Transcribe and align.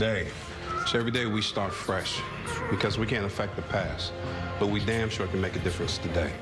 today. 0.00 0.26
So 0.86 0.98
every 0.98 1.10
day 1.10 1.26
we 1.26 1.42
start 1.42 1.74
fresh 1.74 2.22
because 2.70 2.96
we 2.96 3.04
can't 3.04 3.26
affect 3.26 3.54
the 3.54 3.60
past, 3.62 4.14
but 4.58 4.68
we 4.68 4.82
damn 4.86 5.10
sure 5.10 5.26
can 5.26 5.42
make 5.42 5.54
a 5.56 5.58
difference 5.58 5.98
today. 5.98 6.32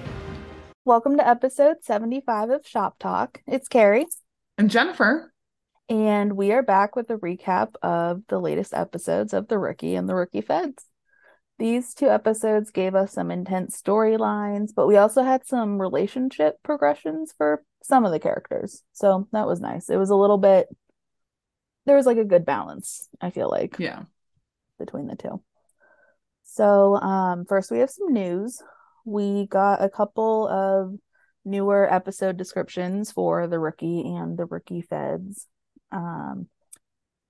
Welcome 0.85 1.17
to 1.17 1.27
episode 1.27 1.79
75 1.83 2.51
of 2.51 2.65
Shop 2.65 3.01
Talk. 3.01 3.43
It's 3.49 3.67
Carrie. 3.67 4.07
And 4.59 4.71
Jennifer. 4.71 5.35
And 5.89 6.35
we 6.35 6.53
are 6.53 6.63
back 6.63 6.95
with 6.95 7.11
a 7.11 7.17
recap 7.17 7.75
of 7.83 8.23
the 8.29 8.39
latest 8.39 8.75
episodes 8.75 9.33
of 9.33 9.49
The 9.49 9.59
Rookie 9.59 9.97
and 9.97 10.09
The 10.09 10.15
Rookie 10.15 10.40
Feds. 10.40 10.85
These 11.59 11.95
two 11.95 12.09
episodes 12.09 12.71
gave 12.71 12.95
us 12.95 13.13
some 13.13 13.33
intense 13.33 13.83
storylines, 13.83 14.71
but 14.72 14.87
we 14.87 14.97
also 14.97 15.25
had 15.25 15.45
some 15.49 15.81
relationship 15.81 16.62
progressions 16.62 17.34
for 17.37 17.65
some 17.83 18.05
of 18.05 18.12
the 18.12 18.20
characters. 18.20 18.84
So 18.93 19.27
that 19.33 19.48
was 19.48 19.61
nice. 19.61 19.91
It 19.91 19.97
was 19.97 20.11
a 20.11 20.16
little 20.16 20.38
bit, 20.38 20.69
there 21.89 21.97
was 21.97 22.07
like 22.07 22.19
a 22.19 22.25
good 22.25 22.45
balance, 22.45 23.09
I 23.20 23.30
feel 23.30 23.48
like. 23.48 23.77
Yeah. 23.79 24.02
Between 24.79 25.06
the 25.06 25.16
two. 25.16 25.42
So, 26.45 26.95
um, 26.96 27.45
first 27.46 27.70
we 27.70 27.79
have 27.79 27.91
some 27.91 28.12
news. 28.12 28.62
We 29.05 29.46
got 29.46 29.83
a 29.83 29.88
couple 29.88 30.46
of 30.48 30.95
newer 31.45 31.93
episode 31.93 32.37
descriptions 32.37 33.10
for 33.10 33.46
the 33.46 33.59
rookie 33.59 34.02
and 34.02 34.38
the 34.38 34.45
rookie 34.45 34.82
feds. 34.82 35.46
Um, 35.91 36.48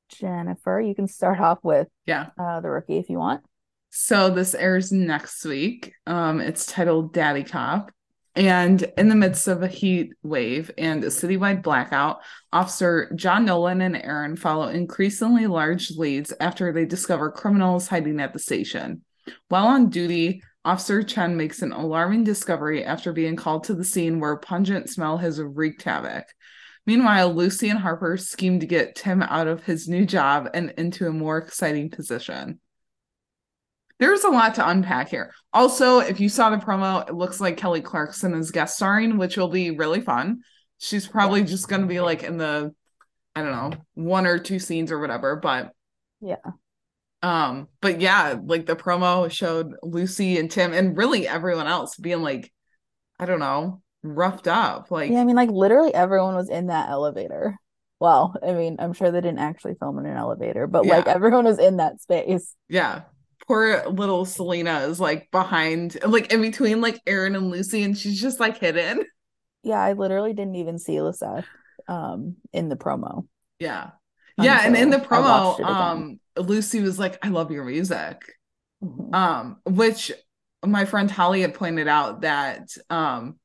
Jennifer, 0.09 0.81
you 0.81 0.95
can 0.95 1.07
start 1.07 1.39
off 1.41 1.59
with 1.63 1.89
yeah 2.05 2.31
uh, 2.39 2.61
the 2.61 2.71
rookie 2.71 2.99
if 2.99 3.09
you 3.09 3.19
want. 3.19 3.45
So 3.91 4.31
this 4.31 4.55
airs 4.55 4.93
next 4.93 5.45
week. 5.45 5.93
Um, 6.07 6.41
it's 6.41 6.67
titled 6.67 7.15
Daddy 7.15 7.45
Cop. 7.45 7.91
And 8.39 8.85
in 8.97 9.09
the 9.09 9.17
midst 9.17 9.49
of 9.49 9.65
a 9.65 9.67
heat 9.67 10.13
wave 10.23 10.71
and 10.79 11.03
a 11.03 11.09
citywide 11.09 11.61
blackout, 11.61 12.21
Officer 12.53 13.11
John 13.17 13.45
Nolan 13.45 13.81
and 13.81 13.97
Aaron 13.97 14.37
follow 14.37 14.69
increasingly 14.69 15.49
large 15.49 15.91
leads 15.91 16.33
after 16.39 16.73
they 16.73 16.85
discover 16.85 17.33
criminals 17.33 17.89
hiding 17.89 18.21
at 18.21 18.33
the 18.33 18.39
station. 18.39 19.03
While 19.49 19.67
on 19.67 19.91
duty, 19.91 20.45
Officer 20.65 21.03
Chen 21.03 21.37
makes 21.37 21.63
an 21.63 21.73
alarming 21.73 22.23
discovery 22.23 22.85
after 22.85 23.13
being 23.13 23.35
called 23.35 23.65
to 23.65 23.75
the 23.75 23.83
scene 23.83 24.21
where 24.21 24.35
a 24.35 24.39
pungent 24.39 24.89
smell 24.89 25.19
has 25.19 25.43
wreaked 25.43 25.83
havoc. 25.83 26.27
Meanwhile, 26.87 27.35
Lucy 27.35 27.71
and 27.71 27.81
Harper 27.81 28.17
scheme 28.17 28.61
to 28.61 28.67
get 28.67 28.95
Tim 28.95 29.21
out 29.21 29.49
of 29.49 29.65
his 29.65 29.89
new 29.89 30.07
job 30.07 30.49
and 30.55 30.73
into 30.79 31.09
a 31.09 31.13
more 31.13 31.39
exciting 31.39 31.91
position 31.91 32.61
there's 33.99 34.25
a 34.25 34.31
lot 34.31 34.55
to 34.55 34.69
unpack 34.69 35.09
here. 35.09 35.33
Also, 35.53 35.99
if 35.99 36.21
you 36.21 36.29
saw 36.29 36.51
the 36.51 36.57
promo, 36.57 37.09
it 37.09 37.15
looks 37.15 37.41
like 37.41 37.57
Kelly 37.57 37.81
Clarkson 37.81 38.35
is 38.35 38.51
guest 38.51 38.77
starring, 38.77 39.19
which 39.19 39.37
will 39.37 39.49
be 39.49 39.73
really 39.73 40.01
fun. 40.01 40.41
She's 40.79 41.07
probably 41.07 41.43
just 41.43 41.69
going 41.69 41.83
to 41.83 41.89
be 41.89 42.01
like 42.01 42.23
in 42.23 42.37
the, 42.37 42.73
I 43.35 43.43
don't 43.43 43.53
know, 43.53 43.73
one 43.95 44.27
or 44.27 44.39
two 44.39 44.61
scenes 44.61 44.93
or 44.93 45.01
whatever. 45.01 45.37
But 45.37 45.73
yeah. 46.21 46.37
Um, 47.23 47.67
but 47.81 48.01
yeah, 48.01 48.37
like 48.41 48.67
the 48.67 48.77
promo 48.77 49.29
showed 49.29 49.75
Lucy 49.83 50.39
and 50.39 50.49
Tim 50.49 50.73
and 50.73 50.97
really 50.97 51.27
everyone 51.27 51.67
else 51.67 51.97
being 51.97 52.23
like, 52.23 52.53
I 53.19 53.27
don't 53.27 53.41
know, 53.41 53.83
roughed 54.05 54.47
up. 54.47 54.93
Like, 54.93 55.11
yeah, 55.11 55.21
I 55.21 55.25
mean, 55.25 55.35
like 55.35 55.51
literally 55.51 55.93
everyone 55.93 56.37
was 56.37 56.49
in 56.49 56.69
that 56.69 56.89
elevator. 56.89 57.57
Well, 57.99 58.37
I 58.47 58.53
mean, 58.53 58.77
I'm 58.79 58.93
sure 58.93 59.11
they 59.11 59.21
didn't 59.21 59.41
actually 59.41 59.75
film 59.75 59.99
in 59.99 60.07
an 60.07 60.17
elevator, 60.17 60.69
but 60.69 60.85
yeah. 60.85 60.99
like 60.99 61.09
everyone 61.09 61.47
was 61.47 61.59
in 61.59 61.79
that 61.79 62.01
space. 62.01 62.55
Yeah 62.69 63.03
poor 63.47 63.85
little 63.87 64.25
Celina 64.25 64.81
is 64.81 65.01
like 65.01 65.31
behind, 65.31 65.99
like 66.05 66.33
in 66.33 66.41
between 66.41 66.81
like 66.81 67.01
Aaron 67.07 67.37
and 67.37 67.51
Lucy, 67.51 67.83
and 67.83 67.97
she's 67.97 68.21
just 68.21 68.41
like 68.41 68.59
hidden. 68.59 69.05
Yeah, 69.63 69.81
I 69.81 69.93
literally 69.93 70.33
didn't 70.33 70.57
even 70.57 70.79
see 70.79 71.01
Lisa 71.01 71.45
um 71.89 72.37
in 72.53 72.69
the 72.69 72.77
promo. 72.77 73.27
Yeah. 73.59 73.91
Yeah, 74.41 74.61
and 74.65 74.77
in 74.77 74.91
the 74.91 74.99
promo, 74.99 75.59
um 75.61 76.21
Lucy 76.37 76.81
was 76.81 76.99
like, 76.99 77.19
I 77.25 77.29
love 77.29 77.51
your 77.51 77.65
music. 77.65 78.23
Mm-hmm. 78.83 79.13
Um, 79.13 79.57
which 79.67 80.13
my 80.65 80.85
friend 80.85 81.11
Holly 81.11 81.41
had 81.41 81.55
pointed 81.55 81.89
out 81.89 82.23
that 82.23 82.69
um 82.91 83.39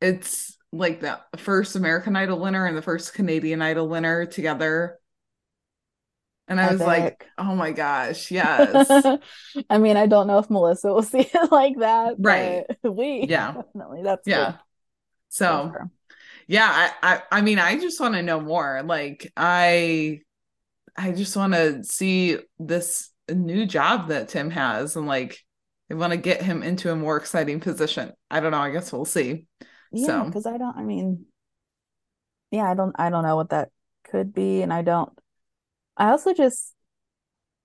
it's 0.00 0.56
like 0.72 1.00
the 1.00 1.18
first 1.36 1.76
American 1.76 2.16
Idol 2.16 2.38
winner 2.38 2.66
and 2.66 2.76
the 2.76 2.82
first 2.82 3.14
Canadian 3.14 3.62
Idol 3.62 3.88
winner 3.88 4.26
together 4.26 4.98
and 6.48 6.58
I 6.58 6.64
Epic. 6.64 6.78
was 6.78 6.86
like, 6.86 7.26
oh 7.36 7.54
my 7.54 7.72
gosh, 7.72 8.30
yes. 8.30 8.90
I 9.70 9.78
mean, 9.78 9.96
I 9.96 10.06
don't 10.06 10.26
know 10.26 10.38
if 10.38 10.48
Melissa 10.48 10.92
will 10.92 11.02
see 11.04 11.28
it 11.32 11.52
like 11.52 11.78
that. 11.78 12.14
Right. 12.18 12.64
we 12.82 13.26
yeah. 13.28 13.52
Definitely. 13.52 14.02
That's 14.02 14.26
yeah. 14.26 14.52
Good. 14.52 14.60
So 15.28 15.70
sure. 15.72 15.90
yeah, 16.46 16.90
I, 17.02 17.14
I 17.14 17.22
I 17.30 17.40
mean, 17.42 17.58
I 17.58 17.78
just 17.78 18.00
want 18.00 18.14
to 18.14 18.22
know 18.22 18.40
more. 18.40 18.82
Like 18.82 19.30
I 19.36 20.20
I 20.96 21.12
just 21.12 21.36
want 21.36 21.52
to 21.52 21.84
see 21.84 22.38
this 22.58 23.10
new 23.30 23.66
job 23.66 24.08
that 24.08 24.28
Tim 24.28 24.50
has 24.50 24.96
and 24.96 25.06
like 25.06 25.38
I 25.90 25.94
want 25.94 26.12
to 26.12 26.18
get 26.18 26.42
him 26.42 26.62
into 26.62 26.90
a 26.90 26.96
more 26.96 27.18
exciting 27.18 27.60
position. 27.60 28.12
I 28.30 28.40
don't 28.40 28.52
know. 28.52 28.58
I 28.58 28.70
guess 28.70 28.90
we'll 28.90 29.04
see. 29.04 29.46
Yeah, 29.92 30.24
because 30.24 30.46
I 30.46 30.56
don't 30.56 30.76
I 30.76 30.82
mean 30.82 31.26
yeah, 32.50 32.70
I 32.70 32.74
don't 32.74 32.94
I 32.98 33.10
don't 33.10 33.24
know 33.24 33.36
what 33.36 33.50
that 33.50 33.68
could 34.04 34.32
be 34.32 34.62
and 34.62 34.72
I 34.72 34.80
don't 34.80 35.12
I 35.98 36.10
also 36.10 36.32
just 36.32 36.74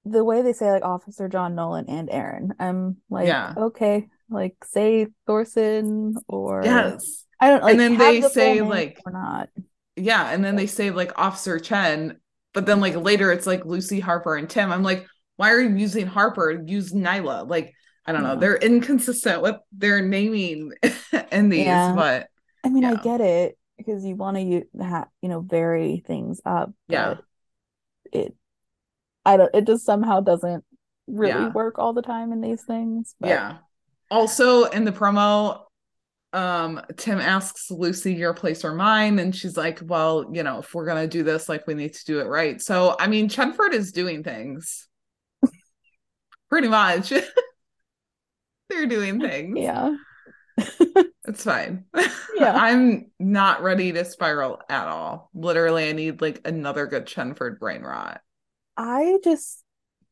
the 0.06 0.24
way 0.24 0.42
they 0.42 0.54
say 0.54 0.70
like 0.72 0.84
Officer 0.84 1.30
John 1.30 1.56
Nolan 1.56 1.86
and 1.88 2.10
Aaron. 2.10 2.54
I'm 2.60 2.98
like, 3.10 3.28
yeah. 3.28 3.54
okay, 3.56 4.08
like 4.30 4.56
say 4.66 5.08
Thorsen 5.28 6.16
or 6.28 6.62
yes. 6.64 7.26
I 7.40 7.50
don't 7.50 7.64
like. 7.64 7.72
And 7.72 7.80
then 7.80 7.98
they 7.98 8.20
the 8.20 8.30
say 8.30 8.62
like 8.62 9.00
or 9.06 9.12
not. 9.12 9.50
Yeah, 9.96 10.30
and 10.30 10.44
then 10.44 10.56
they 10.56 10.66
say 10.66 10.90
like 10.90 11.18
Officer 11.18 11.60
Chen, 11.60 12.18
but 12.54 12.66
then 12.66 12.82
like 12.82 12.96
later 12.96 13.32
it's 13.32 13.48
like 13.48 13.66
Lucy 13.66 14.00
Harper 14.00 14.36
and 14.36 14.50
Tim. 14.50 14.72
I'm 14.72 14.84
like, 14.84 15.06
why 15.38 15.52
are 15.52 15.62
you 15.62 15.76
using 15.76 16.08
Harper? 16.08 16.64
Use 16.66 16.92
Nyla. 16.92 17.48
Like 17.48 17.74
I 18.06 18.12
don't 18.12 18.24
know. 18.24 18.36
They're 18.36 18.58
inconsistent 18.58 19.42
with 19.42 19.56
their 19.72 20.02
naming 20.02 20.74
in 21.32 21.50
these, 21.50 21.66
yeah. 21.66 21.94
but 21.96 22.28
I 22.64 22.70
mean, 22.70 22.84
yeah. 22.84 22.94
I 22.94 22.96
get 22.96 23.22
it 23.22 23.58
because 23.78 24.04
you 24.04 24.16
want 24.16 24.38
to 24.38 24.42
you 24.42 25.30
know 25.30 25.40
vary 25.42 26.04
things 26.06 26.42
up. 26.46 26.74
yeah 26.88 27.18
it 28.14 28.36
I 29.26 29.38
don't 29.38 29.54
it 29.54 29.66
just 29.66 29.86
somehow 29.86 30.20
doesn't 30.20 30.64
really 31.08 31.30
yeah. 31.30 31.50
work 31.50 31.80
all 31.80 31.94
the 31.94 32.02
time 32.02 32.32
in 32.32 32.42
these 32.42 32.64
things. 32.64 33.16
But... 33.20 33.30
Yeah. 33.30 33.58
Also 34.12 34.66
in 34.66 34.86
the 34.86 34.92
promo, 34.92 35.62
um, 36.34 36.82
Tim 36.98 37.20
asks 37.20 37.70
Lucy 37.72 38.14
your 38.14 38.34
place 38.34 38.64
or 38.64 38.74
mine, 38.74 39.20
and 39.20 39.36
she's 39.36 39.58
like, 39.58 39.80
Well, 39.84 40.30
you 40.32 40.44
know, 40.44 40.60
if 40.60 40.74
we're 40.74 40.86
gonna 40.86 41.08
do 41.08 41.24
this, 41.24 41.48
like 41.50 41.68
we 41.68 41.74
need 41.74 41.94
to 41.94 42.06
do 42.06 42.20
it 42.20 42.28
right. 42.28 42.62
So 42.62 42.96
I 43.00 43.08
mean 43.08 43.30
Chenford 43.30 43.74
is 43.74 43.92
doing 43.92 44.24
things. 44.24 44.88
Pretty 46.50 46.68
much. 46.68 47.10
They're 48.70 48.88
doing 48.88 49.20
things. 49.20 49.58
Yeah. 49.60 49.96
it's 51.28 51.44
fine. 51.44 51.86
Yeah. 52.36 52.56
I'm 52.56 53.12
not 53.20 53.62
ready 53.62 53.92
to 53.92 54.04
spiral 54.04 54.60
at 54.68 54.88
all. 54.88 55.30
Literally, 55.36 55.88
I 55.88 55.92
need 55.92 56.20
like 56.20 56.42
another 56.46 56.88
good 56.88 57.06
Chenford 57.06 57.60
brain 57.60 57.84
rot. 57.84 58.22
I 58.76 59.20
just, 59.24 59.64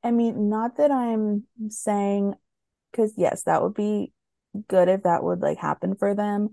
I 0.03 0.11
mean, 0.11 0.47
not 0.47 0.77
that 0.77 0.91
I'm 0.91 1.45
saying, 1.69 2.35
because 2.91 3.15
yes, 3.17 3.43
that 3.43 3.63
would 3.63 3.73
be 3.73 4.13
good 4.67 4.87
if 4.87 5.03
that 5.03 5.23
would 5.23 5.39
like 5.41 5.57
happen 5.57 5.95
for 5.95 6.13
them. 6.13 6.49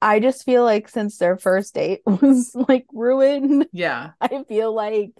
I 0.00 0.20
just 0.20 0.44
feel 0.44 0.64
like 0.64 0.88
since 0.88 1.18
their 1.18 1.36
first 1.36 1.74
date 1.74 2.02
was 2.06 2.54
like 2.54 2.86
ruined, 2.92 3.66
yeah, 3.72 4.10
I 4.20 4.44
feel 4.48 4.72
like 4.72 5.12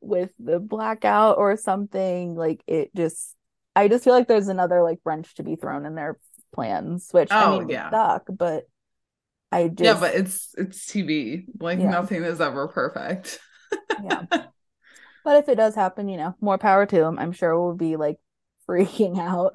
with 0.00 0.30
the 0.38 0.60
blackout 0.60 1.38
or 1.38 1.56
something, 1.56 2.34
like 2.34 2.62
it 2.66 2.94
just, 2.94 3.34
I 3.74 3.88
just 3.88 4.04
feel 4.04 4.12
like 4.12 4.28
there's 4.28 4.48
another 4.48 4.82
like 4.82 4.98
wrench 5.04 5.34
to 5.36 5.42
be 5.42 5.56
thrown 5.56 5.86
in 5.86 5.94
their 5.94 6.18
plans, 6.52 7.08
which 7.12 7.28
oh, 7.30 7.56
I 7.56 7.58
mean, 7.60 7.68
yeah. 7.68 7.90
suck, 7.90 8.26
but 8.28 8.64
I 9.50 9.68
just 9.68 9.80
yeah, 9.80 9.98
but 9.98 10.14
it's 10.14 10.54
it's 10.56 10.86
TV. 10.86 11.44
Like 11.60 11.78
yeah. 11.78 11.90
nothing 11.90 12.24
is 12.24 12.40
ever 12.40 12.68
perfect. 12.68 13.38
yeah, 14.02 14.24
but 14.30 15.36
if 15.36 15.48
it 15.48 15.56
does 15.56 15.74
happen, 15.74 16.08
you 16.08 16.16
know, 16.16 16.34
more 16.40 16.58
power 16.58 16.86
to 16.86 16.96
them. 16.96 17.18
I'm 17.18 17.32
sure 17.32 17.58
we'll 17.60 17.76
be 17.76 17.96
like 17.96 18.18
freaking 18.68 19.18
out. 19.18 19.54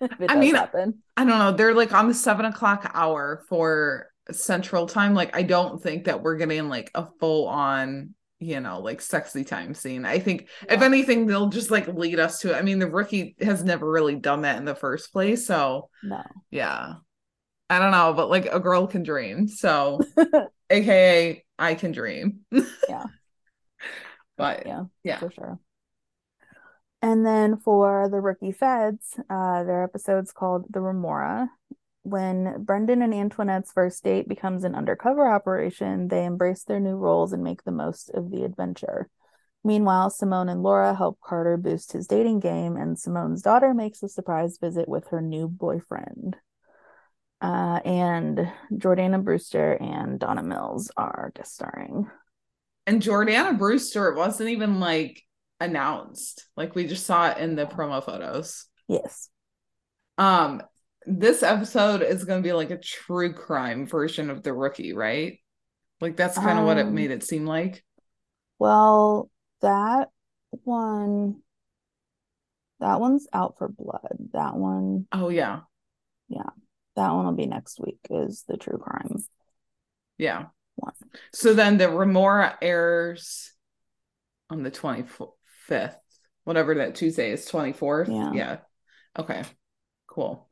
I 0.28 0.36
mean, 0.36 0.54
happen. 0.54 1.02
I 1.16 1.24
don't 1.24 1.38
know. 1.38 1.52
They're 1.52 1.74
like 1.74 1.92
on 1.92 2.08
the 2.08 2.14
seven 2.14 2.44
o'clock 2.44 2.90
hour 2.92 3.42
for 3.48 4.08
Central 4.30 4.86
Time. 4.86 5.14
Like, 5.14 5.34
I 5.34 5.42
don't 5.42 5.82
think 5.82 6.04
that 6.04 6.22
we're 6.22 6.36
getting 6.36 6.68
like 6.68 6.90
a 6.94 7.06
full 7.18 7.46
on 7.48 8.14
you 8.38 8.60
know, 8.60 8.80
like 8.80 9.00
sexy 9.00 9.44
time 9.44 9.74
scene. 9.74 10.04
I 10.04 10.18
think 10.18 10.48
yeah. 10.66 10.74
if 10.74 10.82
anything, 10.82 11.26
they'll 11.26 11.48
just 11.48 11.70
like 11.70 11.88
lead 11.88 12.18
us 12.20 12.40
to 12.40 12.52
it. 12.52 12.56
I 12.56 12.62
mean, 12.62 12.78
the 12.78 12.90
rookie 12.90 13.34
has 13.40 13.64
never 13.64 13.90
really 13.90 14.16
done 14.16 14.42
that 14.42 14.58
in 14.58 14.64
the 14.64 14.74
first 14.74 15.12
place. 15.12 15.46
So 15.46 15.90
no. 16.02 16.22
Yeah. 16.50 16.94
I 17.68 17.78
don't 17.78 17.90
know, 17.90 18.12
but 18.12 18.30
like 18.30 18.46
a 18.46 18.60
girl 18.60 18.86
can 18.86 19.02
dream. 19.02 19.48
So 19.48 20.00
aka 20.70 21.44
I 21.58 21.74
can 21.74 21.92
dream. 21.92 22.40
yeah. 22.88 23.06
But 24.36 24.66
yeah, 24.66 24.84
yeah. 25.02 25.18
For 25.18 25.30
sure. 25.30 25.58
And 27.02 27.24
then 27.24 27.58
for 27.58 28.08
the 28.10 28.20
rookie 28.20 28.52
feds, 28.52 29.18
uh, 29.30 29.64
their 29.64 29.84
episode's 29.84 30.32
called 30.32 30.66
The 30.70 30.80
Remora. 30.80 31.50
When 32.06 32.62
Brendon 32.62 33.02
and 33.02 33.12
Antoinette's 33.12 33.72
first 33.72 34.04
date 34.04 34.28
becomes 34.28 34.62
an 34.62 34.76
undercover 34.76 35.28
operation, 35.28 36.06
they 36.06 36.24
embrace 36.24 36.62
their 36.62 36.78
new 36.78 36.94
roles 36.94 37.32
and 37.32 37.42
make 37.42 37.64
the 37.64 37.72
most 37.72 38.10
of 38.10 38.30
the 38.30 38.44
adventure. 38.44 39.08
Meanwhile, 39.64 40.10
Simone 40.10 40.48
and 40.48 40.62
Laura 40.62 40.94
help 40.94 41.18
Carter 41.20 41.56
boost 41.56 41.90
his 41.90 42.06
dating 42.06 42.38
game, 42.38 42.76
and 42.76 42.96
Simone's 42.96 43.42
daughter 43.42 43.74
makes 43.74 44.04
a 44.04 44.08
surprise 44.08 44.58
visit 44.60 44.88
with 44.88 45.08
her 45.08 45.20
new 45.20 45.48
boyfriend. 45.48 46.36
Uh, 47.40 47.80
and 47.84 48.52
Jordana 48.72 49.24
Brewster 49.24 49.72
and 49.72 50.20
Donna 50.20 50.44
Mills 50.44 50.92
are 50.96 51.32
guest 51.34 51.56
starring. 51.56 52.08
And 52.86 53.02
Jordana 53.02 53.58
Brewster 53.58 54.14
wasn't 54.14 54.50
even 54.50 54.78
like 54.78 55.24
announced. 55.58 56.46
Like 56.56 56.76
we 56.76 56.86
just 56.86 57.04
saw 57.04 57.30
it 57.30 57.38
in 57.38 57.56
the 57.56 57.66
promo 57.66 58.00
photos. 58.00 58.66
Yes. 58.86 59.28
Um, 60.18 60.62
this 61.06 61.42
episode 61.42 62.02
is 62.02 62.24
going 62.24 62.42
to 62.42 62.46
be 62.46 62.52
like 62.52 62.70
a 62.70 62.78
true 62.78 63.32
crime 63.32 63.86
version 63.86 64.28
of 64.30 64.42
the 64.42 64.52
rookie, 64.52 64.92
right? 64.92 65.38
Like 66.00 66.16
that's 66.16 66.36
kind 66.36 66.58
of 66.58 66.58
um, 66.58 66.66
what 66.66 66.78
it 66.78 66.86
um, 66.86 66.94
made 66.94 67.10
it 67.10 67.22
seem 67.22 67.46
like. 67.46 67.84
Well, 68.58 69.30
that 69.62 70.08
one, 70.50 71.42
that 72.80 73.00
one's 73.00 73.26
out 73.32 73.56
for 73.58 73.68
blood. 73.68 74.16
That 74.32 74.56
one. 74.56 75.06
Oh 75.12 75.28
yeah. 75.28 75.60
Yeah, 76.28 76.50
that 76.96 77.12
one 77.12 77.24
will 77.24 77.32
be 77.32 77.46
next 77.46 77.80
week. 77.80 77.98
Is 78.10 78.44
the 78.48 78.56
true 78.56 78.78
crime. 78.78 79.24
Yeah. 80.18 80.46
One. 80.74 80.94
So 81.32 81.54
then 81.54 81.78
the 81.78 81.88
Remora 81.88 82.58
airs 82.60 83.52
on 84.50 84.62
the 84.62 84.70
twenty 84.70 85.04
fifth, 85.66 85.96
whatever 86.44 86.74
that 86.74 86.96
Tuesday 86.96 87.30
is, 87.30 87.46
twenty 87.46 87.72
fourth. 87.72 88.08
Yeah. 88.08 88.32
Yeah. 88.32 88.56
Okay. 89.18 89.44
Cool. 90.08 90.48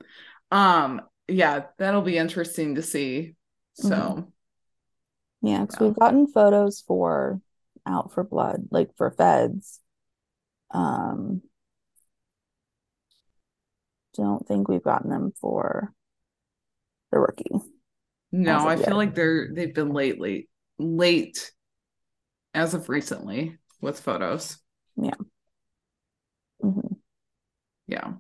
Um. 0.51 1.03
Yeah, 1.27 1.65
that'll 1.79 2.03
be 2.03 2.19
interesting 2.19 2.75
to 2.77 2.83
see. 2.83 3.35
So. 3.75 3.91
Mm-hmm. 3.91 4.21
Yeah, 5.47 5.61
because 5.61 5.77
yeah. 5.79 5.87
we've 5.89 5.99
gotten 5.99 6.27
photos 6.27 6.83
for 6.87 7.41
out 7.87 8.13
for 8.15 8.25
blood, 8.25 8.69
like 8.71 8.97
for 8.97 9.11
feds. 9.11 9.81
Um, 10.71 11.43
don't 14.15 14.47
think 14.47 14.69
we've 14.69 14.83
gotten 14.83 15.11
them 15.11 15.33
for 15.41 15.93
the 17.13 17.19
rookie. 17.19 17.51
No, 18.33 18.67
I 18.67 18.77
yet. 18.77 18.87
feel 18.87 18.97
like 18.97 19.15
they're 19.15 19.49
they've 19.53 19.75
been 19.75 19.93
lately 19.93 20.49
late 20.79 21.53
as 22.55 22.75
of 22.75 22.89
recently 22.89 23.59
with 23.81 24.01
photos. 24.01 24.59
Yeah. 24.97 25.15
Mm-hmm. 26.63 26.95
Yeah. 27.87 28.13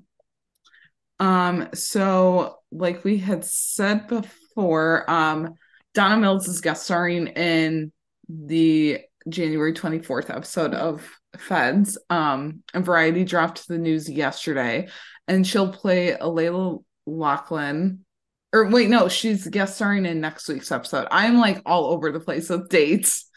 Um, 1.20 1.69
so 1.75 2.58
like 2.72 3.05
we 3.05 3.19
had 3.19 3.44
said 3.44 4.08
before, 4.08 5.08
um, 5.11 5.55
Donna 5.94 6.16
Mills 6.16 6.49
is 6.49 6.61
guest 6.61 6.84
starring 6.84 7.28
in 7.28 7.93
the 8.28 9.00
January 9.28 9.72
24th 9.72 10.31
episode 10.31 10.75
of 10.75 11.08
Feds. 11.37 11.99
Um, 12.11 12.62
and 12.72 12.84
Variety 12.84 13.25
dropped 13.25 13.69
the 13.69 13.78
news 13.78 14.08
yesterday, 14.08 14.88
and 15.28 15.46
she'll 15.46 15.72
play 15.72 16.16
Alayla 16.20 16.82
Lachlan. 17.06 18.05
Or 18.52 18.69
wait, 18.69 18.88
no, 18.88 19.08
she's 19.08 19.46
guest 19.49 19.76
starring 19.76 20.06
in 20.06 20.20
next 20.20 20.49
week's 20.49 20.70
episode. 20.70 21.08
I'm 21.11 21.38
like 21.38 21.62
all 21.66 21.87
over 21.87 22.12
the 22.12 22.20
place 22.20 22.49
with 22.49 22.69
dates. 22.69 23.28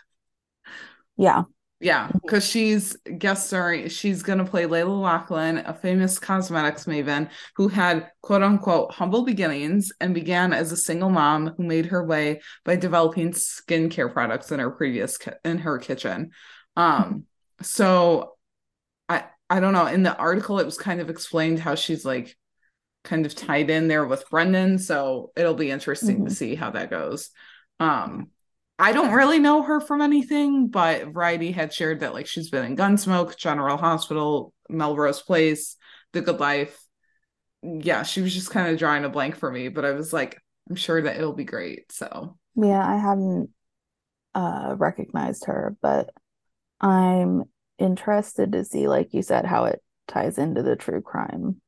Yeah. 1.16 1.44
Yeah, 1.80 2.10
because 2.24 2.44
she's 2.44 2.96
guest 3.20 3.48
starring. 3.48 3.88
She's 3.90 4.24
going 4.24 4.40
to 4.40 4.46
play 4.46 4.64
Layla 4.64 5.00
Lachlan, 5.00 5.60
a 5.60 5.76
famous 5.76 6.18
cosmetics 6.18 6.86
maven 6.86 7.30
who 7.56 7.68
had 7.68 8.10
quote 8.22 8.42
unquote 8.42 8.92
humble 8.92 9.24
beginnings 9.24 9.92
and 10.02 10.16
began 10.16 10.54
as 10.54 10.72
a 10.72 10.78
single 10.78 11.12
mom 11.12 11.54
who 11.56 11.64
made 11.64 11.86
her 11.88 12.04
way 12.04 12.42
by 12.66 12.78
developing 12.78 13.32
skincare 13.32 14.12
products 14.12 14.52
in 14.52 14.60
her 14.60 14.72
previous 14.72 15.20
ki- 15.20 15.32
in 15.46 15.60
her 15.60 15.78
kitchen. 15.78 16.32
Um, 16.76 17.26
so 17.62 18.34
I 19.08 19.26
I 19.48 19.60
don't 19.60 19.74
know. 19.74 19.86
In 19.86 20.02
the 20.02 20.18
article, 20.18 20.60
it 20.60 20.66
was 20.66 20.80
kind 20.80 21.00
of 21.00 21.12
explained 21.12 21.60
how 21.60 21.76
she's 21.76 22.04
like 22.04 22.36
kind 23.04 23.28
of 23.28 23.36
tied 23.36 23.70
in 23.70 23.88
there 23.88 24.06
with 24.06 24.28
Brendon. 24.32 24.80
So 24.80 25.32
it'll 25.36 25.54
be 25.54 25.70
interesting 25.70 26.18
mm-hmm. 26.18 26.26
to 26.26 26.34
see 26.36 26.56
how 26.56 26.72
that 26.72 26.90
goes. 26.90 27.30
Um, 27.80 28.32
I 28.80 28.92
don't 28.92 29.14
really 29.14 29.40
know 29.40 29.64
her 29.64 29.80
from 29.80 30.02
anything, 30.02 30.68
but 30.68 31.08
Variety 31.08 31.52
had 31.52 31.74
shared 31.74 32.02
that 32.02 32.14
like 32.14 32.28
she's 32.28 32.50
been 32.50 32.66
in 32.66 32.76
Gunsmoke, 32.76 33.36
General 33.36 33.78
Hospital, 33.78 34.54
Melrose 34.70 35.22
Place, 35.22 35.76
The 36.14 36.22
Good 36.22 36.40
Life. 36.40 36.80
Yeah, 37.64 38.04
she 38.04 38.22
was 38.22 38.34
just 38.34 38.52
kind 38.52 38.72
of 38.72 38.78
drawing 38.78 39.04
a 39.04 39.10
blank 39.10 39.36
for 39.36 39.52
me, 39.52 39.70
but 39.70 39.84
I 39.84 39.92
was 39.92 40.14
like, 40.14 40.40
I'm 40.70 40.76
sure 40.76 41.02
that 41.02 41.16
it'll 41.18 41.34
be 41.34 41.44
great. 41.44 41.92
So 41.92 42.38
yeah, 42.56 42.86
I 42.86 42.98
hadn't 42.98 43.50
uh 44.36 44.76
recognized 44.78 45.46
her, 45.46 45.76
but 45.82 46.12
I'm 46.82 47.46
interested 47.80 48.54
to 48.54 48.66
see, 48.66 48.88
like 48.88 49.14
you 49.14 49.22
said, 49.22 49.46
how 49.46 49.66
it 49.66 49.82
ties 50.08 50.38
into 50.38 50.64
the 50.64 50.76
true 50.76 51.02
crime 51.02 51.62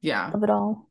yeah 0.00 0.30
of 0.32 0.42
it 0.42 0.50
all. 0.50 0.90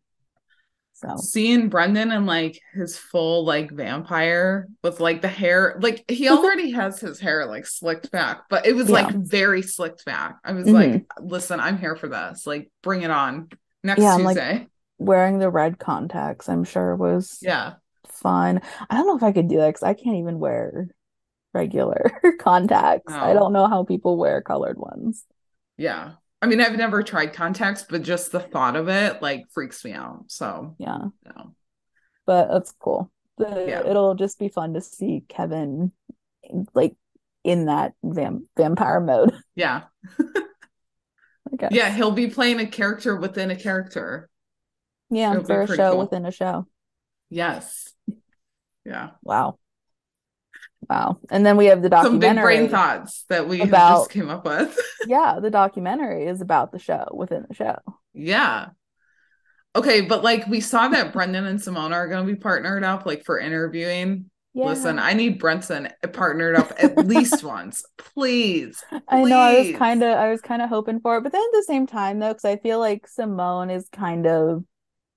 So 0.93 1.17
seeing 1.17 1.69
Brendon 1.69 2.11
and 2.11 2.25
like 2.25 2.61
his 2.73 2.97
full 2.97 3.43
like 3.45 3.71
vampire 3.71 4.67
with 4.83 4.99
like 4.99 5.21
the 5.21 5.27
hair, 5.27 5.77
like 5.81 6.09
he 6.09 6.29
already 6.29 6.71
has 6.71 6.99
his 6.99 7.19
hair 7.19 7.45
like 7.45 7.65
slicked 7.65 8.11
back, 8.11 8.43
but 8.49 8.65
it 8.65 8.73
was 8.73 8.87
yeah. 8.87 8.93
like 8.93 9.15
very 9.15 9.61
slicked 9.61 10.05
back. 10.05 10.37
I 10.43 10.53
was 10.53 10.65
mm-hmm. 10.65 10.75
like, 10.75 11.05
listen, 11.19 11.59
I'm 11.59 11.77
here 11.77 11.95
for 11.95 12.07
this. 12.07 12.47
Like, 12.47 12.71
bring 12.81 13.01
it 13.01 13.11
on 13.11 13.49
next 13.83 14.01
yeah, 14.01 14.17
Tuesday. 14.17 14.53
Like, 14.59 14.69
wearing 14.99 15.39
the 15.39 15.49
red 15.49 15.79
contacts, 15.79 16.47
I'm 16.47 16.63
sure 16.63 16.95
was 16.95 17.39
yeah 17.41 17.73
fun. 18.23 18.61
I 18.89 18.95
don't 18.95 19.05
know 19.05 19.17
if 19.17 19.23
I 19.23 19.33
could 19.33 19.47
do 19.47 19.57
that 19.57 19.67
because 19.67 19.83
I 19.83 19.93
can't 19.93 20.15
even 20.15 20.39
wear 20.39 20.87
regular 21.53 22.19
contacts. 22.39 23.13
Oh. 23.13 23.19
I 23.19 23.33
don't 23.33 23.53
know 23.53 23.67
how 23.67 23.83
people 23.83 24.17
wear 24.17 24.41
colored 24.41 24.79
ones. 24.79 25.25
Yeah. 25.77 26.13
I 26.43 26.45
mean, 26.45 26.59
I've 26.59 26.75
never 26.75 27.01
tried 27.03 27.31
contacts, 27.31 27.85
but 27.89 28.01
just 28.01 28.33
the 28.33 28.41
thought 28.41 28.75
of 28.75 28.89
it 28.89 29.21
like 29.21 29.45
freaks 29.51 29.85
me 29.85 29.93
out. 29.93 30.25
So 30.27 30.75
yeah, 30.77 31.05
no. 31.25 31.55
but 32.25 32.49
that's 32.49 32.73
cool. 32.79 33.09
The, 33.37 33.65
yeah. 33.65 33.87
It'll 33.87 34.13
just 34.13 34.39
be 34.39 34.49
fun 34.49 34.73
to 34.73 34.81
see 34.81 35.23
Kevin 35.29 35.93
like 36.73 36.97
in 37.45 37.67
that 37.67 37.93
vam- 38.03 38.43
vampire 38.57 38.99
mode. 38.99 39.33
Yeah. 39.55 39.83
yeah, 41.69 41.91
he'll 41.91 42.11
be 42.11 42.27
playing 42.27 42.59
a 42.59 42.65
character 42.65 43.15
within 43.15 43.51
a 43.51 43.55
character. 43.55 44.27
Yeah, 45.11 45.33
It'll 45.33 45.45
for 45.45 45.61
a 45.61 45.67
show 45.67 45.91
cool. 45.91 45.99
within 45.99 46.25
a 46.25 46.31
show. 46.31 46.67
Yes. 47.29 47.93
Yeah. 48.83 49.11
Wow. 49.21 49.59
Wow. 50.89 51.19
And 51.29 51.45
then 51.45 51.57
we 51.57 51.65
have 51.67 51.81
the 51.81 51.89
documentary. 51.89 52.27
Some 52.27 52.35
big 52.35 52.43
brain 52.43 52.69
thoughts 52.69 53.25
that 53.29 53.47
we 53.47 53.61
about, 53.61 53.99
just 53.99 54.11
came 54.11 54.29
up 54.29 54.45
with. 54.45 54.77
yeah, 55.07 55.39
the 55.41 55.49
documentary 55.49 56.25
is 56.25 56.41
about 56.41 56.71
the 56.71 56.79
show 56.79 57.07
within 57.13 57.45
the 57.47 57.53
show. 57.53 57.77
Yeah. 58.13 58.69
Okay, 59.75 60.01
but 60.01 60.23
like 60.23 60.47
we 60.47 60.59
saw 60.59 60.87
that 60.89 61.13
Brendon 61.13 61.45
and 61.45 61.61
Simone 61.61 61.93
are 61.93 62.07
going 62.07 62.25
to 62.25 62.31
be 62.31 62.39
partnered 62.39 62.83
up 62.83 63.05
like 63.05 63.23
for 63.23 63.39
interviewing. 63.39 64.29
Yeah. 64.55 64.65
Listen, 64.65 64.99
I 64.99 65.13
need 65.13 65.39
Brenton 65.39 65.89
partnered 66.11 66.55
up 66.55 66.71
at 66.77 66.95
least 67.07 67.43
once, 67.43 67.83
please, 67.97 68.83
please. 68.89 69.01
I 69.07 69.23
know 69.23 69.39
I 69.39 69.59
was 69.59 69.75
kind 69.77 70.03
of 70.03 70.15
I 70.15 70.29
was 70.29 70.41
kind 70.41 70.61
of 70.61 70.69
hoping 70.69 70.99
for 70.99 71.17
it, 71.17 71.21
but 71.23 71.31
then 71.31 71.41
at 71.41 71.53
the 71.53 71.65
same 71.67 71.87
time 71.87 72.19
though, 72.19 72.29
because 72.29 72.45
I 72.45 72.57
feel 72.57 72.77
like 72.77 73.07
Simone 73.07 73.71
is 73.71 73.89
kind 73.89 74.27
of 74.27 74.63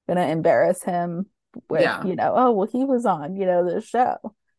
gonna 0.09 0.27
embarrass 0.29 0.83
him 0.83 1.27
with 1.69 1.83
yeah. 1.83 2.03
you 2.05 2.17
know, 2.17 2.33
oh 2.35 2.53
well, 2.53 2.67
he 2.67 2.87
was 2.87 3.05
on 3.05 3.37
you 3.37 3.45
know 3.45 3.69
the 3.69 3.83
show 3.83 4.17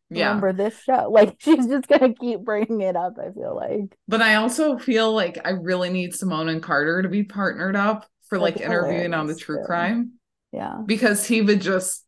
yeah. 0.10 0.28
remember 0.28 0.54
this 0.54 0.82
show. 0.84 1.10
Like 1.12 1.36
she's 1.40 1.68
just 1.68 1.88
gonna 1.88 2.14
keep 2.14 2.42
bringing 2.42 2.82
it 2.82 2.96
up. 2.96 3.18
I 3.20 3.32
feel 3.32 3.56
like. 3.56 3.98
But 4.08 4.22
I 4.22 4.36
also 4.36 4.78
feel 4.78 5.14
like 5.14 5.40
I 5.46 5.52
really 5.52 5.90
need 5.90 6.14
Simone 6.14 6.50
and 6.50 6.62
Carter 6.62 7.02
to 7.02 7.10
be 7.10 7.24
partnered 7.24 7.76
up 7.76 8.08
for 8.28 8.38
like 8.38 8.60
interviewing 8.60 9.14
on 9.14 9.28
the 9.28 9.36
true 9.36 9.64
crime. 9.66 10.14
Yeah. 10.52 10.78
Because 10.86 11.26
he 11.26 11.42
would 11.42 11.62
just, 11.62 12.06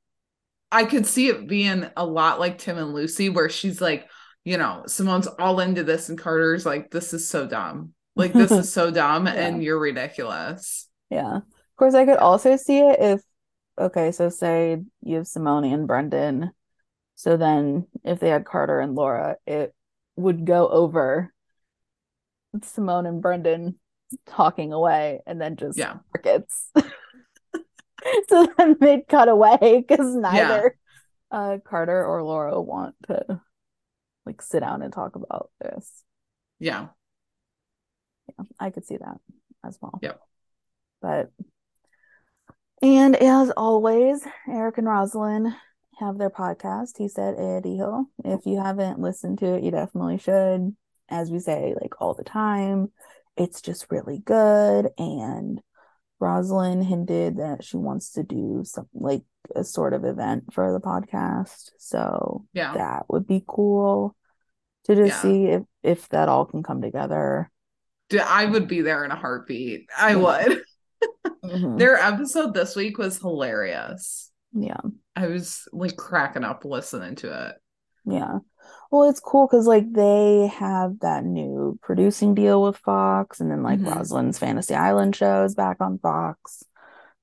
I 0.72 0.86
could 0.86 1.06
see 1.06 1.28
it 1.28 1.48
being 1.48 1.90
a 1.98 2.06
lot 2.06 2.40
like 2.40 2.58
Tim 2.58 2.78
and 2.78 2.94
Lucy, 2.94 3.30
where 3.30 3.50
she's 3.50 3.82
like, 3.82 4.08
you 4.46 4.58
know, 4.58 4.84
Simone's 4.88 5.28
all 5.28 5.60
into 5.60 5.84
this, 5.84 6.10
and 6.10 6.18
Carter's 6.18 6.66
like, 6.66 6.92
this 6.92 7.14
is 7.14 7.28
so 7.28 7.48
dumb. 7.48 7.94
Like 8.16 8.34
this 8.34 8.52
is 8.52 8.72
so 8.74 8.92
dumb, 8.92 9.26
yeah. 9.26 9.34
and 9.34 9.64
you're 9.64 9.80
ridiculous. 9.80 10.88
Yeah. 11.10 11.38
Of 11.38 11.76
course, 11.78 11.94
I 11.94 12.06
could 12.06 12.18
also 12.18 12.56
see 12.56 12.80
it 12.80 13.00
if, 13.00 13.22
okay, 13.80 14.12
so 14.12 14.30
say 14.30 14.82
you 15.02 15.18
have 15.18 15.28
Simone 15.28 15.66
and 15.66 15.88
Brendon 15.88 16.52
so 17.20 17.36
then 17.36 17.86
if 18.06 18.22
they 18.22 18.30
had 18.30 18.46
Carter 18.46 18.80
and 18.80 18.96
Laura, 18.96 19.36
it 19.46 19.76
would 20.16 20.46
go 20.46 20.70
over 20.70 21.34
Simone 22.64 23.06
and 23.06 23.22
Brendon 23.22 23.78
talking 24.26 24.72
away 24.72 25.20
and 25.28 25.42
then 25.42 25.58
just 25.58 25.78
yeah. 25.78 25.98
crickets. 26.12 26.72
so 28.30 28.48
then 28.58 28.78
they'd 28.80 29.06
cut 29.10 29.28
away 29.28 29.84
because 29.86 30.16
neither 30.16 30.78
yeah. 31.30 31.38
uh, 31.38 31.58
Carter 31.58 32.06
or 32.06 32.24
Laura 32.24 32.62
want 32.62 32.96
to 33.08 33.42
like 34.26 34.42
sit 34.42 34.62
down 34.62 34.82
and 34.82 34.94
talk 34.94 35.18
about 35.18 35.52
this. 35.62 35.92
Yeah. 36.58 36.88
Yeah, 38.30 38.46
I 38.62 38.70
could 38.70 38.86
see 38.86 38.96
that 38.96 39.18
as 39.66 39.78
well. 39.82 40.00
Yep. 40.02 40.22
But 41.02 41.34
and 42.82 43.18
as 43.18 43.50
always, 43.50 44.26
Eric 44.48 44.78
and 44.78 44.88
Roselyn 44.88 45.54
have 46.00 46.18
their 46.18 46.30
podcast. 46.30 46.98
He 46.98 47.08
said 47.08 47.36
Ed 47.40 47.66
Hill. 47.66 48.06
If 48.24 48.46
you 48.46 48.60
haven't 48.62 49.00
listened 49.00 49.40
to 49.40 49.56
it, 49.56 49.64
you 49.64 49.72
definitely 49.72 50.18
should. 50.18 50.76
as 51.12 51.32
we 51.32 51.40
say 51.40 51.74
like 51.82 52.00
all 52.00 52.14
the 52.14 52.24
time, 52.24 52.92
it's 53.36 53.62
just 53.62 53.88
really 53.90 54.20
good. 54.20 54.90
And 55.00 55.60
Roselyn 56.22 56.84
hinted 56.86 57.38
that 57.38 57.64
she 57.64 57.78
wants 57.78 58.12
to 58.12 58.24
do 58.24 58.62
some 58.64 58.88
like 58.94 59.24
a 59.56 59.64
sort 59.64 59.94
of 59.94 60.06
event 60.06 60.54
for 60.54 60.72
the 60.72 60.80
podcast. 60.80 61.72
So 61.80 62.46
Yeah. 62.54 62.74
that 62.76 63.06
would 63.10 63.26
be 63.26 63.44
cool 63.48 64.16
to 64.84 64.96
just 64.96 65.16
Yeah. 65.16 65.22
see 65.22 65.46
if 65.46 65.64
if 65.82 66.10
that 66.10 66.30
all 66.30 66.46
can 66.46 66.62
come 66.62 66.82
together. 66.82 67.50
I 68.24 68.46
would 68.46 68.68
be 68.68 68.82
there 68.82 69.04
in 69.06 69.12
a 69.12 69.16
heartbeat. 69.16 69.88
I 69.98 70.16
would. 70.16 70.62
Mhm. 71.44 71.80
Their 71.80 71.96
episode 71.96 72.54
this 72.54 72.76
week 72.76 72.98
was 72.98 73.18
hilarious. 73.18 74.29
Yeah. 74.54 74.80
I 75.16 75.28
was 75.28 75.68
like 75.72 75.96
cracking 75.96 76.44
up 76.44 76.66
listening 76.66 77.16
to 77.18 77.48
it. 77.50 77.56
Yeah. 78.06 78.40
Well, 78.92 79.10
it's 79.10 79.20
cool 79.20 79.48
because 79.48 79.68
like 79.68 79.92
they 79.94 80.48
have 80.48 81.00
that 81.02 81.24
new 81.24 81.78
producing 81.82 82.34
deal 82.34 82.64
with 82.64 82.78
Fox, 82.78 83.40
and 83.40 83.52
then 83.52 83.62
like 83.64 83.80
Mhm. 83.80 83.94
Roselyn's 83.94 84.40
Fantasy 84.40 84.74
Island 84.76 85.16
show 85.16 85.44
is 85.44 85.56
back 85.56 85.78
on 85.80 86.00
Fox 86.00 86.64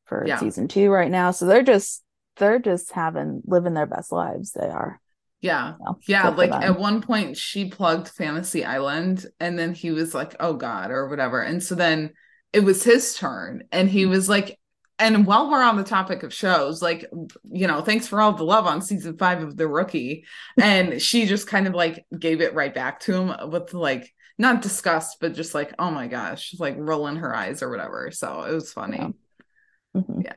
for 0.04 0.24
Yeah. 0.26 0.38
season 0.38 0.68
two 0.68 0.90
right 0.90 1.10
now. 1.10 1.30
So 1.32 1.46
they're 1.46 1.62
just 1.62 2.02
they're 2.38 2.58
just 2.58 2.92
having 2.92 3.40
living 3.46 3.72
their 3.72 3.86
best 3.86 4.12
lives. 4.12 4.52
They 4.52 4.68
are. 4.68 5.00
Yeah. 5.40 5.74
So, 5.78 5.96
Yeah, 6.06 6.28
like 6.28 6.52
at 6.52 6.78
one 6.78 7.00
point 7.00 7.36
she 7.38 7.70
plugged 7.70 8.08
Fantasy 8.08 8.62
Island 8.64 9.26
and 9.40 9.58
then 9.58 9.72
he 9.72 9.90
was 9.90 10.14
like, 10.14 10.36
"Oh 10.38 10.52
god," 10.54 10.90
or 10.90 11.08
whatever. 11.08 11.40
And 11.40 11.62
so 11.62 11.74
then 11.74 12.12
it 12.52 12.60
was 12.60 12.82
his 12.84 13.16
turn 13.16 13.64
and 13.72 13.88
he 13.88 14.04
was 14.06 14.28
like 14.28 14.58
and 14.98 15.26
while 15.26 15.50
we're 15.50 15.62
on 15.62 15.76
the 15.76 15.84
topic 15.84 16.22
of 16.22 16.32
shows, 16.32 16.80
like 16.82 17.06
you 17.44 17.66
know, 17.66 17.82
thanks 17.82 18.06
for 18.06 18.20
all 18.20 18.32
the 18.32 18.44
love 18.44 18.66
on 18.66 18.80
season 18.82 19.16
5 19.16 19.42
of 19.42 19.56
The 19.56 19.68
Rookie. 19.68 20.24
And 20.60 21.00
she 21.02 21.26
just 21.26 21.46
kind 21.46 21.66
of 21.66 21.74
like 21.74 22.06
gave 22.18 22.40
it 22.40 22.54
right 22.54 22.74
back 22.74 23.00
to 23.00 23.14
him 23.14 23.50
with 23.50 23.74
like 23.74 24.12
not 24.38 24.62
disgust 24.62 25.18
but 25.20 25.34
just 25.34 25.54
like, 25.54 25.74
"Oh 25.78 25.90
my 25.90 26.08
gosh," 26.08 26.54
like 26.58 26.76
rolling 26.78 27.16
her 27.16 27.34
eyes 27.34 27.62
or 27.62 27.70
whatever. 27.70 28.10
So 28.10 28.42
it 28.42 28.52
was 28.52 28.72
funny. 28.72 28.98
Yeah. 28.98 30.00
Mhm. 30.00 30.32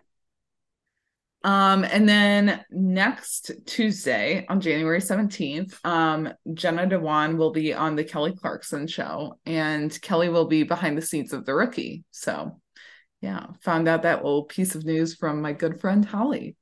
Um, 1.43 1.85
and 1.85 2.07
then 2.07 2.65
next 2.69 3.51
Tuesday 3.65 4.45
on 4.49 4.59
January 4.59 4.99
17th, 4.99 5.79
um, 5.85 6.33
Jenna 6.53 6.85
Dewan 6.85 7.37
will 7.37 7.51
be 7.51 7.73
on 7.73 7.95
the 7.95 8.03
Kelly 8.03 8.33
Clarkson 8.35 8.87
show, 8.87 9.39
and 9.45 10.01
Kelly 10.01 10.27
will 10.27 10.47
be 10.47 10.63
behind 10.63 10.97
the 10.97 11.01
scenes 11.01 11.31
of 11.31 11.45
the 11.45 11.53
rookie. 11.53 12.03
So 12.11 12.59
yeah, 13.21 13.47
found 13.61 13.87
out 13.87 14.03
that 14.03 14.23
little 14.23 14.43
piece 14.43 14.75
of 14.75 14.85
news 14.85 15.15
from 15.15 15.41
my 15.41 15.53
good 15.53 15.79
friend 15.79 16.05
Holly, 16.05 16.55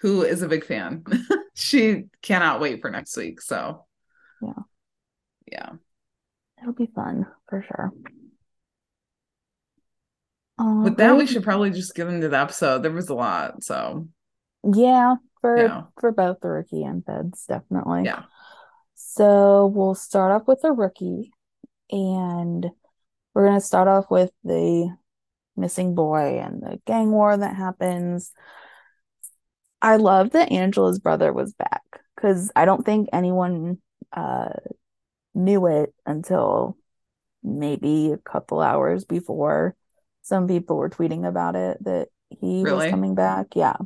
who 0.00 0.22
is 0.22 0.42
a 0.42 0.48
big 0.48 0.64
fan. 0.64 1.04
she 1.54 2.04
cannot 2.22 2.60
wait 2.60 2.80
for 2.80 2.90
next 2.90 3.16
week. 3.16 3.40
So 3.40 3.86
Yeah. 4.42 4.62
Yeah. 5.50 5.70
It'll 6.60 6.72
be 6.72 6.86
fun 6.94 7.26
for 7.48 7.62
sure. 7.62 7.92
Um, 10.58 10.84
With 10.84 10.96
that, 10.96 11.16
we 11.16 11.26
should 11.26 11.44
probably 11.44 11.70
just 11.70 11.94
get 11.94 12.08
into 12.08 12.28
the 12.28 12.38
episode. 12.38 12.82
There 12.82 12.90
was 12.90 13.08
a 13.08 13.14
lot. 13.14 13.62
So 13.62 14.08
Yeah, 14.64 15.16
for 15.40 15.56
Yeah. 15.56 15.82
for 16.00 16.12
both 16.12 16.40
the 16.40 16.48
rookie 16.48 16.82
and 16.82 17.04
feds, 17.04 17.44
definitely. 17.46 18.04
Yeah. 18.04 18.24
So 18.94 19.66
we'll 19.66 19.94
start 19.94 20.32
off 20.32 20.48
with 20.48 20.62
the 20.62 20.72
rookie, 20.72 21.32
and 21.90 22.70
we're 23.34 23.46
gonna 23.46 23.60
start 23.60 23.88
off 23.88 24.10
with 24.10 24.32
the 24.44 24.96
missing 25.56 25.94
boy 25.94 26.38
and 26.40 26.62
the 26.62 26.80
gang 26.86 27.10
war 27.10 27.36
that 27.36 27.56
happens. 27.56 28.32
I 29.82 29.96
love 29.96 30.30
that 30.30 30.52
Angela's 30.52 30.98
brother 30.98 31.32
was 31.32 31.52
back 31.54 31.82
because 32.14 32.50
I 32.56 32.64
don't 32.64 32.84
think 32.84 33.08
anyone 33.12 33.78
uh 34.12 34.50
knew 35.34 35.66
it 35.66 35.94
until 36.06 36.76
maybe 37.44 38.12
a 38.12 38.18
couple 38.18 38.60
hours 38.60 39.04
before 39.04 39.76
some 40.22 40.48
people 40.48 40.76
were 40.76 40.90
tweeting 40.90 41.26
about 41.28 41.56
it 41.56 41.82
that 41.84 42.08
he 42.30 42.66
was 42.66 42.86
coming 42.86 43.14
back. 43.16 43.48
Yeah. 43.56 43.76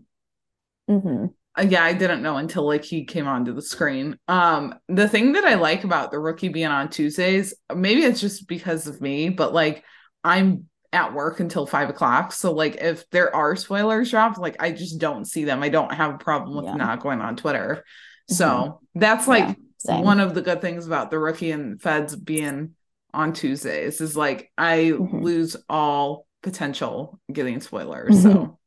hmm 0.88 1.30
Uh, 1.58 1.62
yeah, 1.68 1.82
I 1.82 1.92
didn't 1.94 2.22
know 2.22 2.36
until 2.36 2.66
like 2.66 2.84
he 2.84 3.04
came 3.04 3.26
onto 3.26 3.52
the 3.52 3.62
screen. 3.62 4.18
Um, 4.28 4.74
the 4.88 5.08
thing 5.08 5.32
that 5.32 5.44
I 5.44 5.54
like 5.54 5.82
about 5.84 6.10
the 6.12 6.18
rookie 6.18 6.48
being 6.48 6.68
on 6.68 6.90
Tuesdays, 6.90 7.54
maybe 7.74 8.02
it's 8.02 8.20
just 8.20 8.46
because 8.46 8.86
of 8.86 9.00
me, 9.00 9.30
but 9.30 9.52
like 9.52 9.84
I'm 10.22 10.68
at 10.92 11.14
work 11.14 11.40
until 11.40 11.66
five 11.66 11.88
o'clock. 11.88 12.32
So 12.32 12.52
like 12.52 12.76
if 12.76 13.08
there 13.10 13.34
are 13.34 13.54
spoilers 13.56 14.10
dropped, 14.10 14.38
like 14.38 14.56
I 14.60 14.72
just 14.72 14.98
don't 14.98 15.24
see 15.24 15.44
them. 15.44 15.62
I 15.62 15.68
don't 15.68 15.92
have 15.92 16.14
a 16.14 16.18
problem 16.18 16.56
with 16.56 16.64
Yeah. 16.66 16.74
not 16.74 17.00
going 17.00 17.20
on 17.20 17.36
Twitter. 17.36 17.84
So 18.28 18.80
that's 18.94 19.26
like 19.28 19.56
same. 19.78 20.04
one 20.04 20.20
of 20.20 20.34
the 20.34 20.42
good 20.42 20.60
things 20.60 20.86
about 20.86 21.10
the 21.10 21.18
rookie 21.18 21.50
and 21.52 21.80
feds 21.80 22.14
being 22.16 22.74
on 23.12 23.32
Tuesdays 23.32 24.00
is 24.00 24.16
like 24.16 24.52
I 24.56 24.92
Mhm. 24.94 25.22
lose 25.22 25.56
all 25.68 26.26
potential 26.42 27.20
getting 27.32 27.60
spoilers. 27.60 28.22
So 28.22 28.58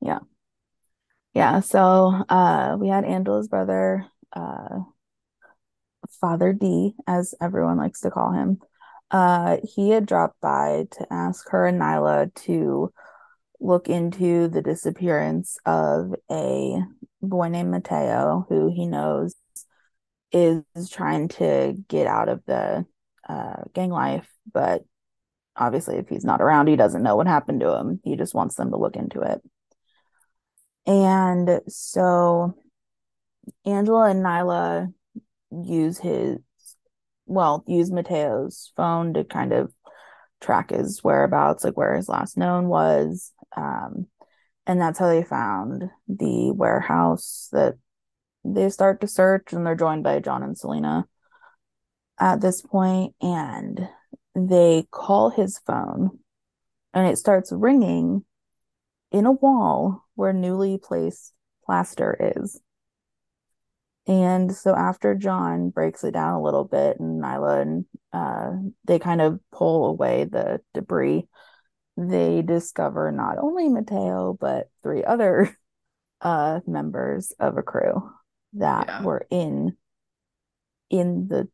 yeah. 0.00 0.20
Yeah, 1.34 1.60
so 1.60 2.24
uh 2.28 2.76
we 2.78 2.88
had 2.88 3.04
Angela's 3.04 3.48
brother, 3.48 4.06
uh 4.32 4.80
Father 6.20 6.52
D, 6.52 6.94
as 7.06 7.34
everyone 7.40 7.76
likes 7.78 8.00
to 8.02 8.10
call 8.10 8.32
him. 8.32 8.60
Uh 9.10 9.58
he 9.62 9.90
had 9.90 10.06
dropped 10.06 10.40
by 10.40 10.86
to 10.92 11.06
ask 11.12 11.48
her 11.50 11.66
and 11.66 11.80
Nyla 11.80 12.34
to 12.46 12.92
look 13.60 13.88
into 13.88 14.48
the 14.48 14.62
disappearance 14.62 15.58
of 15.64 16.14
a 16.30 16.82
boy 17.22 17.48
named 17.48 17.70
Mateo, 17.70 18.46
who 18.48 18.72
he 18.74 18.86
knows 18.86 19.34
is 20.32 20.64
trying 20.90 21.28
to 21.28 21.74
get 21.88 22.06
out 22.06 22.28
of 22.28 22.42
the 22.46 22.84
uh 23.28 23.62
gang 23.72 23.90
life, 23.90 24.28
but 24.52 24.82
obviously 25.56 25.96
if 25.96 26.08
he's 26.08 26.24
not 26.24 26.40
around, 26.40 26.66
he 26.66 26.76
doesn't 26.76 27.02
know 27.02 27.16
what 27.16 27.26
happened 27.26 27.60
to 27.60 27.76
him. 27.76 28.00
He 28.02 28.16
just 28.16 28.34
wants 28.34 28.56
them 28.56 28.70
to 28.70 28.76
look 28.76 28.96
into 28.96 29.20
it. 29.20 29.40
And 30.86 31.60
so 31.68 32.54
Angela 33.64 34.10
and 34.10 34.24
Nyla 34.24 34.92
use 35.50 35.98
his, 35.98 36.38
well, 37.26 37.64
use 37.66 37.90
Mateo's 37.90 38.72
phone 38.76 39.14
to 39.14 39.24
kind 39.24 39.52
of 39.52 39.72
track 40.40 40.70
his 40.70 41.02
whereabouts, 41.02 41.64
like 41.64 41.76
where 41.76 41.94
his 41.94 42.08
last 42.08 42.36
known 42.36 42.68
was. 42.68 43.32
Um, 43.56 44.06
and 44.66 44.80
that's 44.80 44.98
how 44.98 45.08
they 45.08 45.22
found 45.22 45.84
the 46.08 46.50
warehouse 46.52 47.48
that 47.52 47.74
they 48.44 48.68
start 48.68 49.00
to 49.00 49.08
search, 49.08 49.52
and 49.52 49.66
they're 49.66 49.74
joined 49.74 50.04
by 50.04 50.20
John 50.20 50.42
and 50.42 50.56
Celina 50.56 51.06
at 52.18 52.40
this 52.40 52.62
point, 52.62 53.14
and 53.20 53.88
they 54.34 54.86
call 54.90 55.30
his 55.30 55.58
phone, 55.66 56.18
and 56.92 57.06
it 57.06 57.18
starts 57.18 57.52
ringing 57.52 58.24
in 59.10 59.26
a 59.26 59.32
wall 59.32 60.04
where 60.14 60.32
newly 60.32 60.78
placed 60.78 61.32
plaster 61.64 62.34
is. 62.36 62.60
And 64.06 64.54
so 64.54 64.74
after 64.74 65.14
John 65.14 65.70
breaks 65.70 66.04
it 66.04 66.12
down 66.12 66.34
a 66.34 66.42
little 66.42 66.64
bit 66.64 67.00
and 67.00 67.22
Nyla 67.22 67.62
and 67.62 67.84
uh, 68.12 68.52
they 68.84 68.98
kind 68.98 69.20
of 69.20 69.40
pull 69.50 69.86
away 69.86 70.24
the 70.24 70.60
debris, 70.74 71.26
they 71.96 72.42
discover 72.42 73.10
not 73.12 73.38
only 73.38 73.68
Mateo, 73.68 74.36
but 74.38 74.68
three 74.82 75.04
other 75.04 75.56
uh, 76.20 76.60
members 76.66 77.32
of 77.38 77.56
a 77.56 77.62
crew 77.62 78.10
that 78.54 78.86
Yeah. 78.88 79.02
were 79.02 79.26
in 79.30 79.76
in 80.90 81.28
the 81.28 81.48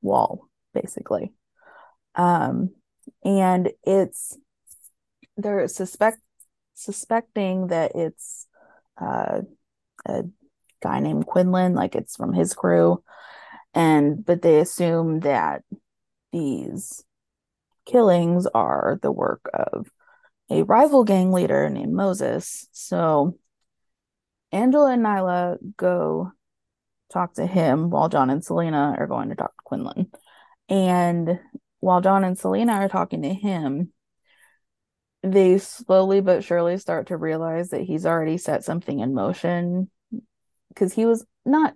wall, 0.00 0.48
basically. 0.74 1.32
Um, 2.14 2.70
and 3.24 3.70
it's 3.84 4.36
they're 5.36 5.66
suspect 5.68 6.18
suspecting 6.74 7.68
that 7.68 7.92
it's 7.94 8.46
uh, 9.00 9.42
a 10.06 10.24
guy 10.82 11.00
named 11.00 11.26
Quinlan, 11.26 11.74
like 11.74 11.94
it's 11.94 12.16
from 12.16 12.32
his 12.32 12.54
crew, 12.54 13.02
and 13.74 14.24
but 14.24 14.42
they 14.42 14.60
assume 14.60 15.20
that 15.20 15.62
these 16.32 17.04
killings 17.86 18.46
are 18.46 18.98
the 19.02 19.12
work 19.12 19.48
of 19.52 19.90
a 20.50 20.62
rival 20.62 21.04
gang 21.04 21.32
leader 21.32 21.68
named 21.70 21.92
Moses. 21.92 22.68
So 22.72 23.38
Angela 24.52 24.92
and 24.92 25.04
Nyla 25.04 25.58
go 25.76 26.32
talk 27.12 27.34
to 27.34 27.46
him 27.46 27.90
while 27.90 28.08
John 28.08 28.30
and 28.30 28.44
Celina 28.44 28.94
are 28.98 29.06
going 29.06 29.30
to 29.30 29.34
talk 29.34 29.50
to 29.56 29.62
Quinlan. 29.64 30.10
And 30.68 31.40
while 31.80 32.00
John 32.00 32.24
and 32.24 32.38
Celina 32.38 32.72
are 32.72 32.88
talking 32.88 33.22
to 33.22 33.32
him, 33.32 33.92
they 35.22 35.58
slowly 35.58 36.20
but 36.20 36.44
surely 36.44 36.78
start 36.78 37.08
to 37.08 37.16
realize 37.16 37.70
that 37.70 37.82
he's 37.82 38.06
already 38.06 38.38
set 38.38 38.64
something 38.64 39.00
in 39.00 39.14
motion 39.14 39.90
because 40.74 40.92
he 40.92 41.04
was 41.06 41.24
not 41.44 41.74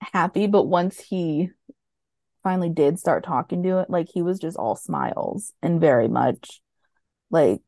happy, 0.00 0.46
but 0.46 0.64
once 0.64 0.98
he 1.00 1.50
finally 2.42 2.70
did 2.70 2.98
start 2.98 3.24
talking 3.24 3.62
to 3.62 3.78
it, 3.80 3.90
like 3.90 4.08
he 4.12 4.22
was 4.22 4.38
just 4.38 4.56
all 4.56 4.76
smiles 4.76 5.52
and 5.62 5.80
very 5.80 6.08
much 6.08 6.60
like 7.30 7.60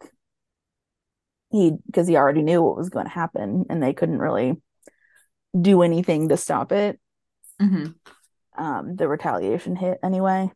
he 1.51 1.73
because 1.87 2.07
he 2.07 2.17
already 2.17 2.43
knew 2.43 2.63
what 2.63 2.77
was 2.77 2.89
going 2.89 3.07
to 3.07 3.11
happen 3.13 3.67
and 3.69 3.83
they 3.83 3.93
couldn't 3.93 4.19
really 4.19 4.61
do 5.61 5.83
anything 5.83 6.29
to 6.29 6.37
stop 6.37 6.73
it. 6.73 6.99
Mhm. 7.61 7.95
um 8.57 8.97
the 8.97 9.09
retaliation 9.09 9.77
hit 9.77 9.99
anyway. 10.03 10.51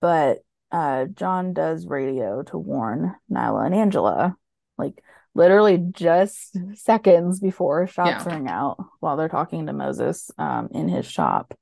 But 0.00 0.38
uh 0.72 1.04
John 1.06 1.52
does 1.52 1.86
radio 1.86 2.42
to 2.44 2.58
warn 2.58 3.14
Nyla 3.30 3.66
and 3.66 3.74
Angela, 3.74 4.36
like 4.76 5.02
literally 5.36 5.78
just 5.92 6.56
seconds 6.74 7.40
before 7.40 7.86
shots 7.86 8.24
Yeah. 8.26 8.34
ring 8.34 8.48
out 8.48 8.78
while 9.00 9.16
they're 9.16 9.28
talking 9.28 9.66
to 9.66 9.72
Moses 9.72 10.30
um 10.38 10.68
in 10.72 10.88
his 10.88 11.06
shop. 11.06 11.54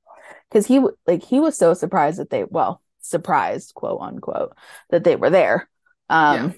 Cause 0.51 0.65
he 0.65 0.79
like 1.05 1.23
he 1.23 1.39
was 1.39 1.57
so 1.57 1.73
surprised 1.73 2.19
that 2.19 2.29
they 2.29 2.43
well, 2.45 2.81
surprised, 2.99 3.73
quote 3.75 4.01
unquote, 4.01 4.53
that 4.89 5.03
they 5.03 5.15
were 5.15 5.29
there. 5.29 5.69
Um 6.09 6.55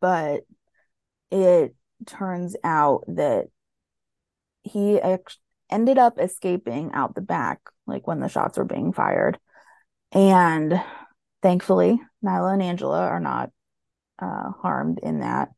but 0.00 0.42
it 1.30 1.74
turns 2.06 2.56
out 2.64 3.04
that 3.08 3.46
he 4.64 5.00
ex- 5.00 5.38
ended 5.70 5.98
up 5.98 6.18
escaping 6.18 6.92
out 6.92 7.14
the 7.14 7.20
back, 7.20 7.60
like 7.86 8.06
when 8.06 8.20
the 8.20 8.28
shots 8.28 8.58
were 8.58 8.64
being 8.64 8.92
fired. 8.92 9.38
And 10.12 10.80
thankfully, 11.42 12.00
Nyla 12.24 12.52
and 12.54 12.62
Angela 12.62 13.00
are 13.00 13.20
not 13.20 13.50
uh, 14.22 14.50
harmed 14.62 15.00
in 15.02 15.20
that, 15.20 15.48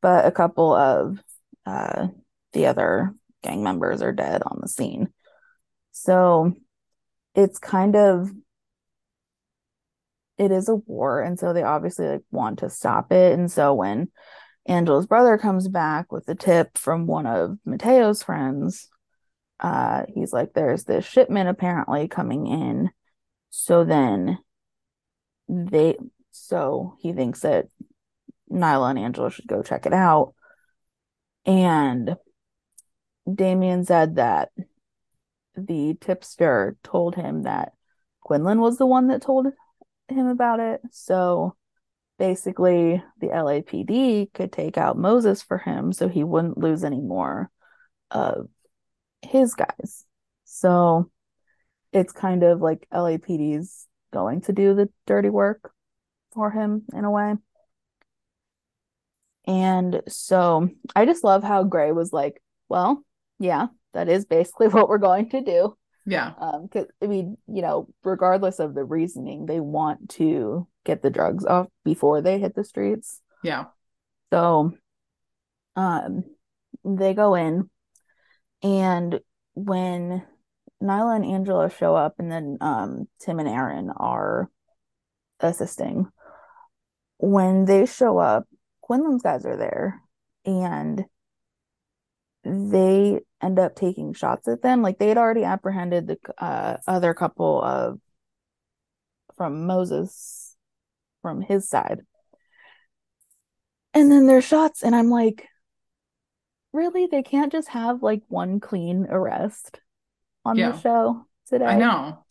but 0.00 0.26
a 0.26 0.32
couple 0.32 0.74
of 0.74 1.18
uh, 1.66 2.08
the 2.52 2.66
other 2.66 3.14
gang 3.42 3.62
members 3.62 4.02
are 4.02 4.12
dead 4.12 4.42
on 4.44 4.58
the 4.60 4.68
scene. 4.68 5.08
So 5.92 6.54
it's 7.34 7.58
kind 7.58 7.96
of 7.96 8.30
it 10.38 10.50
is 10.50 10.68
a 10.68 10.74
war, 10.74 11.22
and 11.22 11.38
so 11.38 11.52
they 11.52 11.62
obviously 11.62 12.08
like 12.08 12.22
want 12.30 12.60
to 12.60 12.70
stop 12.70 13.12
it. 13.12 13.38
And 13.38 13.50
so 13.50 13.74
when 13.74 14.08
Angela's 14.66 15.06
brother 15.06 15.38
comes 15.38 15.68
back 15.68 16.12
with 16.12 16.26
the 16.26 16.34
tip 16.34 16.76
from 16.76 17.06
one 17.06 17.26
of 17.26 17.58
Mateo's 17.64 18.22
friends, 18.22 18.88
uh, 19.60 20.02
he's 20.14 20.32
like, 20.32 20.52
"There's 20.52 20.84
this 20.84 21.04
shipment 21.04 21.48
apparently 21.48 22.08
coming 22.08 22.46
in." 22.46 22.90
So 23.50 23.84
then 23.84 24.38
they, 25.48 25.96
so 26.32 26.96
he 27.00 27.12
thinks 27.12 27.40
that 27.40 27.68
Nyla 28.50 28.90
and 28.90 28.98
Angela 28.98 29.30
should 29.30 29.46
go 29.46 29.62
check 29.62 29.86
it 29.86 29.92
out. 29.92 30.34
And 31.44 32.16
Damien 33.32 33.84
said 33.84 34.16
that 34.16 34.50
the 35.56 35.96
tipster 36.00 36.76
told 36.82 37.14
him 37.14 37.42
that 37.42 37.72
Quinlan 38.20 38.60
was 38.60 38.78
the 38.78 38.86
one 38.86 39.08
that 39.08 39.22
told 39.22 39.46
him 40.08 40.26
about 40.26 40.60
it. 40.60 40.80
So 40.90 41.56
basically, 42.18 43.02
the 43.20 43.28
LAPD 43.28 44.32
could 44.32 44.52
take 44.52 44.76
out 44.76 44.98
Moses 44.98 45.42
for 45.42 45.58
him 45.58 45.92
so 45.92 46.08
he 46.08 46.24
wouldn't 46.24 46.58
lose 46.58 46.84
any 46.84 47.00
more 47.00 47.50
of 48.10 48.48
his 49.22 49.54
guys. 49.54 50.04
So 50.44 51.10
it's 51.92 52.12
kind 52.12 52.42
of 52.42 52.60
like 52.60 52.86
LAPD's 52.92 53.86
going 54.12 54.42
to 54.42 54.52
do 54.52 54.74
the 54.74 54.88
dirty 55.06 55.30
work 55.30 55.72
for 56.32 56.50
him 56.50 56.82
in 56.92 57.04
a 57.04 57.10
way. 57.10 57.34
And 59.46 60.02
so 60.08 60.68
I 60.94 61.04
just 61.04 61.24
love 61.24 61.44
how 61.44 61.62
Grey 61.62 61.92
was 61.92 62.12
like, 62.12 62.42
well, 62.68 63.04
yeah, 63.38 63.66
that 63.94 64.08
is 64.08 64.24
basically 64.24 64.68
what 64.68 64.88
we're 64.88 64.98
going 64.98 65.30
to 65.30 65.40
do. 65.40 65.76
Yeah. 66.04 66.32
Um, 66.38 66.68
cause 66.68 66.86
I 67.02 67.06
mean, 67.06 67.36
you 67.48 67.62
know, 67.62 67.88
regardless 68.04 68.60
of 68.60 68.74
the 68.74 68.84
reasoning, 68.84 69.46
they 69.46 69.58
want 69.58 70.10
to 70.10 70.68
get 70.84 71.02
the 71.02 71.10
drugs 71.10 71.44
off 71.44 71.66
before 71.84 72.22
they 72.22 72.38
hit 72.38 72.54
the 72.54 72.64
streets. 72.64 73.20
Yeah. 73.42 73.66
So 74.32 74.72
um 75.74 76.24
they 76.84 77.12
go 77.12 77.34
in 77.34 77.68
and 78.62 79.20
when 79.54 80.24
Nyla 80.82 81.16
and 81.16 81.24
Angela 81.24 81.70
show 81.70 81.96
up 81.96 82.14
and 82.18 82.30
then 82.30 82.58
um 82.60 83.08
Tim 83.20 83.40
and 83.40 83.48
Aaron 83.48 83.90
are 83.90 84.48
assisting. 85.40 86.06
When 87.18 87.64
they 87.64 87.86
show 87.86 88.18
up, 88.18 88.46
Quinlan's 88.88 89.22
guys 89.22 89.44
are 89.44 89.56
there 89.56 90.00
and 90.44 91.04
they 92.44 93.20
end 93.42 93.58
up 93.58 93.74
taking 93.74 94.14
shots 94.14 94.46
at 94.46 94.62
them. 94.62 94.82
Like 94.82 94.98
they 94.98 95.08
had 95.08 95.18
already 95.18 95.44
apprehended 95.44 96.06
the 96.06 96.18
uh, 96.38 96.76
other 96.86 97.12
couple 97.14 97.60
of 97.62 97.98
from 99.36 99.66
Moses 99.66 100.56
from 101.22 101.40
his 101.40 101.68
side. 101.68 102.02
And 103.92 104.12
then 104.12 104.26
their 104.26 104.42
shots, 104.42 104.82
and 104.82 104.94
I'm 104.94 105.10
like, 105.10 105.48
really? 106.72 107.06
They 107.06 107.22
can't 107.22 107.50
just 107.50 107.68
have 107.68 108.02
like 108.02 108.22
one 108.28 108.60
clean 108.60 109.06
arrest 109.08 109.80
on 110.44 110.56
Yeah. 110.56 110.72
the 110.72 110.80
show 110.80 111.26
today? 111.48 111.64
I 111.64 111.78
know. 111.78 112.24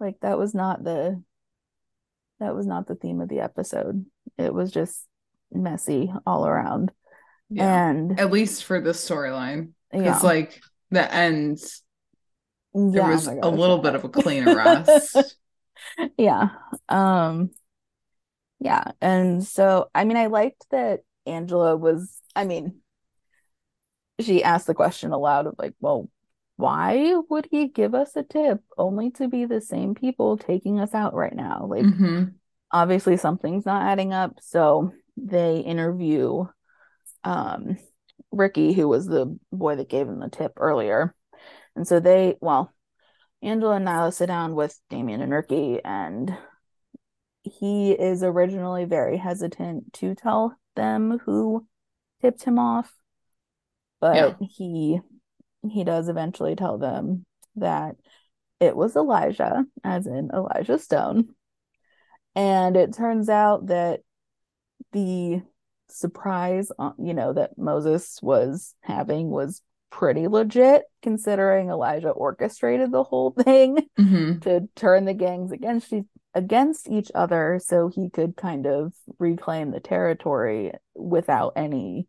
Like 0.00 0.20
that 0.20 0.38
was 0.38 0.52
not 0.52 0.82
the 0.82 1.22
that 2.40 2.54
was 2.56 2.66
not 2.66 2.88
the 2.88 2.96
theme 2.96 3.20
of 3.20 3.28
the 3.28 3.40
episode. 3.40 4.04
It 4.36 4.52
was 4.52 4.72
just 4.72 5.06
messy 5.54 6.12
all 6.26 6.46
around. 6.46 6.92
Yeah. 7.50 7.64
And 7.64 8.18
At 8.18 8.30
least 8.30 8.64
for 8.64 8.80
this 8.80 9.06
storyline. 9.08 9.72
yeah, 9.92 10.00
Because 10.14 10.22
like 10.22 10.60
the 10.90 11.12
end, 11.12 11.58
there 12.92 13.02
yeah, 13.02 13.12
oh 13.12 13.12
was 13.12 13.26
a 13.42 13.50
little 13.50 13.78
bit 13.78 13.94
of 13.94 14.04
a 14.04 14.08
clean 14.08 14.44
arrest. 14.44 15.36
yeah 16.16 16.48
um 16.88 17.50
yeah 18.60 18.84
and 19.00 19.44
so 19.44 19.90
i 19.94 20.04
mean 20.04 20.16
i 20.16 20.26
liked 20.26 20.64
that 20.70 21.00
angela 21.26 21.76
was 21.76 22.18
i 22.36 22.44
mean 22.44 22.80
she 24.20 24.42
asked 24.44 24.66
the 24.66 24.74
question 24.74 25.12
aloud 25.12 25.46
of 25.46 25.54
like 25.58 25.74
well 25.80 26.08
why 26.56 27.14
would 27.30 27.48
he 27.50 27.66
give 27.68 27.94
us 27.94 28.14
a 28.14 28.22
tip 28.22 28.60
only 28.78 29.10
to 29.10 29.28
be 29.28 29.44
the 29.46 29.60
same 29.60 29.94
people 29.94 30.36
taking 30.36 30.78
us 30.78 30.94
out 30.94 31.14
right 31.14 31.34
now 31.34 31.66
like 31.68 31.88
hmm 31.88 32.34
obviously 32.72 33.16
something's 33.16 33.66
not 33.66 33.82
adding 33.82 34.12
up 34.12 34.38
so 34.40 34.92
they 35.16 35.58
interview 35.58 36.44
um 37.24 37.76
ricky 38.30 38.72
who 38.72 38.88
was 38.88 39.06
the 39.06 39.38
boy 39.52 39.76
that 39.76 39.88
gave 39.88 40.08
him 40.08 40.20
the 40.20 40.28
tip 40.28 40.52
earlier 40.56 41.14
and 41.76 41.86
so 41.86 42.00
they 42.00 42.36
well 42.40 42.72
angela 43.42 43.76
and 43.76 43.86
nyla 43.86 44.12
sit 44.12 44.26
down 44.26 44.54
with 44.54 44.78
damien 44.90 45.20
and 45.20 45.32
ricky 45.32 45.80
and 45.84 46.36
he 47.42 47.92
is 47.92 48.22
originally 48.22 48.84
very 48.84 49.16
hesitant 49.16 49.92
to 49.92 50.14
tell 50.14 50.56
them 50.76 51.18
who 51.26 51.66
tipped 52.20 52.44
him 52.44 52.58
off 52.58 52.92
but 54.00 54.16
Yeah. 54.16 54.46
he 54.48 55.00
he 55.68 55.84
does 55.84 56.08
eventually 56.08 56.56
tell 56.56 56.78
them 56.78 57.24
that 57.56 57.96
it 58.60 58.74
was 58.74 58.96
elijah 58.96 59.64
as 59.84 60.06
in 60.06 60.30
elijah 60.32 60.78
stone 60.78 61.34
and 62.34 62.76
it 62.76 62.94
turns 62.94 63.28
out 63.28 63.66
that 63.66 64.00
the 64.92 65.42
surprise, 65.88 66.70
uh, 66.78 66.92
you 66.98 67.14
know, 67.14 67.32
that 67.32 67.58
Moses 67.58 68.18
was 68.22 68.74
having 68.82 69.30
was 69.30 69.62
pretty 69.90 70.28
legit, 70.28 70.84
considering 71.02 71.68
Elijah 71.70 72.10
orchestrated 72.10 72.90
the 72.92 73.04
whole 73.04 73.30
thing 73.44 73.78
hmm 73.98 74.42
to 74.42 74.68
turn 74.74 75.04
the 75.04 75.14
gangs 75.14 75.52
against 75.52 75.92
each, 75.92 76.06
against 76.34 76.88
each 76.88 77.10
other, 77.14 77.60
so 77.62 77.88
he 77.88 78.10
could 78.10 78.36
kind 78.36 78.66
of 78.66 78.92
reclaim 79.18 79.70
the 79.70 79.80
territory 79.80 80.72
without 80.94 81.52
any 81.56 82.08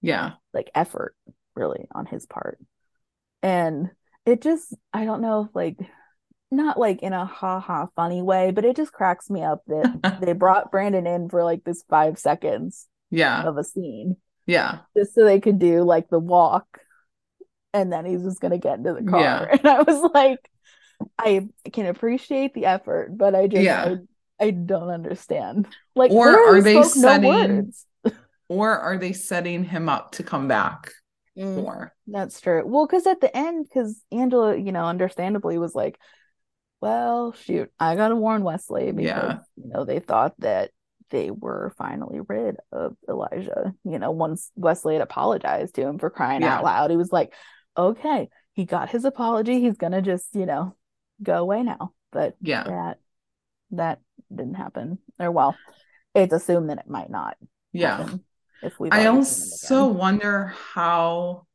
Yeah. 0.00 0.36
like 0.52 0.70
effort, 0.74 1.14
really, 1.54 1.86
on 1.92 2.06
his 2.06 2.26
part. 2.26 2.58
And 3.42 3.90
it 4.26 4.42
just, 4.42 4.74
I 4.92 5.04
don't 5.04 5.22
know 5.22 5.46
if 5.48 5.54
like 5.54 5.78
not 6.50 6.78
like 6.78 7.02
in 7.02 7.12
a 7.12 7.24
ha 7.26 7.60
ha 7.60 7.88
funny 7.96 8.22
way, 8.22 8.50
but 8.52 8.64
it 8.64 8.76
just 8.76 8.92
cracks 8.92 9.28
me 9.30 9.42
up 9.42 9.62
that 9.66 10.18
they 10.22 10.32
brought 10.32 10.70
Brandon 10.70 11.06
in 11.06 11.28
for 11.28 11.42
like 11.44 11.64
this 11.64 11.84
five 11.88 12.18
seconds 12.18 12.86
Yeah. 13.10 13.42
of 13.44 13.56
a 13.58 13.64
scene 13.64 14.16
Yeah. 14.46 14.78
just 14.96 15.14
so 15.14 15.24
they 15.24 15.40
could 15.40 15.58
do 15.58 15.82
like 15.82 16.08
the 16.08 16.18
walk 16.20 16.80
and 17.74 17.92
then 17.92 18.04
he's 18.06 18.22
just 18.22 18.40
gonna 18.40 18.58
get 18.58 18.78
into 18.78 18.94
the 18.94 19.02
car. 19.10 19.20
Yeah. 19.20 19.46
And 19.58 19.66
I 19.66 19.82
was 19.82 20.10
like, 20.14 20.48
I 21.18 21.46
can 21.72 21.86
appreciate 21.86 22.54
the 22.54 22.66
effort, 22.66 23.16
but 23.16 23.34
I 23.34 23.48
just 23.48 23.62
Yeah. 23.62 23.96
I, 24.40 24.44
I 24.46 24.50
don't 24.50 24.88
understand. 24.90 25.66
Like 25.94 26.10
Or 26.10 26.28
are 26.28 26.62
they 26.62 26.80
spoke 26.82 26.96
no 26.96 27.08
setting- 27.12 27.72
Or 28.48 28.78
are 28.78 28.96
they 28.96 29.12
setting 29.12 29.64
him 29.64 29.88
up 29.88 30.12
to 30.12 30.22
come 30.22 30.46
back 30.48 30.92
Mm. 31.36 31.56
more? 31.56 31.92
That's 32.06 32.40
true. 32.40 32.62
Well, 32.64 32.86
because 32.86 33.06
at 33.06 33.20
the 33.20 33.36
end, 33.36 33.66
because 33.68 34.00
Angela, 34.10 34.56
you 34.56 34.72
know, 34.72 34.86
understandably 34.86 35.58
was 35.58 35.74
like, 35.74 35.98
well, 36.80 37.32
shoot, 37.32 37.70
I 37.78 37.96
gotta 37.96 38.16
warn 38.16 38.42
Wesley 38.42 38.92
because, 38.92 39.06
Yeah. 39.14 39.38
you 39.56 39.70
know, 39.70 39.84
they 39.84 39.98
thought 39.98 40.34
that 40.38 40.70
they 41.10 41.30
were 41.30 41.72
finally 41.78 42.20
rid 42.28 42.56
of 42.72 42.96
Elijah. 43.08 43.74
You 43.84 43.98
know, 43.98 44.10
once 44.10 44.50
Wesley 44.56 44.94
had 44.94 45.02
apologized 45.02 45.74
to 45.76 45.82
him 45.82 45.98
for 45.98 46.10
crying 46.10 46.42
Yeah. 46.42 46.56
out 46.56 46.64
loud, 46.64 46.90
he 46.90 46.96
was 46.96 47.12
like, 47.12 47.32
okay, 47.76 48.28
he 48.52 48.64
got 48.64 48.88
his 48.90 49.04
apology. 49.04 49.60
He's 49.60 49.76
gonna 49.76 50.02
just, 50.02 50.34
you 50.34 50.46
know, 50.46 50.74
go 51.22 51.36
away 51.36 51.62
now. 51.62 51.92
But 52.12 52.36
Yeah. 52.40 52.64
that 52.64 52.98
that 53.72 54.00
didn't 54.34 54.54
happen. 54.54 54.98
Or 55.18 55.30
well, 55.30 55.56
it's 56.14 56.32
assumed 56.32 56.70
that 56.70 56.78
it 56.78 56.88
might 56.88 57.10
not 57.10 57.36
Yeah. 57.72 58.08
if 58.62 58.78
we 58.80 58.90
I 58.90 59.06
also 59.06 59.88
wonder 59.88 60.46
how 60.74 61.46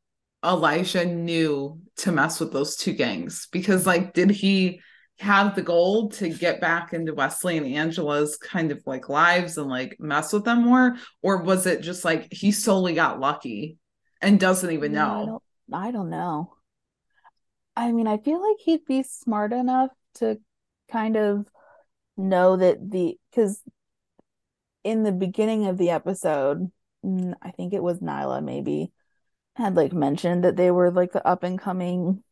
Elijah 0.44 1.04
knew 1.04 1.80
to 1.96 2.12
mess 2.12 2.40
with 2.40 2.52
those 2.52 2.76
two 2.76 2.92
gangs 2.92 3.48
because, 3.52 3.86
like, 3.86 4.12
did 4.12 4.30
he 4.30 4.80
have 5.22 5.54
the 5.54 5.62
goal 5.62 6.10
to 6.10 6.28
get 6.28 6.60
back 6.60 6.92
into 6.92 7.14
Wesley 7.14 7.56
and 7.58 7.66
Angela's 7.66 8.36
kind 8.36 8.72
of 8.72 8.82
like 8.86 9.08
lives 9.08 9.58
and 9.58 9.68
like 9.70 9.96
mess 10.00 10.32
with 10.32 10.44
them 10.44 10.62
more? 10.64 10.96
Or 11.22 11.42
was 11.42 11.66
it 11.66 11.82
just 11.82 12.04
like 12.04 12.28
he 12.32 12.52
solely 12.52 12.94
got 12.94 13.20
lucky 13.20 13.78
and 14.20 14.40
doesn't 14.40 14.70
even 14.72 14.92
Yeah, 14.92 15.10
I 15.10 15.24
know? 15.24 15.24
don't, 15.24 15.42
I 15.72 15.90
don't 15.90 16.10
know. 16.10 16.56
I 17.76 17.92
mean, 17.92 18.06
I 18.06 18.18
feel 18.18 18.40
like 18.46 18.58
he'd 18.60 18.84
be 18.84 19.02
smart 19.02 19.52
enough 19.52 19.90
to 20.14 20.40
kind 20.90 21.16
of 21.16 21.46
know 22.16 22.56
that 22.56 22.90
the 22.90 23.18
because 23.30 23.62
in 24.84 25.02
the 25.02 25.12
beginning 25.12 25.66
of 25.66 25.78
the 25.78 25.90
episode, 25.90 26.70
mm, 27.04 27.34
I 27.42 27.50
think 27.52 27.72
it 27.72 27.82
was 27.82 28.00
Nyla 28.00 28.42
maybe 28.42 28.92
had 29.56 29.76
like 29.76 29.92
mentioned 29.92 30.44
that 30.44 30.56
they 30.56 30.70
were 30.70 30.90
like 30.90 31.12
the 31.12 31.26
up 31.26 31.42
and 31.44 31.58
coming 31.60 32.22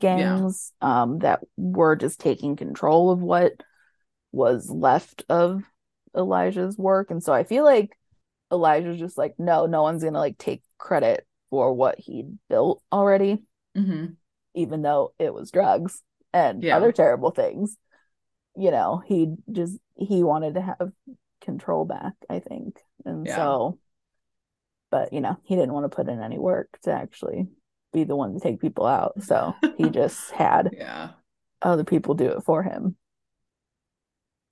gangs 0.00 0.72
um 0.80 1.20
that 1.20 1.40
were 1.56 1.96
just 1.96 2.20
taking 2.20 2.56
control 2.56 3.10
of 3.10 3.20
what 3.20 3.52
was 4.32 4.70
left 4.70 5.24
of 5.28 5.64
Elijah's 6.16 6.76
work. 6.78 7.10
And 7.10 7.22
so 7.22 7.32
I 7.32 7.44
feel 7.44 7.64
like 7.64 7.98
Elijah's 8.52 8.98
just 8.98 9.18
like, 9.18 9.34
no, 9.38 9.66
no 9.66 9.82
one's 9.82 10.04
gonna 10.04 10.18
like 10.18 10.38
take 10.38 10.62
credit 10.78 11.26
for 11.50 11.72
what 11.74 11.98
he 11.98 12.24
built 12.48 12.82
already, 12.92 13.42
hmm 13.74 14.18
even 14.54 14.82
though 14.82 15.12
it 15.18 15.32
was 15.32 15.50
drugs 15.50 16.02
and 16.32 16.64
Yeah. 16.64 16.76
other 16.76 16.92
terrible 16.92 17.30
things. 17.30 17.76
You 18.56 18.70
know, 18.70 19.02
he 19.06 19.34
just 19.52 19.78
he 19.96 20.22
wanted 20.24 20.54
to 20.54 20.62
have 20.62 20.92
control 21.40 21.84
back, 21.84 22.14
I 22.28 22.40
think. 22.40 22.80
And 23.04 23.26
Yeah. 23.26 23.34
so 23.34 23.78
but 24.90 25.12
you 25.12 25.20
know, 25.20 25.36
he 25.44 25.54
didn't 25.56 25.72
want 25.72 25.84
to 25.90 25.94
put 25.94 26.08
in 26.08 26.20
any 26.20 26.38
work 26.38 26.78
to 26.82 26.92
actually 26.92 27.46
be 27.92 28.04
the 28.04 28.16
one 28.16 28.34
to 28.34 28.40
take 28.40 28.60
people 28.60 28.86
out. 28.86 29.22
So 29.22 29.54
he 29.76 29.88
just 29.90 30.30
had 30.30 30.70
Yeah. 30.72 31.10
other 31.62 31.84
people 31.84 32.14
do 32.14 32.30
it 32.30 32.42
for 32.44 32.62
him. 32.62 32.96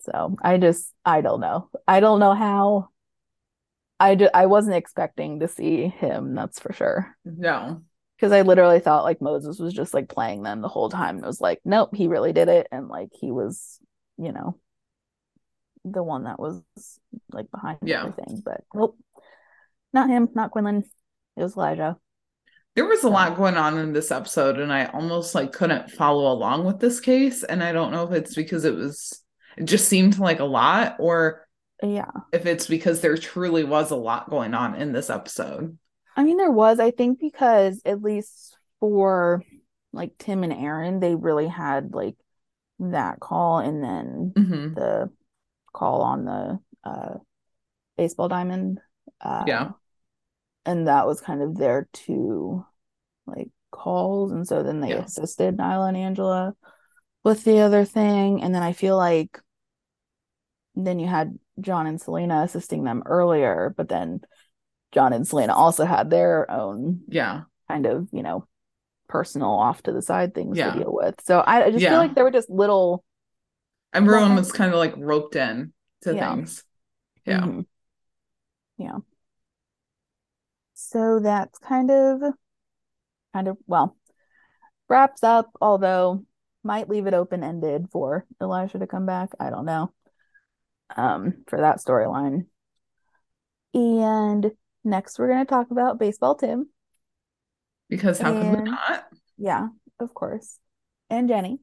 So 0.00 0.36
I 0.42 0.58
just 0.58 0.92
I 1.04 1.20
don't 1.20 1.40
know. 1.40 1.68
I 1.86 2.00
don't 2.00 2.20
know 2.20 2.34
how 2.34 2.90
I 3.98 4.28
I 4.34 4.46
wasn't 4.46 4.76
expecting 4.76 5.40
to 5.40 5.48
see 5.48 5.88
him, 5.88 6.34
that's 6.34 6.60
for 6.60 6.72
sure. 6.72 7.16
No. 7.24 7.82
Because 8.16 8.32
I 8.32 8.42
literally 8.42 8.80
thought 8.80 9.04
like 9.04 9.20
Moses 9.20 9.58
was 9.58 9.74
just 9.74 9.92
like 9.92 10.08
playing 10.08 10.42
them 10.42 10.60
the 10.62 10.68
whole 10.68 10.88
time. 10.88 11.18
It 11.18 11.26
was 11.26 11.40
like, 11.40 11.60
nope, 11.64 11.94
he 11.94 12.08
really 12.08 12.32
did 12.32 12.48
it. 12.48 12.66
And 12.72 12.88
like 12.88 13.10
he 13.12 13.30
was, 13.30 13.78
you 14.16 14.32
know, 14.32 14.58
the 15.84 16.02
one 16.02 16.24
that 16.24 16.38
was 16.40 16.62
like 17.30 17.50
behind 17.50 17.78
Yeah. 17.82 18.00
everything. 18.00 18.42
But 18.44 18.62
nope. 18.74 18.98
Not 19.92 20.08
him, 20.08 20.28
not 20.34 20.50
Quinlan. 20.50 20.84
It 21.36 21.42
was 21.42 21.56
Elijah. 21.56 21.98
There 22.76 22.86
was 22.86 23.02
a 23.04 23.08
lot 23.08 23.36
going 23.36 23.56
on 23.56 23.78
in 23.78 23.92
this 23.92 24.10
episode, 24.12 24.58
and 24.58 24.72
I 24.72 24.84
almost 24.86 25.34
like 25.34 25.52
couldn't 25.52 25.90
follow 25.90 26.30
along 26.30 26.64
with 26.64 26.78
this 26.78 27.00
case. 27.00 27.42
And 27.42 27.64
I 27.64 27.72
don't 27.72 27.90
know 27.90 28.04
if 28.04 28.12
it's 28.12 28.34
because 28.34 28.64
it 28.64 28.74
was 28.74 29.22
it 29.56 29.64
just 29.64 29.88
seemed 29.88 30.18
like 30.18 30.40
a 30.40 30.44
lot, 30.44 30.96
or 31.00 31.48
Yeah. 31.82 32.10
if 32.32 32.46
it's 32.46 32.66
because 32.66 33.00
there 33.00 33.16
truly 33.16 33.64
was 33.64 33.90
a 33.90 33.96
lot 33.96 34.30
going 34.30 34.54
on 34.54 34.74
in 34.74 34.92
this 34.92 35.10
episode. 35.10 35.78
I 36.16 36.24
mean, 36.24 36.36
there 36.36 36.50
was, 36.50 36.78
I 36.80 36.90
think, 36.90 37.18
because 37.20 37.80
at 37.84 38.02
least 38.02 38.56
for 38.80 39.42
like 39.92 40.16
Tim 40.18 40.44
and 40.44 40.52
Aaron, 40.52 41.00
they 41.00 41.14
really 41.14 41.48
had 41.48 41.94
like 41.94 42.16
that 42.78 43.20
call 43.20 43.58
and 43.58 43.82
then 43.82 44.32
hmm 44.36 44.74
the 44.74 45.10
call 45.72 46.02
on 46.02 46.24
the 46.26 46.58
uh 46.84 47.14
baseball 47.96 48.28
diamond. 48.28 48.80
Uh 49.20 49.44
Yeah. 49.46 49.70
And 50.66 50.88
that 50.88 51.06
was 51.06 51.20
kind 51.20 51.40
of 51.42 51.56
their 51.56 51.88
two 51.92 52.64
like 53.26 53.48
calls. 53.70 54.32
And 54.32 54.46
so 54.46 54.62
then 54.62 54.80
they 54.80 54.90
Yeah. 54.90 55.04
assisted 55.04 55.56
Nyla 55.56 55.88
and 55.88 55.96
Angela 55.96 56.54
with 57.24 57.44
the 57.44 57.60
other 57.60 57.84
thing. 57.84 58.42
And 58.42 58.54
then 58.54 58.62
I 58.62 58.72
feel 58.72 58.96
like 58.96 59.40
then 60.74 60.98
you 60.98 61.06
had 61.06 61.38
John 61.60 61.86
and 61.86 62.00
Celina 62.00 62.42
assisting 62.42 62.84
them 62.84 63.02
earlier, 63.06 63.72
but 63.76 63.88
then 63.88 64.20
John 64.92 65.12
and 65.12 65.26
Celina 65.26 65.54
also 65.54 65.84
had 65.84 66.10
their 66.10 66.50
own 66.50 67.02
Yeah. 67.08 67.44
kind 67.68 67.86
of, 67.86 68.08
you 68.12 68.22
know, 68.22 68.46
personal 69.08 69.50
off 69.50 69.82
to 69.84 69.92
the 69.92 70.02
side 70.02 70.34
things 70.34 70.58
Yeah. 70.58 70.72
to 70.72 70.78
deal 70.80 70.92
with. 70.92 71.14
So 71.24 71.38
I, 71.38 71.64
I 71.64 71.70
just 71.70 71.82
Yeah. 71.82 71.90
feel 71.90 71.98
like 71.98 72.14
there 72.14 72.24
were 72.24 72.30
just 72.30 72.50
little 72.50 73.04
Everyone 73.92 74.34
was 74.34 74.52
kind 74.52 74.72
of 74.72 74.78
like 74.78 74.94
roped 74.96 75.36
in 75.36 75.72
to 76.02 76.12
things. 76.12 76.64
Yeah. 77.24 77.40
Mhm. 77.40 77.66
Yeah. 78.76 78.98
So 80.78 81.20
that's 81.20 81.58
kind 81.58 81.90
of 81.90 82.20
kind 83.32 83.48
of 83.48 83.56
well 83.66 83.96
wraps 84.90 85.24
up, 85.24 85.50
although 85.58 86.22
might 86.62 86.90
leave 86.90 87.06
it 87.06 87.14
open 87.14 87.42
ended 87.42 87.86
for 87.90 88.26
Elijah 88.42 88.78
to 88.78 88.86
come 88.86 89.06
back. 89.06 89.30
I 89.40 89.48
don't 89.48 89.64
know. 89.64 89.90
Um, 90.94 91.44
for 91.46 91.62
that 91.62 91.78
storyline. 91.78 92.44
And 93.72 94.52
next 94.84 95.18
we're 95.18 95.28
gonna 95.28 95.46
talk 95.46 95.70
about 95.70 95.98
baseball 95.98 96.34
Tim. 96.34 96.68
Because 97.88 98.18
how 98.18 98.32
could 98.32 98.58
we 98.58 98.70
not? 98.70 99.06
Yeah, 99.38 99.68
of 99.98 100.12
course. 100.12 100.58
And 101.08 101.26
Jenny. 101.26 101.58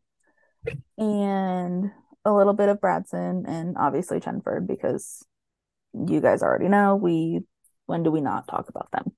And 0.98 1.92
a 2.26 2.34
little 2.34 2.54
bit 2.54 2.70
of 2.70 2.82
Bradson 2.82 3.48
and 3.48 3.78
obviously 3.78 4.20
Chenford 4.20 4.66
because 4.66 5.24
you 5.94 6.20
guys 6.20 6.42
already 6.42 6.68
know 6.68 6.96
we 6.96 7.42
when 7.86 8.04
do 8.04 8.12
we 8.12 8.22
not 8.22 8.48
talk 8.48 8.70
about 8.70 8.92
them? 8.92 9.12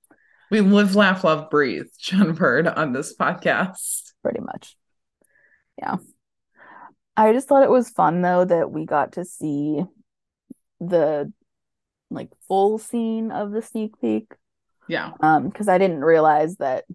We 0.52 0.62
live, 0.62 0.96
laugh, 0.96 1.24
love, 1.24 1.50
breathe, 1.50 1.88
Chenford 2.02 2.76
on 2.76 2.94
this 2.94 3.16
podcast. 3.16 4.14
Pretty 4.24 4.42
much. 4.42 4.76
Yeah. 5.78 5.98
I 7.18 7.34
just 7.34 7.48
thought 7.48 7.64
it 7.64 7.70
was 7.70 7.90
fun 7.90 8.22
though 8.22 8.46
that 8.46 8.72
we 8.72 8.86
got 8.86 9.14
to 9.14 9.26
see 9.26 9.84
the 10.80 11.32
like 12.12 12.30
full 12.48 12.78
scene 12.78 13.32
of 13.32 13.52
the 13.52 13.62
sneak 13.62 14.00
peek. 14.00 14.34
Yeah. 14.88 15.12
Um, 15.20 15.50
because 15.50 15.68
I 15.68 15.78
didn't 15.78 16.04
realize 16.04 16.58
that 16.58 16.86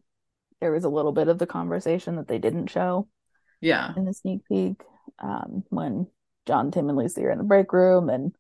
there 0.61 0.73
was 0.73 0.85
a 0.85 0.89
little 0.89 1.13
bit 1.13 1.29
of 1.29 1.39
the 1.39 1.47
conversation 1.47 2.17
that 2.17 2.29
they 2.29 2.39
didn't 2.39 2.69
show. 2.69 3.09
Yeah. 3.61 3.93
in 3.95 4.07
the 4.07 4.15
sneak 4.15 4.41
peek 4.49 4.83
um, 5.19 5.65
when 5.69 6.07
John, 6.47 6.71
Tim, 6.71 6.89
and 6.89 6.97
Lucy 6.97 7.25
are 7.25 7.31
in 7.31 7.39
the 7.39 7.45
break 7.45 7.73
room. 7.73 8.09
And 8.09 8.35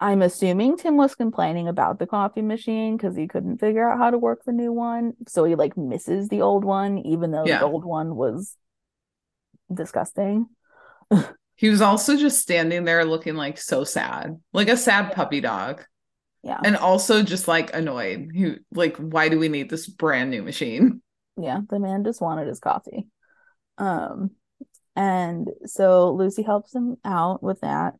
I'm 0.00 0.22
assuming 0.22 0.76
Tim 0.76 0.96
was 0.96 1.14
complaining 1.14 1.68
about 1.68 1.98
the 1.98 2.06
coffee 2.06 2.42
machine 2.42 2.96
because 2.96 3.16
he 3.16 3.26
couldn't 3.28 3.58
figure 3.58 3.88
out 3.88 3.98
how 3.98 4.10
to 4.10 4.18
work 4.18 4.42
the 4.44 4.52
new 4.52 4.72
one. 4.72 5.14
So 5.28 5.44
he 5.44 5.54
like 5.54 5.76
misses 5.76 6.28
the 6.28 6.42
old 6.42 6.64
one, 6.64 6.98
even 6.98 7.30
though 7.30 7.46
Yeah. 7.46 7.60
the 7.60 7.64
old 7.66 7.84
one 7.84 8.16
was 8.16 8.56
disgusting. 9.72 10.46
He 11.56 11.68
was 11.68 11.80
also 11.80 12.16
just 12.16 12.40
standing 12.40 12.82
there 12.82 13.04
looking 13.04 13.36
like 13.36 13.58
so 13.58 13.84
sad, 13.84 14.40
like 14.52 14.68
a 14.68 14.76
sad 14.76 15.12
puppy 15.14 15.40
dog. 15.40 15.84
Yeah. 16.42 16.58
And 16.64 16.76
also 16.76 17.22
just 17.22 17.46
like 17.46 17.72
annoyed. 17.72 18.30
He 18.34 18.56
like, 18.72 18.96
why 18.96 19.28
do 19.28 19.38
we 19.38 19.48
need 19.48 19.70
this 19.70 19.86
brand 19.86 20.30
new 20.30 20.42
machine? 20.42 21.00
Yeah. 21.40 21.60
The 21.68 21.78
man 21.78 22.02
just 22.04 22.20
wanted 22.20 22.48
his 22.48 22.58
coffee. 22.58 23.06
Um, 23.78 24.32
and 24.96 25.48
so 25.66 26.12
Lucy 26.12 26.42
helps 26.42 26.74
him 26.74 26.96
out 27.04 27.40
with 27.40 27.60
that. 27.60 27.94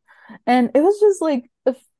And 0.45 0.71
it 0.75 0.81
was 0.81 0.99
just 0.99 1.21
like 1.21 1.49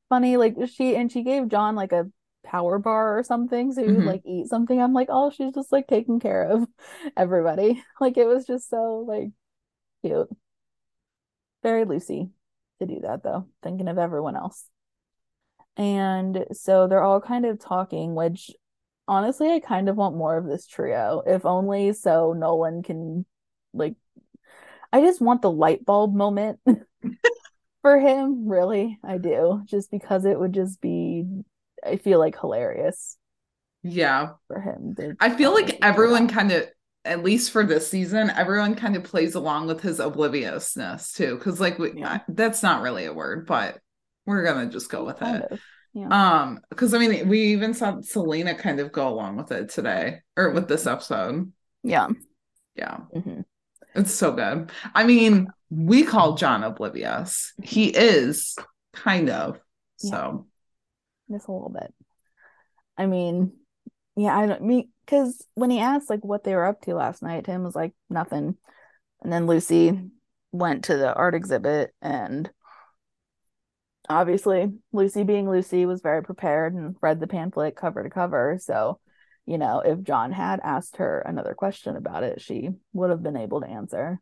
funny, 0.09 0.37
like 0.37 0.55
she 0.67 0.95
and 0.95 1.11
she 1.11 1.23
gave 1.23 1.47
John 1.49 1.75
like 1.75 1.91
a 1.91 2.09
power 2.43 2.77
bar 2.79 3.17
or 3.17 3.23
something 3.23 3.73
so 3.73 3.81
he 3.83 3.89
would 3.89 4.03
Mhm. 4.03 4.05
like 4.05 4.21
eat 4.25 4.47
something. 4.49 4.79
I'm 4.81 4.93
like, 4.93 5.07
oh, 5.11 5.31
she's 5.31 5.53
just 5.53 5.71
like 5.71 5.87
taking 5.87 6.19
care 6.19 6.43
of 6.43 6.67
everybody. 7.17 7.83
Like 8.01 8.17
it 8.17 8.25
was 8.27 8.45
just 8.45 8.69
so 8.69 9.05
like 9.07 9.31
cute. 10.03 10.29
Very 11.63 11.83
Lucy 11.85 12.29
to 12.79 12.85
do 12.85 13.01
that 13.01 13.23
though, 13.23 13.49
thinking 13.61 13.87
of 13.89 13.97
everyone 13.97 14.35
else. 14.37 14.69
And 15.77 16.45
so 16.53 16.87
they're 16.87 17.03
all 17.03 17.21
kind 17.21 17.45
of 17.45 17.59
talking, 17.59 18.15
which 18.15 18.51
honestly, 19.07 19.51
I 19.51 19.59
kind 19.59 19.89
of 19.89 19.97
want 19.97 20.15
more 20.15 20.37
of 20.37 20.45
this 20.45 20.67
trio, 20.67 21.21
if 21.25 21.45
only 21.45 21.93
so 21.93 22.33
Nolan 22.33 22.83
can 22.83 23.25
like 23.73 23.95
I 24.93 25.01
just 25.01 25.21
want 25.21 25.41
the 25.41 25.51
light 25.51 25.85
bulb 25.85 26.15
moment 26.15 26.59
for 27.85 27.99
him, 27.99 28.47
really. 28.49 28.97
I 29.03 29.19
do. 29.19 29.61
Just 29.65 29.91
because 29.91 30.25
it 30.25 30.39
would 30.39 30.53
just 30.53 30.81
be 30.81 31.23
I 31.85 31.97
feel 31.97 32.17
like 32.17 32.39
hilarious 32.39 33.15
Yeah. 33.83 34.29
for 34.47 34.59
him. 34.59 34.95
I 35.19 35.29
feel 35.29 35.53
like 35.53 35.77
everyone 35.83 36.27
kind 36.27 36.51
of, 36.51 36.67
at 37.03 37.23
least 37.23 37.51
for 37.51 37.63
this 37.63 37.87
season, 37.87 38.31
everyone 38.31 38.73
kind 38.73 38.95
of 38.95 39.03
plays 39.03 39.35
along 39.35 39.67
with 39.67 39.81
his 39.81 39.99
obliviousness 39.99 41.13
too. 41.13 41.37
Cause 41.37 41.59
like 41.59 41.77
we, 41.77 41.91
Yeah. 41.95 42.21
that's 42.27 42.63
not 42.63 42.81
really 42.81 43.05
a 43.05 43.13
word, 43.13 43.45
but 43.45 43.77
we're 44.25 44.43
gonna 44.43 44.67
just 44.67 44.89
go 44.89 45.05
with 45.05 45.19
kind 45.19 45.43
it. 45.43 45.51
of. 45.51 45.59
Yeah. 45.93 46.07
Um, 46.41 46.61
because 46.71 46.95
I 46.95 46.97
mean, 46.97 47.29
we 47.29 47.39
even 47.53 47.75
saw 47.75 48.01
Celina 48.01 48.55
kind 48.55 48.79
of 48.79 48.91
go 48.91 49.07
along 49.09 49.37
with 49.37 49.51
it 49.51 49.69
today 49.69 50.21
or 50.35 50.49
with 50.49 50.67
this 50.67 50.87
episode. 50.87 51.51
yeah. 51.83 52.07
Yeah, 52.75 52.97
hmm 53.13 53.41
it's 53.93 54.13
so 54.13 54.33
good. 54.33 54.71
I 54.93 55.05
mean, 55.05 55.47
we 55.69 56.03
call 56.03 56.35
John 56.35 56.63
oblivious. 56.63 57.53
He 57.63 57.87
is 57.87 58.55
kind 58.93 59.29
of. 59.29 59.59
So 59.97 60.47
Just 61.29 61.47
a 61.47 61.51
little 61.51 61.69
bit. 61.69 61.93
I 62.97 63.05
mean, 63.07 63.53
yeah, 64.15 64.37
I 64.37 64.45
don't 64.45 64.63
mean 64.63 64.89
because 65.05 65.45
when 65.55 65.69
he 65.69 65.79
asked 65.79 66.09
like 66.09 66.23
what 66.23 66.43
they 66.43 66.55
were 66.55 66.65
up 66.65 66.81
to 66.81 66.95
last 66.95 67.21
night, 67.21 67.45
Tim 67.45 67.63
was 67.63 67.75
like 67.75 67.93
nothing. 68.09 68.57
And 69.21 69.33
then 69.33 69.47
Lucy 69.47 69.99
went 70.51 70.85
to 70.85 70.97
the 70.97 71.13
art 71.13 71.35
exhibit 71.35 71.93
and 72.01 72.49
obviously 74.09 74.71
Lucy 74.91 75.23
being 75.23 75.49
Lucy 75.49 75.85
was 75.85 76.01
very 76.01 76.23
prepared 76.23 76.73
and 76.73 76.95
read 77.01 77.19
the 77.19 77.27
pamphlet 77.27 77.75
cover 77.75 78.03
to 78.03 78.09
cover. 78.09 78.57
So, 78.61 78.99
you 79.45 79.57
know, 79.57 79.79
if 79.79 80.01
John 80.03 80.31
had 80.31 80.59
asked 80.63 80.97
her 80.97 81.19
another 81.19 81.53
question 81.53 81.95
about 81.95 82.23
it, 82.23 82.41
she 82.41 82.69
would 82.93 83.09
have 83.09 83.23
been 83.23 83.37
able 83.37 83.61
to 83.61 83.67
answer. 83.67 84.19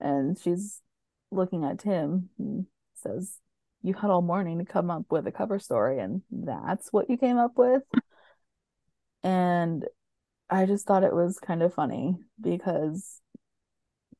And 0.00 0.38
she's 0.38 0.80
looking 1.30 1.64
at 1.64 1.78
Tim 1.80 2.30
and 2.38 2.66
says, 2.94 3.38
You 3.82 3.94
had 3.94 4.10
all 4.10 4.22
morning 4.22 4.58
to 4.58 4.64
come 4.64 4.90
up 4.90 5.04
with 5.10 5.26
a 5.26 5.32
cover 5.32 5.58
story, 5.58 5.98
and 6.00 6.22
that's 6.30 6.92
what 6.92 7.10
you 7.10 7.16
came 7.16 7.36
up 7.38 7.52
with. 7.56 7.82
And 9.22 9.84
I 10.48 10.66
just 10.66 10.86
thought 10.86 11.04
it 11.04 11.14
was 11.14 11.38
kind 11.38 11.62
of 11.62 11.74
funny 11.74 12.16
because 12.40 13.20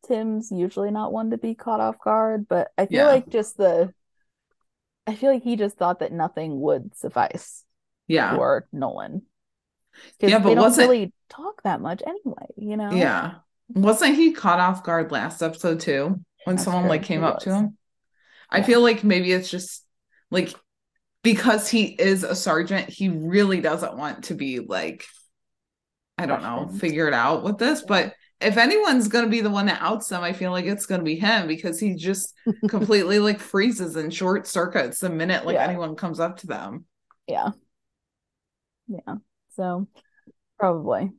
Tim's 0.06 0.50
usually 0.50 0.90
not 0.90 1.12
one 1.12 1.30
to 1.30 1.38
be 1.38 1.54
caught 1.54 1.80
off 1.80 1.98
guard, 1.98 2.46
but 2.48 2.70
I 2.78 2.86
feel 2.86 3.06
Yeah. 3.06 3.12
like 3.12 3.28
just 3.28 3.56
the 3.56 3.92
I 5.06 5.14
feel 5.16 5.32
like 5.32 5.42
he 5.42 5.56
just 5.56 5.76
thought 5.76 6.00
that 6.00 6.12
nothing 6.12 6.60
would 6.60 6.94
suffice 6.96 7.64
Yeah. 8.06 8.36
for 8.36 8.68
Nolan. 8.72 9.22
Yeah, 10.20 10.38
but 10.38 10.44
they 10.48 10.54
don't 10.54 10.62
wasn't- 10.64 10.88
really 10.88 11.12
talk 11.28 11.62
that 11.62 11.80
much 11.80 12.00
anyway, 12.06 12.46
you 12.56 12.76
know? 12.76 12.92
Yeah. 12.92 13.36
Wasn't 13.74 14.16
he 14.16 14.33
caught 14.33 14.61
off 14.61 14.85
guard 14.85 15.12
last 15.12 15.42
episode 15.42 15.80
too? 15.80 16.20
When 16.44 16.56
That's 16.56 16.64
someone 16.64 16.83
true, 16.83 16.88
like 16.88 17.02
came 17.02 17.22
he 17.22 17.24
up 17.24 17.40
to 17.40 17.50
was. 17.50 17.54
him? 17.54 17.76
I 18.50 18.61
Yeah. 18.61 18.62
feel 18.62 18.83
like 18.83 19.04
maybe 19.04 19.33
it's 19.33 19.50
just 19.50 19.85
like 20.30 20.54
because 21.22 21.68
he 21.68 21.85
is 21.87 22.24
a 22.24 22.35
sergeant, 22.37 22.88
he 22.88 23.09
really 23.11 23.61
doesn't 23.61 23.96
want 23.96 24.24
to 24.24 24.35
be 24.35 24.61
like, 24.61 25.06
I 26.18 26.26
don't 26.26 26.42
know, 26.42 26.68
figured 26.68 27.14
out 27.14 27.42
with 27.44 27.59
this. 27.59 27.83
But 27.83 28.14
if 28.40 28.56
anyone's 28.56 29.09
gonna 29.09 29.28
be 29.28 29.40
the 29.40 29.50
one 29.50 29.66
that 29.66 29.80
outs 29.83 30.09
them, 30.09 30.22
I 30.22 30.33
feel 30.33 30.50
like 30.50 30.64
it's 30.66 30.87
gonna 30.87 31.02
be 31.02 31.16
him 31.16 31.46
because 31.46 31.80
he 31.80 31.94
just 31.94 32.35
completely 32.68 33.18
like 33.18 33.40
freezes 33.40 33.96
and 33.96 34.12
short 34.12 34.46
circuits 34.46 35.00
the 35.00 35.11
minute 35.11 35.46
like 35.46 35.54
Yeah. 35.54 35.64
anyone 35.64 35.96
comes 35.96 36.20
up 36.20 36.38
to 36.38 36.46
them. 36.46 36.85
Yeah. 37.26 37.52
Yeah. 38.88 39.16
So 39.50 39.87
probably. 40.59 41.12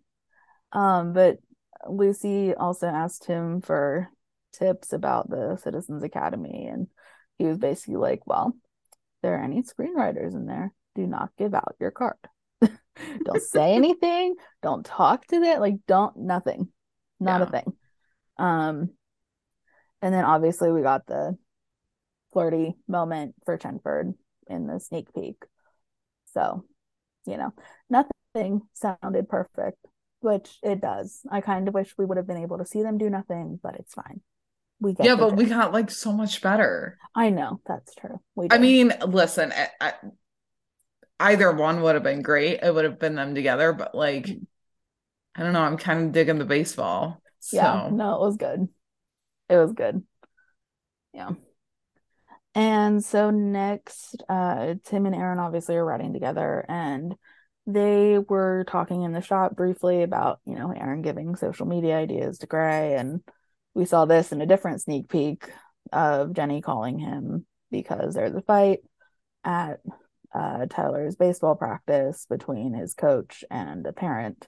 Um, 0.71 1.13
but 1.13 1.39
Lucy 1.89 2.53
also 2.53 2.87
asked 2.87 3.25
him 3.25 3.61
for 3.61 4.09
tips 4.53 4.93
about 4.93 5.29
the 5.29 5.57
Citizens 5.57 6.03
Academy, 6.03 6.67
and 6.67 6.87
he 7.37 7.45
was 7.45 7.57
basically 7.57 7.95
like, 7.95 8.25
Well, 8.25 8.53
there 9.21 9.35
are 9.35 9.43
any 9.43 9.63
screenwriters 9.63 10.33
in 10.33 10.45
there, 10.45 10.73
do 10.95 11.07
not 11.07 11.29
give 11.37 11.53
out 11.53 11.75
your 11.79 11.91
card. 11.91 12.17
don't 12.61 13.41
say 13.41 13.73
anything, 13.75 14.35
don't 14.61 14.85
talk 14.85 15.25
to 15.27 15.39
them, 15.39 15.59
like 15.59 15.75
don't 15.87 16.17
nothing. 16.17 16.67
Not 17.19 17.43
a 17.43 17.45
thing. 17.45 17.73
Um, 18.39 18.89
and 20.01 20.13
then 20.13 20.25
obviously 20.25 20.71
we 20.71 20.81
got 20.81 21.05
the 21.05 21.37
flirty 22.33 22.75
moment 22.87 23.35
for 23.45 23.57
Chenford 23.57 24.15
in 24.47 24.65
the 24.65 24.79
sneak 24.79 25.13
peek. 25.13 25.35
So, 26.33 26.65
you 27.25 27.37
know, 27.37 27.53
nothing 27.89 28.61
sounded 28.73 29.29
perfect, 29.29 29.85
which 30.21 30.57
it 30.63 30.81
does. 30.81 31.21
I 31.29 31.41
kind 31.41 31.67
of 31.67 31.73
wish 31.73 31.93
we 31.97 32.05
would 32.05 32.17
have 32.17 32.27
been 32.27 32.37
able 32.37 32.57
to 32.57 32.65
see 32.65 32.81
them 32.81 32.97
do 32.97 33.09
nothing, 33.09 33.59
but 33.61 33.75
it's 33.75 33.93
fine. 33.93 34.21
We 34.79 34.93
get 34.93 35.05
Yeah, 35.05 35.15
but 35.15 35.35
we 35.35 35.45
got 35.45 35.73
like 35.73 35.91
so 35.91 36.11
much 36.11 36.41
better. 36.41 36.97
I 37.13 37.29
know 37.29 37.61
that's 37.67 37.93
true. 37.95 38.19
We 38.35 38.47
I 38.49 38.57
mean, 38.57 38.93
listen, 39.05 39.53
I, 39.55 39.67
I, 39.79 39.93
either 41.19 41.51
one 41.51 41.81
would 41.81 41.95
have 41.95 42.03
been 42.03 42.21
great. 42.21 42.61
It 42.63 42.73
would 42.73 42.85
have 42.85 42.99
been 42.99 43.15
them 43.15 43.35
together, 43.35 43.73
but 43.73 43.93
like, 43.93 44.27
I 45.35 45.43
don't 45.43 45.53
know. 45.53 45.61
I'm 45.61 45.77
kind 45.77 46.05
of 46.05 46.11
digging 46.11 46.39
the 46.39 46.45
baseball. 46.45 47.21
So 47.39 47.57
yeah, 47.57 47.89
no, 47.91 48.15
it 48.15 48.21
was 48.21 48.37
good. 48.37 48.67
It 49.49 49.57
was 49.57 49.73
good. 49.73 50.03
Yeah. 51.13 51.31
And 52.53 53.03
so 53.03 53.29
next, 53.29 54.23
uh, 54.27 54.75
Tim 54.83 55.05
and 55.05 55.15
Aaron 55.15 55.39
obviously 55.39 55.75
are 55.75 55.85
writing 55.85 56.13
together, 56.13 56.65
and 56.67 57.15
they 57.67 58.17
were 58.17 58.65
talking 58.67 59.03
in 59.03 59.11
the 59.11 59.21
shop 59.21 59.55
briefly 59.55 60.03
about, 60.03 60.39
you 60.45 60.55
know, 60.55 60.71
Aaron 60.71 61.01
giving 61.01 61.35
social 61.35 61.65
media 61.65 61.97
ideas 61.97 62.39
to 62.39 62.47
Grey, 62.47 62.95
and 62.95 63.21
we 63.73 63.85
saw 63.85 64.05
this 64.05 64.31
in 64.31 64.41
a 64.41 64.45
different 64.45 64.81
sneak 64.81 65.09
peek 65.09 65.49
of 65.91 66.33
Jenny 66.33 66.61
calling 66.61 66.99
him 66.99 67.45
because 67.69 68.13
there's 68.13 68.35
a 68.35 68.41
fight 68.41 68.79
at 69.43 69.79
uh, 70.33 70.65
Tyler's 70.69 71.15
baseball 71.15 71.55
practice 71.55 72.25
between 72.29 72.73
his 72.73 72.93
coach 72.93 73.43
and 73.49 73.85
a 73.85 73.93
parent. 73.93 74.47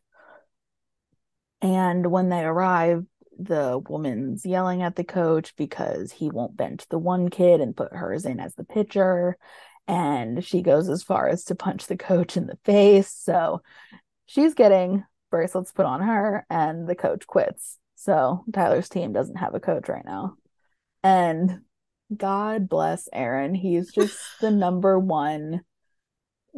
And 1.62 2.12
when 2.12 2.30
they 2.30 2.44
arrive, 2.44 3.06
the 3.38 3.82
woman's 3.90 4.46
yelling 4.46 4.84
at 4.84 4.96
the 4.96 5.04
coach 5.04 5.56
because 5.56 6.12
he 6.12 6.30
won't 6.30 6.58
bench 6.58 6.86
the 6.90 7.00
one 7.00 7.30
kid 7.30 7.62
and 7.62 7.76
put 7.76 7.94
hers 7.94 8.26
in 8.26 8.40
as 8.40 8.54
the 8.56 8.64
pitcher. 8.64 9.38
And 9.88 10.44
she 10.44 10.62
goes 10.62 10.90
as 10.90 11.04
far 11.04 11.28
as 11.28 11.44
to 11.46 11.56
punch 11.56 11.88
the 11.88 11.98
coach 11.98 12.38
in 12.38 12.48
the 12.48 12.58
face. 12.64 13.10
So 13.10 13.62
she's 14.26 14.54
getting 14.54 15.04
bracelets 15.30 15.72
put 15.72 15.86
on 15.86 16.02
her, 16.02 16.46
and 16.50 16.88
the 16.88 16.96
coach 16.96 17.26
quits. 17.28 17.80
So 17.96 18.44
Tyler's 18.54 18.90
team 18.90 19.14
doesn't 19.14 19.38
have 19.38 19.56
a 19.56 19.60
coach 19.60 19.90
right 19.90 20.06
now. 20.06 20.36
And 21.04 21.62
God 22.16 22.70
bless 22.70 23.10
Aaron. 23.12 23.56
He's 23.56 23.92
just 23.92 24.18
the 24.42 24.52
number 24.52 24.98
one 25.00 25.62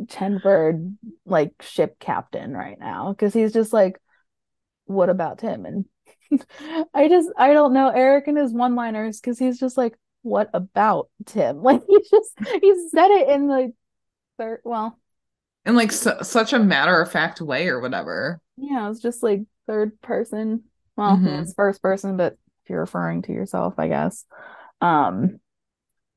Chenford 0.04 0.98
like 1.26 1.54
ship 1.62 1.98
captain 2.00 2.54
right 2.54 2.78
now 2.80 3.12
because 3.14 3.34
he's 3.34 3.54
just 3.54 3.72
like, 3.74 4.00
what 4.86 5.10
about 5.10 5.40
Tim? 5.40 5.66
And 5.66 5.86
I 6.94 7.08
just 7.08 7.30
I 7.38 7.54
don't 7.54 7.74
know 7.74 7.90
Eric 7.90 8.28
and 8.28 8.38
his 8.38 8.52
one 8.52 8.76
liners 8.76 9.20
because 9.20 9.40
he's 9.40 9.60
just 9.60 9.78
like, 9.78 9.98
what 10.26 10.50
about 10.54 11.10
Tim? 11.28 11.58
Like 11.64 11.82
he's 11.88 12.10
just 12.10 12.32
he 12.62 12.88
said 12.90 13.12
it 13.12 13.30
in 13.30 13.48
the 13.48 13.74
third 14.40 14.60
well, 14.64 15.00
in 15.66 15.76
like 15.76 15.92
su- 15.92 16.24
such 16.24 16.52
a 16.54 16.60
matter 16.60 17.00
of 17.00 17.12
fact 17.12 17.40
way 17.42 17.68
or 17.68 17.80
whatever. 17.80 18.42
yeah, 18.58 18.90
it's 18.90 19.00
just 19.02 19.22
like 19.24 19.42
third 19.68 20.02
person. 20.02 20.64
Well, 20.98 21.18
Mhm. 21.18 21.42
it's 21.44 21.54
first 21.54 21.82
person, 21.82 22.18
but 22.18 22.34
if 22.64 22.70
you're 22.70 22.80
referring 22.80 23.22
to 23.24 23.34
yourself, 23.34 23.76
I 23.78 23.88
guess. 23.88 24.26
Um 24.82 25.40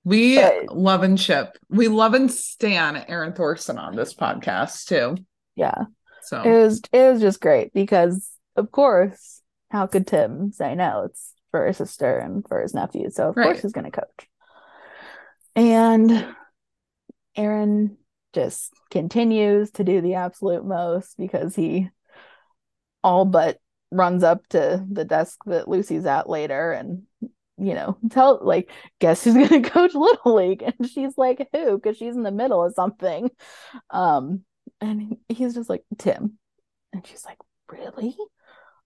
We 0.05 0.37
But- 0.37 0.75
love 0.75 1.03
and 1.03 1.21
ship. 1.21 1.59
We 1.69 1.89
love 1.89 2.15
and 2.15 2.31
stan 2.33 2.97
Aaron 3.09 3.35
Thorsen 3.35 3.79
on 3.79 3.95
this 3.95 4.15
podcast 4.15 4.87
too. 4.87 5.23
yeah. 5.55 5.85
So 6.23 6.43
It 6.43 6.51
was 6.63 6.81
it 6.93 7.13
was 7.13 7.21
just 7.21 7.41
great 7.41 7.73
because 7.75 8.31
of 8.57 8.71
course, 8.71 9.43
how 9.71 9.87
could 9.87 10.07
Tim 10.07 10.51
say 10.53 10.75
no? 10.75 11.05
It's 11.05 11.35
for 11.51 11.67
his 11.67 11.77
sister 11.79 12.19
and 12.19 12.47
for 12.49 12.61
his 12.61 12.75
nephew, 12.75 13.11
so 13.11 13.29
of 13.29 13.37
Right. 13.37 13.43
course 13.43 13.63
he's 13.63 13.73
gonna 13.73 13.91
coach. 13.91 14.29
And 15.57 16.35
Aaron 17.37 17.97
just 18.33 18.73
continues 18.91 19.71
to 19.73 19.85
do 19.85 20.01
the 20.01 20.15
absolute 20.15 20.65
most 20.65 21.17
because 21.17 21.55
he 21.55 21.91
all 23.03 23.25
but 23.25 23.59
runs 23.91 24.23
up 24.23 24.47
to 24.49 24.85
the 24.91 25.05
desk 25.05 25.39
that 25.47 25.69
Lucy's 25.69 26.05
at 26.07 26.29
later 26.29 26.73
and 26.73 27.03
you 27.57 27.75
know 27.75 27.99
tell 28.11 28.39
like 28.43 28.71
guess 29.01 29.25
who's 29.25 29.35
gonna 29.49 29.69
coach 29.69 29.95
little 29.95 30.35
league? 30.35 30.63
And 30.63 30.89
she's 30.89 31.17
like 31.17 31.49
who? 31.53 31.77
Because 31.79 31.97
she's 31.97 32.15
in 32.17 32.23
the 32.23 32.31
middle 32.31 32.65
of 32.65 32.75
something. 32.75 33.31
Um 33.91 34.43
and 34.81 35.17
he's 35.29 35.55
just 35.55 35.71
like 35.71 35.85
Tim. 35.99 36.39
And 36.93 37.07
she's 37.07 37.25
like 37.25 37.39
really? 37.71 38.17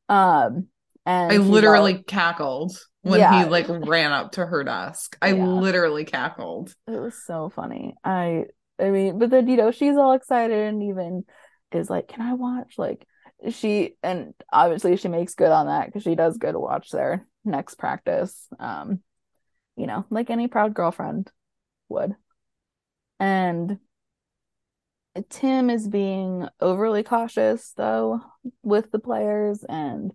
Um 0.08 0.68
and 1.06 1.32
I 1.32 1.36
literally 1.38 2.02
cackled 2.02 2.76
when 3.02 3.20
Yeah. 3.20 3.44
he 3.44 3.44
like 3.44 3.66
ran 3.68 4.12
up 4.12 4.32
to 4.32 4.46
her 4.46 4.64
desk. 4.64 5.16
I 5.20 5.32
Yeah. 5.32 5.44
literally 5.46 6.04
cackled. 6.04 6.72
It 6.86 6.98
was 6.98 7.14
so 7.26 7.48
funny. 7.48 7.94
I 8.04 8.46
I 8.78 8.90
mean, 8.90 9.18
but 9.18 9.30
then 9.30 9.48
you 9.48 9.56
know, 9.56 9.70
she's 9.70 9.96
all 9.96 10.12
excited 10.12 10.58
and 10.58 10.82
even 10.82 11.24
is 11.72 11.88
like, 11.90 12.08
"Can 12.08 12.22
I 12.22 12.34
watch?" 12.34 12.74
Like 12.78 13.06
she 13.50 13.96
and 14.02 14.34
obviously 14.52 14.96
she 14.96 15.08
makes 15.08 15.34
good 15.34 15.50
on 15.50 15.66
that 15.66 15.86
because 15.86 16.02
she 16.02 16.14
does 16.14 16.38
go 16.38 16.52
to 16.52 16.58
watch 16.60 16.90
their 16.90 17.26
next 17.44 17.76
practice. 17.76 18.46
Um, 18.58 19.02
you 19.76 19.86
know, 19.86 20.06
like 20.10 20.30
any 20.30 20.48
proud 20.48 20.74
girlfriend 20.74 21.30
would. 21.88 22.14
And 23.20 23.78
Tim 25.28 25.68
is 25.70 25.88
being 25.88 26.48
overly 26.60 27.02
cautious 27.02 27.72
though 27.76 28.20
with 28.62 28.90
the 28.92 28.98
players 28.98 29.64
and 29.68 30.12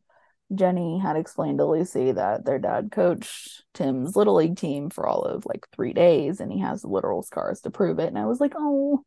Jenny 0.53 0.99
had 0.99 1.17
explained 1.17 1.59
to 1.59 1.65
Lucy 1.65 2.11
that 2.11 2.45
their 2.45 2.59
dad 2.59 2.89
coached 2.91 3.63
Tim's 3.73 4.15
little 4.15 4.35
league 4.35 4.57
team 4.57 4.89
for 4.89 5.05
all 5.05 5.23
of 5.23 5.45
like 5.45 5.67
three 5.75 5.93
days 5.93 6.39
and 6.39 6.51
he 6.51 6.59
has 6.59 6.85
literal 6.85 7.21
scars 7.21 7.61
to 7.61 7.69
prove 7.69 7.99
it. 7.99 8.07
And 8.07 8.17
I 8.17 8.25
was 8.25 8.39
like, 8.39 8.53
oh, 8.57 9.03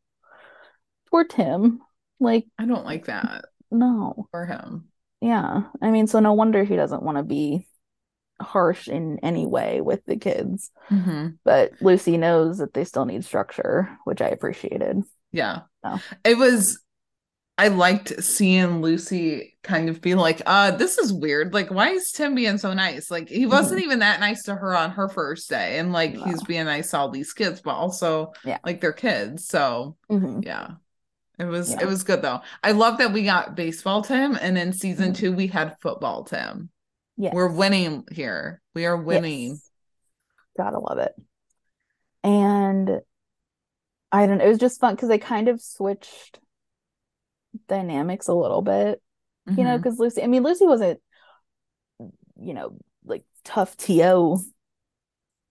poor 1.09 1.23
Tim. 1.23 1.81
Like, 2.19 2.45
I 2.59 2.65
don't 2.65 2.85
like 2.85 3.05
that 3.05 3.45
no. 3.71 4.27
for 4.31 4.45
him. 4.45 4.89
Yeah. 5.21 5.63
I 5.81 5.91
mean, 5.91 6.07
so 6.07 6.19
no 6.19 6.33
wonder 6.33 6.63
he 6.63 6.75
doesn't 6.75 7.03
want 7.03 7.17
to 7.17 7.23
be 7.23 7.67
harsh 8.39 8.87
in 8.87 9.19
any 9.19 9.45
way 9.45 9.81
with 9.81 10.05
the 10.05 10.17
kids. 10.17 10.71
hmm 10.87 11.29
But 11.43 11.73
Lucy 11.81 12.17
knows 12.17 12.59
that 12.59 12.73
they 12.73 12.83
still 12.83 13.05
need 13.05 13.23
structure, 13.23 13.97
which 14.03 14.21
I 14.21 14.27
appreciated. 14.27 15.01
Yeah. 15.31 15.61
Oh. 15.83 16.01
It 16.23 16.37
was 16.37 16.80
I 17.61 17.67
liked 17.67 18.23
seeing 18.23 18.81
Lucy 18.81 19.55
kind 19.61 19.87
of 19.87 20.01
be 20.01 20.15
like, 20.15 20.41
uh, 20.47 20.71
this 20.71 20.97
is 20.97 21.13
weird. 21.13 21.53
Like, 21.53 21.69
why 21.69 21.89
is 21.89 22.11
Tim 22.11 22.33
being 22.33 22.57
so 22.57 22.73
nice? 22.73 23.11
Like, 23.11 23.29
he 23.29 23.45
wasn't 23.45 23.83
even 23.83 23.99
that 23.99 24.19
nice 24.19 24.41
to 24.45 24.55
her 24.55 24.75
on 24.75 24.89
her 24.89 25.07
first 25.07 25.47
day. 25.47 25.77
And 25.77 25.93
like, 25.93 26.15
he's 26.15 26.41
being 26.41 26.65
nice 26.65 26.89
to 26.89 26.97
all 26.97 27.09
these 27.09 27.33
kids, 27.33 27.61
but 27.61 27.75
also 27.75 28.33
Yeah. 28.43 28.57
like 28.65 28.81
they're 28.81 28.93
kids. 28.93 29.45
So 29.45 29.95
Mhm. 30.09 30.43
yeah. 30.43 30.71
It 31.37 31.45
was 31.45 31.69
Yeah. 31.69 31.81
it 31.81 31.85
was 31.85 32.01
good 32.03 32.23
though. 32.23 32.41
I 32.63 32.71
love 32.71 32.97
that 32.97 33.13
we 33.13 33.25
got 33.25 33.53
baseball 33.55 34.01
Tim 34.01 34.35
and 34.41 34.57
in 34.57 34.73
season 34.73 35.11
Mhm. 35.11 35.15
two 35.17 35.31
we 35.31 35.45
had 35.45 35.77
football 35.81 36.23
Tim. 36.23 36.69
Yeah. 37.15 37.29
We're 37.31 37.51
winning 37.51 38.05
here. 38.11 38.59
We 38.73 38.87
are 38.87 38.97
winning. 38.97 39.49
Yes. 39.49 39.69
Gotta 40.57 40.79
love 40.79 40.97
it. 40.97 41.13
And 42.23 43.01
I 44.11 44.25
don't 44.25 44.39
know, 44.39 44.45
it 44.45 44.49
was 44.49 44.57
just 44.57 44.79
fun 44.79 44.95
because 44.95 45.09
they 45.09 45.19
kind 45.19 45.47
of 45.47 45.61
switched 45.61 46.39
dynamics 47.67 48.27
a 48.27 48.33
little 48.33 48.61
bit, 48.61 49.01
you 49.45 49.63
know, 49.63 49.77
because 49.77 49.99
Lucy, 49.99 50.23
I 50.23 50.27
mean, 50.27 50.43
Lucy 50.43 50.65
wasn't, 50.65 50.99
you 52.39 52.53
know, 52.53 52.77
like 53.03 53.23
tough 53.43 53.77
TO 53.77 54.37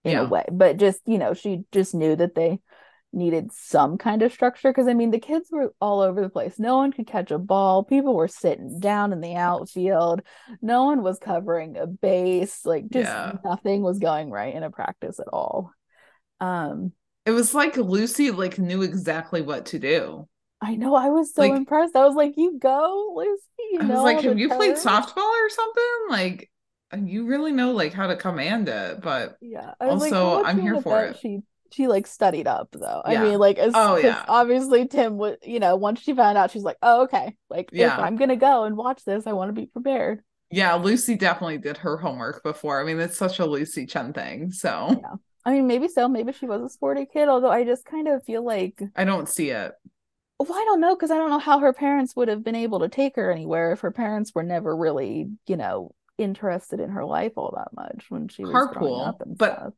in 0.05 0.13
Yeah. 0.13 0.21
a 0.23 0.29
way, 0.29 0.45
but 0.51 0.77
just, 0.79 1.01
you 1.07 1.19
know, 1.19 1.35
she 1.35 1.65
just 1.73 1.95
knew 1.95 2.17
that 2.17 2.35
they 2.35 2.61
needed 3.13 3.51
some 3.53 3.99
kind 3.99 4.23
of 4.23 4.33
structure 4.33 4.71
because 4.71 4.87
I 4.87 4.95
mean, 4.95 5.11
the 5.11 5.19
kids 5.19 5.49
were 5.51 5.75
all 5.81 6.01
over 6.01 6.21
the 6.21 6.29
place. 6.29 6.59
No 6.59 6.77
one 6.77 6.93
could 6.93 7.07
catch 7.07 7.31
a 7.31 7.39
ball. 7.39 7.85
People 7.85 8.15
were 8.15 8.29
sitting 8.29 8.79
down 8.81 9.13
in 9.13 9.21
the 9.21 9.35
outfield. 9.35 10.23
No 10.63 10.85
one 10.85 11.03
was 11.03 11.19
covering 11.19 11.77
a 11.77 11.87
base. 11.87 12.65
Like 12.65 12.89
just 12.89 13.11
Yeah. 13.11 13.33
nothing 13.45 13.83
was 13.83 13.99
going 13.99 14.31
right 14.31 14.55
in 14.55 14.63
a 14.63 14.71
practice 14.71 15.19
at 15.19 15.29
all. 15.33 15.73
Um, 16.39 16.93
It 17.27 17.33
was 17.33 17.55
like 17.55 17.77
Lucy 17.77 18.31
like 18.31 18.59
knew 18.59 18.83
exactly 18.83 19.43
what 19.43 19.67
to 19.67 19.79
do. 19.79 20.29
I 20.63 20.77
know 20.77 20.95
I 20.95 21.09
was 21.09 21.35
so 21.35 21.43
Like- 21.43 21.53
impressed. 21.53 21.97
I 21.97 22.05
was 22.05 22.15
like, 22.15 22.35
"You 22.37 22.59
go, 22.59 23.13
Lucy." 23.17 23.43
You 23.73 23.79
I 23.81 23.83
was 23.85 23.89
know 23.89 24.03
like, 24.03 24.21
have 24.23 24.39
you 24.39 24.49
played 24.49 24.77
softball 24.77 25.19
or 25.19 25.49
something? 25.49 25.83
Like 26.11 26.51
you 26.99 27.27
really 27.27 27.53
know 27.53 27.71
like 27.73 27.93
how 27.93 28.09
to 28.09 28.17
command 28.17 28.69
it, 28.69 29.01
but 29.01 29.37
Yeah, 29.41 29.73
was 29.81 30.01
like, 30.01 30.13
Also, 30.13 30.43
I'm 30.45 30.61
here 30.61 30.81
for 30.83 31.05
it. 31.05 31.19
She 31.19 31.41
she 31.73 31.87
like 31.87 32.07
studied 32.09 32.49
up 32.49 32.69
though. 32.73 33.01
I 33.05 33.17
mean, 33.23 33.39
like, 33.39 33.57
as, 33.59 33.73
Oh, 33.77 33.95
yeah. 33.97 34.25
obviously 34.27 34.89
Tim 34.89 35.19
would, 35.19 35.39
you 35.45 35.61
know, 35.61 35.77
once 35.77 36.01
she 36.01 36.13
found 36.15 36.37
out, 36.37 36.51
she's 36.51 36.65
like, 36.65 36.79
"Oh, 36.83 37.03
okay. 37.05 37.37
Like, 37.49 37.71
if 37.73 37.79
Yeah. 37.79 37.97
I'm 37.97 38.17
gonna 38.17 38.35
go 38.35 38.65
and 38.65 38.77
watch 38.77 39.05
this, 39.05 39.25
I 39.27 39.35
want 39.35 39.51
to 39.51 39.53
be 39.53 39.67
prepared." 39.67 40.23
yeah, 40.53 40.75
Lucy 40.75 41.15
definitely 41.15 41.59
did 41.59 41.77
her 41.77 41.97
homework 41.97 42.43
before. 42.43 42.81
I 42.81 42.85
mean, 42.85 42.99
it's 42.99 43.17
such 43.17 43.39
a 43.39 43.47
Lucy 43.47 43.87
Chen 43.87 44.13
thing. 44.13 44.51
So 44.51 44.89
Yeah. 45.01 45.15
I 45.47 45.53
mean, 45.53 45.69
maybe 45.69 45.87
so. 45.87 46.09
Maybe 46.09 46.33
she 46.33 46.47
was 46.47 46.61
a 46.61 46.69
sporty 46.69 47.07
kid. 47.07 47.29
Although 47.29 47.53
I 47.53 47.63
just 47.65 47.85
kind 47.85 48.09
of 48.09 48.25
feel 48.25 48.45
like, 48.45 48.83
I 48.97 49.05
don't 49.05 49.29
see 49.29 49.51
it. 49.51 49.73
Well, 50.49 50.59
I 50.59 50.65
don't 50.65 50.81
know 50.81 50.95
because 50.95 51.11
I 51.11 51.17
don't 51.17 51.31
know 51.31 51.39
how 51.39 51.59
her 51.61 51.73
parents 51.73 52.17
would 52.17 52.29
have 52.29 52.43
been 52.43 52.55
able 52.57 52.81
to 52.81 52.89
take 52.89 53.17
her 53.17 53.31
anywhere 53.31 53.73
if 53.73 53.81
her 53.81 53.91
parents 53.91 54.33
were 54.35 54.43
never 54.43 54.75
really, 54.77 55.31
you 55.47 55.57
know, 55.57 55.93
interested 56.19 56.81
in 56.81 56.91
her 56.91 57.05
life 57.05 57.33
all 57.37 57.53
that 57.57 57.73
much 57.75 58.07
when 58.09 58.29
she 58.29 58.45
was 58.45 58.53
growing 58.53 58.93
Carpool, 58.95 59.37
but 59.37 59.55
stuff. 59.57 59.73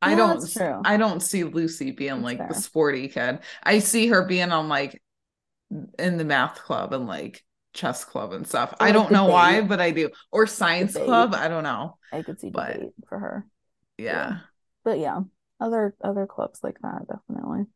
I 0.00 0.10
Yeah, 0.10 0.16
don't. 0.16 0.86
I 0.86 0.96
don't 0.96 1.20
see 1.20 1.44
Lucy 1.44 1.92
being 1.92 2.22
That's 2.22 2.24
like 2.24 2.48
the 2.48 2.54
sporty 2.54 3.08
kid. 3.08 3.38
I 3.62 3.78
see 3.78 4.08
her 4.08 4.24
being 4.24 4.50
on 4.52 4.68
like 4.68 5.00
in 5.98 6.16
the 6.18 6.24
math 6.24 6.62
club 6.62 6.92
and 6.92 7.06
like 7.06 7.42
chess 7.72 8.04
club 8.04 8.32
and 8.32 8.46
stuff. 8.46 8.72
Or, 8.72 8.86
I 8.86 8.92
don't 8.92 9.12
know 9.12 9.26
why, 9.26 9.60
but 9.62 9.80
I 9.80 9.90
do. 9.92 10.10
Or 10.30 10.46
science 10.46 10.92
Debate. 10.92 11.06
club. 11.06 11.34
I 11.34 11.48
don't 11.48 11.62
know. 11.62 11.96
I 12.12 12.22
could 12.22 12.40
see 12.40 12.50
but- 12.50 12.74
debate 12.74 12.92
for 13.08 13.18
her. 13.18 13.46
Yeah. 13.98 14.38
but 14.84 14.98
yeah 14.98 15.20
other 15.60 15.94
other 16.02 16.26
clubs 16.26 16.58
like 16.64 16.76
that 16.82 17.06
definitely 17.06 17.66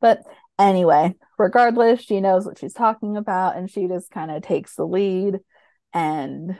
but 0.00 0.22
anyway 0.58 1.14
regardless 1.38 2.00
she 2.00 2.20
knows 2.20 2.46
what 2.46 2.58
she's 2.58 2.72
talking 2.72 3.16
about 3.16 3.56
and 3.56 3.70
she 3.70 3.86
just 3.86 4.10
kind 4.10 4.30
of 4.30 4.42
takes 4.42 4.74
the 4.74 4.84
lead 4.86 5.36
and 5.92 6.56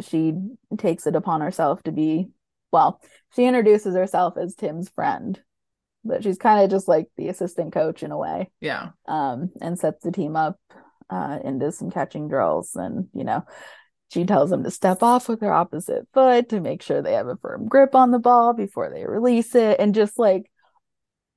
she 0.00 0.34
takes 0.76 1.06
it 1.06 1.16
upon 1.16 1.40
herself 1.40 1.82
to 1.82 1.92
be 1.92 2.28
well 2.72 3.00
she 3.34 3.44
introduces 3.46 3.94
herself 3.94 4.36
as 4.36 4.54
tim's 4.54 4.88
friend 4.90 5.40
but 6.04 6.22
she's 6.22 6.38
kind 6.38 6.62
of 6.64 6.70
just 6.70 6.88
like 6.88 7.06
the 7.16 7.28
assistant 7.28 7.72
coach 7.72 8.02
in 8.02 8.12
a 8.12 8.18
way 8.18 8.50
Yeah. 8.60 8.90
um, 9.06 9.50
and 9.60 9.78
sets 9.78 10.02
the 10.04 10.12
team 10.12 10.36
up 10.36 10.58
uh, 11.10 11.38
into 11.44 11.72
some 11.72 11.90
catching 11.90 12.28
drills. 12.28 12.72
And, 12.76 13.08
you 13.14 13.24
know, 13.24 13.44
she 14.12 14.24
tells 14.24 14.48
them 14.50 14.62
to 14.64 14.70
step 14.70 15.02
off 15.02 15.28
with 15.28 15.40
their 15.40 15.52
opposite 15.52 16.06
foot 16.14 16.50
to 16.50 16.60
make 16.60 16.82
sure 16.82 17.02
they 17.02 17.14
have 17.14 17.26
a 17.26 17.36
firm 17.36 17.66
grip 17.66 17.94
on 17.94 18.10
the 18.10 18.18
ball 18.18 18.52
before 18.52 18.90
they 18.90 19.04
release 19.06 19.54
it. 19.54 19.80
And 19.80 19.94
just 19.94 20.18
like 20.18 20.50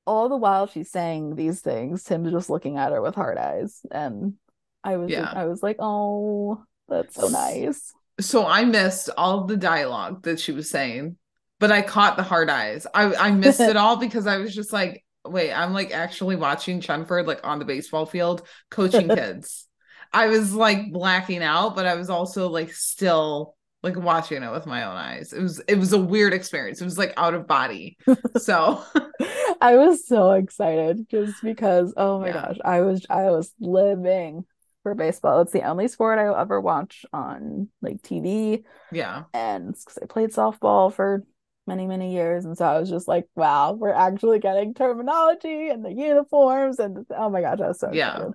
all 0.05 0.29
the 0.29 0.37
while 0.37 0.67
she's 0.67 0.91
saying 0.91 1.35
these 1.35 1.61
things, 1.61 2.03
Tim's 2.03 2.31
just 2.31 2.49
looking 2.49 2.77
at 2.77 2.91
her 2.91 3.01
with 3.01 3.15
hard 3.15 3.37
eyes. 3.37 3.81
And 3.91 4.35
I 4.83 4.97
was, 4.97 5.09
Yeah. 5.11 5.31
I 5.31 5.45
was 5.45 5.61
like, 5.61 5.77
oh, 5.79 6.63
that's 6.87 7.15
so 7.15 7.27
nice. 7.27 7.93
So 8.19 8.45
I 8.45 8.65
missed 8.65 9.09
all 9.17 9.45
the 9.45 9.57
dialogue 9.57 10.23
that 10.23 10.39
she 10.39 10.51
was 10.51 10.69
saying, 10.69 11.17
but 11.59 11.71
I 11.71 11.81
caught 11.81 12.17
the 12.17 12.23
hard 12.23 12.49
eyes. 12.49 12.85
I 12.93 13.15
I 13.15 13.31
missed 13.31 13.67
it 13.67 13.77
all 13.77 13.97
because 13.97 14.27
I 14.27 14.37
was 14.37 14.53
just 14.53 14.73
like, 14.73 15.03
wait, 15.25 15.53
I'm 15.53 15.73
like 15.73 15.91
actually 15.91 16.35
watching 16.35 16.81
Chenford 16.81 17.25
like 17.25 17.45
on 17.45 17.59
the 17.59 17.65
baseball 17.65 18.05
field 18.05 18.45
coaching 18.69 19.07
kids. 19.15 19.67
I 20.13 20.27
was 20.27 20.53
like 20.53 20.91
blacking 20.91 21.41
out, 21.41 21.75
but 21.75 21.85
I 21.85 21.95
was 21.95 22.09
also 22.09 22.49
like 22.49 22.73
still 22.73 23.55
like 23.83 23.95
watching 23.97 24.43
it 24.43 24.51
with 24.51 24.65
my 24.65 24.83
own 24.83 24.95
eyes. 24.95 25.33
It 25.33 25.41
was 25.41 25.59
it 25.67 25.75
was 25.75 25.93
a 25.93 25.99
weird 25.99 26.33
experience. 26.33 26.81
It 26.81 26.85
was 26.85 26.97
like 26.97 27.13
out 27.17 27.33
of 27.33 27.47
body. 27.47 27.97
So 28.37 28.83
I 29.61 29.75
was 29.77 30.07
so 30.07 30.31
excited 30.31 31.07
just 31.09 31.41
because 31.43 31.93
oh 31.97 32.19
my 32.19 32.27
Yeah. 32.27 32.33
gosh, 32.33 32.57
I 32.63 32.81
was 32.81 33.05
I 33.09 33.29
was 33.31 33.53
living 33.59 34.45
for 34.83 34.95
baseball. 34.95 35.41
It's 35.41 35.51
the 35.51 35.63
only 35.63 35.87
sport 35.87 36.19
I 36.19 36.39
ever 36.41 36.59
watch 36.59 37.05
on 37.13 37.69
like 37.81 38.01
TV 38.01 38.63
yeah. 38.91 39.25
and 39.33 39.73
because 39.73 39.97
I 40.01 40.05
played 40.07 40.31
softball 40.31 40.93
for 40.93 41.23
many 41.67 41.85
many 41.87 42.13
years 42.13 42.45
and 42.45 42.57
so 42.57 42.65
I 42.65 42.79
was 42.79 42.89
just 42.89 43.07
like 43.07 43.27
wow, 43.35 43.73
we're 43.73 43.93
actually 43.93 44.39
getting 44.39 44.73
terminology 44.73 45.69
and 45.69 45.85
the 45.85 45.93
uniforms 45.93 46.79
and 46.79 47.05
oh 47.15 47.29
my 47.29 47.41
gosh, 47.41 47.59
I 47.61 47.67
was 47.67 47.79
so 47.79 47.91
Yeah. 47.91 48.31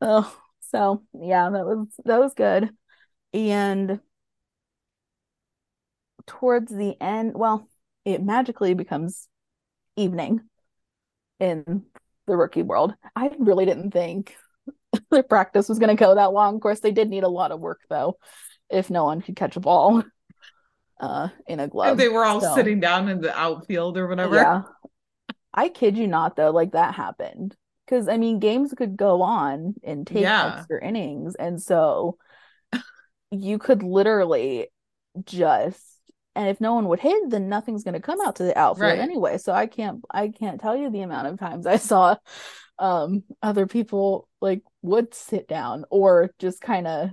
Oh, 0.00 0.36
so 0.60 1.02
yeah, 1.14 1.50
that 1.50 1.64
was 1.66 1.88
that 2.04 2.18
was 2.20 2.34
good. 2.34 2.70
And 3.34 4.00
towards 6.26 6.72
the 6.74 6.96
end, 7.00 7.34
well, 7.34 7.68
it 8.04 8.22
magically 8.22 8.74
becomes 8.74 9.28
evening 9.96 10.40
in 11.40 11.84
the 12.26 12.36
rookie 12.36 12.62
world. 12.62 12.94
I 13.16 13.30
really 13.38 13.66
didn't 13.66 13.92
think 13.92 14.36
their 15.10 15.22
practice 15.22 15.68
was 15.68 15.78
going 15.78 15.96
to 15.96 16.00
go 16.00 16.14
that 16.14 16.32
long. 16.32 16.56
Of 16.56 16.60
course, 16.62 16.80
they 16.80 16.92
did 16.92 17.10
need 17.10 17.24
a 17.24 17.28
lot 17.28 17.52
of 17.52 17.60
work 17.60 17.80
though, 17.90 18.18
if 18.70 18.90
no 18.90 19.04
one 19.04 19.22
could 19.22 19.36
catch 19.36 19.56
a 19.56 19.60
ball 19.60 20.04
uh 21.00 21.28
in 21.48 21.60
a 21.60 21.68
glove. 21.68 21.92
And 21.92 22.00
they 22.00 22.08
were 22.08 22.24
all 22.24 22.40
So, 22.40 22.54
sitting 22.54 22.80
down 22.80 23.08
in 23.08 23.20
the 23.20 23.36
outfield 23.36 23.96
or 23.98 24.06
whatever. 24.08 24.36
Yeah. 24.36 24.62
I 25.54 25.68
kid 25.68 25.96
you 25.98 26.06
not 26.08 26.36
though, 26.36 26.50
like 26.50 26.72
that 26.72 26.94
happened. 26.94 27.56
Because 27.86 28.08
I 28.08 28.16
mean, 28.18 28.38
games 28.40 28.74
could 28.76 28.96
go 28.96 29.22
on 29.22 29.74
and 29.84 30.06
take 30.06 30.22
Yeah. 30.22 30.42
extra 30.42 30.84
innings, 30.84 31.34
and 31.36 31.60
so 31.62 32.18
you 33.30 33.58
could 33.58 33.82
literally 33.82 34.68
just 35.24 35.91
and 36.34 36.48
if 36.48 36.60
no 36.60 36.74
one 36.74 36.88
would 36.88 37.00
hit, 37.00 37.30
then 37.30 37.48
nothing's 37.48 37.84
going 37.84 37.94
to 37.94 38.00
come 38.00 38.20
out 38.20 38.36
to 38.36 38.44
the 38.44 38.56
outfield 38.58 38.82
Right. 38.90 39.00
anyway. 39.00 39.38
So 39.38 39.52
I 39.52 39.66
can't 39.66 40.02
I 40.10 40.28
can't 40.28 40.60
tell 40.60 40.76
you 40.76 40.90
the 40.90 41.02
amount 41.02 41.28
of 41.28 41.38
times 41.38 41.66
I 41.66 41.76
saw 41.76 42.16
um 42.78 43.22
other 43.42 43.66
people 43.66 44.28
like 44.40 44.62
would 44.82 45.14
sit 45.14 45.46
down 45.48 45.84
or 45.90 46.30
just 46.38 46.60
kind 46.60 46.86
of 46.86 47.10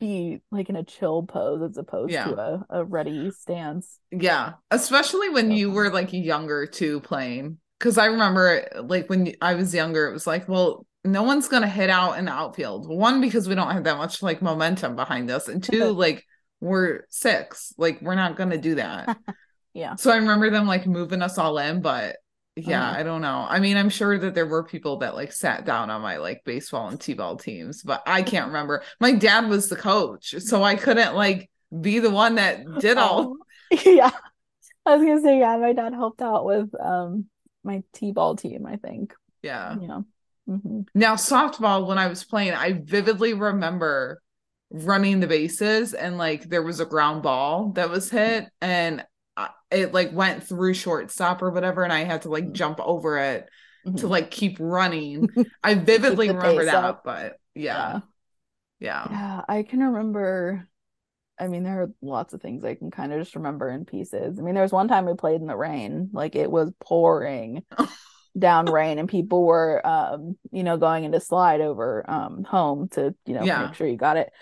be 0.00 0.40
like 0.50 0.68
in 0.68 0.76
a 0.76 0.84
chill 0.84 1.22
pose 1.22 1.62
as 1.62 1.76
opposed 1.76 2.12
Yeah. 2.12 2.24
to 2.24 2.36
a, 2.36 2.66
a 2.70 2.84
ready 2.84 3.30
stance. 3.30 3.98
Yeah, 4.10 4.54
especially 4.70 5.30
when 5.30 5.50
So 5.50 5.56
you 5.56 5.70
were 5.70 5.90
like 5.90 6.12
younger 6.12 6.66
too 6.66 7.00
playing. 7.00 7.58
Because 7.78 7.98
I 7.98 8.06
remember 8.06 8.66
like 8.82 9.08
when 9.08 9.34
I 9.40 9.54
was 9.54 9.74
younger, 9.74 10.08
it 10.08 10.12
was 10.12 10.26
like, 10.26 10.48
well, 10.48 10.86
no 11.04 11.22
one's 11.22 11.48
gonna 11.48 11.68
hit 11.68 11.90
out 11.90 12.18
in 12.18 12.26
the 12.26 12.32
outfield. 12.32 12.88
One, 12.88 13.20
because 13.20 13.48
we 13.48 13.54
don't 13.54 13.70
have 13.72 13.84
that 13.84 13.98
much 13.98 14.22
like 14.22 14.40
momentum 14.42 14.96
behind 14.96 15.30
us, 15.30 15.48
and 15.48 15.62
two, 15.62 15.90
like 15.92 16.24
we're 16.64 17.02
six, 17.10 17.72
like 17.78 18.00
we're 18.02 18.14
not 18.14 18.36
gonna 18.36 18.58
do 18.58 18.76
that. 18.76 19.18
Yeah. 19.74 19.96
So 19.96 20.12
I 20.12 20.16
remember 20.18 20.50
them 20.50 20.68
like 20.68 20.86
moving 20.86 21.20
us 21.20 21.36
all 21.36 21.58
in, 21.58 21.82
but 21.82 22.16
yeah, 22.54 22.92
Mhm. 22.92 22.96
I 22.96 23.02
don't 23.02 23.20
know. 23.22 23.44
I 23.48 23.58
mean, 23.58 23.76
I'm 23.76 23.88
sure 23.88 24.16
that 24.16 24.32
there 24.34 24.46
were 24.46 24.62
people 24.62 24.98
that 24.98 25.16
like 25.16 25.32
sat 25.32 25.64
down 25.64 25.90
on 25.90 26.00
my 26.00 26.18
like 26.18 26.42
baseball 26.44 26.88
and 26.88 27.00
t-ball 27.00 27.38
teams, 27.38 27.82
but 27.82 28.00
I 28.06 28.22
can't 28.22 28.46
remember. 28.46 28.84
My 29.00 29.10
dad 29.12 29.48
was 29.48 29.68
the 29.68 29.74
coach, 29.76 30.36
so 30.38 30.62
I 30.62 30.76
couldn't 30.76 31.16
like 31.16 31.50
be 31.80 31.98
the 31.98 32.10
one 32.10 32.36
that 32.36 32.64
did 32.78 32.98
all. 32.98 33.36
Oh, 33.72 33.76
yeah. 33.84 34.12
I 34.86 34.96
was 34.96 35.04
gonna 35.04 35.20
say, 35.22 35.38
yeah, 35.40 35.56
my 35.56 35.72
dad 35.72 35.92
helped 35.94 36.22
out 36.22 36.44
with 36.44 36.70
um 36.80 37.26
my 37.64 37.82
T-ball 37.94 38.36
team, 38.36 38.66
I 38.66 38.76
think. 38.76 39.14
Yeah. 39.42 39.76
Yeah. 39.80 40.02
hmm 40.46 40.82
Now, 40.94 41.16
softball, 41.16 41.86
when 41.86 41.98
I 41.98 42.06
was 42.06 42.24
playing, 42.24 42.52
I 42.52 42.80
vividly 42.84 43.34
remember 43.34 44.20
running 44.74 45.20
the 45.20 45.26
bases 45.28 45.94
and 45.94 46.18
like 46.18 46.44
there 46.50 46.62
was 46.62 46.80
a 46.80 46.84
ground 46.86 47.22
ball 47.22 47.70
that 47.72 47.90
was 47.90 48.10
hit 48.10 48.46
and 48.60 49.04
it 49.70 49.92
like 49.92 50.12
went 50.12 50.44
through 50.44 50.74
shortstop 50.74 51.42
or 51.42 51.50
whatever, 51.50 51.82
and 51.84 51.92
I 51.92 52.04
had 52.04 52.22
to 52.22 52.28
like 52.28 52.52
jump 52.52 52.80
over 52.80 53.18
it 53.18 53.48
to 53.96 54.06
Mhm. 54.06 54.10
like 54.10 54.30
keep 54.30 54.56
running. 54.60 55.28
I 55.64 55.74
vividly 55.74 56.28
remember 56.28 56.64
that, 56.66 56.84
up. 56.84 57.02
but 57.04 57.38
yeah. 57.54 58.00
Yeah. 58.80 59.06
Yeah, 59.10 59.42
I 59.48 59.62
can 59.62 59.80
remember. 59.80 60.68
I 61.38 61.48
mean, 61.48 61.64
there 61.64 61.82
are 61.82 61.90
lots 62.00 62.32
of 62.32 62.40
things 62.40 62.64
I 62.64 62.76
can 62.76 62.92
kind 62.92 63.12
of 63.12 63.18
just 63.20 63.34
remember 63.34 63.68
in 63.68 63.84
pieces. 63.84 64.38
I 64.38 64.42
mean, 64.42 64.54
there 64.54 64.62
was 64.62 64.72
one 64.72 64.86
time 64.88 65.04
we 65.06 65.14
played 65.14 65.40
in 65.40 65.48
the 65.48 65.56
rain, 65.56 66.10
like 66.12 66.36
it 66.36 66.50
was 66.50 66.72
pouring 66.80 67.64
down 68.38 68.66
rain, 68.66 68.98
and 68.98 69.08
people 69.08 69.44
were, 69.44 69.84
um, 69.86 70.36
you 70.52 70.62
know, 70.62 70.76
going 70.76 71.04
into 71.04 71.20
slide 71.20 71.60
over 71.60 72.08
um 72.08 72.44
home 72.44 72.88
to, 72.90 73.14
you 73.26 73.34
know, 73.34 73.44
Yeah. 73.44 73.66
make 73.66 73.74
sure 73.74 73.86
you 73.88 73.96
got 73.96 74.16
it, 74.16 74.32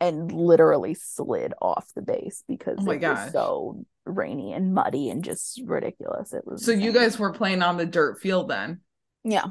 and 0.00 0.32
literally 0.32 0.94
slid 0.94 1.52
off 1.60 1.86
the 1.94 2.02
base 2.02 2.42
because 2.48 2.76
Oh 2.80 2.84
my 2.84 2.94
it 2.94 3.00
gosh. 3.00 3.24
was 3.26 3.32
so 3.32 3.84
rainy 4.06 4.52
and 4.52 4.72
muddy 4.74 5.10
and 5.10 5.22
just 5.22 5.60
ridiculous. 5.64 6.32
It 6.32 6.46
was 6.46 6.64
So 6.64 6.72
you 6.72 6.92
guys 6.92 7.18
were 7.18 7.32
playing 7.32 7.62
on 7.62 7.76
the 7.76 7.86
dirt 7.86 8.20
field 8.20 8.48
then 8.48 8.80
yeah, 9.24 9.44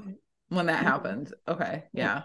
when 0.49 0.65
that 0.65 0.83
happened. 0.83 1.33
Okay. 1.47 1.83
Yeah. 1.93 2.23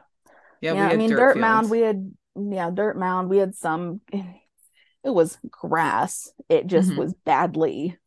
Yeah. 0.62 0.72
Yeah. 0.72 0.74
yeah. 0.74 0.88
I 0.88 0.96
mean, 0.96 1.10
dirt, 1.10 1.34
fields. 1.34 1.40
mound. 1.40 1.70
We 1.70 1.80
had 1.80 2.12
yeah, 2.36 2.70
dirt 2.72 2.96
mound. 2.98 3.28
We 3.28 3.36
had 3.38 3.54
some. 3.54 4.00
It 4.12 5.10
was 5.10 5.36
grass. 5.50 6.32
It 6.48 6.66
just 6.66 6.90
Mhm. 6.90 6.96
was 6.96 7.12
badly, 7.26 7.98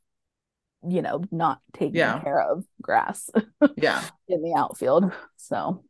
you 0.87 1.03
know, 1.03 1.23
not 1.31 1.59
taken 1.73 1.93
Yeah. 1.95 2.19
care 2.21 2.41
of 2.41 2.65
grass 2.81 3.29
Yeah. 3.77 4.03
in 4.27 4.41
the 4.41 4.55
outfield. 4.57 5.11
So 5.35 5.83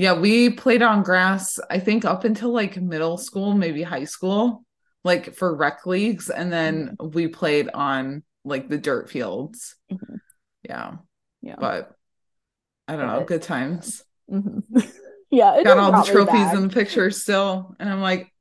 Yeah. 0.00 0.14
We 0.14 0.50
played 0.50 0.82
on 0.82 1.02
grass, 1.02 1.58
I 1.68 1.78
think 1.78 2.06
up 2.06 2.24
until 2.24 2.52
like 2.52 2.80
middle 2.80 3.18
school, 3.18 3.52
maybe 3.52 3.82
high 3.82 4.04
school, 4.04 4.64
like 5.04 5.34
for 5.34 5.54
rec 5.54 5.84
leagues. 5.84 6.30
And 6.30 6.50
then 6.50 6.96
we 6.98 7.28
played 7.28 7.68
on 7.68 8.22
like 8.44 8.68
the 8.68 8.78
dirt 8.78 9.10
fields. 9.10 9.76
Mhm. 9.92 10.20
Yeah. 10.62 10.96
yeah, 11.42 11.56
But 11.58 11.92
I 12.88 12.96
don't 12.96 13.08
know. 13.08 13.24
Good 13.24 13.42
times. 13.42 14.02
Mhm. 14.30 14.62
yeah. 15.30 15.62
Got 15.62 15.76
all 15.78 15.92
the 15.92 16.10
trophies 16.10 16.32
back. 16.32 16.54
and 16.54 16.70
the 16.70 16.74
pictures 16.74 17.20
still. 17.22 17.76
And 17.78 17.88
I'm 17.90 18.00
like, 18.00 18.32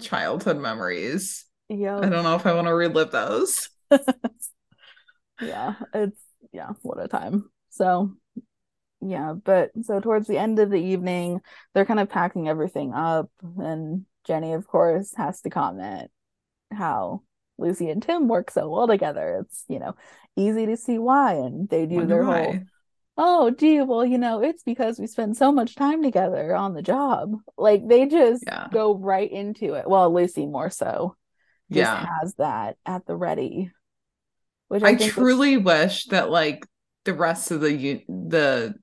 childhood 0.00 0.56
memories. 0.58 1.44
Yeah, 1.68 1.98
I 1.98 2.08
don't 2.08 2.24
know 2.24 2.36
if 2.36 2.46
I 2.46 2.54
want 2.54 2.68
to 2.68 2.74
relive 2.74 3.10
those. 3.10 3.68
yeah. 5.42 5.74
It's 5.92 6.20
yeah. 6.52 6.70
What 6.80 7.02
a 7.02 7.08
time. 7.08 7.50
So 7.70 8.16
yeah, 9.02 9.32
but 9.32 9.70
so 9.82 10.00
towards 10.00 10.26
the 10.26 10.38
end 10.38 10.58
of 10.58 10.70
the 10.70 10.76
evening, 10.80 11.40
they're 11.74 11.84
kind 11.84 12.00
of 12.00 12.08
packing 12.08 12.48
everything 12.48 12.94
up, 12.94 13.30
and 13.58 14.06
Jenny, 14.24 14.52
of 14.52 14.66
course, 14.66 15.12
has 15.16 15.40
to 15.42 15.50
comment 15.50 16.10
how 16.72 17.22
Lucy 17.58 17.90
and 17.90 18.02
Tim 18.02 18.28
work 18.28 18.50
so 18.50 18.68
well 18.70 18.86
together. 18.86 19.42
It's, 19.42 19.64
you 19.68 19.78
know, 19.78 19.94
easy 20.36 20.66
to 20.66 20.76
see 20.76 20.98
why. 20.98 21.34
And 21.34 21.68
they 21.68 21.86
do 21.86 21.96
Wonder 21.96 22.14
their 22.14 22.24
why. 22.24 22.42
whole, 22.42 22.62
oh, 23.18 23.50
gee, 23.50 23.80
well, 23.82 24.04
you 24.04 24.18
know, 24.18 24.42
it's 24.42 24.62
because 24.62 24.98
we 24.98 25.06
spend 25.06 25.36
so 25.36 25.52
much 25.52 25.74
time 25.74 26.02
together 26.02 26.54
on 26.54 26.74
the 26.74 26.82
job. 26.82 27.34
Like 27.56 27.86
they 27.86 28.06
just 28.06 28.44
Yeah. 28.44 28.68
go 28.72 28.96
right 28.96 29.30
into 29.30 29.74
it. 29.74 29.88
Well, 29.88 30.12
Lucy 30.12 30.46
more 30.46 30.70
so 30.70 31.16
just 31.70 31.90
Yeah. 31.90 32.06
has 32.20 32.34
that 32.34 32.76
at 32.86 33.06
the 33.06 33.16
ready. 33.16 33.70
Which 34.68 34.82
I, 34.82 34.90
I 34.90 34.94
truly 34.94 35.58
wish 35.58 36.06
that 36.06 36.30
like 36.30 36.66
the 37.04 37.14
rest 37.14 37.50
of 37.50 37.60
the 37.60 38.02
the 38.08 38.74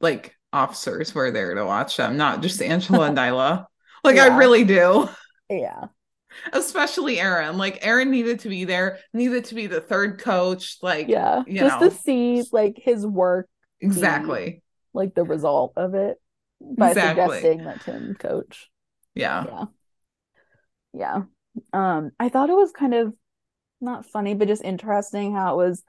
like 0.00 0.36
officers 0.52 1.14
were 1.14 1.30
there 1.30 1.54
to 1.54 1.64
watch 1.64 1.96
them, 1.96 2.16
not 2.16 2.42
just 2.42 2.60
Angela 2.62 3.06
and 3.08 3.16
Nyla. 3.18 3.66
Like 4.04 4.18
I 4.18 4.36
really 4.36 4.64
do. 4.64 5.08
yeah. 5.50 5.86
Especially 6.52 7.18
Aaron. 7.18 7.56
Like 7.58 7.78
Aaron 7.86 8.10
needed 8.10 8.40
to 8.40 8.48
be 8.48 8.64
there, 8.64 8.98
needed 9.14 9.46
to 9.46 9.54
be 9.54 9.66
the 9.66 9.80
third 9.80 10.18
coach. 10.20 10.76
Like 10.82 11.08
Yeah. 11.08 11.42
you 11.46 11.60
Just 11.60 11.80
know. 11.80 11.88
to 11.88 11.94
see 11.94 12.44
like 12.52 12.76
his 12.76 13.06
work, 13.06 13.48
exactly. 13.80 14.62
like 14.92 15.14
the 15.14 15.24
result 15.24 15.72
of 15.76 15.94
it 15.94 16.18
by 16.60 16.90
Exactly. 16.90 17.24
suggesting 17.24 17.64
that 17.64 17.80
Tim 17.82 18.14
coach. 18.14 18.68
Yeah. 19.14 19.44
yeah 19.46 19.64
yeah 20.92 21.22
um 21.72 22.10
i 22.20 22.28
thought 22.28 22.50
it 22.50 22.56
was 22.56 22.72
kind 22.72 22.94
of 22.94 23.12
not 23.80 24.06
funny 24.06 24.34
but 24.34 24.48
just 24.48 24.62
interesting 24.64 25.34
how 25.34 25.54
it 25.54 25.66
was 25.66 25.82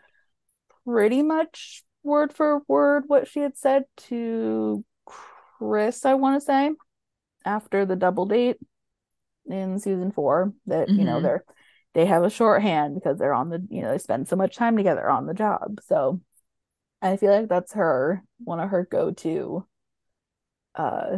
pretty 0.85 1.21
much 1.23 1.83
word 2.03 2.33
for 2.33 2.61
word 2.67 3.03
what 3.07 3.27
she 3.27 3.39
had 3.39 3.57
said 3.57 3.83
to 3.97 4.83
chris 5.05 6.05
i 6.05 6.13
want 6.13 6.39
to 6.39 6.45
say 6.45 6.71
after 7.45 7.85
the 7.85 7.95
double 7.95 8.25
date 8.25 8.57
in 9.49 9.79
season 9.79 10.11
four 10.11 10.53
that 10.65 10.89
you 10.89 11.03
know 11.05 11.19
Mhm. 11.19 11.23
they're 11.23 11.43
they 11.93 12.05
have 12.05 12.23
a 12.23 12.29
shorthand 12.29 12.95
because 12.95 13.17
they're 13.17 13.33
on 13.33 13.49
the 13.49 13.65
you 13.69 13.81
know 13.81 13.89
they 13.91 13.97
spend 13.97 14.27
so 14.27 14.35
much 14.35 14.55
time 14.55 14.77
together 14.77 15.09
on 15.09 15.25
the 15.25 15.33
job. 15.33 15.79
So 15.87 16.21
i 17.01 17.17
feel 17.17 17.31
like 17.31 17.47
that's 17.49 17.73
her 17.73 18.23
one 18.43 18.59
of 18.59 18.69
her 18.69 18.85
go-to 18.89 19.65
uh 20.75 21.17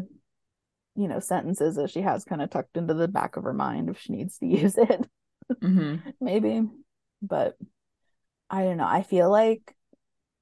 you 0.96 1.08
know 1.08 1.20
sentences 1.20 1.76
that 1.76 1.90
she 1.90 2.02
has 2.02 2.24
kind 2.26 2.42
of 2.42 2.50
tucked 2.50 2.78
into 2.78 2.94
the 2.94 3.08
back 3.08 3.38
of 3.38 3.44
her 3.44 3.54
mind 3.54 3.90
if 3.90 4.00
she 4.00 4.14
needs 4.14 4.38
to 4.38 4.46
use 4.62 4.78
it. 4.78 5.08
Hmm 5.62 5.96
maybe 6.22 6.62
but 7.22 7.58
i 8.50 8.64
don't 8.64 8.78
know. 8.78 8.88
I 8.88 9.04
feel 9.04 9.30
like 9.30 9.76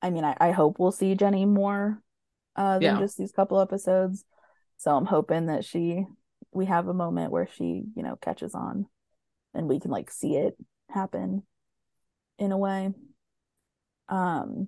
i 0.02 0.10
mean 0.10 0.24
i, 0.24 0.36
I 0.40 0.52
hope 0.52 0.78
we'll 0.80 0.92
see 0.92 1.16
jenny 1.16 1.46
more 1.46 2.02
uh 2.56 2.80
than 2.80 2.84
Yeah. 2.84 3.00
just 3.00 3.18
these 3.18 3.32
couple 3.32 3.60
episodes 3.60 4.24
so 4.78 4.96
i'm 4.96 5.06
hoping 5.06 5.48
that 5.48 5.66
she 5.66 6.06
we 6.52 6.66
have 6.66 6.88
a 6.88 6.94
moment 6.94 7.32
where 7.32 7.48
she 7.48 7.84
you 7.96 8.04
know 8.04 8.16
catches 8.16 8.56
on 8.56 8.88
and 9.54 9.68
we 9.68 9.80
can 9.80 9.92
like 9.92 10.12
see 10.12 10.36
it 10.36 10.56
happen 10.90 11.44
in 12.40 12.52
a 12.52 12.58
way 12.58 12.92
um 14.10 14.68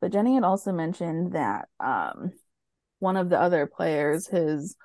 but 0.00 0.12
jenny 0.12 0.34
had 0.34 0.44
also 0.44 0.72
mentioned 0.72 1.32
that 1.32 1.68
um 1.80 2.32
one 3.00 3.16
of 3.16 3.28
the 3.28 3.38
other 3.38 3.66
players 3.66 4.26
his 4.26 4.76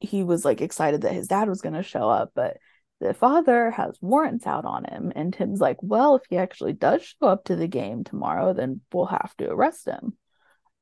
he 0.00 0.22
was 0.22 0.44
like 0.44 0.60
excited 0.60 1.02
that 1.02 1.12
his 1.12 1.28
dad 1.28 1.48
was 1.48 1.62
going 1.62 1.74
to 1.74 1.82
show 1.82 2.08
up 2.08 2.32
but 2.34 2.56
the 3.00 3.12
father 3.14 3.70
has 3.70 3.98
warrants 4.00 4.46
out 4.46 4.64
on 4.64 4.84
him 4.84 5.12
and 5.14 5.32
tim's 5.34 5.60
like 5.60 5.76
well 5.82 6.16
if 6.16 6.22
he 6.30 6.36
actually 6.36 6.72
does 6.72 7.02
show 7.02 7.28
up 7.28 7.44
to 7.44 7.56
the 7.56 7.68
game 7.68 8.04
tomorrow 8.04 8.52
then 8.52 8.80
we'll 8.92 9.06
have 9.06 9.36
to 9.36 9.48
arrest 9.50 9.86
him 9.86 10.14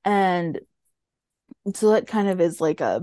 and 0.05 0.61
so 1.75 1.91
that 1.93 2.07
kind 2.07 2.29
of 2.29 2.41
is 2.41 2.61
like 2.61 2.81
a 2.81 3.01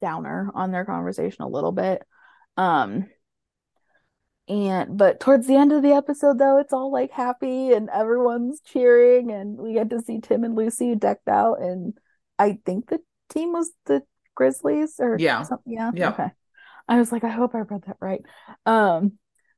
downer 0.00 0.50
on 0.54 0.70
their 0.70 0.84
conversation 0.84 1.42
a 1.42 1.48
little 1.48 1.72
bit 1.72 2.02
um 2.56 3.06
and 4.48 4.96
but 4.96 5.18
towards 5.18 5.46
the 5.46 5.56
end 5.56 5.72
of 5.72 5.82
the 5.82 5.92
episode 5.92 6.38
though 6.38 6.58
it's 6.58 6.72
all 6.72 6.92
like 6.92 7.10
happy 7.10 7.72
and 7.72 7.88
everyone's 7.90 8.60
cheering 8.60 9.32
and 9.32 9.56
we 9.58 9.72
get 9.72 9.90
to 9.90 10.00
see 10.00 10.20
tim 10.20 10.44
and 10.44 10.54
lucy 10.54 10.94
decked 10.94 11.28
out 11.28 11.60
and 11.60 11.94
i 12.38 12.58
think 12.64 12.88
the 12.88 13.00
team 13.30 13.52
was 13.52 13.72
the 13.86 14.02
grizzlies 14.34 14.96
or 15.00 15.16
Yeah. 15.18 15.42
something 15.42 15.72
yeah 15.72 15.90
Yeah. 15.94 16.10
okay 16.10 16.28
i 16.88 16.98
was 16.98 17.12
like 17.12 17.24
i 17.24 17.28
hope 17.30 17.54
i 17.54 17.58
read 17.60 17.82
that 17.86 17.96
right 18.00 18.22
um 18.66 19.12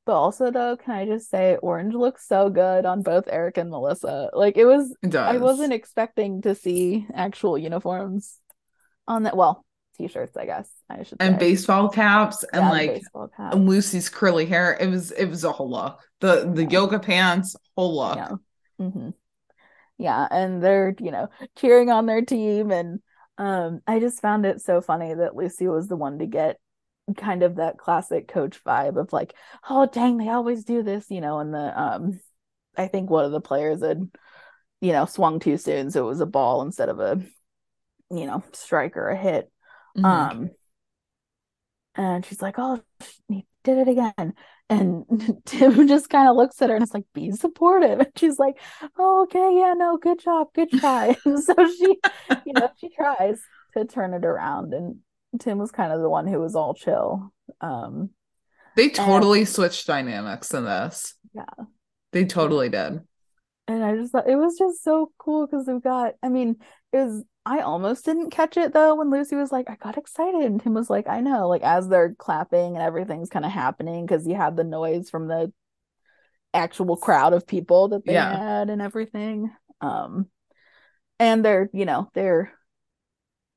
but 0.06 0.14
also 0.14 0.50
though 0.50 0.76
can 0.76 0.94
i 0.94 1.04
just 1.06 1.30
say 1.30 1.56
orange 1.56 1.94
looks 1.94 2.26
so 2.26 2.48
good 2.50 2.86
on 2.86 3.02
both 3.02 3.24
eric 3.28 3.58
and 3.58 3.70
melissa 3.70 4.30
like 4.32 4.56
it 4.56 4.64
was 4.64 4.94
It. 5.02 5.14
I 5.14 5.38
wasn't 5.38 5.72
expecting 5.72 6.42
to 6.42 6.54
see 6.54 7.06
actual 7.12 7.58
uniforms 7.58 8.38
on 9.06 9.24
that. 9.24 9.36
Well, 9.36 9.64
t-shirts, 9.96 10.36
I 10.36 10.46
guess 10.46 10.70
I 10.88 11.02
should 11.02 11.20
and 11.20 11.34
say. 11.34 11.40
baseball 11.40 11.88
caps 11.88 12.44
and 12.52 12.62
Yeah, 12.62 12.70
like 12.70 12.90
baseball 12.94 13.28
cap. 13.28 13.52
and 13.52 13.68
Lucy's 13.68 14.08
curly 14.08 14.46
hair. 14.46 14.76
It 14.80 14.88
was 14.88 15.10
it 15.12 15.26
was 15.26 15.44
a 15.44 15.52
whole 15.52 15.70
look. 15.70 16.00
The 16.20 16.50
the 16.54 16.62
Yeah. 16.62 16.70
yoga 16.70 16.98
pants, 16.98 17.56
whole 17.76 17.96
look. 17.96 18.16
Yeah. 18.16 18.36
hmm 18.78 19.10
Yeah, 19.98 20.28
and 20.30 20.62
they're, 20.62 20.94
you 21.00 21.10
know, 21.10 21.28
cheering 21.56 21.90
on 21.90 22.06
their 22.06 22.22
team 22.22 22.70
and 22.72 23.00
um 23.38 23.80
I 23.86 24.00
just 24.00 24.20
found 24.20 24.46
it 24.46 24.60
so 24.60 24.80
funny 24.80 25.14
that 25.14 25.36
Lucy 25.36 25.68
was 25.68 25.88
the 25.88 25.96
one 25.96 26.18
to 26.20 26.26
get 26.26 26.58
kind 27.16 27.42
of 27.42 27.56
that 27.56 27.78
classic 27.78 28.28
coach 28.28 28.62
vibe 28.64 28.98
of 29.00 29.12
like, 29.12 29.34
oh 29.68 29.86
dang, 29.86 30.18
they 30.18 30.28
always 30.28 30.64
do 30.64 30.82
this, 30.82 31.06
you 31.10 31.20
know, 31.20 31.38
and 31.40 31.52
the 31.54 31.80
um 31.80 32.20
I 32.76 32.88
think 32.88 33.10
one 33.10 33.24
of 33.24 33.32
the 33.32 33.40
players 33.40 33.82
had, 33.82 34.08
you 34.80 34.92
know, 34.92 35.06
swung 35.06 35.40
too 35.40 35.58
soon, 35.58 35.90
so 35.90 36.04
it 36.04 36.08
was 36.08 36.20
a 36.20 36.26
ball 36.26 36.62
instead 36.62 36.88
of 36.88 37.00
a, 37.00 37.20
you 38.10 38.26
know, 38.26 38.42
strike 38.52 38.96
or 38.96 39.10
a 39.10 39.16
hit. 39.16 39.50
Mhm. 39.96 40.04
Um, 40.08 40.50
and 41.94 42.24
she's 42.24 42.42
like, 42.42 42.56
"Oh, 42.58 42.80
he 43.28 43.46
did 43.64 43.78
it 43.78 43.88
again." 43.88 44.34
And 44.68 45.04
Tim 45.46 45.88
just 45.88 46.10
kind 46.10 46.28
of 46.28 46.36
looks 46.36 46.60
at 46.62 46.70
her 46.70 46.76
and 46.76 46.82
it's 46.82 46.94
like, 46.94 47.06
"Be 47.14 47.30
supportive." 47.32 48.00
And 48.00 48.12
she's 48.16 48.38
like, 48.38 48.58
"Oh, 48.98 49.22
okay, 49.24 49.56
yeah, 49.58 49.74
no, 49.76 49.96
good 49.96 50.18
job, 50.20 50.48
good 50.54 50.70
try." 50.72 51.16
And 51.24 51.38
so 51.42 51.54
she, 51.76 51.98
you 52.44 52.54
know, 52.54 52.68
she 52.78 52.88
tries 52.90 53.40
to 53.76 53.84
turn 53.84 54.14
it 54.14 54.24
around, 54.24 54.74
and 54.74 54.96
Tim 55.38 55.58
was 55.58 55.70
kind 55.70 55.92
of 55.92 56.00
the 56.00 56.08
one 56.08 56.26
who 56.26 56.38
was 56.38 56.54
all 56.56 56.74
chill. 56.74 57.32
Um, 57.60 58.10
they 58.76 58.88
totally 58.88 59.44
switched 59.44 59.86
dynamics 59.86 60.54
in 60.54 60.64
this. 60.64 61.14
Yeah. 61.34 61.64
They 62.12 62.24
totally 62.24 62.68
did. 62.68 63.00
and 63.66 63.84
I 63.84 63.96
just 63.96 64.12
thought 64.12 64.28
it 64.28 64.36
was 64.36 64.56
just 64.58 64.82
so 64.82 65.10
cool 65.18 65.46
because 65.46 65.66
we've 65.66 65.82
got, 65.82 66.14
I 66.22 66.28
mean, 66.28 66.56
it 66.92 66.98
was. 66.98 67.24
I 67.44 67.60
almost 67.60 68.04
didn't 68.04 68.30
catch 68.30 68.58
it 68.58 68.74
though 68.74 68.94
when 68.94 69.10
Lucy 69.10 69.34
was 69.34 69.50
like, 69.50 69.70
I 69.70 69.76
got 69.76 69.96
excited, 69.96 70.42
and 70.42 70.60
Tim 70.62 70.74
was 70.74 70.90
like, 70.90 71.08
I 71.08 71.20
know, 71.20 71.48
like 71.48 71.62
as 71.62 71.88
they're 71.88 72.14
clapping 72.14 72.74
and 72.76 72.82
everything's 72.82 73.30
kind 73.30 73.44
of 73.46 73.50
happening 73.50 74.04
because 74.04 74.26
you 74.26 74.34
had 74.34 74.54
the 74.54 74.64
noise 74.64 75.08
from 75.08 75.28
the 75.28 75.50
actual 76.52 76.96
crowd 76.96 77.32
of 77.32 77.46
people 77.46 77.88
that 77.88 78.04
they 78.04 78.12
Yeah. 78.14 78.36
had 78.36 78.68
and 78.70 78.82
everything. 78.82 79.50
Um, 79.80 80.26
and 81.18 81.44
they're, 81.44 81.70
you 81.72 81.86
know, 81.86 82.10
their 82.14 82.52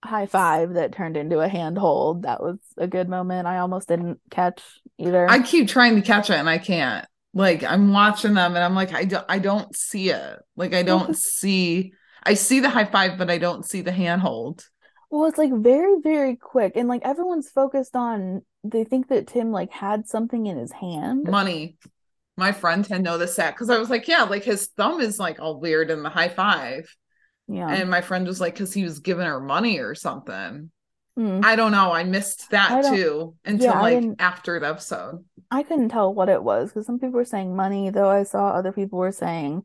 high 0.04 0.26
five 0.26 0.74
that 0.74 0.93
turned 0.93 1.18
into 1.18 1.39
a 1.39 1.47
handhold. 1.47 2.24
That 2.24 2.41
was 2.41 2.58
a 2.78 2.88
good 2.88 3.10
moment. 3.10 3.47
I 3.47 3.60
almost 3.60 3.88
didn't 3.88 4.20
catch 4.30 4.62
either. 4.97 5.30
I 5.30 5.41
keep 5.41 5.68
trying 5.68 5.95
to 5.95 6.02
catch 6.02 6.30
it 6.30 6.36
and 6.36 6.49
I 6.49 6.58
can't. 6.58 7.06
Like 7.34 7.64
I'm 7.64 7.93
watching 7.93 8.34
them 8.34 8.56
and 8.56 8.64
I'm 8.64 8.76
like, 8.76 8.93
I 8.93 9.06
don't 9.06 9.26
I 9.30 9.39
don't 9.39 9.76
see 9.76 10.10
it. 10.10 10.39
Like 10.56 10.74
I 10.74 10.84
don't 10.84 11.16
see 11.18 11.93
I 12.24 12.36
see 12.36 12.60
the 12.60 12.70
high 12.70 12.86
five, 12.86 13.18
but 13.18 13.30
I 13.30 13.38
don't 13.38 13.66
see 13.66 13.82
the 13.82 13.91
handhold. 13.91 14.68
Well, 15.10 15.26
it's 15.26 15.38
like 15.38 15.52
very, 15.54 15.99
very 16.02 16.36
quick, 16.36 16.74
and 16.76 16.88
like 16.88 17.02
everyone's 17.04 17.49
focused 17.49 17.95
on. 17.95 18.43
They 18.64 18.84
think 18.84 19.10
that 19.10 19.28
Tim 19.28 19.52
like 19.52 19.72
had 19.72 20.08
something 20.08 20.45
in 20.45 20.58
his 20.58 20.72
hand. 20.72 21.28
Money. 21.28 21.78
My 22.38 22.54
friend 22.54 22.86
had 22.88 23.04
noticed 23.04 23.38
that 23.38 23.54
because 23.54 23.70
I 23.70 23.78
was 23.78 23.89
like, 23.89 24.08
yeah, 24.08 24.24
like 24.24 24.43
his 24.43 24.68
thumb 24.78 25.02
is 25.02 25.20
like 25.20 25.39
all 25.39 25.60
weird 25.60 25.91
in 25.91 26.02
the 26.02 26.10
high 26.10 26.30
five. 26.30 26.95
Yeah. 27.52 27.70
And 27.70 27.89
my 27.89 28.02
friend 28.02 28.26
was 28.26 28.39
like, 28.39 28.54
because 28.54 28.74
he 28.74 28.84
was 28.84 28.99
giving 28.99 29.26
her 29.26 29.39
money 29.39 29.80
or 29.80 29.93
something. 29.95 30.72
Hmm. 31.18 31.41
I 31.43 31.56
don't 31.58 31.74
know. 31.74 31.91
I 31.91 32.04
missed 32.06 32.49
that 32.52 32.84
don't- 32.84 32.95
too 32.95 33.36
until 33.43 33.66
Yeah, 33.74 33.82
like 33.82 34.04
after 34.20 34.60
the 34.60 34.68
episode. 34.70 35.26
I 35.49 35.64
couldn't 35.64 35.89
tell 35.89 36.14
what 36.14 36.30
it 36.30 36.41
was 36.41 36.70
because 36.70 36.86
some 36.86 36.97
people 36.99 37.16
were 37.18 37.26
saying 37.26 37.56
money, 37.56 37.89
though 37.89 38.10
I 38.10 38.24
saw 38.24 38.49
other 38.52 38.72
people 38.72 38.99
were 38.99 39.12
saying 39.12 39.64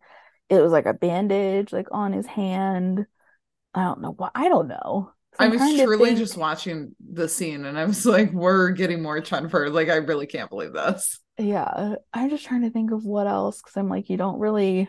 it 0.49 0.61
was 0.61 0.73
like 0.73 0.87
a 0.87 0.95
bandage 0.95 1.73
like 1.73 1.87
on 1.93 2.13
his 2.13 2.27
hand. 2.27 3.07
I 3.75 3.85
don't 3.85 4.01
know 4.01 4.11
what 4.13 4.33
I 4.35 4.49
don't 4.49 4.67
know. 4.69 5.13
So 5.39 5.45
I 5.45 5.49
was 5.49 5.61
truly 5.61 6.07
think- 6.07 6.19
just 6.19 6.37
watching 6.37 6.97
the 7.13 7.29
scene 7.29 7.65
and 7.67 7.79
I 7.79 7.85
was 7.85 8.05
like, 8.07 8.33
we're 8.33 8.71
getting 8.71 9.03
more 9.03 9.21
Chenford. 9.21 9.73
Like, 9.73 9.89
I 9.91 9.97
really 9.97 10.27
can't 10.27 10.51
believe 10.51 10.73
this. 10.73 11.21
Yeah, 11.39 11.97
I'm 12.15 12.31
just 12.31 12.47
trying 12.47 12.63
to 12.63 12.71
think 12.71 12.91
of 12.91 13.05
what 13.05 13.27
else 13.27 13.61
because 13.61 13.77
I'm 13.77 13.91
like, 13.91 14.09
you 14.09 14.17
don't 14.17 14.39
really, 14.41 14.89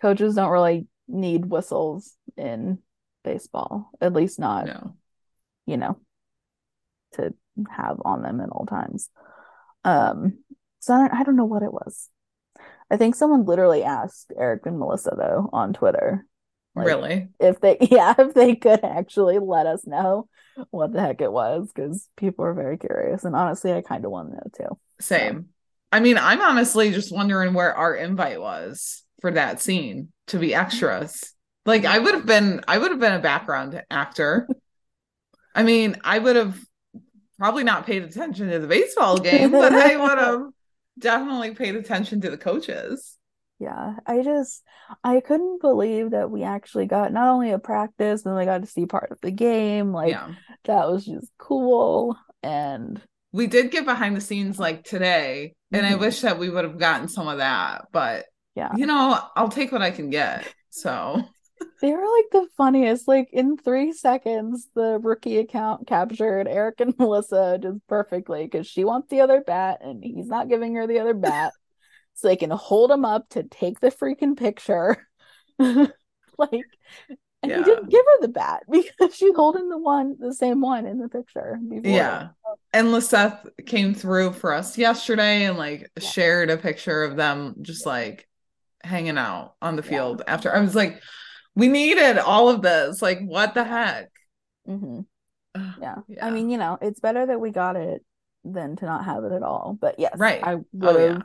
coaches 0.00 0.34
don't 0.34 0.50
really 0.50 0.86
need 1.08 1.46
whistles 1.46 2.14
in 2.36 2.78
baseball, 3.24 3.90
at 4.00 4.12
least 4.12 4.38
not, 4.38 4.66
No. 4.66 4.94
you 5.66 5.76
know, 5.76 5.98
to 7.14 7.34
have 7.70 7.98
on 8.04 8.22
them 8.22 8.40
at 8.40 8.50
all 8.50 8.66
times. 8.66 9.10
Um, 9.84 10.38
so 10.80 10.94
I 10.94 10.98
don't, 10.98 11.14
I 11.20 11.22
don't 11.24 11.36
know 11.36 11.44
what 11.44 11.62
it 11.62 11.72
was. 11.72 12.08
I 12.90 12.96
think 12.96 13.14
someone 13.14 13.44
literally 13.44 13.84
asked 13.84 14.32
Eric 14.38 14.66
and 14.66 14.78
Melissa 14.78 15.14
though 15.16 15.50
on 15.52 15.72
Twitter 15.72 16.26
Like, 16.74 16.86
really? 16.86 17.28
if 17.40 17.60
they, 17.60 17.76
yeah, 17.90 18.14
if 18.18 18.34
they 18.34 18.56
could 18.56 18.84
actually 18.84 19.38
let 19.38 19.66
us 19.66 19.86
know 19.86 20.28
what 20.70 20.92
the 20.92 21.00
heck 21.00 21.20
it 21.20 21.32
was 21.32 21.70
because 21.72 22.08
people 22.16 22.44
are 22.44 22.54
very 22.54 22.78
curious, 22.78 23.24
and 23.24 23.36
honestly, 23.36 23.72
I 23.72 23.82
kind 23.82 24.04
of 24.04 24.10
want 24.10 24.30
to 24.30 24.36
know 24.36 24.50
too. 24.56 24.78
Same. 25.00 25.46
I 25.92 26.00
mean, 26.00 26.18
I'm 26.18 26.40
honestly 26.42 26.90
just 26.92 27.12
wondering 27.14 27.54
where 27.54 27.74
our 27.74 27.94
invite 27.94 28.40
was 28.40 29.04
for 29.20 29.30
that 29.32 29.60
scene 29.60 30.12
to 30.28 30.38
be 30.38 30.54
extras. 30.54 31.32
Like 31.66 31.84
I 31.84 31.98
would 31.98 32.14
have 32.14 32.26
been 32.26 32.62
I 32.68 32.78
would 32.78 32.90
have 32.90 33.00
been 33.00 33.12
a 33.12 33.18
background 33.20 33.82
actor. 33.90 34.48
I 35.54 35.62
mean, 35.62 35.96
I 36.04 36.18
would 36.18 36.36
have 36.36 36.58
probably 37.38 37.64
not 37.64 37.86
paid 37.86 38.02
attention 38.02 38.48
to 38.50 38.58
the 38.58 38.66
baseball 38.66 39.18
game, 39.18 39.50
but 39.50 39.72
I 39.72 39.96
would 39.96 40.18
have 40.18 40.42
definitely 40.98 41.54
paid 41.54 41.76
attention 41.76 42.20
to 42.22 42.30
the 42.30 42.38
coaches. 42.38 43.16
Yeah, 43.58 43.96
I 44.06 44.22
just 44.22 44.62
I 45.02 45.20
couldn't 45.20 45.60
believe 45.60 46.12
that 46.12 46.30
we 46.30 46.44
actually 46.44 46.86
got 46.86 47.12
not 47.12 47.28
only 47.32 47.50
a 47.50 47.58
practice, 47.58 48.24
and 48.24 48.36
we 48.36 48.44
got 48.44 48.60
to 48.62 48.66
see 48.68 48.86
part 48.86 49.10
of 49.10 49.20
the 49.20 49.32
game. 49.32 49.92
Like 49.92 50.10
yeah. 50.10 50.34
that 50.64 50.88
was 50.88 51.04
just 51.04 51.30
cool. 51.38 52.16
And 52.42 53.00
We 53.32 53.48
did 53.48 53.72
get 53.72 53.84
behind 53.84 54.16
the 54.16 54.20
scenes 54.20 54.58
like 54.60 54.84
today, 54.84 55.54
and 55.72 55.84
I 55.84 55.94
Mhm. 55.94 56.00
wish 56.00 56.20
that 56.20 56.38
we 56.38 56.48
would 56.48 56.64
have 56.64 56.78
gotten 56.78 57.08
some 57.08 57.26
of 57.26 57.38
that, 57.38 57.86
but 57.92 58.26
yeah, 58.58 58.74
you 58.76 58.86
know, 58.86 59.18
I'll 59.36 59.48
take 59.48 59.72
what 59.72 59.82
I 59.82 59.90
can 59.90 60.10
get. 60.10 60.52
So, 60.70 61.22
they 61.80 61.92
were 61.92 61.98
like 61.98 62.26
the 62.32 62.48
funniest. 62.56 63.08
Like 63.08 63.28
in 63.32 63.56
three 63.56 63.92
seconds, 63.92 64.68
the 64.74 64.98
rookie 65.02 65.38
account 65.38 65.86
captured 65.86 66.48
Eric 66.48 66.80
and 66.80 66.94
Melissa 66.98 67.58
just 67.62 67.78
perfectly 67.86 68.44
because 68.44 68.66
she 68.66 68.84
wants 68.84 69.08
the 69.08 69.20
other 69.20 69.40
bat, 69.40 69.78
and 69.82 70.02
he's 70.02 70.26
not 70.28 70.48
giving 70.48 70.74
her 70.74 70.86
the 70.86 70.98
other 71.00 71.14
bat. 71.14 71.52
So 72.14 72.26
they 72.26 72.34
can 72.36 72.50
hold 72.50 72.90
him 72.90 73.04
up 73.04 73.28
to 73.30 73.44
take 73.44 73.78
the 73.78 73.92
freaking 73.92 74.36
picture. 74.36 75.06
Like, 75.60 75.86
and 77.42 77.52
Yeah. 77.52 77.58
he 77.58 77.62
didn't 77.62 77.90
give 77.90 78.04
her 78.04 78.20
the 78.22 78.28
bat 78.28 78.64
because 78.70 79.14
she's 79.14 79.34
holding 79.34 79.68
the 79.68 79.78
one, 79.78 80.16
the 80.18 80.34
same 80.34 80.60
one 80.60 80.86
in 80.86 80.98
the 80.98 81.08
picture 81.08 81.58
before. 81.68 81.90
yeah. 81.90 82.28
And 82.72 82.92
Lisseth 82.92 83.46
came 83.66 83.94
through 83.94 84.32
for 84.32 84.52
us 84.52 84.76
yesterday 84.76 85.44
and 85.44 85.56
like 85.56 85.90
Yeah. 86.00 86.10
shared 86.10 86.50
a 86.50 86.56
picture 86.56 87.04
of 87.04 87.16
them 87.16 87.54
just 87.62 87.86
like 87.86 88.27
hanging 88.82 89.18
out 89.18 89.54
on 89.62 89.76
the 89.76 89.82
Yeah. 89.82 89.90
field 89.90 90.22
after. 90.26 90.54
I 90.54 90.60
was 90.60 90.74
like, 90.74 91.00
we 91.54 91.68
needed 91.68 92.18
all 92.18 92.48
of 92.48 92.62
this. 92.62 93.02
Like, 93.02 93.20
what 93.20 93.54
the 93.54 93.64
heck? 93.64 94.10
hmm 94.66 95.00
Yeah. 95.76 95.96
Yeah. 96.08 96.26
I 96.26 96.30
mean, 96.30 96.50
you 96.50 96.58
know, 96.58 96.78
it's 96.80 97.00
better 97.00 97.26
that 97.26 97.40
we 97.40 97.50
got 97.50 97.76
it 97.76 98.04
than 98.44 98.76
to 98.76 98.86
not 98.86 99.04
have 99.04 99.24
it 99.24 99.32
at 99.32 99.42
all. 99.42 99.76
But 99.80 99.98
yes, 99.98 100.18
Right. 100.18 100.42
I 100.42 100.56
Oh, 100.56 100.62
would 100.72 100.96
have 100.96 101.16
yeah. 101.16 101.22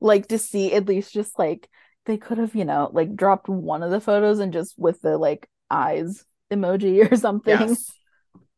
liked 0.00 0.30
to 0.30 0.38
see 0.38 0.74
at 0.74 0.86
least 0.86 1.12
just 1.12 1.38
like 1.38 1.68
they 2.06 2.16
could 2.18 2.38
have, 2.38 2.54
you 2.56 2.64
know, 2.64 2.90
like 2.92 3.14
dropped 3.16 3.48
one 3.48 3.82
of 3.82 3.90
the 3.90 4.00
photos 4.00 4.40
and 4.40 4.52
just 4.52 4.78
with 4.78 5.00
the 5.02 5.18
like 5.18 5.48
eyes 5.70 6.24
emoji 6.52 7.10
or 7.12 7.16
something. 7.16 7.78
Yes. 7.78 7.92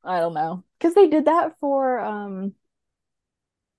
I 0.05 0.20
don't 0.20 0.34
know. 0.34 0.64
Because 0.78 0.95
they 0.95 1.09
did 1.09 1.26
that 1.26 1.59
for 1.61 2.01
um 2.01 2.55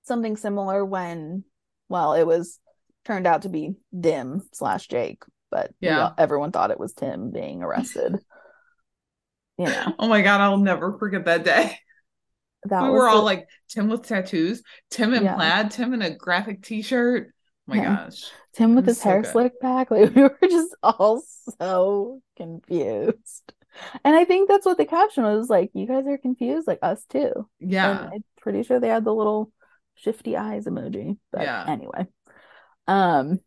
something 0.04 0.36
similar 0.36 0.84
when, 0.84 1.44
well, 1.88 2.14
it 2.14 2.24
was 2.26 2.58
turned 3.06 3.26
out 3.26 3.42
to 3.42 3.48
be 3.48 3.74
Dim 3.98 4.42
slash 4.52 4.88
Jake, 4.88 5.22
but 5.50 5.72
Yeah. 5.80 6.00
all- 6.08 6.14
everyone 6.18 6.52
thought 6.52 6.70
it 6.70 6.80
was 6.80 6.92
Tim 6.92 7.30
being 7.30 7.62
arrested. 7.62 8.16
You 9.58 9.64
know, 9.66 9.94
Oh 9.98 10.06
my 10.08 10.20
God, 10.20 10.42
I'll 10.42 10.58
never 10.58 10.98
forget 10.98 11.24
that 11.24 11.42
day. 11.44 11.78
that 12.64 12.82
we 12.82 12.90
were 12.90 13.08
all 13.08 13.18
the- 13.20 13.22
like 13.24 13.48
Tim 13.70 13.88
with 13.88 14.02
tattoos, 14.06 14.62
Tim 14.90 15.14
in 15.14 15.24
Yeah. 15.24 15.34
plaid, 15.36 15.70
Tim 15.70 15.94
in 15.94 16.02
a 16.02 16.10
graphic 16.14 16.62
t-shirt. 16.62 17.28
Oh 17.32 17.74
my 17.74 17.76
Yeah. 17.76 17.96
gosh. 18.04 18.24
Tim 18.52 18.74
with 18.74 18.84
his 18.86 19.00
so 19.00 19.08
hair 19.08 19.22
good. 19.22 19.30
slicked 19.32 19.60
back. 19.62 19.90
Like 19.90 20.14
we 20.14 20.22
were 20.24 20.36
just 20.42 20.74
all 20.82 21.22
so 21.58 22.20
confused. 22.36 23.54
And 24.04 24.14
I 24.14 24.24
think 24.26 24.48
that's 24.50 24.66
what 24.66 24.76
the 24.76 24.84
caption 24.84 25.24
was 25.24 25.48
like, 25.48 25.70
you 25.72 25.86
guys 25.86 26.06
are 26.06 26.18
confused, 26.18 26.66
like 26.66 26.80
us 26.82 27.02
too. 27.06 27.48
Yeah. 27.58 27.98
And 28.04 28.14
I'm 28.14 28.24
pretty 28.40 28.62
sure 28.62 28.78
they 28.78 28.88
had 28.88 29.04
the 29.04 29.14
little 29.14 29.52
shifty 29.94 30.36
eyes 30.36 30.66
emoji. 30.66 31.16
But 31.32 31.42
Yeah. 31.42 31.64
anyway. 31.66 32.06
Um 32.86 33.40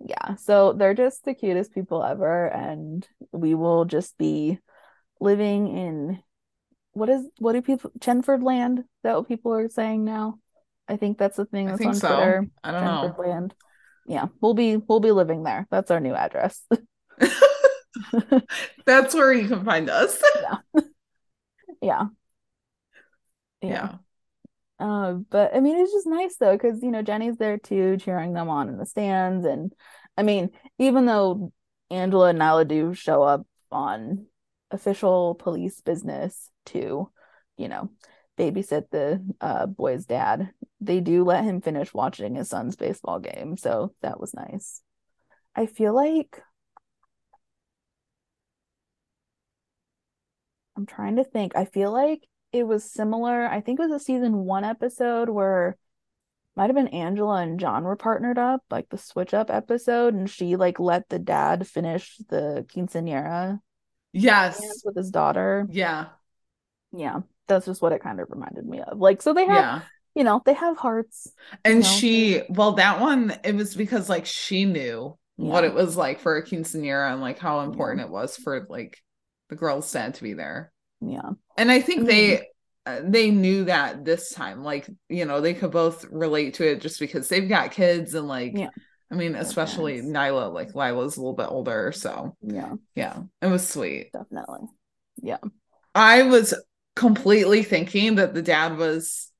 yeah, 0.00 0.36
so 0.36 0.72
they're 0.74 0.94
just 0.94 1.24
the 1.24 1.34
cutest 1.34 1.72
people 1.72 2.04
ever, 2.04 2.46
and 2.46 3.06
we 3.32 3.54
will 3.54 3.84
just 3.84 4.16
be 4.16 4.58
living 5.20 5.76
in 5.76 6.22
what 6.92 7.08
is 7.08 7.26
what 7.38 7.52
do 7.52 7.62
people 7.62 7.90
Chenford 7.98 8.42
land? 8.42 8.80
Is 8.80 8.84
that 9.02 9.16
what 9.16 9.28
people 9.28 9.52
are 9.52 9.68
saying 9.68 10.04
now? 10.04 10.38
I 10.86 10.96
think 10.96 11.18
that's 11.18 11.36
the 11.36 11.44
thing 11.44 11.66
I 11.66 11.70
that's 11.72 11.78
think 11.78 11.88
on 11.90 11.94
so. 11.96 12.08
Twitter. 12.08 12.46
I 12.62 12.70
don't 12.70 12.82
Chenford 12.82 13.18
know. 13.18 13.24
land. 13.24 13.54
Yeah, 14.06 14.26
we'll 14.40 14.54
be 14.54 14.76
we'll 14.76 15.00
be 15.00 15.12
living 15.12 15.42
there. 15.42 15.66
That's 15.70 15.90
our 15.90 16.00
new 16.00 16.14
address. 16.14 16.62
That's 18.86 19.14
where 19.14 19.32
you 19.32 19.48
can 19.48 19.64
find 19.64 19.90
us. 19.90 20.22
Yeah. 20.42 20.82
yeah. 21.82 22.04
yeah. 23.62 23.94
Uh, 24.78 25.14
but 25.14 25.54
I 25.54 25.60
mean, 25.60 25.78
it's 25.78 25.92
just 25.92 26.06
nice 26.06 26.36
though, 26.36 26.52
because 26.52 26.82
you 26.82 26.90
know 26.90 27.02
Jenny's 27.02 27.36
there 27.36 27.58
too, 27.58 27.96
cheering 27.96 28.32
them 28.32 28.48
on 28.48 28.68
in 28.68 28.78
the 28.78 28.86
stands, 28.86 29.44
and 29.44 29.72
I 30.16 30.22
mean, 30.22 30.50
even 30.78 31.04
though 31.06 31.52
Angela 31.90 32.28
and 32.30 32.38
Nyla 32.38 32.66
do 32.68 32.94
show 32.94 33.22
up 33.22 33.46
on 33.72 34.26
official 34.70 35.34
police 35.34 35.80
business 35.80 36.50
to, 36.66 37.10
you 37.56 37.68
know, 37.68 37.90
babysit 38.36 38.90
the 38.90 39.24
uh, 39.40 39.66
boy's 39.66 40.06
dad, 40.06 40.50
they 40.80 41.00
do 41.00 41.24
let 41.24 41.42
him 41.44 41.60
finish 41.60 41.92
watching 41.92 42.36
his 42.36 42.48
son's 42.48 42.76
baseball 42.76 43.18
game, 43.18 43.56
so 43.56 43.94
that 44.02 44.20
was 44.20 44.32
nice. 44.34 44.80
I 45.56 45.66
feel 45.66 45.92
like 45.94 46.40
I'm 50.76 50.86
trying 50.86 51.16
to 51.16 51.24
think. 51.24 51.56
I 51.56 51.64
feel 51.64 51.92
like 51.92 52.26
it 52.52 52.64
was 52.64 52.84
similar. 52.90 53.46
I 53.46 53.60
think 53.60 53.78
it 53.78 53.88
was 53.88 54.00
a 54.00 54.04
season 54.04 54.36
one 54.38 54.64
episode 54.64 55.28
where 55.28 55.76
might 56.56 56.66
have 56.66 56.76
been 56.76 56.88
Angela 56.88 57.42
and 57.42 57.60
John 57.60 57.84
were 57.84 57.96
partnered 57.96 58.38
up, 58.38 58.62
like 58.70 58.88
the 58.88 58.98
switch 58.98 59.32
up 59.32 59.50
episode, 59.50 60.14
and 60.14 60.28
she 60.28 60.56
like 60.56 60.80
let 60.80 61.08
the 61.08 61.18
dad 61.18 61.66
finish 61.68 62.16
the 62.28 62.66
quinceanera 62.74 63.60
Yes. 64.12 64.60
with 64.84 64.96
his 64.96 65.10
daughter. 65.10 65.66
Yeah. 65.70 66.06
Yeah, 66.92 67.20
that's 67.46 67.66
just 67.66 67.82
what 67.82 67.92
it 67.92 68.02
kind 68.02 68.18
of 68.18 68.28
reminded 68.30 68.66
me 68.66 68.80
of. 68.80 68.98
Like, 68.98 69.22
so 69.22 69.34
they 69.34 69.46
have, 69.46 69.56
Yeah. 69.56 69.80
you 70.14 70.24
know, 70.24 70.42
they 70.44 70.54
have 70.54 70.78
hearts. 70.78 71.30
And 71.64 71.80
know? 71.80 71.86
she, 71.86 72.42
well, 72.48 72.72
that 72.72 73.00
one, 73.00 73.36
it 73.44 73.54
was 73.54 73.74
because 73.74 74.08
like 74.08 74.26
she 74.26 74.64
knew 74.64 75.16
what 75.36 75.62
it 75.62 75.74
was 75.74 75.96
like 75.96 76.18
for 76.18 76.36
a 76.36 76.44
quinceanera 76.44 77.12
and 77.12 77.20
like 77.20 77.38
how 77.38 77.60
important 77.60 78.00
it 78.00 78.10
was 78.10 78.36
for 78.36 78.66
like 78.68 78.98
the 79.50 79.54
girls' 79.54 79.92
dad 79.92 80.14
to 80.14 80.22
be 80.22 80.32
there. 80.32 80.72
Yeah, 81.00 81.32
And 81.56 81.70
I 81.70 81.80
think 81.80 82.06
Mhm. 82.06 82.06
they 82.06 82.48
uh, 82.86 83.00
they 83.04 83.30
knew 83.30 83.64
that 83.64 84.04
this 84.04 84.30
time, 84.32 84.62
like 84.62 84.88
you 85.08 85.24
know, 85.24 85.40
they 85.40 85.54
could 85.54 85.70
both 85.72 86.04
relate 86.06 86.54
to 86.54 86.70
it 86.70 86.80
just 86.80 87.00
because 87.00 87.28
they've 87.28 87.48
got 87.48 87.72
kids 87.72 88.14
and 88.14 88.28
like 88.28 88.52
Yeah. 88.52 88.70
I 89.10 89.14
mean, 89.16 89.34
especially. 89.34 90.00
Nyla, 90.02 90.52
like 90.52 90.74
Lila's 90.74 91.16
a 91.16 91.20
little 91.20 91.34
bit 91.36 91.48
older, 91.50 91.92
so 91.92 92.36
Yeah, 92.42 92.76
yeah, 92.94 93.22
it 93.42 93.46
was 93.48 93.68
sweet. 93.68 94.12
definitely. 94.12 94.68
Yeah 95.22 95.38
i 95.94 96.22
was 96.22 96.54
completely 96.96 97.62
thinking 97.62 98.16
that 98.16 98.34
the 98.34 98.42
dad 98.42 98.76
was 98.76 99.30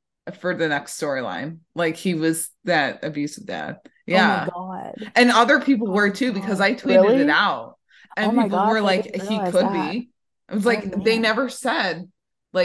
for 0.41 0.55
the 0.55 0.69
next 0.69 1.01
storyline, 1.01 1.59
like 1.75 1.97
he 1.97 2.15
was 2.15 2.51
that 2.65 3.03
abusive 3.03 3.47
dad. 3.47 3.79
Yeah, 4.07 4.47
Oh 4.47 4.67
my 4.69 4.85
god. 4.93 5.13
and 5.17 5.31
other 5.31 5.61
people 5.61 5.87
Oh 5.87 5.93
were 5.93 6.11
too 6.11 6.33
because 6.33 6.61
I 6.61 6.75
tweeted 6.75 7.17
Really? 7.17 7.19
it 7.19 7.31
out, 7.31 7.77
and 8.17 8.33
Oh 8.33 8.33
people 8.33 8.49
gosh, 8.49 8.67
were 8.67 8.81
like, 8.83 9.17
he 9.17 9.41
could 9.41 9.73
that. 9.73 9.73
be. 9.73 10.11
It 10.51 10.55
was 10.55 10.67
like 10.67 10.85
oh, 10.95 11.03
they 11.03 11.19
never 11.19 11.49
said 11.49 12.09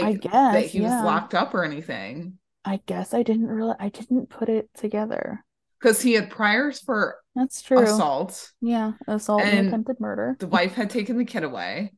like 0.00 0.20
guess, 0.22 0.32
that 0.32 0.66
he 0.66 0.80
was 0.80 0.90
locked 0.92 1.34
up 1.34 1.54
or 1.54 1.64
anything 1.64 2.38
I 2.64 2.80
guess 2.86 3.12
I 3.14 3.22
didn't 3.22 3.46
really 3.48 3.76
I 3.78 3.90
didn't 3.90 4.30
put 4.30 4.48
it 4.48 4.70
together. 4.74 5.44
because 5.80 6.00
he 6.00 6.14
had 6.14 6.30
priors 6.30 6.80
for 6.80 7.16
That's 7.34 7.60
true. 7.62 7.80
assault. 7.80 8.52
Yeah, 8.60 8.92
assault 9.06 9.42
and, 9.42 9.58
And 9.58 9.68
attempted 9.68 10.00
murder. 10.00 10.36
The 10.38 10.46
wife 10.46 10.74
had 10.74 10.88
taken 10.90 11.18
the 11.18 11.24
kid 11.26 11.44
away. 11.44 11.92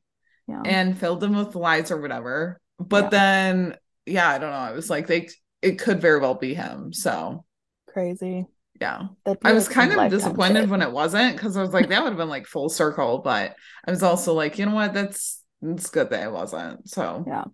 Yeah. 0.49 0.63
and 0.65 0.97
filled 0.99 1.21
them 1.21 1.35
with 1.37 1.55
lies 1.57 1.91
or 1.91 2.01
whatever. 2.01 2.61
But 2.79 3.05
Yeah. 3.05 3.11
then, 3.11 3.77
yeah, 4.07 4.29
I 4.29 4.39
don't 4.39 4.51
know. 4.53 4.73
It 4.73 4.77
was 4.77 4.91
like 4.91 5.07
they 5.07 5.29
it 5.63 5.79
could 5.79 6.01
very 6.01 6.21
well 6.21 6.35
be 6.35 6.55
him. 6.55 6.93
So 6.93 7.45
Crazy. 7.93 8.47
yeah, 8.81 9.09
I 9.45 9.53
was 9.53 9.69
kind 9.69 9.93
of 9.93 10.11
disappointed 10.11 10.63
shit. 10.63 10.69
when 10.69 10.83
it 10.83 10.93
wasn't 10.93 11.37
because 11.37 11.57
I 11.57 11.63
was 11.63 11.73
like 11.73 11.89
that 11.89 12.03
would 12.03 12.11
have 12.11 12.19
been 12.19 12.29
like 12.29 12.47
full 12.47 12.69
circle. 12.69 13.19
But 13.19 13.55
I 13.87 13.91
was 13.91 14.03
also 14.03 14.35
like, 14.35 14.59
you 14.59 14.67
know 14.67 14.75
what? 14.75 14.95
That's 14.95 15.43
it's 15.75 15.91
good 15.91 16.11
that 16.11 16.25
it 16.25 16.33
wasn't. 16.33 16.89
So 16.89 17.25
Yeah. 17.27 17.45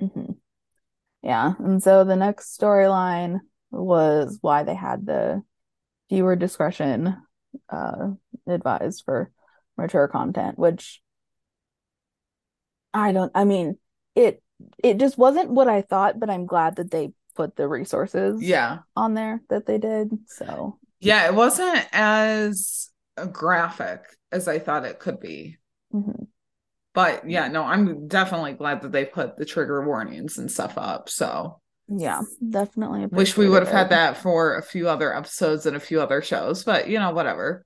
hmm 0.00 0.32
Yeah. 1.22 1.54
And 1.58 1.82
so 1.82 2.04
the 2.04 2.16
next 2.16 2.58
storyline 2.58 3.40
was 3.70 4.38
why 4.40 4.62
they 4.64 4.74
had 4.74 5.06
the 5.06 5.42
viewer 6.10 6.36
discretion 6.36 7.16
uh 7.70 8.10
advised 8.46 9.02
for 9.04 9.30
mature 9.76 10.08
content, 10.08 10.58
which 10.58 11.02
I 12.94 13.12
don't 13.12 13.32
I 13.34 13.44
mean 13.44 13.78
it 14.14 14.42
it 14.82 14.98
just 14.98 15.18
wasn't 15.18 15.50
what 15.50 15.68
I 15.68 15.82
thought, 15.82 16.18
but 16.18 16.30
I'm 16.30 16.46
glad 16.46 16.76
that 16.76 16.90
they 16.90 17.12
put 17.36 17.56
the 17.56 17.68
resources 17.68 18.42
yeah, 18.42 18.78
on 18.96 19.14
there 19.14 19.42
that 19.48 19.66
they 19.66 19.78
did. 19.78 20.10
So 20.26 20.78
yeah, 21.00 21.26
it 21.26 21.34
wasn't 21.34 21.86
as 21.92 22.90
graphic 23.32 24.02
as 24.32 24.48
I 24.48 24.58
thought 24.58 24.84
it 24.84 24.98
could 24.98 25.20
be. 25.20 25.58
mhm. 25.92 26.26
But 26.94 27.28
yeah, 27.28 27.48
no, 27.48 27.62
I'm 27.64 28.08
definitely 28.08 28.54
glad 28.54 28.82
that 28.82 28.92
they 28.92 29.04
put 29.04 29.36
the 29.36 29.44
trigger 29.44 29.86
warnings 29.86 30.38
and 30.38 30.50
stuff 30.50 30.76
up. 30.76 31.08
So 31.08 31.60
yeah, 31.88 32.22
definitely 32.46 33.06
wish 33.06 33.36
we 33.36 33.48
would 33.48 33.62
have 33.62 33.72
had 33.72 33.90
that 33.90 34.16
for 34.18 34.56
a 34.56 34.62
few 34.62 34.88
other 34.88 35.14
episodes 35.14 35.66
and 35.66 35.76
a 35.76 35.80
few 35.80 36.00
other 36.00 36.22
shows, 36.22 36.64
but 36.64 36.88
you 36.88 36.98
know, 36.98 37.12
whatever. 37.12 37.64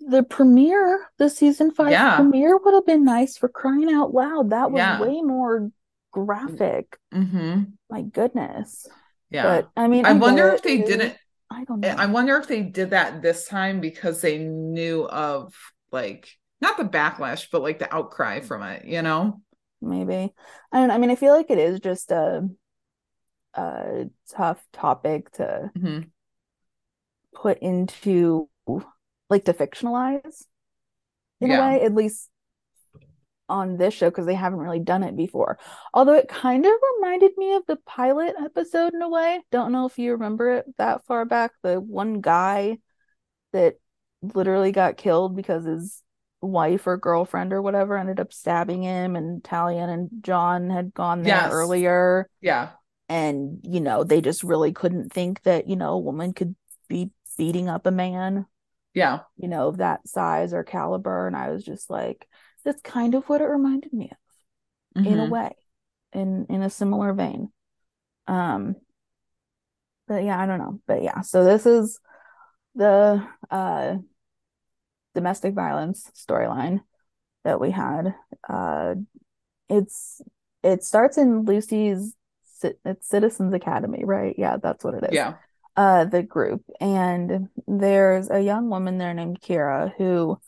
The 0.00 0.22
premiere, 0.22 1.08
the 1.18 1.30
season 1.30 1.70
five 1.70 1.92
Yeah. 1.92 2.16
premiere 2.16 2.58
would 2.58 2.74
have 2.74 2.86
been 2.86 3.04
nice 3.04 3.38
for 3.38 3.48
crying 3.48 3.90
out 3.90 4.12
loud. 4.12 4.50
That 4.50 4.70
was 4.70 4.80
Yeah. 4.80 5.00
way 5.00 5.22
more 5.22 5.70
graphic. 6.12 6.98
Mm-hmm. 7.12 7.62
My 7.90 8.02
goodness. 8.02 8.86
Yeah. 9.30 9.44
But 9.44 9.70
I 9.76 9.88
mean, 9.88 10.04
I, 10.04 10.10
I 10.10 10.12
wonder 10.12 10.48
if 10.50 10.62
they 10.62 10.78
didn't 10.78 11.16
I 11.50 11.64
don't 11.64 11.80
know. 11.80 11.88
I 11.88 12.06
wonder 12.06 12.36
if 12.36 12.48
they 12.48 12.62
did 12.62 12.90
that 12.90 13.22
this 13.22 13.46
time 13.48 13.80
because 13.80 14.20
they 14.20 14.38
knew 14.38 15.06
of 15.06 15.54
like 15.90 16.28
not 16.64 16.76
the 16.76 16.84
backlash, 16.84 17.48
but 17.50 17.62
like 17.62 17.78
the 17.78 17.92
outcry 17.94 18.40
from 18.40 18.62
it, 18.62 18.84
you 18.84 19.02
know? 19.02 19.40
Maybe. 19.80 20.32
I 20.72 20.80
don't 20.80 20.90
I 20.90 20.98
mean, 20.98 21.10
I 21.10 21.16
feel 21.16 21.34
like 21.34 21.50
it 21.50 21.58
is 21.58 21.80
just 21.80 22.10
a 22.10 22.48
a 23.54 24.06
tough 24.30 24.66
topic 24.72 25.30
to 25.32 25.70
Mhm. 25.76 26.10
put 27.34 27.58
into 27.58 28.48
like 29.30 29.44
to 29.44 29.52
fictionalize 29.52 30.44
in 31.40 31.50
Yeah. 31.50 31.58
a 31.58 31.60
way, 31.60 31.82
at 31.82 31.94
least 31.94 32.30
on 33.48 33.76
this 33.76 33.92
show 33.92 34.08
because 34.08 34.26
they 34.26 34.34
haven't 34.34 34.58
really 34.60 34.80
done 34.80 35.02
it 35.02 35.16
before. 35.16 35.58
Although 35.92 36.14
it 36.14 36.28
kind 36.28 36.64
of 36.64 36.72
reminded 36.96 37.32
me 37.36 37.54
of 37.54 37.66
the 37.66 37.76
pilot 37.76 38.34
episode 38.42 38.94
in 38.94 39.02
a 39.02 39.08
way. 39.08 39.42
Don't 39.50 39.72
know 39.72 39.86
if 39.86 39.98
you 39.98 40.12
remember 40.12 40.54
it 40.56 40.76
that 40.78 41.04
far 41.06 41.24
back. 41.26 41.52
The 41.62 41.80
one 41.80 42.20
guy 42.20 42.78
that 43.52 43.76
literally 44.22 44.72
got 44.72 44.96
killed 44.96 45.36
because 45.36 45.64
his 45.66 46.02
wife 46.44 46.86
or 46.86 46.96
girlfriend 46.96 47.52
or 47.52 47.62
whatever 47.62 47.96
ended 47.96 48.20
up 48.20 48.32
stabbing 48.32 48.82
him, 48.82 49.16
and 49.16 49.42
Talia 49.42 49.82
and 49.84 50.10
John 50.22 50.70
had 50.70 50.94
gone 50.94 51.22
there 51.22 51.28
Yes. 51.32 51.52
earlier. 51.52 52.28
Yeah. 52.40 52.70
And, 53.08 53.60
you 53.62 53.80
know, 53.80 54.04
they 54.04 54.20
just 54.20 54.42
really 54.42 54.72
couldn't 54.72 55.12
think 55.12 55.42
that, 55.42 55.68
you 55.68 55.76
know, 55.76 55.92
a 55.92 55.98
woman 55.98 56.32
could 56.32 56.56
be 56.88 57.10
beating 57.36 57.68
up 57.68 57.86
a 57.86 57.90
man 57.90 58.46
Yeah. 58.94 59.20
you 59.36 59.48
know, 59.48 59.68
of 59.68 59.78
that 59.78 60.06
size 60.06 60.54
or 60.54 60.62
caliber. 60.62 61.26
And 61.26 61.36
I 61.36 61.50
was 61.50 61.64
just 61.64 61.90
like, 61.90 62.28
that's 62.64 62.80
kind 62.82 63.14
of 63.14 63.28
what 63.28 63.40
it 63.40 63.46
reminded 63.46 63.92
me 63.92 64.10
of 64.10 65.04
in 65.04 65.18
a 65.18 65.24
Mhm. 65.24 65.28
way, 65.28 65.50
in 66.12 66.46
in 66.48 66.62
a 66.62 66.70
similar 66.70 67.12
vein. 67.12 67.52
Um, 68.26 68.76
but 70.06 70.22
yeah, 70.22 70.40
I 70.40 70.46
don't 70.46 70.58
know. 70.58 70.80
But 70.86 71.02
yeah, 71.02 71.20
so 71.22 71.44
this 71.44 71.66
is 71.66 71.98
the 72.74 73.26
uh 73.50 73.96
domestic 75.14 75.54
violence 75.54 76.10
storyline 76.14 76.80
that 77.44 77.60
we 77.60 77.70
had. 77.70 78.14
Uh 78.48 78.94
it's 79.68 80.20
it 80.62 80.84
starts 80.84 81.18
in 81.18 81.44
Lucy's 81.44 82.14
it's 82.84 83.08
Citizens 83.08 83.52
Academy, 83.52 84.04
right? 84.04 84.34
Yeah, 84.38 84.56
that's 84.62 84.84
what 84.84 84.94
it 84.94 85.04
is 85.04 85.14
Yeah. 85.14 85.34
uh 85.76 86.04
the 86.04 86.22
group 86.22 86.62
and 86.80 87.48
there's 87.66 88.30
a 88.30 88.40
young 88.40 88.70
woman 88.70 88.98
there 88.98 89.14
named 89.14 89.40
Kira 89.40 89.92
who 89.96 90.38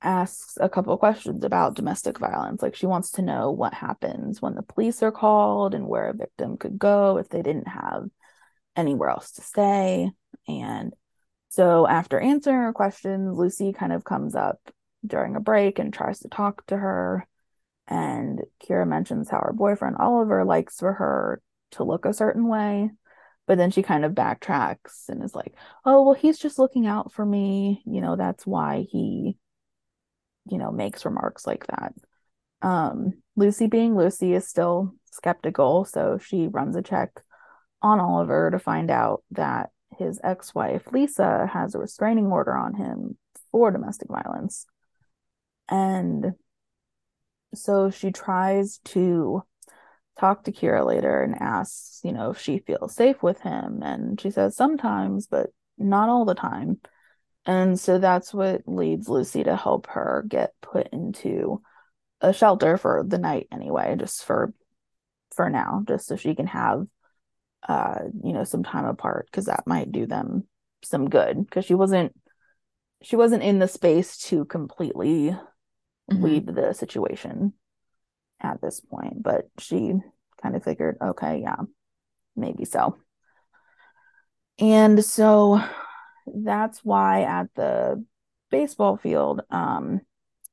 asks 0.00 0.56
a 0.60 0.68
couple 0.68 0.92
of 0.92 1.00
questions 1.00 1.42
about 1.44 1.74
domestic 1.74 2.18
violence 2.18 2.62
like 2.62 2.76
she 2.76 2.86
wants 2.86 3.10
to 3.10 3.22
know 3.22 3.50
what 3.50 3.74
happens 3.74 4.40
when 4.40 4.54
the 4.54 4.62
police 4.62 5.02
are 5.02 5.10
called 5.10 5.74
and 5.74 5.88
where 5.88 6.08
a 6.08 6.14
victim 6.14 6.56
could 6.56 6.78
go 6.78 7.18
if 7.18 7.28
they 7.28 7.42
didn't 7.42 7.66
have 7.66 8.04
anywhere 8.76 9.08
else 9.08 9.32
to 9.32 9.42
stay 9.42 10.08
and 10.46 10.94
so 11.58 11.86
after 11.88 12.20
answering 12.20 12.56
her 12.62 12.72
questions 12.72 13.36
Lucy 13.36 13.72
kind 13.72 13.92
of 13.92 14.04
comes 14.04 14.34
up 14.34 14.60
during 15.04 15.36
a 15.36 15.40
break 15.40 15.78
and 15.78 15.92
tries 15.92 16.20
to 16.20 16.28
talk 16.28 16.64
to 16.66 16.76
her 16.76 17.26
and 17.86 18.42
Kira 18.62 18.86
mentions 18.86 19.28
how 19.28 19.38
her 19.38 19.52
boyfriend 19.52 19.96
Oliver 19.98 20.44
likes 20.44 20.78
for 20.78 20.92
her 20.92 21.42
to 21.72 21.84
look 21.84 22.04
a 22.04 22.12
certain 22.12 22.46
way 22.46 22.90
but 23.48 23.56
then 23.56 23.70
she 23.70 23.82
kind 23.82 24.04
of 24.04 24.12
backtracks 24.12 25.08
and 25.08 25.24
is 25.24 25.34
like, 25.34 25.54
"Oh, 25.84 26.02
well, 26.02 26.14
he's 26.14 26.38
just 26.38 26.58
looking 26.58 26.86
out 26.86 27.12
for 27.12 27.24
me. 27.24 27.82
You 27.86 28.02
know, 28.02 28.14
that's 28.14 28.46
why 28.46 28.86
he, 28.90 29.38
you 30.44 30.58
know, 30.58 30.70
makes 30.70 31.06
remarks 31.06 31.46
like 31.46 31.66
that." 31.68 31.94
Um, 32.60 33.22
Lucy 33.36 33.66
being 33.66 33.96
Lucy 33.96 34.34
is 34.34 34.46
still 34.46 34.94
skeptical, 35.06 35.86
so 35.86 36.18
she 36.18 36.46
runs 36.46 36.76
a 36.76 36.82
check 36.82 37.22
on 37.80 38.00
Oliver 38.00 38.50
to 38.50 38.58
find 38.58 38.90
out 38.90 39.24
that 39.30 39.70
his 39.98 40.20
ex-wife 40.22 40.82
Lisa 40.92 41.48
has 41.52 41.74
a 41.74 41.78
restraining 41.78 42.26
order 42.26 42.56
on 42.56 42.74
him 42.74 43.16
for 43.50 43.70
domestic 43.70 44.08
violence. 44.08 44.66
And 45.68 46.32
so 47.54 47.90
she 47.90 48.10
tries 48.10 48.78
to 48.86 49.42
talk 50.18 50.44
to 50.44 50.52
Kira 50.52 50.84
later 50.86 51.22
and 51.22 51.34
asks, 51.40 52.00
you 52.04 52.12
know, 52.12 52.30
if 52.30 52.38
she 52.38 52.58
feels 52.58 52.94
safe 52.94 53.22
with 53.22 53.40
him. 53.40 53.82
And 53.82 54.20
she 54.20 54.30
says 54.30 54.56
sometimes, 54.56 55.26
but 55.26 55.50
not 55.76 56.08
all 56.08 56.24
the 56.24 56.34
time. 56.34 56.80
And 57.46 57.78
so 57.78 57.98
that's 57.98 58.34
what 58.34 58.62
leads 58.66 59.08
Lucy 59.08 59.44
to 59.44 59.56
help 59.56 59.86
her 59.88 60.24
get 60.28 60.52
put 60.60 60.88
into 60.88 61.62
a 62.20 62.32
shelter 62.32 62.76
for 62.76 63.04
the 63.06 63.18
night 63.18 63.46
anyway, 63.52 63.96
just 63.98 64.24
for 64.24 64.52
for 65.34 65.48
now, 65.48 65.84
just 65.86 66.06
so 66.08 66.16
she 66.16 66.34
can 66.34 66.48
have 66.48 66.86
uh, 67.66 68.00
you 68.22 68.32
know, 68.32 68.44
some 68.44 68.62
time 68.62 68.84
apart 68.84 69.26
because 69.30 69.46
that 69.46 69.66
might 69.66 69.92
do 69.92 70.06
them 70.06 70.46
some 70.82 71.08
good 71.08 71.44
because 71.44 71.64
she 71.64 71.74
wasn't 71.74 72.14
she 73.02 73.16
wasn't 73.16 73.42
in 73.42 73.58
the 73.58 73.68
space 73.68 74.16
to 74.18 74.44
completely 74.44 75.36
Mhm. 76.10 76.22
leave 76.22 76.46
the 76.46 76.72
situation 76.72 77.52
at 78.40 78.60
this 78.60 78.80
point, 78.80 79.22
but 79.22 79.48
she 79.58 79.94
kind 80.40 80.56
of 80.56 80.64
figured, 80.64 80.96
okay, 81.02 81.40
yeah, 81.42 81.56
maybe 82.34 82.64
so. 82.64 82.96
And 84.58 85.04
so 85.04 85.60
that's 86.26 86.84
why 86.84 87.22
at 87.22 87.48
the 87.54 88.04
baseball 88.50 88.96
field, 88.96 89.42
um, 89.50 90.00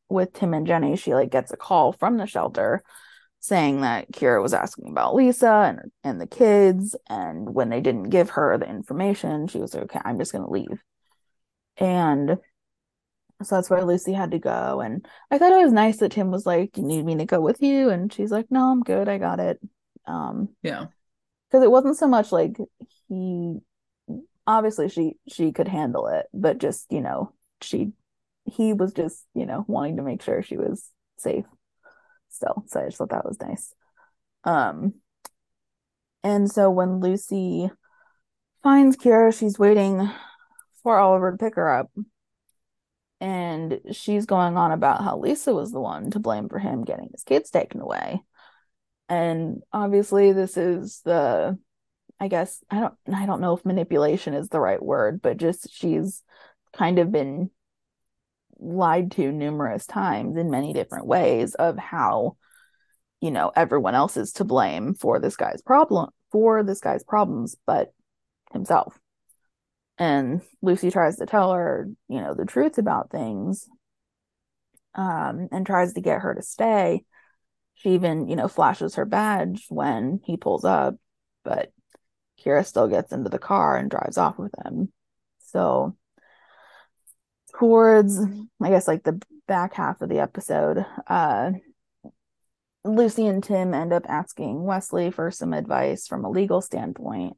with 0.10 0.34
Tim 0.34 0.54
and 0.54 0.68
Jenny, 0.68 0.96
she 0.98 1.14
like 1.14 1.32
gets 1.32 1.52
a 1.52 1.58
call 1.58 1.92
from 1.92 2.18
the 2.18 2.28
shelter 2.28 2.84
saying 3.48 3.82
that 3.82 4.12
Kira 4.12 4.42
was 4.42 4.54
asking 4.54 4.90
about 4.90 5.16
Lisa 5.16 5.50
and 5.50 5.92
and 6.04 6.20
the 6.22 6.28
kids, 6.28 6.96
and 7.10 7.54
when 7.54 7.70
they 7.70 7.82
didn't 7.82 8.10
give 8.10 8.32
her 8.32 8.58
the 8.58 8.70
information, 8.70 9.48
she 9.48 9.60
was 9.60 9.74
like, 9.74 9.84
okay, 9.84 10.02
I'm 10.04 10.18
just 10.18 10.32
gonna 10.32 10.50
leave. 10.50 10.84
And 11.78 12.38
so 13.44 13.56
that's 13.56 13.70
where 13.70 13.84
Lucy 13.84 14.14
had 14.14 14.32
to 14.32 14.40
go. 14.40 14.82
And 14.82 15.06
I 15.30 15.38
thought 15.38 15.52
it 15.52 15.64
was 15.64 15.74
nice 15.74 15.98
that 15.98 16.14
Tim 16.14 16.32
was 16.32 16.46
like, 16.46 16.78
"You 16.78 16.84
need 16.84 17.06
me 17.06 17.16
to 17.18 17.26
go 17.26 17.42
with 17.42 17.62
you?" 17.62 17.90
And 17.90 18.12
she's 18.12 18.32
like, 18.32 18.50
"No, 18.50 18.72
I'm 18.72 18.82
good. 18.82 19.10
I 19.10 19.18
got 19.18 19.40
it." 19.40 19.60
Um, 20.06 20.50
Yeah. 20.64 20.88
because 21.50 21.64
it 21.64 21.72
wasn't 21.72 21.98
so 21.98 22.08
much 22.08 22.32
like 22.32 22.58
he 23.10 23.60
obviously 24.48 24.90
she 24.90 25.18
she 25.28 25.52
could 25.52 25.68
handle 25.68 26.08
it, 26.08 26.28
but 26.34 26.58
just, 26.60 26.92
you 26.92 27.02
know, 27.02 27.34
she 27.62 27.94
he 28.46 28.74
was 28.74 28.94
just, 28.94 29.26
you 29.34 29.46
know, 29.46 29.66
wanting 29.68 29.98
to 29.98 30.04
make 30.04 30.22
sure 30.22 30.42
she 30.44 30.58
was 30.58 30.92
safe 31.18 31.46
still. 32.36 32.64
So 32.68 32.82
I 32.82 32.86
just 32.86 32.98
thought 32.98 33.10
that 33.10 33.26
was 33.26 33.40
nice. 33.40 33.74
Um 34.44 34.96
and 36.24 36.52
so 36.52 36.72
when 36.72 37.02
Lucy 37.02 37.70
finds 38.64 38.98
Kira, 38.98 39.38
she's 39.38 39.60
waiting 39.60 40.10
for 40.82 40.98
Oliver 40.98 41.32
to 41.32 41.38
pick 41.38 41.56
her 41.56 41.72
up. 41.72 41.92
And 43.22 43.80
she's 43.92 44.26
going 44.26 44.58
on 44.58 44.72
about 44.72 45.04
how 45.04 45.20
Lisa 45.20 45.54
was 45.54 45.72
the 45.72 45.80
one 45.80 46.12
to 46.12 46.20
blame 46.20 46.50
for 46.50 46.60
him 46.60 46.84
getting 46.84 47.10
his 47.12 47.24
kids 47.24 47.50
taken 47.52 47.80
away. 47.80 48.22
And 49.08 49.62
obviously 49.72 50.32
this 50.32 50.58
is 50.58 51.02
the 51.06 51.58
I 52.20 52.28
guess 52.28 52.64
I 52.70 52.80
don't 52.80 52.94
I 53.14 53.26
don't 53.26 53.42
know 53.42 53.56
if 53.56 53.66
manipulation 53.66 54.34
is 54.34 54.50
the 54.50 54.60
right 54.60 54.82
word, 54.82 55.22
but 55.22 55.38
just 55.38 55.72
she's 55.72 56.24
kind 56.74 56.98
of 57.00 57.12
been 57.12 57.52
lied 58.60 59.12
to 59.12 59.32
numerous 59.32 59.86
times 59.86 60.38
in 60.38 60.50
many 60.50 60.74
different 60.74 61.08
ways 61.08 61.56
of 61.56 61.78
how 61.78 62.38
you 63.22 63.32
know 63.32 63.52
everyone 63.56 63.96
else 63.96 64.18
is 64.18 64.34
to 64.34 64.44
blame 64.44 64.94
for 64.94 65.20
this 65.20 65.36
guy's 65.36 65.62
problem 65.62 66.10
for 66.32 66.64
this 66.64 66.80
guy's 66.80 67.04
problems 67.04 67.56
but 67.66 67.94
himself. 68.52 69.00
And 69.98 70.42
lucy 70.62 70.92
tries 70.92 71.18
to 71.18 71.26
tell 71.26 71.54
her 71.54 71.90
you 72.08 72.20
know 72.20 72.34
the 72.34 72.46
truth 72.46 72.78
about 72.78 73.12
things 73.12 73.68
um 74.94 75.48
and 75.52 75.66
tries 75.66 75.94
to 75.94 76.02
get 76.02 76.22
her 76.22 76.34
to 76.34 76.42
stay. 76.42 77.04
She 77.76 77.92
even 77.92 78.28
you 78.28 78.36
know 78.36 78.48
flashes 78.48 78.96
her 78.96 79.06
badge 79.06 79.66
when 79.70 80.20
he 80.24 80.38
pulls 80.38 80.66
up 80.66 80.96
but 81.44 81.72
kira 82.44 82.66
still 82.66 82.88
gets 82.88 83.12
into 83.12 83.30
the 83.30 83.40
car 83.40 83.78
and 83.78 83.90
drives 83.90 84.18
off 84.18 84.38
with 84.38 84.54
him. 84.66 84.92
So 85.40 85.96
towards 87.58 88.20
i 88.62 88.70
guess 88.70 88.88
like 88.88 89.04
the 89.04 89.20
back 89.48 89.74
half 89.74 90.02
of 90.02 90.10
the 90.10 90.20
episode 90.20 90.86
uh 91.08 91.52
lucy 92.84 93.26
and 93.26 93.44
tim 93.44 93.74
end 93.74 93.94
up 93.94 94.04
asking 94.08 94.64
wesley 94.64 95.12
for 95.12 95.32
some 95.32 95.54
advice 95.54 96.08
from 96.08 96.26
a 96.26 96.30
legal 96.30 96.62
standpoint 96.62 97.38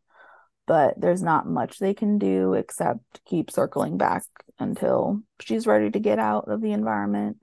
but 0.67 0.99
there's 0.99 1.23
not 1.23 1.47
much 1.47 1.79
they 1.79 1.93
can 1.93 2.19
do 2.19 2.53
except 2.53 3.21
keep 3.25 3.49
circling 3.49 3.97
back 3.97 4.23
until 4.59 5.21
she's 5.39 5.65
ready 5.65 5.89
to 5.89 5.99
get 5.99 6.19
out 6.19 6.49
of 6.49 6.61
the 6.61 6.73
environment. 6.73 7.37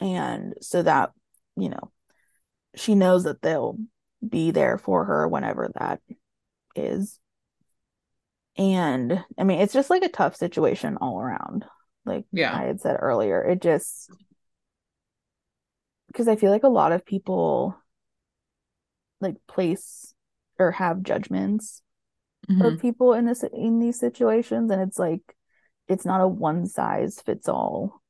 And 0.00 0.54
so 0.60 0.82
that 0.82 1.10
you 1.56 1.68
know 1.68 1.92
she 2.74 2.94
knows 2.94 3.24
that 3.24 3.42
they'll 3.42 3.76
be 4.26 4.50
there 4.50 4.78
for 4.78 5.04
her 5.04 5.28
whenever 5.28 5.70
that 5.78 6.00
is. 6.74 7.18
And 8.56 9.22
i 9.38 9.44
mean 9.44 9.60
it's 9.60 9.72
just 9.72 9.90
like 9.90 10.02
a 10.02 10.08
tough 10.08 10.34
situation 10.34 10.96
all 11.00 11.20
around 11.20 11.64
like 12.10 12.24
Yeah. 12.32 12.54
i 12.56 12.64
had 12.64 12.80
said 12.80 12.96
earlier 13.00 13.42
it 13.42 13.60
just 13.62 14.10
because 16.08 16.28
i 16.28 16.36
feel 16.36 16.50
like 16.50 16.64
a 16.64 16.68
lot 16.68 16.92
of 16.92 17.04
people 17.04 17.76
like 19.20 19.36
place 19.46 20.14
or 20.58 20.72
have 20.72 21.02
judgments 21.02 21.82
Mhm. 22.48 22.74
of 22.74 22.80
people 22.80 23.12
in 23.12 23.26
this 23.26 23.42
in 23.52 23.78
these 23.78 23.98
situations 23.98 24.70
and 24.70 24.80
it's 24.82 24.98
like 24.98 25.22
it's 25.88 26.04
not 26.04 26.20
a 26.20 26.26
one 26.28 26.66
size 26.66 27.20
fits 27.20 27.48
all 27.48 28.00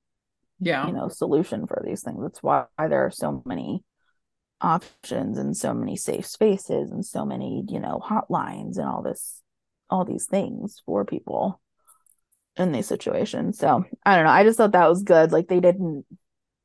Yeah. 0.61 0.87
you 0.87 0.93
know 0.93 1.09
solution 1.09 1.67
for 1.67 1.83
these 1.85 2.03
things 2.03 2.23
that's 2.23 2.43
why 2.43 2.67
there 2.79 3.05
are 3.07 3.11
so 3.11 3.43
many 3.45 3.85
options 4.61 5.39
and 5.39 5.57
so 5.57 5.73
many 5.75 5.97
safe 5.97 6.27
spaces 6.27 6.91
and 6.91 7.05
so 7.05 7.25
many 7.25 7.65
you 7.69 7.81
know 7.81 7.99
hotlines 8.05 8.77
and 8.79 8.87
all 8.89 9.03
this 9.03 9.43
all 9.89 10.05
these 10.05 10.27
things 10.27 10.81
for 10.87 11.05
people 11.05 11.61
in 12.61 12.73
these 12.73 12.87
situations. 12.87 13.59
So 13.59 13.85
i 14.05 14.17
don't 14.17 14.25
know. 14.25 14.31
I 14.31 14.45
just 14.45 14.57
thought 14.59 14.73
that 14.73 14.89
was 14.89 15.03
good. 15.03 15.33
Like 15.33 15.49
they 15.49 15.61
didn't 15.61 16.05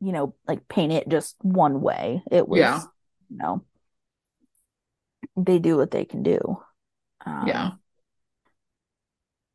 you 0.01 0.11
know 0.11 0.35
like 0.47 0.67
paint 0.67 0.93
it 0.93 1.09
just 1.09 1.35
one 1.41 1.81
way. 1.81 2.23
It 2.31 2.47
was 2.47 2.61
Yeah. 2.61 2.87
you 3.29 3.37
know 3.37 3.65
they 5.37 5.59
do 5.59 5.77
what 5.77 5.91
they 5.91 6.05
can 6.05 6.23
do. 6.23 6.39
Um, 7.25 7.47
Yeah. 7.47 7.77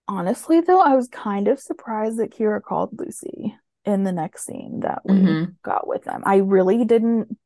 honestly 0.08 0.60
though 0.60 0.80
i 0.80 0.94
was 0.94 1.08
kind 1.08 1.46
of 1.48 1.60
surprised 1.60 2.18
that 2.18 2.30
kira 2.32 2.60
called 2.60 2.90
lucy 2.98 3.54
in 3.84 4.02
the 4.04 4.12
next 4.12 4.44
scene 4.44 4.80
that 4.80 5.00
we 5.04 5.14
Mhm. 5.14 5.56
got 5.62 5.86
with 5.86 6.04
them. 6.04 6.22
I 6.26 6.36
really 6.36 6.84
didn't 6.84 7.38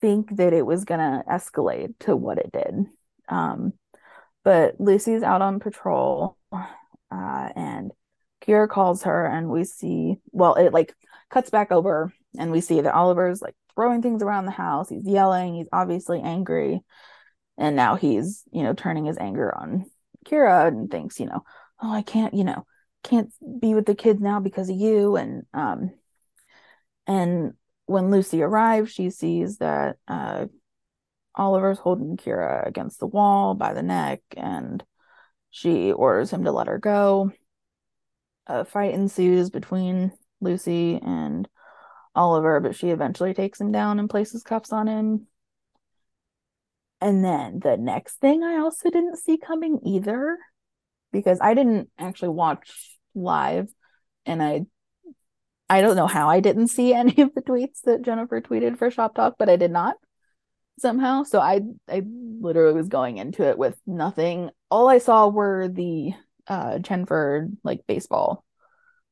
think 0.00 0.36
that 0.36 0.52
it 0.52 0.64
was 0.66 0.84
gonna 0.84 1.22
escalate 1.30 1.94
to 2.00 2.16
what 2.16 2.38
it 2.38 2.52
did. 2.52 2.86
Um 3.28 3.74
but 4.44 4.80
lucy's 4.80 5.22
out 5.22 5.42
on 5.42 5.60
patrol 5.60 6.36
uh 6.52 7.48
and 7.56 7.92
kira 8.40 8.68
calls 8.68 9.02
her 9.02 9.26
and 9.26 9.48
we 9.48 9.64
see 9.64 10.16
well 10.32 10.54
it 10.54 10.72
like 10.72 10.94
cuts 11.30 11.50
back 11.50 11.70
over 11.70 12.12
and 12.38 12.50
we 12.50 12.60
see 12.60 12.80
that 12.80 12.94
oliver's 12.94 13.42
like 13.42 13.54
throwing 13.74 14.02
things 14.02 14.22
around 14.22 14.44
the 14.44 14.50
house. 14.52 14.88
He's 14.88 15.06
yelling. 15.06 15.54
He's 15.54 15.68
obviously 15.72 16.20
angry. 16.20 16.82
And 17.56 17.76
now 17.76 17.96
he's 17.96 18.42
you 18.52 18.62
know 18.62 18.72
turning 18.72 19.04
his 19.04 19.18
anger 19.18 19.54
on 19.54 19.86
kira 20.26 20.68
and 20.68 20.90
thinks 20.90 21.18
you 21.18 21.24
know 21.24 21.42
oh 21.82 21.90
i 21.90 22.02
can't 22.02 22.34
you 22.34 22.44
know 22.44 22.66
can't 23.02 23.32
be 23.58 23.72
with 23.72 23.86
the 23.86 23.94
kids 23.94 24.20
now 24.20 24.40
because 24.40 24.68
of 24.68 24.76
you. 24.76 25.16
And 25.16 25.44
um 25.54 25.92
and 27.06 27.54
when 27.86 28.10
lucy 28.10 28.42
arrives 28.42 28.92
she 28.92 29.10
sees 29.10 29.58
that 29.58 29.96
uh 30.06 30.46
oliver's 31.34 31.78
holding 31.78 32.16
kira 32.16 32.66
against 32.66 33.00
the 33.00 33.06
wall 33.06 33.54
by 33.54 33.72
the 33.72 33.82
neck 33.82 34.20
and 34.36 34.84
she 35.50 35.90
orders 35.92 36.30
him 36.30 36.44
to 36.44 36.52
let 36.52 36.66
her 36.68 36.78
go 36.78 37.32
a 38.50 38.64
fight 38.64 38.94
ensues 38.94 39.50
between 39.50 40.12
lucy 40.40 40.96
and 40.96 41.48
oliver 42.14 42.60
but 42.60 42.74
she 42.74 42.90
eventually 42.90 43.34
takes 43.34 43.60
him 43.60 43.70
down 43.70 43.98
and 43.98 44.10
places 44.10 44.42
cuffs 44.42 44.72
on 44.72 44.86
him 44.86 45.26
and 47.00 47.24
then 47.24 47.60
the 47.60 47.76
next 47.76 48.16
thing 48.16 48.42
I 48.42 48.58
also 48.58 48.90
didn't 48.90 49.16
see 49.16 49.38
coming 49.38 49.80
either, 49.84 50.38
because 51.12 51.38
I 51.40 51.54
didn't 51.54 51.88
actually 51.98 52.30
watch 52.30 52.98
live, 53.14 53.68
and 54.26 54.42
I 54.42 54.66
I 55.68 55.80
don't 55.82 55.96
know 55.96 56.08
how 56.08 56.28
I 56.28 56.40
didn't 56.40 56.68
see 56.68 56.92
any 56.94 57.22
of 57.22 57.34
the 57.34 57.42
tweets 57.42 57.82
that 57.84 58.02
Jennifer 58.02 58.40
tweeted 58.40 58.78
for 58.78 58.90
Shop 58.90 59.14
Talk, 59.14 59.36
but 59.38 59.48
I 59.48 59.56
did 59.56 59.70
not 59.70 59.96
somehow. 60.78 61.22
So 61.22 61.40
I 61.40 61.62
I 61.88 62.02
literally 62.40 62.74
was 62.74 62.88
going 62.88 63.16
into 63.16 63.44
it 63.44 63.56
with 63.56 63.78
nothing. 63.86 64.50
All 64.70 64.88
I 64.88 64.98
saw 64.98 65.28
were 65.28 65.68
the 65.68 66.12
uh 66.50 66.78
Chenford 66.80 67.56
like 67.64 67.86
baseball 67.86 68.44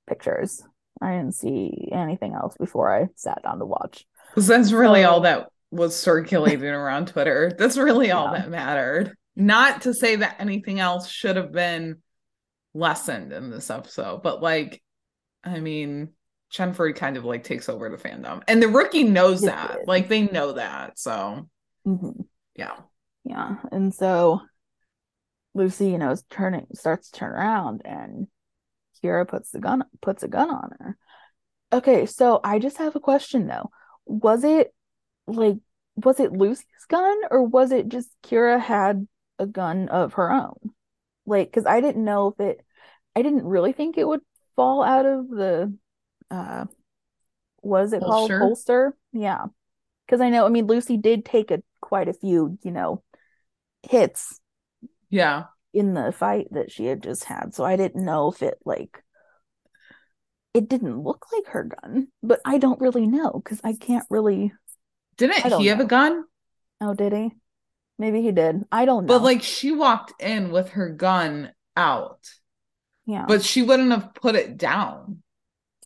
pictures. 0.06 0.62
I 1.00 1.12
didn't 1.12 1.34
see 1.36 1.88
anything 1.92 2.34
else 2.34 2.56
before 2.58 2.94
I 2.94 3.06
sat 3.14 3.42
down 3.42 3.60
to 3.60 3.64
watch. 3.64 4.04
Because 4.30 4.46
that's 4.48 4.72
really 4.72 5.04
all 5.04 5.20
that 5.20 5.48
was 5.70 5.96
circulating 5.96 6.64
around 6.68 7.08
Twitter. 7.08 7.52
That's 7.56 7.78
really 7.78 8.10
all 8.10 8.32
Yeah. 8.32 8.40
that 8.40 8.50
mattered. 8.50 9.14
Not 9.36 9.82
to 9.82 9.94
say 9.94 10.16
that 10.16 10.36
anything 10.40 10.80
else 10.80 11.08
should 11.08 11.36
have 11.36 11.52
been 11.52 12.02
lessened 12.74 13.32
in 13.32 13.50
this 13.50 13.70
episode, 13.70 14.22
but 14.22 14.42
like, 14.42 14.82
I 15.44 15.60
mean, 15.60 16.10
Chenford 16.52 16.96
kind 16.96 17.16
of 17.16 17.24
like 17.24 17.44
takes 17.44 17.68
over 17.68 17.88
the 17.88 17.96
fandom. 17.96 18.42
And 18.48 18.60
the 18.62 18.68
rookie 18.68 19.04
knows 19.04 19.42
that. 19.42 19.86
Like 19.86 20.08
they 20.08 20.22
know 20.22 20.52
that. 20.52 20.98
So 20.98 21.48
Mhm. 21.86 22.26
yeah. 22.56 22.76
Yeah. 23.24 23.56
And 23.70 23.94
so 23.94 24.40
Lucy, 25.54 25.88
you 25.88 25.98
know, 25.98 26.10
is 26.10 26.24
turning 26.30 26.66
starts 26.74 27.10
to 27.10 27.18
turn 27.18 27.32
around 27.32 27.82
and 27.84 28.28
Kira 29.02 29.26
puts 29.26 29.50
the 29.50 29.60
gun 29.60 29.84
puts 30.00 30.22
a 30.22 30.28
gun 30.28 30.50
on 30.50 30.70
her. 30.78 30.96
Okay, 31.72 32.06
so 32.06 32.40
I 32.42 32.58
just 32.58 32.78
have 32.78 32.96
a 32.96 33.00
question 33.00 33.46
though. 33.46 33.70
Was 34.06 34.44
it 34.44 34.74
like 35.26 35.56
was 35.96 36.20
it 36.20 36.32
Lucy's 36.32 36.66
gun 36.88 37.18
or 37.30 37.42
was 37.42 37.72
it 37.72 37.88
just 37.88 38.10
Kira 38.22 38.60
had 38.60 39.06
a 39.38 39.46
gun 39.46 39.88
of 39.88 40.14
her 40.14 40.30
own? 40.30 40.56
Like 41.26 41.52
cuz 41.52 41.66
I 41.66 41.80
didn't 41.80 42.04
know 42.04 42.28
if 42.28 42.40
it 42.40 42.64
I 43.14 43.22
didn't 43.22 43.44
really 43.44 43.72
think 43.72 43.98
it 43.98 44.06
would 44.06 44.22
fall 44.56 44.82
out 44.82 45.06
of 45.06 45.28
the 45.28 45.76
uh 46.30 46.66
was 47.62 47.92
it 47.92 48.00
called 48.00 48.30
Holster? 48.30 48.38
holster? 48.38 48.96
Yeah. 49.12 49.46
Cuz 50.08 50.20
I 50.20 50.30
know 50.30 50.46
I 50.46 50.48
mean 50.48 50.66
Lucy 50.66 50.96
did 50.96 51.24
take 51.24 51.50
a 51.50 51.62
quite 51.80 52.08
a 52.08 52.14
few, 52.14 52.58
you 52.62 52.70
know, 52.70 53.02
hits 53.82 54.40
Yeah. 55.10 55.44
in 55.72 55.94
the 55.94 56.12
fight 56.12 56.48
that 56.52 56.70
she 56.70 56.86
had 56.86 57.02
just 57.02 57.24
had. 57.24 57.54
So 57.54 57.64
I 57.64 57.76
didn't 57.76 58.04
know 58.04 58.30
if 58.30 58.42
it 58.42 58.58
like 58.64 59.02
it 60.54 60.68
didn't 60.68 61.02
look 61.02 61.26
like 61.32 61.46
her 61.48 61.64
gun, 61.64 62.08
but 62.22 62.40
I 62.44 62.58
don't 62.58 62.80
really 62.80 63.06
know 63.06 63.40
because 63.42 63.60
I 63.62 63.74
can't 63.74 64.06
really. 64.10 64.52
Didn't 65.16 65.60
he 65.60 65.66
have 65.66 65.80
a 65.80 65.84
gun? 65.84 66.24
Oh, 66.80 66.94
did 66.94 67.12
he? 67.12 67.32
Maybe 67.98 68.22
he 68.22 68.30
did. 68.32 68.64
I 68.70 68.84
don't 68.84 69.06
know. 69.06 69.14
But 69.14 69.24
like 69.24 69.42
she 69.42 69.72
walked 69.72 70.20
in 70.22 70.50
with 70.50 70.70
her 70.70 70.90
gun 70.90 71.52
out, 71.76 72.28
yeah, 73.06 73.24
but 73.26 73.42
she 73.42 73.62
wouldn't 73.62 73.90
have 73.90 74.14
put 74.14 74.36
it 74.36 74.56
down. 74.56 75.22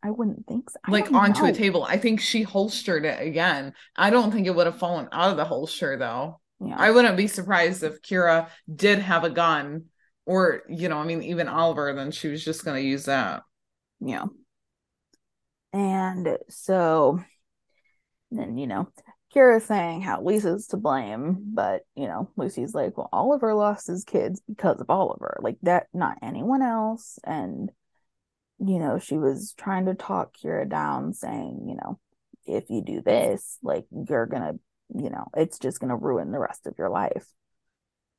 I 0.02 0.10
wouldn't 0.10 0.46
think 0.46 0.68
so. 0.68 0.78
I 0.84 0.90
like 0.90 1.12
onto 1.12 1.44
a 1.44 1.52
table. 1.52 1.84
I 1.84 1.96
think 1.96 2.20
she 2.20 2.42
holstered 2.42 3.04
it 3.04 3.26
again. 3.26 3.72
I 3.96 4.10
don't 4.10 4.32
think 4.32 4.46
it 4.46 4.54
would 4.54 4.66
have 4.66 4.78
fallen 4.78 5.08
out 5.12 5.30
of 5.30 5.36
the 5.36 5.44
holster 5.44 5.96
though. 5.96 6.40
Yeah, 6.64 6.76
I 6.78 6.90
wouldn't 6.90 7.16
be 7.16 7.26
surprised 7.26 7.82
if 7.82 8.02
Kira 8.02 8.48
did 8.72 9.00
have 9.00 9.24
a 9.24 9.30
gun 9.30 9.86
or 10.26 10.62
you 10.68 10.88
know, 10.88 10.98
I 10.98 11.04
mean, 11.04 11.22
even 11.22 11.48
Oliver, 11.48 11.92
then 11.94 12.10
she 12.10 12.28
was 12.28 12.44
just 12.44 12.64
gonna 12.64 12.80
use 12.80 13.06
that. 13.06 13.42
Yeah. 14.00 14.26
And 15.72 16.38
so 16.48 17.22
then, 18.30 18.58
you 18.58 18.66
know, 18.66 18.88
Kira's 19.34 19.64
saying 19.64 20.02
how 20.02 20.22
Lisa's 20.22 20.66
to 20.68 20.76
blame, 20.76 21.38
but 21.54 21.82
you 21.94 22.06
know, 22.06 22.30
Lucy's 22.36 22.74
like, 22.74 22.96
well, 22.96 23.08
Oliver 23.12 23.54
lost 23.54 23.86
his 23.86 24.04
kids 24.04 24.42
because 24.46 24.80
of 24.80 24.90
Oliver, 24.90 25.38
like 25.40 25.56
that, 25.62 25.86
not 25.94 26.18
anyone 26.22 26.62
else. 26.62 27.18
And 27.24 27.70
you 28.58 28.78
know, 28.78 28.98
she 28.98 29.18
was 29.18 29.54
trying 29.56 29.86
to 29.86 29.94
talk 29.94 30.34
Kira 30.36 30.68
down, 30.68 31.14
saying, 31.14 31.64
you 31.66 31.74
know, 31.74 31.98
if 32.46 32.70
you 32.70 32.82
do 32.82 33.00
this, 33.00 33.58
like 33.62 33.86
you're 34.08 34.26
gonna, 34.26 34.54
you 34.94 35.10
know, 35.10 35.28
it's 35.36 35.58
just 35.58 35.80
gonna 35.80 35.96
ruin 35.96 36.32
the 36.32 36.38
rest 36.38 36.66
of 36.66 36.74
your 36.78 36.90
life. 36.90 37.26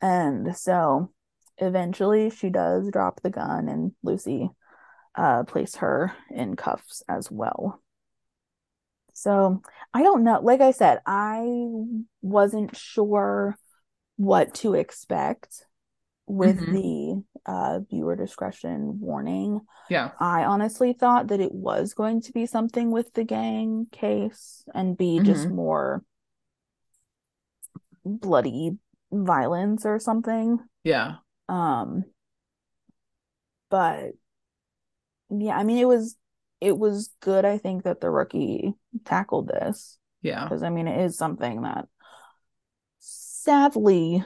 And 0.02 0.56
so 0.58 1.12
eventually 1.58 2.30
she 2.30 2.50
does 2.50 2.90
drop 2.92 3.22
the 3.22 3.30
gun 3.30 3.70
and 3.70 3.94
Lucy 4.04 4.50
uh 5.16 5.44
place 5.44 5.76
her 5.78 6.14
in 6.32 6.56
cuffs 6.56 7.04
as 7.08 7.30
well. 7.32 7.82
So 9.14 9.62
I 9.94 10.02
don't 10.04 10.24
know. 10.24 10.40
Like 10.42 10.62
I 10.62 10.72
said, 10.72 11.00
I 11.06 11.46
wasn't 12.22 12.76
sure 12.76 13.58
what 14.18 14.54
to 14.56 14.74
expect 14.74 15.66
with 16.26 16.58
Mhm. 16.58 16.72
the 16.72 17.52
uh, 17.52 17.80
viewer 17.90 18.16
discretion 18.16 19.00
warning. 19.00 19.62
Yeah. 19.90 20.12
I 20.20 20.46
honestly 20.46 20.94
thought 20.94 21.28
that 21.28 21.42
it 21.42 21.52
was 21.52 21.94
going 21.94 22.22
to 22.22 22.32
be 22.32 22.46
something 22.46 22.92
with 22.92 23.14
the 23.14 23.24
gang 23.24 23.88
case 23.92 24.64
and 24.74 24.98
be 24.98 25.20
just 25.20 25.48
Mhm. 25.48 25.56
more 25.56 26.04
bloody 28.06 28.78
violence 29.12 29.86
or 29.86 30.00
something. 30.00 30.60
Yeah. 30.84 31.16
Um, 31.50 32.06
but 33.70 34.12
yeah, 35.30 35.58
I 35.58 35.64
mean, 35.64 35.78
it 35.78 35.88
was 35.88 36.16
it 36.62 36.78
was 36.78 37.10
good. 37.20 37.46
I 37.46 37.58
think 37.58 37.84
that 37.84 38.00
the 38.02 38.10
rookie 38.10 38.74
tackled 39.06 39.48
this 39.48 39.98
Yeah. 40.22 40.44
because 40.46 40.64
I 40.64 40.70
mean, 40.70 40.88
it 40.88 41.06
is 41.06 41.18
something 41.18 41.62
that 41.64 41.88
sadly 43.00 44.24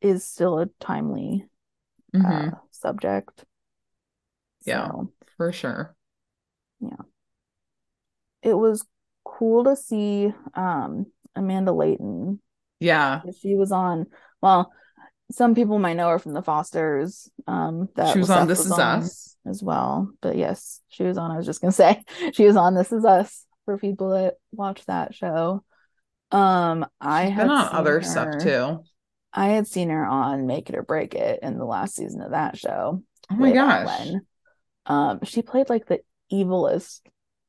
is 0.00 0.24
still 0.24 0.58
a 0.58 0.66
timely 0.80 1.46
Mhm. 2.14 2.52
uh, 2.52 2.56
subject. 2.70 3.44
Yeah. 4.64 4.88
So 4.88 5.12
For 5.36 5.52
sure. 5.52 5.94
Yeah. 6.80 6.96
It 8.42 8.54
was 8.54 8.84
cool 9.24 9.64
to 9.64 9.76
see 9.76 10.32
um 10.54 11.06
Amanda 11.34 11.72
Leighton. 11.72 12.40
Yeah. 12.82 13.20
She 13.40 13.54
was 13.54 13.72
on, 13.72 14.06
well, 14.40 14.72
some 15.30 15.54
people 15.54 15.78
might 15.78 15.94
know 15.96 16.08
her 16.10 16.18
from 16.18 16.32
the 16.34 16.42
Fosters. 16.42 17.30
Um, 17.46 17.88
that 17.96 18.12
She 18.12 18.18
was 18.18 18.30
on 18.30 18.46
This 18.48 18.58
was 18.58 18.66
Is 18.66 18.72
on 18.72 19.02
Us. 19.02 19.36
as 19.46 19.62
well. 19.62 20.10
But 20.20 20.36
yes, 20.36 20.80
she 20.88 21.04
was 21.04 21.16
on. 21.18 21.30
I 21.30 21.36
was 21.36 21.46
just 21.46 21.60
gonna 21.60 21.72
say 21.72 22.02
she 22.32 22.44
was 22.46 22.56
on 22.56 22.74
This 22.74 22.92
Is 22.92 23.04
Us 23.04 23.44
for 23.64 23.78
people 23.78 24.10
that 24.10 24.34
watch 24.52 24.84
that 24.86 25.14
show. 25.14 25.62
Um, 26.30 26.86
I 27.00 27.26
She's 27.26 27.34
had 27.34 27.42
been 27.44 27.50
on 27.50 27.68
other 27.72 28.00
her- 28.00 28.02
stuff 28.02 28.42
too. 28.42 28.82
I 29.32 29.48
had 29.48 29.66
seen 29.66 29.88
her 29.88 30.04
on 30.04 30.46
Make 30.46 30.68
It 30.68 30.76
or 30.76 30.82
Break 30.82 31.14
It 31.14 31.40
in 31.42 31.56
the 31.58 31.64
last 31.64 31.94
season 31.94 32.20
of 32.20 32.32
that 32.32 32.58
show. 32.58 33.02
Oh 33.30 33.34
my 33.34 33.52
gosh. 33.52 33.86
when. 33.86 34.20
Um, 34.84 35.20
she 35.24 35.40
played 35.42 35.70
like 35.70 35.86
the 35.86 36.00
evilest 36.30 37.00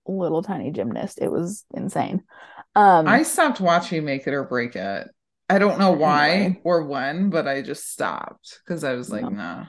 little 0.08 0.44
tiny 0.44 0.72
gymnast. 0.72 1.20
It 1.22 1.30
was 1.32 1.66
insane. 1.74 2.24
Um, 2.76 3.08
I 3.08 3.24
stopped 3.24 3.60
watching 3.60 4.06
Make 4.06 4.28
It 4.28 4.34
or 4.34 4.44
Break 4.46 4.76
It. 4.78 5.10
I 5.50 5.60
don't 5.60 5.80
know 5.80 5.92
why 5.92 6.30
Anyway. 6.32 6.62
or 6.64 6.84
when, 6.84 7.30
but 7.30 7.48
I 7.48 7.62
just 7.62 7.90
stopped 7.92 8.60
because 8.66 8.84
I 8.84 8.94
was 8.94 9.12
like, 9.12 9.24
Yeah. 9.24 9.30
nah. 9.30 9.66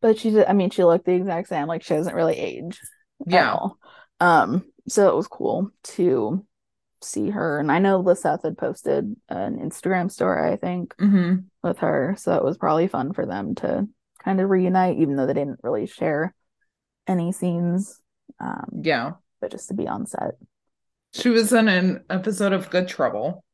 but 0.00 0.18
she 0.18 0.30
did, 0.30 0.46
I 0.46 0.52
mean, 0.52 0.70
she 0.70 0.84
looked 0.84 1.06
the 1.06 1.12
exact 1.14 1.48
same. 1.48 1.66
Like 1.66 1.82
she 1.82 1.94
doesn't 1.94 2.14
really 2.14 2.36
age 2.36 2.80
at 3.28 3.32
Yeah. 3.32 3.52
all. 3.52 3.78
Um, 4.20 4.64
so 4.88 5.08
it 5.08 5.16
was 5.16 5.28
cool 5.28 5.70
to 5.94 6.44
see 7.02 7.30
her. 7.30 7.58
And 7.60 7.70
I 7.70 7.78
know 7.78 8.00
Lisseth 8.00 8.42
had 8.42 8.58
posted 8.58 9.14
an 9.28 9.58
Instagram 9.58 10.10
story, 10.10 10.52
I 10.52 10.56
think, 10.56 10.94
hmm 10.98 11.36
with 11.62 11.78
her. 11.78 12.14
So 12.18 12.34
it 12.34 12.44
was 12.44 12.58
probably 12.58 12.88
fun 12.88 13.12
for 13.12 13.26
them 13.26 13.54
to 13.56 13.88
kind 14.22 14.40
of 14.40 14.50
reunite, 14.50 14.98
even 14.98 15.16
though 15.16 15.26
they 15.26 15.34
didn't 15.34 15.60
really 15.62 15.86
share 15.86 16.34
any 17.06 17.32
scenes. 17.32 18.00
Um, 18.40 18.82
Yeah. 18.82 19.14
but 19.40 19.50
just 19.50 19.68
to 19.68 19.74
be 19.74 19.88
on 19.88 20.06
set. 20.06 20.34
She 21.12 21.28
was 21.28 21.52
in 21.52 21.68
an 21.68 22.04
episode 22.10 22.52
of 22.52 22.70
Good 22.70 22.88
Trouble 22.88 23.44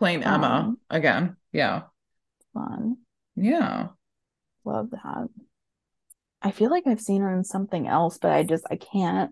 playing 0.00 0.24
Emma 0.24 0.64
Um, 0.70 0.78
again. 0.90 1.36
Yeah. 1.52 1.82
Fun. 2.52 2.96
Yeah. 3.36 3.88
Love 4.64 4.90
that. 4.90 5.28
I 6.42 6.50
feel 6.50 6.70
like 6.70 6.86
I've 6.86 7.00
seen 7.00 7.20
her 7.20 7.32
in 7.32 7.44
something 7.44 7.86
else, 7.86 8.18
but 8.18 8.32
I 8.32 8.42
just 8.42 8.64
I 8.70 8.76
can't 8.76 9.30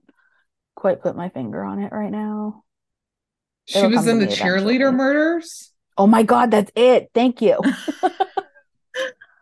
quite 0.76 1.02
put 1.02 1.16
my 1.16 1.30
finger 1.30 1.64
on 1.64 1.80
it 1.82 1.90
right 1.92 2.12
now. 2.12 2.62
She 3.64 3.78
It'll 3.78 3.90
was 3.90 4.06
in 4.06 4.18
the 4.20 4.26
cheerleader 4.26 4.92
eventually. 4.92 4.92
murders. 4.92 5.72
Oh 5.96 6.06
my 6.06 6.22
God, 6.22 6.50
that's 6.52 6.70
it. 6.76 7.10
Thank 7.14 7.42
you. 7.42 7.58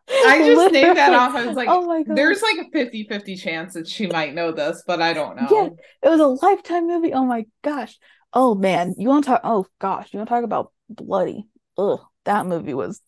I 0.08 0.38
just 0.46 0.72
named 0.72 0.96
that 0.96 1.12
off. 1.12 1.34
I 1.34 1.46
was 1.46 1.56
like, 1.56 1.68
oh 1.68 1.86
my 1.86 2.02
God. 2.04 2.16
there's 2.16 2.40
like 2.42 2.56
a 2.58 2.70
50 2.70 3.04
50 3.08 3.36
chance 3.36 3.74
that 3.74 3.88
she 3.88 4.06
might 4.06 4.32
know 4.34 4.52
this, 4.52 4.82
but 4.86 5.02
I 5.02 5.12
don't 5.12 5.36
know. 5.36 5.48
Yeah. 5.50 5.68
It 6.08 6.08
was 6.08 6.20
a 6.20 6.46
lifetime 6.46 6.86
movie. 6.86 7.12
Oh 7.12 7.24
my 7.24 7.46
gosh. 7.62 7.98
Oh 8.32 8.54
man. 8.54 8.94
You 8.98 9.08
want 9.08 9.24
to 9.24 9.30
talk? 9.30 9.40
Oh 9.44 9.66
gosh. 9.78 10.12
You 10.12 10.18
want 10.18 10.28
to 10.28 10.34
talk 10.34 10.44
about 10.44 10.72
bloody? 10.88 11.46
Ugh. 11.78 12.00
That 12.24 12.46
movie 12.46 12.74
was. 12.74 13.00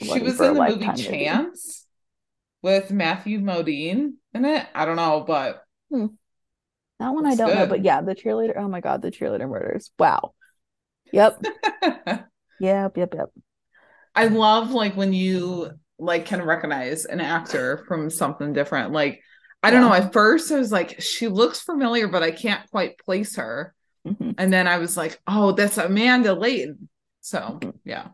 She 0.00 0.20
was 0.20 0.40
in 0.40 0.54
the 0.54 0.60
movie 0.60 0.84
Lifetime 0.84 0.96
movie. 0.96 1.24
Chance 1.24 1.86
with 2.62 2.90
Matthew 2.90 3.40
Modine 3.40 4.12
in 4.34 4.44
it. 4.44 4.66
I 4.74 4.84
don't 4.84 4.96
know, 4.96 5.24
but 5.26 5.62
hmm. 5.90 6.06
That 6.98 7.10
one 7.10 7.26
I 7.26 7.36
don't 7.36 7.54
know, 7.54 7.66
but 7.66 7.84
yeah, 7.84 8.00
the 8.00 8.14
cheerleader. 8.14 8.54
Oh 8.56 8.68
my 8.68 8.80
God, 8.80 9.02
the 9.02 9.10
cheerleader 9.10 9.48
murders. 9.48 9.90
Wow. 9.98 10.34
Yep. 11.12 11.42
Yep. 12.60 12.96
Yep. 12.96 13.14
Yep. 13.14 13.30
I 14.16 14.26
love 14.26 14.72
like 14.72 14.96
when 14.96 15.12
you 15.12 15.70
like 15.98 16.26
can 16.26 16.42
recognize 16.42 17.04
an 17.04 17.20
actor 17.20 17.84
from 17.86 18.10
something 18.10 18.52
different. 18.52 18.92
Like 18.92 19.20
I 19.62 19.70
don't 19.70 19.82
Yeah. 19.82 19.88
know, 19.88 19.94
at 19.94 20.12
first 20.12 20.52
I 20.52 20.56
was 20.58 20.70
like 20.72 21.00
she 21.00 21.28
looks 21.28 21.60
familiar 21.60 22.08
but 22.08 22.22
I 22.22 22.30
can't 22.30 22.68
quite 22.70 22.98
place 22.98 23.36
her. 23.36 23.74
Mhm. 24.06 24.34
And 24.38 24.52
then 24.52 24.66
I 24.68 24.78
was 24.78 24.96
like, 24.96 25.20
"Oh, 25.26 25.52
that's 25.52 25.76
Amanda 25.78 26.32
Leighton." 26.34 26.88
So, 27.20 27.58
Mhm. 27.60 27.74
yeah. 27.84 28.08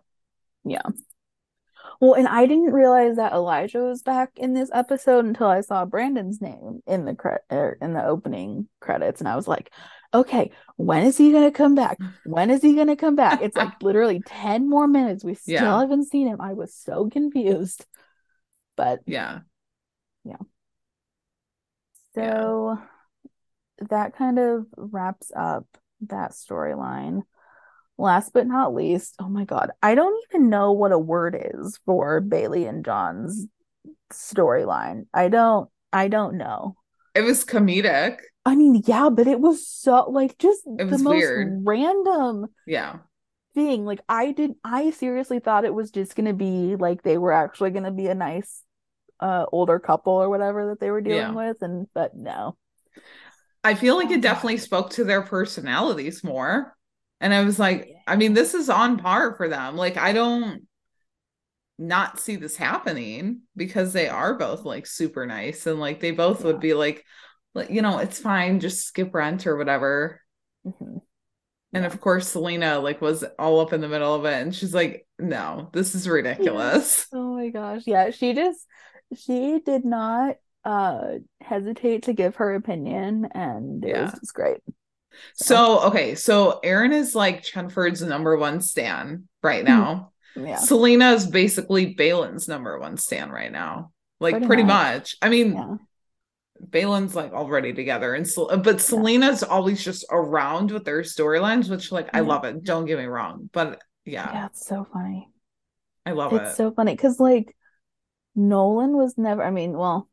Well, 2.01 2.15
and 2.15 2.27
I 2.27 2.47
didn't 2.47 2.73
realize 2.73 3.17
that 3.17 3.33
Elijah 3.33 3.79
was 3.79 4.03
back 4.03 4.33
in 4.37 4.53
this 4.53 4.71
episode 4.75 5.25
until 5.25 5.47
I 5.47 5.61
saw 5.61 5.85
Brandon's 5.85 6.41
name 6.41 6.83
in 6.87 7.05
the 7.05 7.15
cre- 7.15 7.45
er, 7.53 7.79
in 7.81 7.93
the 7.93 8.05
opening 8.05 8.69
credits, 8.81 9.21
and 9.21 9.29
I 9.29 9.37
was 9.37 9.47
like, 9.47 9.71
"Okay, 10.13 10.51
when 10.77 11.05
is 11.05 11.17
he 11.17 11.31
gonna 11.33 11.51
come 11.53 11.75
back? 11.75 11.99
When 12.25 12.51
is 12.51 12.63
he 12.63 12.75
gonna 12.75 12.97
come 12.97 13.15
back?" 13.17 13.41
It's 13.43 13.57
like 13.57 13.73
literally 13.83 14.21
ten 14.25 14.69
more 14.69 14.87
minutes. 14.89 15.23
We 15.25 15.35
still 15.35 15.55
Yeah. 15.55 15.81
haven't 15.81 16.05
seen 16.09 16.27
him. 16.27 16.41
I 16.41 16.55
was 16.55 16.75
so 16.75 17.09
confused, 17.09 17.87
but 18.77 19.01
yeah, 19.07 19.41
Yeah. 20.25 20.37
So 22.15 22.79
that 23.91 24.17
kind 24.17 24.39
of 24.39 24.67
wraps 24.77 25.33
up 25.35 25.67
that 26.03 26.33
storyline. 26.33 27.23
Last 27.97 28.33
but 28.33 28.47
not 28.47 28.75
least, 28.75 29.15
oh 29.21 29.29
my 29.29 29.45
God, 29.45 29.71
I 29.83 29.95
don't 29.95 30.21
even 30.29 30.49
know 30.51 30.73
what 30.73 30.91
a 30.91 30.99
word 30.99 31.37
is 31.55 31.79
for 31.87 32.21
Bailey 32.21 32.67
and 32.67 32.85
John's 32.85 33.47
storyline. 34.13 35.07
I 35.15 35.29
don't, 35.29 35.71
I 35.93 36.09
don't 36.09 36.37
know. 36.37 36.77
It 37.15 37.23
was 37.23 37.45
comedic. 37.45 38.19
I 38.45 38.57
mean, 38.57 38.83
yeah, 38.85 39.11
but 39.11 39.29
it 39.29 39.39
was 39.39 39.67
so 39.69 40.11
like 40.11 40.37
just 40.39 40.65
the 40.65 40.99
most 40.99 41.05
weird. 41.05 41.63
random 41.65 42.47
Yeah. 42.67 42.99
thing. 43.55 43.85
Like 43.85 44.01
I 44.09 44.33
did, 44.33 44.55
I 44.65 44.91
seriously 44.91 45.39
thought 45.39 45.65
it 45.65 45.73
was 45.75 45.93
just 45.93 46.17
gonna 46.17 46.35
be 46.35 46.75
like 46.75 47.03
they 47.03 47.17
were 47.17 47.33
actually 47.33 47.71
gonna 47.71 47.93
be 47.93 48.09
a 48.09 48.15
nice 48.15 48.64
uh 49.25 49.47
older 49.53 49.79
couple 49.81 50.15
or 50.15 50.29
whatever 50.31 50.69
that 50.69 50.81
they 50.81 50.91
were 50.93 51.01
dealing 51.03 51.35
Yeah. 51.35 51.35
with, 51.35 51.59
and 51.63 51.89
but 51.95 52.17
no. 52.17 52.57
I 53.63 53.75
feel 53.75 53.97
like 53.97 54.11
it 54.11 54.21
definitely 54.21 54.59
spoke 54.59 54.91
to 54.91 55.05
their 55.05 55.23
personalities 55.23 56.23
more. 56.23 56.77
And 57.21 57.33
I 57.33 57.45
was 57.45 57.59
like, 57.59 57.91
I 58.07 58.17
mean, 58.17 58.35
this 58.35 58.53
is 58.55 58.69
on 58.69 58.99
par 58.99 59.35
for 59.37 59.49
them. 59.49 59.77
Like, 59.77 59.97
I 59.97 60.13
don't 60.13 60.67
not 61.79 62.21
see 62.21 62.37
this 62.37 62.57
happening 62.57 63.41
because 63.57 63.93
they 63.93 64.09
are 64.09 64.35
both 64.39 64.65
like 64.65 64.87
super 64.87 65.27
nice 65.27 65.67
and 65.67 65.81
like 65.81 66.01
they 66.01 66.13
both 66.13 66.39
Yeah. 66.39 66.45
would 66.45 66.61
be 66.61 66.75
like, 66.75 67.05
you 67.69 67.83
know, 67.83 67.99
it's 67.99 68.19
fine, 68.21 68.61
just 68.61 68.87
skip 68.87 69.13
rent 69.15 69.47
or 69.47 69.57
whatever. 69.57 70.21
Mhm. 70.65 71.01
And 71.73 71.85
of 71.85 72.01
course, 72.01 72.29
Celina 72.29 72.79
like 72.79 73.01
was 73.01 73.25
all 73.39 73.61
up 73.61 73.73
in 73.73 73.81
the 73.81 73.89
middle 73.89 74.15
of 74.15 74.25
it, 74.25 74.35
and 74.43 74.55
she's 74.55 74.73
like, 74.75 75.07
"No, 75.19 75.71
this 75.73 75.95
is 75.95 76.09
ridiculous." 76.09 77.07
Oh 77.13 77.35
my 77.37 77.49
gosh. 77.51 77.83
Yeah, 77.87 78.11
she 78.11 78.35
just 78.35 78.67
she 79.17 79.61
did 79.65 79.85
not 79.85 80.37
uh 80.65 81.19
hesitate 81.41 82.05
to 82.05 82.13
give 82.15 82.37
her 82.37 82.55
opinion 82.55 83.27
and 83.33 83.85
it 83.85 83.97
was 84.01 84.13
Yeah. 84.13 84.19
just 84.19 84.35
great. 84.35 84.59
So, 85.35 85.81
okay, 85.89 86.15
so 86.17 86.59
Aaron 86.65 86.93
is 86.93 87.15
like 87.15 87.43
Chenford's 87.43 88.03
number 88.03 88.37
one 88.37 88.61
stan 88.61 89.29
right 89.43 89.61
Hmm. 89.61 89.67
now. 89.67 90.13
Yeah. 90.37 90.57
Celina 90.57 91.13
is 91.13 91.27
basically 91.27 91.95
Balin's 91.95 92.49
number 92.49 92.79
one 92.79 92.97
stand 92.97 93.33
right 93.33 93.53
now. 93.53 93.93
Like 94.21 94.43
Pretty 94.43 94.47
pretty, 94.47 94.63
much. 94.65 94.95
much. 94.95 95.17
I 95.23 95.29
mean, 95.29 95.53
Yeah. 95.53 95.77
Balin's 96.71 97.15
like 97.15 97.33
already 97.33 97.73
together, 97.73 98.15
and 98.15 98.27
Sel- 98.27 98.57
but 98.59 98.81
Celina's 98.81 99.43
always 99.43 99.85
just 99.85 100.07
around 100.11 100.71
with 100.71 100.85
their 100.85 101.03
storylines, 101.03 101.69
which 101.69 101.93
like 101.93 102.09
I 102.15 102.21
love 102.21 102.45
it. 102.45 102.63
Don't 102.65 102.87
get 102.87 102.99
me 102.99 103.05
wrong, 103.05 103.51
but 103.53 103.83
yeah, 104.05 104.31
Yeah, 104.33 104.47
it's 104.47 104.67
so 104.67 104.87
funny. 104.93 105.29
I 106.07 106.13
love 106.13 106.33
It's 106.33 106.41
it. 106.43 106.47
It's 106.49 106.57
so 106.57 106.71
funny 106.73 106.95
because 106.95 107.21
like 107.21 107.55
Nolan 108.35 108.97
was 108.97 109.17
never, 109.19 109.43
I 109.43 109.51
mean, 109.51 109.73
well, 109.77 110.09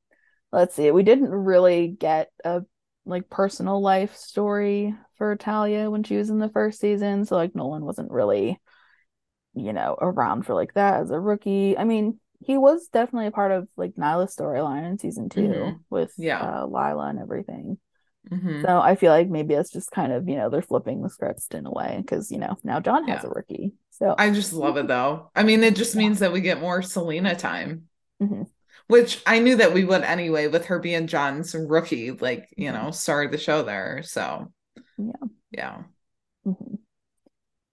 let's 0.51 0.75
see, 0.75 0.91
we 0.91 1.03
didn't 1.03 1.29
really 1.29 1.87
get 1.87 2.31
a 2.45 2.63
like 3.05 3.29
personal 3.29 3.81
life 3.81 4.15
story 4.15 4.95
for 5.17 5.35
Talia 5.35 5.89
when 5.89 6.03
she 6.03 6.17
was 6.17 6.29
in 6.29 6.39
the 6.39 6.49
first 6.49 6.79
season. 6.79 7.25
So 7.25 7.35
like 7.35 7.55
Nolan 7.55 7.85
wasn't 7.85 8.11
really, 8.11 8.59
you 9.53 9.73
know, 9.73 9.97
around 9.99 10.45
for 10.45 10.53
like 10.53 10.73
that 10.75 11.01
as 11.01 11.11
a 11.11 11.19
rookie. 11.19 11.77
I 11.77 11.83
mean, 11.83 12.19
he 12.39 12.57
was 12.57 12.87
definitely 12.87 13.27
a 13.27 13.31
part 13.31 13.51
of 13.51 13.67
like 13.75 13.95
Nyla's 13.95 14.35
storyline 14.35 14.89
in 14.89 14.97
season 14.97 15.29
2 15.29 15.41
Mhm. 15.41 15.79
with 15.89 16.13
Yeah. 16.17 16.43
uh, 16.43 16.65
Lila 16.65 17.07
and 17.07 17.19
everything. 17.19 17.77
Mhm. 18.31 18.65
So 18.65 18.79
I 18.79 18.95
feel 18.95 19.11
like 19.11 19.29
maybe 19.29 19.53
it's 19.55 19.71
just 19.71 19.91
kind 19.91 20.11
of, 20.13 20.27
you 20.29 20.35
know, 20.35 20.49
they're 20.49 20.61
flipping 20.61 21.01
the 21.01 21.09
script 21.09 21.53
in 21.53 21.65
a 21.65 21.71
way 21.71 21.97
because, 21.97 22.31
you 22.31 22.37
know, 22.37 22.57
now 22.63 22.79
John 22.79 23.07
has 23.07 23.23
Yeah. 23.23 23.29
a 23.29 23.33
rookie. 23.33 23.73
So 23.91 24.15
I 24.17 24.29
just 24.31 24.53
love 24.53 24.77
it 24.77 24.87
though. 24.87 25.31
I 25.35 25.43
mean, 25.43 25.63
it 25.63 25.75
just 25.75 25.95
Yeah. 25.95 25.99
means 25.99 26.19
that 26.19 26.31
we 26.31 26.41
get 26.41 26.59
more 26.61 26.81
Celina 26.81 27.35
time, 27.35 27.87
Mhm. 28.21 28.47
which 28.87 29.21
I 29.25 29.39
knew 29.39 29.55
that 29.57 29.73
we 29.73 29.85
would 29.85 30.03
anyway 30.03 30.47
with 30.47 30.65
her 30.65 30.79
being 30.79 31.07
John's 31.07 31.55
rookie, 31.55 32.11
like, 32.11 32.49
you 32.57 32.71
know, 32.71 32.91
started 32.91 33.31
the 33.31 33.37
show 33.37 33.63
there. 33.63 34.03
So, 34.03 34.51
Yeah. 34.97 35.27
yeah. 35.51 35.83
Mhm. 36.45 36.79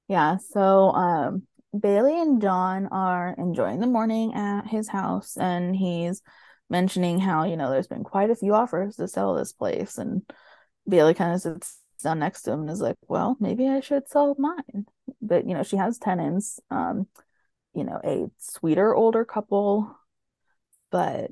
Yeah, 0.09 0.39
so 0.39 0.91
um 0.93 1.47
Bailey 1.79 2.19
and 2.21 2.41
John 2.41 2.87
are 2.87 3.35
enjoying 3.37 3.81
the 3.81 3.87
morning 3.87 4.35
at 4.35 4.67
his 4.67 4.89
house 4.89 5.37
and 5.37 5.77
he's 5.77 6.23
mentioning 6.71 7.21
how, 7.21 7.45
you 7.45 7.57
know, 7.57 7.71
there's 7.71 7.87
been 7.89 8.05
quite 8.05 8.31
a 8.31 8.35
few 8.37 8.55
offers 8.55 8.97
to 8.97 9.09
sell 9.09 9.35
this 9.35 9.53
place 9.53 9.99
and 9.99 10.23
Bailey 10.89 11.15
kind 11.15 11.35
of 11.35 11.43
sits 11.43 11.79
down 12.03 12.21
next 12.21 12.43
to 12.43 12.53
him 12.53 12.63
and 12.63 12.71
is 12.71 12.81
like, 12.81 12.97
"Well, 13.09 13.37
maybe 13.41 13.69
I 13.69 13.81
should 13.81 14.09
sell 14.09 14.35
mine." 14.39 14.87
But, 15.23 15.47
you 15.49 15.55
know, 15.55 15.63
she 15.65 15.77
has 15.77 15.99
tenants, 15.99 16.61
um, 16.71 17.09
you 17.75 17.85
know, 17.85 18.01
a 18.05 18.31
sweeter 18.39 18.95
older 18.95 19.25
couple, 19.27 19.98
but 20.91 21.31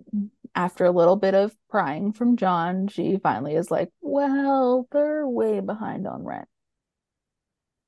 after 0.54 0.84
a 0.84 0.90
little 0.90 1.16
bit 1.16 1.34
of 1.34 1.54
prying 1.70 2.12
from 2.12 2.36
John, 2.36 2.88
she 2.88 3.18
finally 3.18 3.54
is 3.56 3.70
like, 3.70 3.90
"Well, 4.00 4.88
they're 4.92 5.26
way 5.28 5.60
behind 5.60 6.06
on 6.06 6.24
rent." 6.24 6.48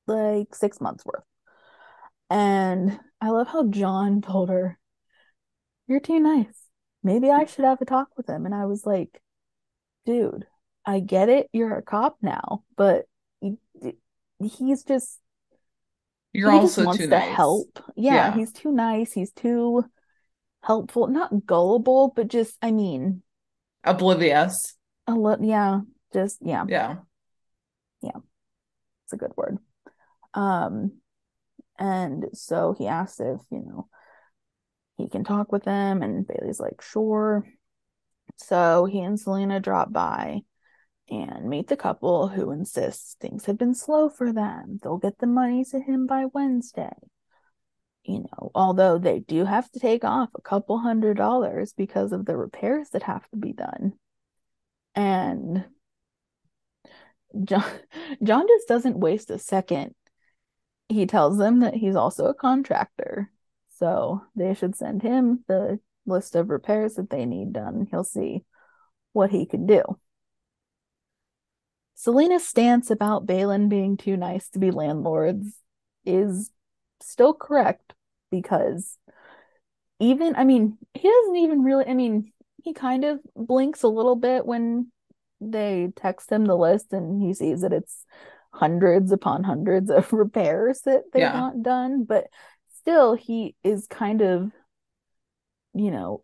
like 0.07 0.55
six 0.55 0.81
months 0.81 1.05
worth. 1.05 1.23
And 2.31 2.99
I 3.21 3.29
love 3.31 3.49
how 3.49 3.65
John 3.69 4.23
told 4.23 4.49
her, 4.49 4.79
You're 5.87 6.01
too 6.01 6.21
nice. 6.21 6.69
Maybe 7.03 7.31
I 7.31 7.45
should 7.47 7.65
have 7.65 7.81
a 7.81 7.85
talk 7.85 8.09
with 8.17 8.29
him. 8.29 8.47
And 8.47 8.55
I 8.55 8.67
was 8.67 8.85
like, 8.87 9.21
Dude, 10.07 10.47
I 10.87 11.01
get 11.01 11.29
it. 11.29 11.49
You're 11.53 11.77
a 11.79 11.83
cop 11.83 12.19
now, 12.23 12.65
but 12.77 13.07
he's 14.39 14.85
just, 14.85 15.21
You're 16.33 16.51
he 16.51 16.61
just 16.61 16.79
also 16.79 16.85
wants 16.85 16.99
too 16.99 17.09
to 17.09 17.19
nice. 17.19 17.37
help. 17.37 17.83
Yeah, 17.97 18.15
Yeah. 18.15 18.33
he's 18.33 18.53
too 18.53 18.71
nice. 18.73 19.13
He's 19.13 19.33
too 19.33 19.85
helpful. 20.63 21.07
Not 21.07 21.47
gullible, 21.47 22.13
but 22.15 22.29
just, 22.29 22.57
I 22.63 22.71
mean, 22.71 23.23
Oblivious. 23.85 24.75
a 25.07 25.15
lot. 25.15 25.43
Yeah, 25.43 25.81
just, 26.13 26.39
yeah. 26.41 26.65
yeah. 26.69 26.97
Yeah. 28.03 28.19
it's 29.05 29.13
a 29.13 29.17
good 29.17 29.33
word. 29.37 29.59
Um, 30.35 30.93
and 31.79 32.27
so 32.33 32.75
he 32.77 32.87
asked 32.87 33.21
if, 33.21 33.41
you 33.51 33.63
know, 33.65 33.89
he 34.97 35.09
can 35.09 35.25
talk 35.25 35.53
with 35.53 35.63
them, 35.63 36.03
and 36.03 36.27
Bailey's 36.27 36.61
like, 36.61 36.83
sure. 36.83 37.47
So 38.37 38.85
he 38.85 39.01
and 39.01 39.19
Celina 39.19 39.61
drop 39.61 39.93
by 39.93 40.41
and 41.09 41.49
meet 41.49 41.69
the 41.69 41.77
couple 41.77 42.29
who 42.29 42.51
insists 42.51 43.17
things 43.21 43.47
have 43.47 43.57
been 43.57 43.75
slow 43.75 44.09
for 44.11 44.33
them. 44.33 44.79
They'll 44.83 44.99
get 44.99 45.19
the 45.19 45.27
money 45.27 45.65
to 45.71 45.81
him 45.81 46.07
by 46.07 46.27
Wednesday. 46.33 46.93
You 48.09 48.21
know, 48.21 48.51
although 48.55 48.97
they 48.97 49.19
do 49.19 49.45
have 49.45 49.71
to 49.73 49.79
take 49.79 50.03
off 50.03 50.31
a 50.35 50.41
couple 50.41 50.79
hundred 50.79 51.19
dollars 51.19 51.75
because 51.75 52.13
of 52.13 52.25
the 52.25 52.39
repairs 52.39 52.89
that 52.91 53.03
have 53.03 53.29
to 53.29 53.37
be 53.37 53.53
done. 53.53 53.93
And 54.95 55.67
John 57.45 57.65
John 58.23 58.47
just 58.49 58.67
doesn't 58.67 58.99
waste 58.99 59.31
a 59.31 59.39
second. 59.39 59.95
He 60.89 61.05
tells 61.05 61.37
them 61.37 61.61
that 61.61 61.75
he's 61.75 61.97
also 61.97 62.25
a 62.27 62.35
contractor. 62.35 63.31
So 63.77 64.23
they 64.35 64.55
should 64.55 64.75
send 64.75 65.03
him 65.03 65.45
the 65.47 65.79
list 66.07 66.35
of 66.35 66.49
repairs 66.49 66.95
that 66.95 67.11
they 67.11 67.27
need 67.27 67.53
done. 67.53 67.87
He'll 67.91 68.05
see 68.05 68.43
what 69.13 69.31
he 69.31 69.45
can 69.45 69.67
do. 69.67 69.83
Celina's 71.95 72.49
stance 72.49 72.91
about 72.91 73.27
Balin 73.27 73.69
being 73.69 73.99
too 73.99 74.17
nice 74.17 74.49
to 74.51 74.59
be 74.59 74.71
landlords 74.71 75.59
is 76.07 76.51
still 77.03 77.35
correct 77.35 77.95
because 78.31 78.97
even, 80.01 80.37
I 80.37 80.45
mean, 80.45 80.79
he 80.95 81.09
doesn't 81.09 81.37
even 81.37 81.63
really, 81.63 81.87
I 81.87 81.95
mean, 81.95 82.33
he 82.63 82.73
kind 82.73 83.05
of 83.05 83.21
blinks 83.35 83.83
a 83.83 83.89
little 83.89 84.17
bit 84.17 84.47
when 84.47 84.93
they 85.41 85.89
text 85.97 86.31
him 86.31 86.45
the 86.45 86.57
list 86.57 86.93
and 86.93 87.21
he 87.23 87.35
sees 87.35 87.61
that 87.63 87.73
it's 87.73 88.05
hundreds 88.53 89.13
upon 89.13 89.45
hundreds 89.45 89.91
of 89.91 90.13
repairs 90.13 90.81
that 90.83 91.05
they 91.13 91.21
Yeah. 91.21 91.33
want 91.33 91.63
done, 91.63 92.05
but 92.05 92.27
still 92.79 93.15
he 93.15 93.57
is 93.65 93.87
kind 93.87 94.23
of, 94.23 94.51
you 95.75 95.91
know, 95.91 96.23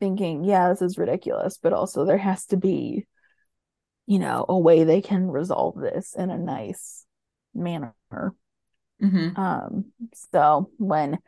thinking, 0.00 0.44
yeah, 0.44 0.68
this 0.68 0.82
is 0.82 0.98
ridiculous, 0.98 1.58
but 1.58 1.72
also 1.72 2.04
there 2.04 2.18
has 2.18 2.46
to 2.46 2.56
be, 2.56 3.06
you 4.06 4.18
know, 4.18 4.44
a 4.48 4.58
way 4.58 4.84
they 4.84 5.00
can 5.00 5.28
resolve 5.30 5.76
this 5.80 6.14
in 6.14 6.30
a 6.30 6.38
nice 6.38 7.06
manner. 7.54 7.94
Hmm 9.00 9.28
Um, 9.36 9.86
so 10.14 10.70
when 10.78 11.18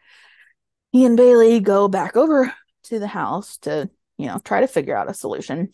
he 0.93 1.05
and 1.05 1.17
Bailey 1.17 1.61
go 1.61 1.89
back 1.89 2.17
over 2.17 2.53
to 2.85 2.99
the 2.99 3.07
house 3.07 3.59
to, 3.59 3.91
you 4.19 4.27
know, 4.27 4.39
try 4.39 4.61
to 4.61 4.69
figure 4.69 4.97
out 4.97 5.11
a 5.11 5.15
solution, 5.15 5.73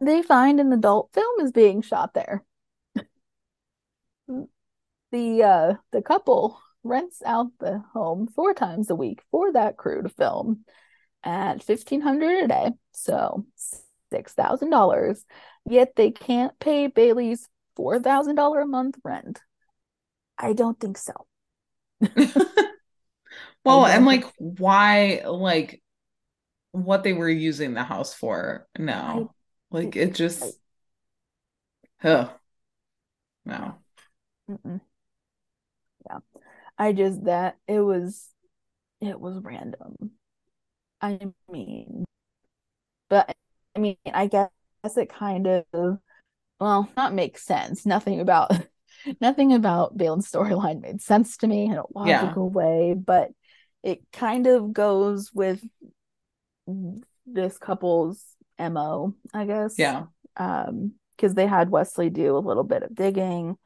they 0.00 0.22
find 0.22 0.60
an 0.60 0.72
adult 0.72 1.10
film 1.12 1.40
is 1.40 1.52
being 1.52 1.82
shot 1.82 2.14
there. 2.14 2.44
The 5.12 5.42
uh 5.42 5.74
the 5.92 6.02
couple 6.02 6.60
rents 6.82 7.22
out 7.24 7.52
the 7.58 7.78
home 7.92 8.26
four 8.26 8.52
times 8.52 8.90
a 8.90 8.94
week 8.94 9.22
for 9.30 9.52
that 9.52 9.76
crew 9.76 10.02
to 10.02 10.08
film 10.08 10.64
at 11.22 11.62
fifteen 11.62 12.00
hundred 12.00 12.44
a 12.44 12.48
day, 12.48 12.72
so 12.92 13.46
six 14.10 14.34
thousand 14.34 14.70
dollars. 14.70 15.24
Yet 15.66 15.94
they 15.96 16.10
can't 16.10 16.58
pay 16.58 16.88
Bailey's 16.88 17.48
four 17.76 18.00
thousand 18.00 18.36
dollar 18.36 18.60
a 18.62 18.66
month 18.66 18.96
rent. 19.04 19.40
I 20.38 20.52
don't 20.52 20.78
think 20.78 20.98
so. 20.98 21.12
well, 23.64 23.86
and 23.86 24.04
like 24.04 24.24
why 24.38 25.22
like 25.26 25.82
what 26.72 27.04
they 27.04 27.12
were 27.12 27.28
using 27.28 27.74
the 27.74 27.84
house 27.84 28.14
for 28.14 28.66
now. 28.78 29.34
Like 29.70 29.96
it 29.96 30.14
just 30.14 30.58
Ugh. 32.02 32.30
No. 33.44 33.74
Mm-mm. 34.50 34.80
Yeah. 36.06 36.18
I 36.78 36.92
just 36.92 37.24
that 37.24 37.58
it 37.68 37.80
was 37.80 38.28
it 39.00 39.18
was 39.18 39.38
random. 39.42 39.96
I 41.00 41.18
mean, 41.50 42.04
but 43.08 43.36
I 43.76 43.78
mean, 43.78 43.96
I 44.12 44.26
guess 44.26 44.50
it 44.96 45.08
kind 45.08 45.46
of 45.46 45.64
well, 46.60 46.88
not 46.96 47.14
makes 47.14 47.44
sense. 47.44 47.86
Nothing 47.86 48.20
about 48.20 48.52
nothing 49.20 49.52
about 49.52 49.96
Balin's 49.96 50.30
storyline 50.30 50.80
made 50.80 51.00
sense 51.02 51.36
to 51.38 51.46
me 51.46 51.66
in 51.66 51.72
a 51.72 51.82
Yeah. 52.04 52.22
logical 52.22 52.48
way, 52.50 52.94
but 52.94 53.30
it 53.82 54.00
kind 54.12 54.46
of 54.46 54.72
goes 54.72 55.32
with 55.32 55.62
this 57.26 57.58
couple's 57.58 58.22
MO, 58.58 59.14
I 59.32 59.44
guess 59.44 59.78
Yeah. 59.78 60.04
um 60.36 60.92
because 61.16 61.34
they 61.34 61.46
had 61.46 61.70
Wesley 61.70 62.10
do 62.10 62.36
a 62.36 62.38
little 62.38 62.64
bit 62.64 62.82
of 62.82 62.92
digging 62.94 63.56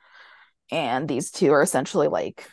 and 0.71 1.09
these 1.09 1.31
two 1.31 1.51
are 1.53 1.63
essentially 1.63 2.09
like 2.09 2.47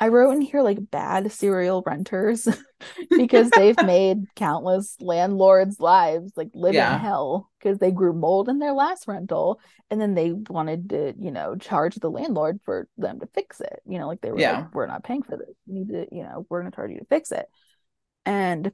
I 0.00 0.08
wrote 0.08 0.32
in 0.32 0.40
here 0.40 0.62
like 0.62 0.90
bad 0.90 1.30
serial 1.30 1.82
renters 1.84 2.48
because 3.16 3.52
they've 3.52 3.80
made 3.82 4.34
countless 4.34 4.96
landlords' 4.98 5.78
lives 5.78 6.32
like 6.36 6.48
live 6.54 6.74
Yeah. 6.74 6.94
in 6.94 7.00
hell 7.00 7.50
because 7.58 7.78
they 7.78 7.90
grew 7.90 8.14
mold 8.14 8.48
in 8.48 8.58
their 8.58 8.72
last 8.72 9.06
rental 9.06 9.60
and 9.90 10.00
then 10.00 10.14
they 10.14 10.32
wanted 10.32 10.88
to, 10.90 11.14
you 11.18 11.30
know, 11.30 11.54
charge 11.56 11.96
the 11.96 12.10
landlord 12.10 12.60
for 12.64 12.88
them 12.96 13.20
to 13.20 13.26
fix 13.34 13.60
it. 13.60 13.82
You 13.86 13.98
know, 13.98 14.06
like 14.06 14.22
they 14.22 14.32
were 14.32 14.40
Yeah. 14.40 14.62
like, 14.62 14.74
we're 14.74 14.86
not 14.86 15.04
paying 15.04 15.22
for 15.22 15.36
this. 15.36 15.54
We 15.66 15.74
need 15.80 15.88
to, 15.90 16.06
you 16.10 16.22
know, 16.22 16.46
we're 16.48 16.60
gonna 16.62 16.70
charge 16.74 16.92
you 16.92 16.98
to 17.00 17.04
fix 17.04 17.30
it. 17.30 17.46
And 18.24 18.72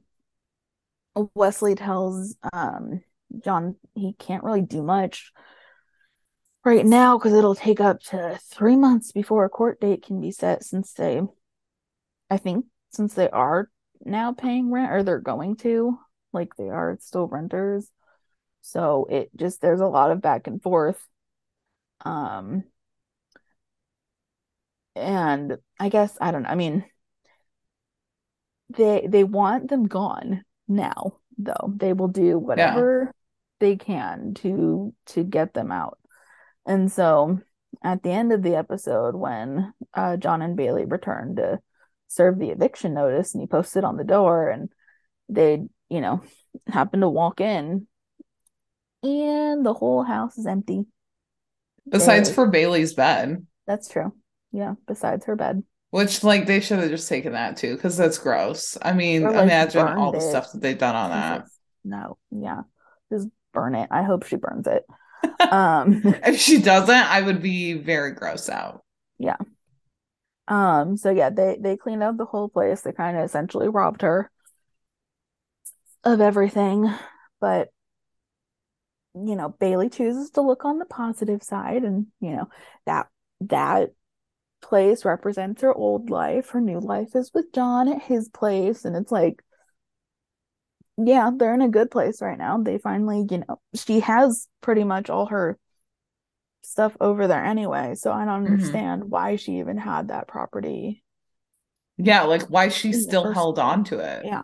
Wesley 1.35 1.75
tells 1.75 2.35
um 2.53 3.01
John 3.43 3.75
he 3.95 4.13
can't 4.13 4.43
really 4.43 4.61
do 4.61 4.83
much 4.83 5.31
right 6.67 6.85
now 6.85 7.17
because 7.17 7.33
it'll 7.33 7.55
take 7.55 7.79
up 7.79 8.01
to 8.01 8.37
three 8.43 8.75
months 8.75 9.13
before 9.13 9.45
a 9.45 9.49
court 9.49 9.79
date 9.79 10.05
can 10.05 10.19
be 10.19 10.31
set 10.31 10.63
since 10.63 10.91
they, 10.93 11.21
I 12.29 12.37
think, 12.37 12.65
since 12.91 13.13
they 13.13 13.29
are 13.29 13.69
now 14.03 14.33
paying 14.33 14.69
rent 14.69 14.91
or 14.91 15.01
they're 15.01 15.19
going 15.19 15.55
to, 15.57 15.97
like 16.33 16.55
they 16.57 16.69
are 16.69 16.97
still 16.99 17.25
renters. 17.25 17.89
So 18.61 19.07
it 19.09 19.29
just, 19.35 19.61
there's 19.61 19.79
a 19.79 19.87
lot 19.87 20.11
of 20.11 20.21
back 20.21 20.47
and 20.47 20.61
forth. 20.61 21.01
Um, 22.03 22.65
and 24.93 25.57
I 25.79 25.87
guess, 25.87 26.17
I 26.19 26.31
don't 26.31 26.43
know, 26.43 26.49
I 26.49 26.55
mean, 26.55 26.83
they 28.69 29.07
they 29.07 29.23
want 29.23 29.69
them 29.69 29.87
gone 29.87 30.43
now 30.67 31.19
though 31.37 31.73
they 31.73 31.93
will 31.93 32.09
do 32.09 32.37
whatever 32.37 33.03
yeah. 33.05 33.11
they 33.61 33.77
can 33.77 34.33
to 34.33 34.93
to 35.05 35.23
get 35.23 35.53
them 35.53 35.71
out 35.71 35.97
and 36.67 36.91
so 36.91 37.39
at 37.83 38.03
the 38.03 38.11
end 38.11 38.31
of 38.31 38.43
the 38.43 38.55
episode 38.55 39.15
when 39.15 39.73
uh, 39.93 40.17
john 40.17 40.41
and 40.41 40.55
bailey 40.55 40.85
returned 40.85 41.37
to 41.37 41.59
serve 42.07 42.37
the 42.37 42.49
eviction 42.49 42.93
notice 42.93 43.33
and 43.33 43.41
he 43.41 43.47
posted 43.47 43.83
on 43.83 43.97
the 43.97 44.03
door 44.03 44.49
and 44.49 44.69
they 45.29 45.59
you 45.89 46.01
know 46.01 46.21
happen 46.67 47.01
to 47.01 47.09
walk 47.09 47.41
in 47.41 47.87
and 49.03 49.65
the 49.65 49.73
whole 49.73 50.03
house 50.03 50.37
is 50.37 50.45
empty 50.45 50.85
besides 51.89 52.29
they, 52.29 52.35
for 52.35 52.47
bailey's 52.47 52.93
bed 52.93 53.45
that's 53.65 53.89
true 53.89 54.13
yeah 54.51 54.75
besides 54.85 55.25
her 55.25 55.35
bed 55.35 55.63
which 55.89 56.23
like 56.23 56.45
they 56.45 56.59
should 56.59 56.79
have 56.79 56.89
just 56.89 57.07
taken 57.07 57.33
that 57.33 57.57
too, 57.57 57.75
because 57.75 57.95
that's 57.95 58.17
gross. 58.17 58.77
I 58.81 58.93
mean, 58.93 59.23
like 59.23 59.35
imagine 59.35 59.87
all 59.87 60.11
the 60.11 60.17
it. 60.17 60.29
stuff 60.29 60.51
that 60.51 60.61
they've 60.61 60.77
done 60.77 60.95
on 60.95 61.11
that. 61.11 61.45
No, 61.83 62.17
yeah. 62.31 62.61
Just 63.11 63.29
burn 63.53 63.73
it. 63.73 63.87
I 63.89 64.03
hope 64.03 64.25
she 64.25 64.35
burns 64.35 64.67
it. 64.67 64.83
Um 65.51 66.01
if 66.25 66.39
she 66.39 66.61
doesn't, 66.61 66.95
I 66.95 67.21
would 67.21 67.41
be 67.41 67.73
very 67.73 68.11
gross 68.11 68.49
out. 68.49 68.83
Yeah. 69.17 69.37
Um, 70.47 70.95
so 70.97 71.09
yeah, 71.09 71.29
they 71.29 71.57
they 71.59 71.77
cleaned 71.77 72.03
out 72.03 72.17
the 72.17 72.25
whole 72.25 72.49
place. 72.49 72.81
They 72.81 72.93
kind 72.93 73.17
of 73.17 73.25
essentially 73.25 73.67
robbed 73.67 74.01
her 74.01 74.31
of 76.03 76.21
everything. 76.21 76.89
But 77.39 77.69
you 79.13 79.35
know, 79.35 79.49
Bailey 79.49 79.89
chooses 79.89 80.29
to 80.31 80.41
look 80.41 80.63
on 80.65 80.79
the 80.79 80.85
positive 80.85 81.43
side 81.43 81.83
and 81.83 82.07
you 82.21 82.31
know, 82.31 82.49
that 82.85 83.07
that 83.41 83.91
place 84.61 85.05
represents 85.05 85.61
her 85.61 85.73
old 85.73 86.09
life. 86.09 86.49
Her 86.49 86.61
new 86.61 86.79
life 86.79 87.15
is 87.15 87.31
with 87.33 87.53
John 87.53 87.87
at 87.87 88.01
his 88.01 88.29
place. 88.29 88.85
And 88.85 88.95
it's 88.95 89.11
like, 89.11 89.43
yeah, 90.97 91.31
they're 91.35 91.53
in 91.53 91.61
a 91.61 91.69
good 91.69 91.91
place 91.91 92.21
right 92.21 92.37
now. 92.37 92.57
They 92.57 92.77
finally, 92.77 93.25
you 93.29 93.39
know, 93.39 93.59
she 93.75 93.99
has 94.01 94.47
pretty 94.61 94.83
much 94.83 95.09
all 95.09 95.27
her 95.27 95.57
stuff 96.63 96.95
over 96.99 97.27
there 97.27 97.43
anyway. 97.43 97.95
So 97.95 98.11
I 98.11 98.25
don't 98.25 98.43
mm-hmm. 98.43 98.53
understand 98.53 99.01
mm-hmm. 99.03 99.09
why 99.09 99.35
she 99.35 99.59
even 99.59 99.77
had 99.77 100.09
that 100.09 100.27
property. 100.27 101.03
Yeah, 101.97 102.23
like 102.23 102.43
why 102.43 102.69
she 102.69 102.93
still 102.93 103.33
held 103.33 103.59
on 103.59 103.83
to 103.85 103.99
it. 103.99 104.25
Yeah. 104.25 104.43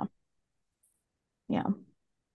Yeah. 1.49 1.67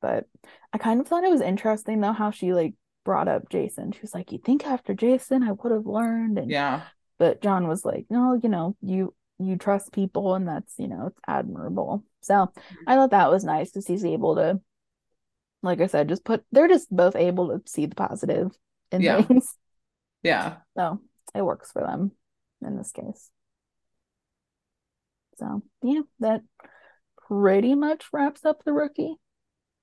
But 0.00 0.26
I 0.72 0.78
kind 0.78 1.00
of 1.00 1.08
thought 1.08 1.24
it 1.24 1.30
was 1.30 1.40
interesting 1.40 2.00
though 2.00 2.12
how 2.12 2.30
she 2.30 2.52
like 2.52 2.74
brought 3.04 3.26
up 3.26 3.48
Jason. 3.48 3.90
She 3.92 4.00
was 4.00 4.14
like, 4.14 4.30
You 4.30 4.38
think 4.38 4.64
after 4.64 4.94
Jason 4.94 5.42
I 5.42 5.52
would 5.52 5.72
have 5.72 5.86
learned? 5.86 6.38
And 6.38 6.50
yeah 6.50 6.82
but 7.18 7.42
John 7.42 7.68
was 7.68 7.84
like, 7.84 8.06
no, 8.08 8.38
you 8.42 8.48
know, 8.48 8.76
you 8.80 9.14
you 9.40 9.56
trust 9.56 9.92
people 9.92 10.34
and 10.34 10.48
that's, 10.48 10.74
you 10.78 10.88
know, 10.88 11.06
it's 11.08 11.20
admirable. 11.26 12.04
So 12.20 12.52
I 12.86 12.94
thought 12.94 13.10
that 13.10 13.30
was 13.30 13.44
nice 13.44 13.70
because 13.70 13.86
he's 13.86 14.04
able 14.04 14.36
to, 14.36 14.60
like 15.62 15.80
I 15.80 15.86
said, 15.86 16.08
just 16.08 16.24
put 16.24 16.44
they're 16.52 16.68
just 16.68 16.94
both 16.94 17.16
able 17.16 17.48
to 17.48 17.70
see 17.70 17.86
the 17.86 17.94
positive 17.94 18.50
in 18.90 19.02
yeah. 19.02 19.22
things. 19.22 19.54
Yeah. 20.22 20.56
So 20.76 21.00
it 21.34 21.42
works 21.42 21.70
for 21.72 21.82
them 21.82 22.12
in 22.62 22.76
this 22.76 22.92
case. 22.92 23.30
So 25.36 25.62
yeah, 25.82 26.00
that 26.20 26.42
pretty 27.28 27.74
much 27.74 28.06
wraps 28.12 28.44
up 28.44 28.64
the 28.64 28.72
rookie. 28.72 29.16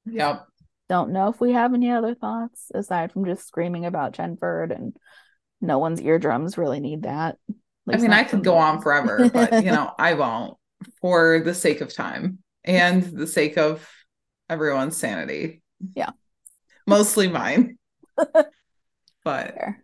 Yep. 0.05 0.45
Don't 0.87 1.11
know 1.11 1.29
if 1.29 1.39
we 1.39 1.53
have 1.53 1.73
any 1.73 1.91
other 1.91 2.13
thoughts 2.13 2.69
aside 2.73 3.11
from 3.11 3.25
just 3.25 3.47
screaming 3.47 3.85
about 3.85 4.13
Chenford 4.13 4.75
and 4.75 4.95
no 5.61 5.79
one's 5.79 6.01
eardrums 6.01 6.57
really 6.57 6.79
need 6.79 7.03
that. 7.03 7.37
I 7.91 7.97
mean, 7.97 8.11
I 8.11 8.23
could 8.23 8.43
go 8.43 8.57
on 8.57 8.81
forever, 8.81 9.29
but 9.29 9.63
you 9.63 9.71
know, 9.71 9.91
I 9.97 10.13
won't 10.15 10.57
for 11.01 11.41
the 11.43 11.53
sake 11.53 11.81
of 11.81 11.93
time 11.93 12.39
and 12.63 13.03
the 13.03 13.27
sake 13.27 13.57
of 13.57 13.87
everyone's 14.49 14.97
sanity. 14.97 15.61
Yeah. 15.95 16.11
Mostly 16.87 17.27
mine. 17.27 17.77
but 18.15 18.45
Fair. 19.23 19.83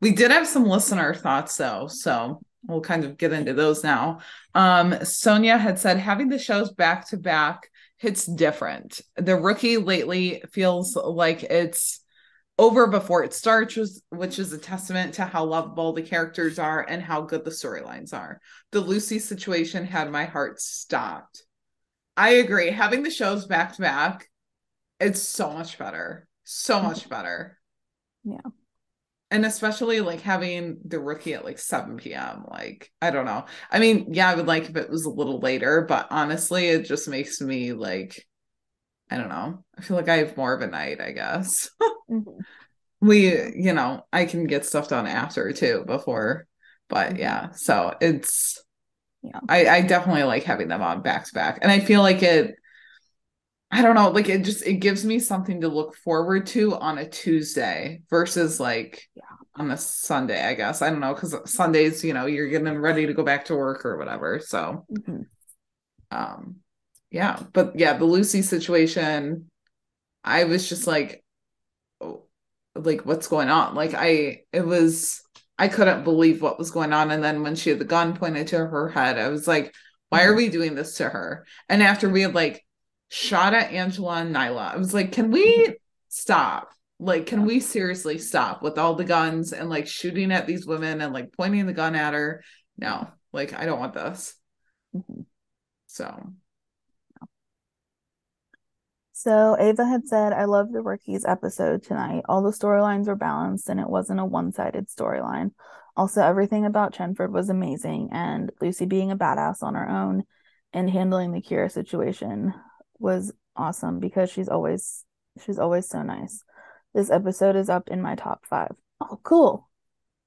we 0.00 0.12
did 0.12 0.30
have 0.30 0.46
some 0.46 0.66
listener 0.66 1.14
thoughts 1.14 1.56
though, 1.56 1.88
so 1.88 2.40
we'll 2.66 2.80
kind 2.80 3.04
of 3.04 3.16
get 3.16 3.32
into 3.32 3.54
those 3.54 3.82
now. 3.82 4.20
Um, 4.54 5.04
Sonia 5.04 5.58
had 5.58 5.78
said 5.78 5.98
having 5.98 6.28
the 6.28 6.38
shows 6.38 6.72
back 6.72 7.08
to 7.08 7.16
back 7.16 7.68
hits 7.98 8.26
different. 8.26 9.00
The 9.16 9.36
rookie 9.36 9.78
lately 9.78 10.42
feels 10.52 10.96
like 10.96 11.42
it's 11.42 12.00
over 12.58 12.86
before 12.86 13.24
it 13.24 13.34
starts, 13.34 14.00
which 14.10 14.38
is 14.38 14.52
a 14.52 14.58
testament 14.58 15.14
to 15.14 15.24
how 15.24 15.44
lovable 15.44 15.92
the 15.92 16.02
characters 16.02 16.58
are 16.58 16.82
and 16.88 17.02
how 17.02 17.22
good 17.22 17.44
the 17.44 17.50
storylines 17.50 18.12
are. 18.12 18.40
The 18.70 18.80
Lucy 18.80 19.18
situation 19.18 19.84
had 19.84 20.10
my 20.10 20.24
heart 20.24 20.60
stopped. 20.60 21.42
I 22.16 22.30
agree. 22.30 22.70
Having 22.70 23.02
the 23.02 23.10
shows 23.10 23.46
back 23.46 23.74
to 23.74 23.82
back, 23.82 24.28
it's 25.00 25.20
so 25.20 25.52
much 25.52 25.78
better. 25.78 26.28
So 26.44 26.80
much 26.80 27.08
better. 27.08 27.58
Yeah. 28.22 28.38
And 29.30 29.44
especially 29.44 30.00
like 30.00 30.20
having 30.20 30.78
the 30.84 31.00
rookie 31.00 31.34
at 31.34 31.44
like 31.44 31.58
7 31.58 31.96
p.m. 31.96 32.44
Like, 32.48 32.92
I 33.02 33.10
don't 33.10 33.24
know. 33.24 33.46
I 33.68 33.80
mean, 33.80 34.08
yeah, 34.12 34.30
I 34.30 34.36
would 34.36 34.46
like 34.46 34.68
if 34.68 34.76
it 34.76 34.90
was 34.90 35.06
a 35.06 35.10
little 35.10 35.40
later, 35.40 35.84
but 35.88 36.06
honestly, 36.10 36.68
it 36.68 36.84
just 36.84 37.08
makes 37.08 37.40
me 37.40 37.72
like 37.72 38.24
I 39.10 39.16
don't 39.16 39.28
know. 39.28 39.64
I 39.76 39.82
feel 39.82 39.96
like 39.96 40.08
I 40.08 40.18
have 40.18 40.36
more 40.36 40.54
of 40.54 40.62
a 40.62 40.66
night, 40.66 41.00
I 41.00 41.12
guess. 41.12 41.70
mm-hmm. 42.10 42.40
We, 43.00 43.52
you 43.54 43.74
know, 43.74 44.06
I 44.12 44.24
can 44.24 44.46
get 44.46 44.64
stuff 44.64 44.88
done 44.88 45.06
after 45.06 45.52
too 45.52 45.84
before. 45.86 46.46
But 46.88 47.10
mm-hmm. 47.10 47.18
yeah, 47.18 47.50
so 47.52 47.94
it's 48.00 48.62
yeah. 49.22 49.40
I, 49.48 49.66
I 49.68 49.80
definitely 49.82 50.24
like 50.24 50.44
having 50.44 50.68
them 50.68 50.82
on 50.82 51.02
back 51.02 51.26
to 51.26 51.34
back. 51.34 51.58
And 51.62 51.70
I 51.70 51.80
feel 51.80 52.00
like 52.00 52.22
it 52.22 52.54
I 53.74 53.82
don't 53.82 53.96
know, 53.96 54.10
like 54.10 54.28
it 54.28 54.44
just 54.44 54.64
it 54.64 54.74
gives 54.74 55.04
me 55.04 55.18
something 55.18 55.62
to 55.62 55.68
look 55.68 55.96
forward 55.96 56.46
to 56.48 56.76
on 56.76 56.96
a 56.96 57.08
Tuesday 57.08 58.02
versus 58.08 58.60
like 58.60 59.02
yeah. 59.16 59.22
on 59.56 59.72
a 59.72 59.76
Sunday, 59.76 60.40
I 60.40 60.54
guess. 60.54 60.80
I 60.80 60.90
don't 60.90 61.00
know, 61.00 61.12
because 61.12 61.36
Sundays, 61.52 62.04
you 62.04 62.14
know, 62.14 62.26
you're 62.26 62.48
getting 62.48 62.78
ready 62.78 63.06
to 63.06 63.14
go 63.14 63.24
back 63.24 63.46
to 63.46 63.56
work 63.56 63.84
or 63.84 63.96
whatever. 63.98 64.38
So 64.38 64.86
mm-hmm. 64.92 65.22
um 66.12 66.56
yeah 67.14 67.40
but 67.52 67.78
yeah 67.78 67.96
the 67.96 68.04
lucy 68.04 68.42
situation 68.42 69.48
i 70.24 70.42
was 70.42 70.68
just 70.68 70.86
like 70.88 71.24
oh, 72.00 72.24
like 72.74 73.06
what's 73.06 73.28
going 73.28 73.48
on? 73.48 73.76
Like 73.76 73.94
i 73.94 74.42
it 74.52 74.66
was 74.66 75.22
i 75.56 75.68
couldn't 75.68 76.02
believe 76.02 76.42
what 76.42 76.58
was 76.58 76.72
going 76.72 76.92
on. 76.92 77.12
And 77.12 77.22
then 77.22 77.44
when 77.44 77.54
she 77.54 77.70
had 77.70 77.78
the 77.78 77.84
gun 77.84 78.16
pointed 78.16 78.48
to 78.48 78.58
her 78.58 78.88
head 78.88 79.16
i 79.16 79.28
was 79.28 79.46
like 79.46 79.72
why 80.08 80.24
are 80.24 80.30
mm-hmm. 80.30 80.38
we 80.38 80.48
doing 80.48 80.74
this 80.74 80.96
to 80.96 81.08
her? 81.08 81.46
And 81.68 81.82
after 81.84 82.08
we 82.08 82.22
had 82.22 82.34
like 82.34 82.64
shot 83.10 83.54
at 83.54 83.70
angela 83.70 84.16
and 84.16 84.34
nyla 84.34 84.74
i 84.74 84.76
was 84.76 84.92
like 84.92 85.12
can 85.12 85.30
we 85.30 85.76
stop? 86.08 86.72
Like 86.98 87.26
can 87.26 87.44
we 87.44 87.60
seriously 87.60 88.18
stop 88.18 88.60
with 88.60 88.76
all 88.76 88.96
the 88.96 89.04
guns 89.04 89.52
and 89.52 89.70
like 89.70 89.86
shooting 89.86 90.32
at 90.32 90.48
these 90.48 90.66
women 90.66 91.00
and 91.00 91.12
like 91.12 91.32
pointing 91.32 91.66
the 91.66 91.72
gun 91.72 91.94
at 91.94 92.12
her? 92.14 92.42
No 92.76 93.06
like 93.32 93.52
i 93.52 93.66
don't 93.66 93.78
want 93.78 93.94
this. 93.94 94.34
Mm-hmm. 94.96 95.22
so 95.86 96.34
so 99.24 99.56
Ava 99.58 99.86
had 99.86 100.06
said, 100.06 100.34
I 100.34 100.44
love 100.44 100.70
the 100.70 100.82
rookies 100.82 101.24
episode 101.24 101.82
tonight. 101.82 102.24
All 102.28 102.42
the 102.42 102.50
storylines 102.50 103.06
were 103.06 103.16
balanced 103.16 103.70
and 103.70 103.80
it 103.80 103.88
wasn't 103.88 104.20
a 104.20 104.24
one 104.26 104.52
sided 104.52 104.88
storyline. 104.90 105.52
Also, 105.96 106.20
everything 106.22 106.66
about 106.66 106.92
Chenford 106.92 107.30
was 107.30 107.48
amazing, 107.48 108.10
and 108.12 108.52
Lucy 108.60 108.84
being 108.84 109.10
a 109.10 109.16
badass 109.16 109.62
on 109.62 109.76
her 109.76 109.88
own 109.88 110.24
and 110.74 110.90
handling 110.90 111.32
the 111.32 111.40
Kira 111.40 111.72
situation 111.72 112.52
was 112.98 113.32
awesome 113.56 113.98
because 113.98 114.30
she's 114.30 114.50
always 114.50 115.06
she's 115.42 115.58
always 115.58 115.88
so 115.88 116.02
nice. 116.02 116.44
This 116.92 117.10
episode 117.10 117.56
is 117.56 117.70
up 117.70 117.88
in 117.88 118.02
my 118.02 118.16
top 118.16 118.44
five. 118.44 118.72
Oh, 119.00 119.20
cool. 119.22 119.70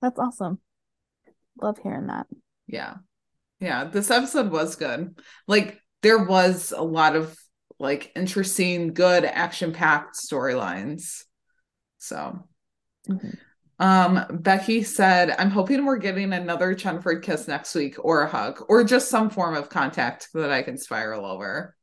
That's 0.01 0.17
awesome. 0.17 0.59
Love 1.61 1.77
hearing 1.83 2.07
that. 2.07 2.25
Yeah. 2.65 2.95
Yeah. 3.59 3.83
This 3.83 4.09
episode 4.09 4.49
was 4.51 4.75
good. 4.75 5.19
Like 5.47 5.83
there 6.01 6.23
was 6.23 6.71
a 6.75 6.83
lot 6.83 7.15
of 7.15 7.37
like 7.79 8.11
interesting, 8.15 8.93
good, 8.93 9.25
action 9.25 9.71
packed 9.71 10.15
storylines. 10.15 11.23
So, 11.97 12.47
mm-hmm. 13.09 13.29
um, 13.79 14.25
Becky 14.41 14.83
said, 14.83 15.35
I'm 15.37 15.49
hoping 15.49 15.85
we're 15.85 15.97
getting 15.97 16.33
another 16.33 16.75
Chenford 16.75 17.23
kiss 17.23 17.47
next 17.47 17.75
week 17.75 17.95
or 17.99 18.21
a 18.21 18.29
hug 18.29 18.63
or 18.67 18.83
just 18.83 19.09
some 19.09 19.29
form 19.29 19.55
of 19.55 19.69
contact 19.69 20.29
that 20.33 20.51
I 20.51 20.63
can 20.63 20.77
spiral 20.77 21.25
over. 21.25 21.75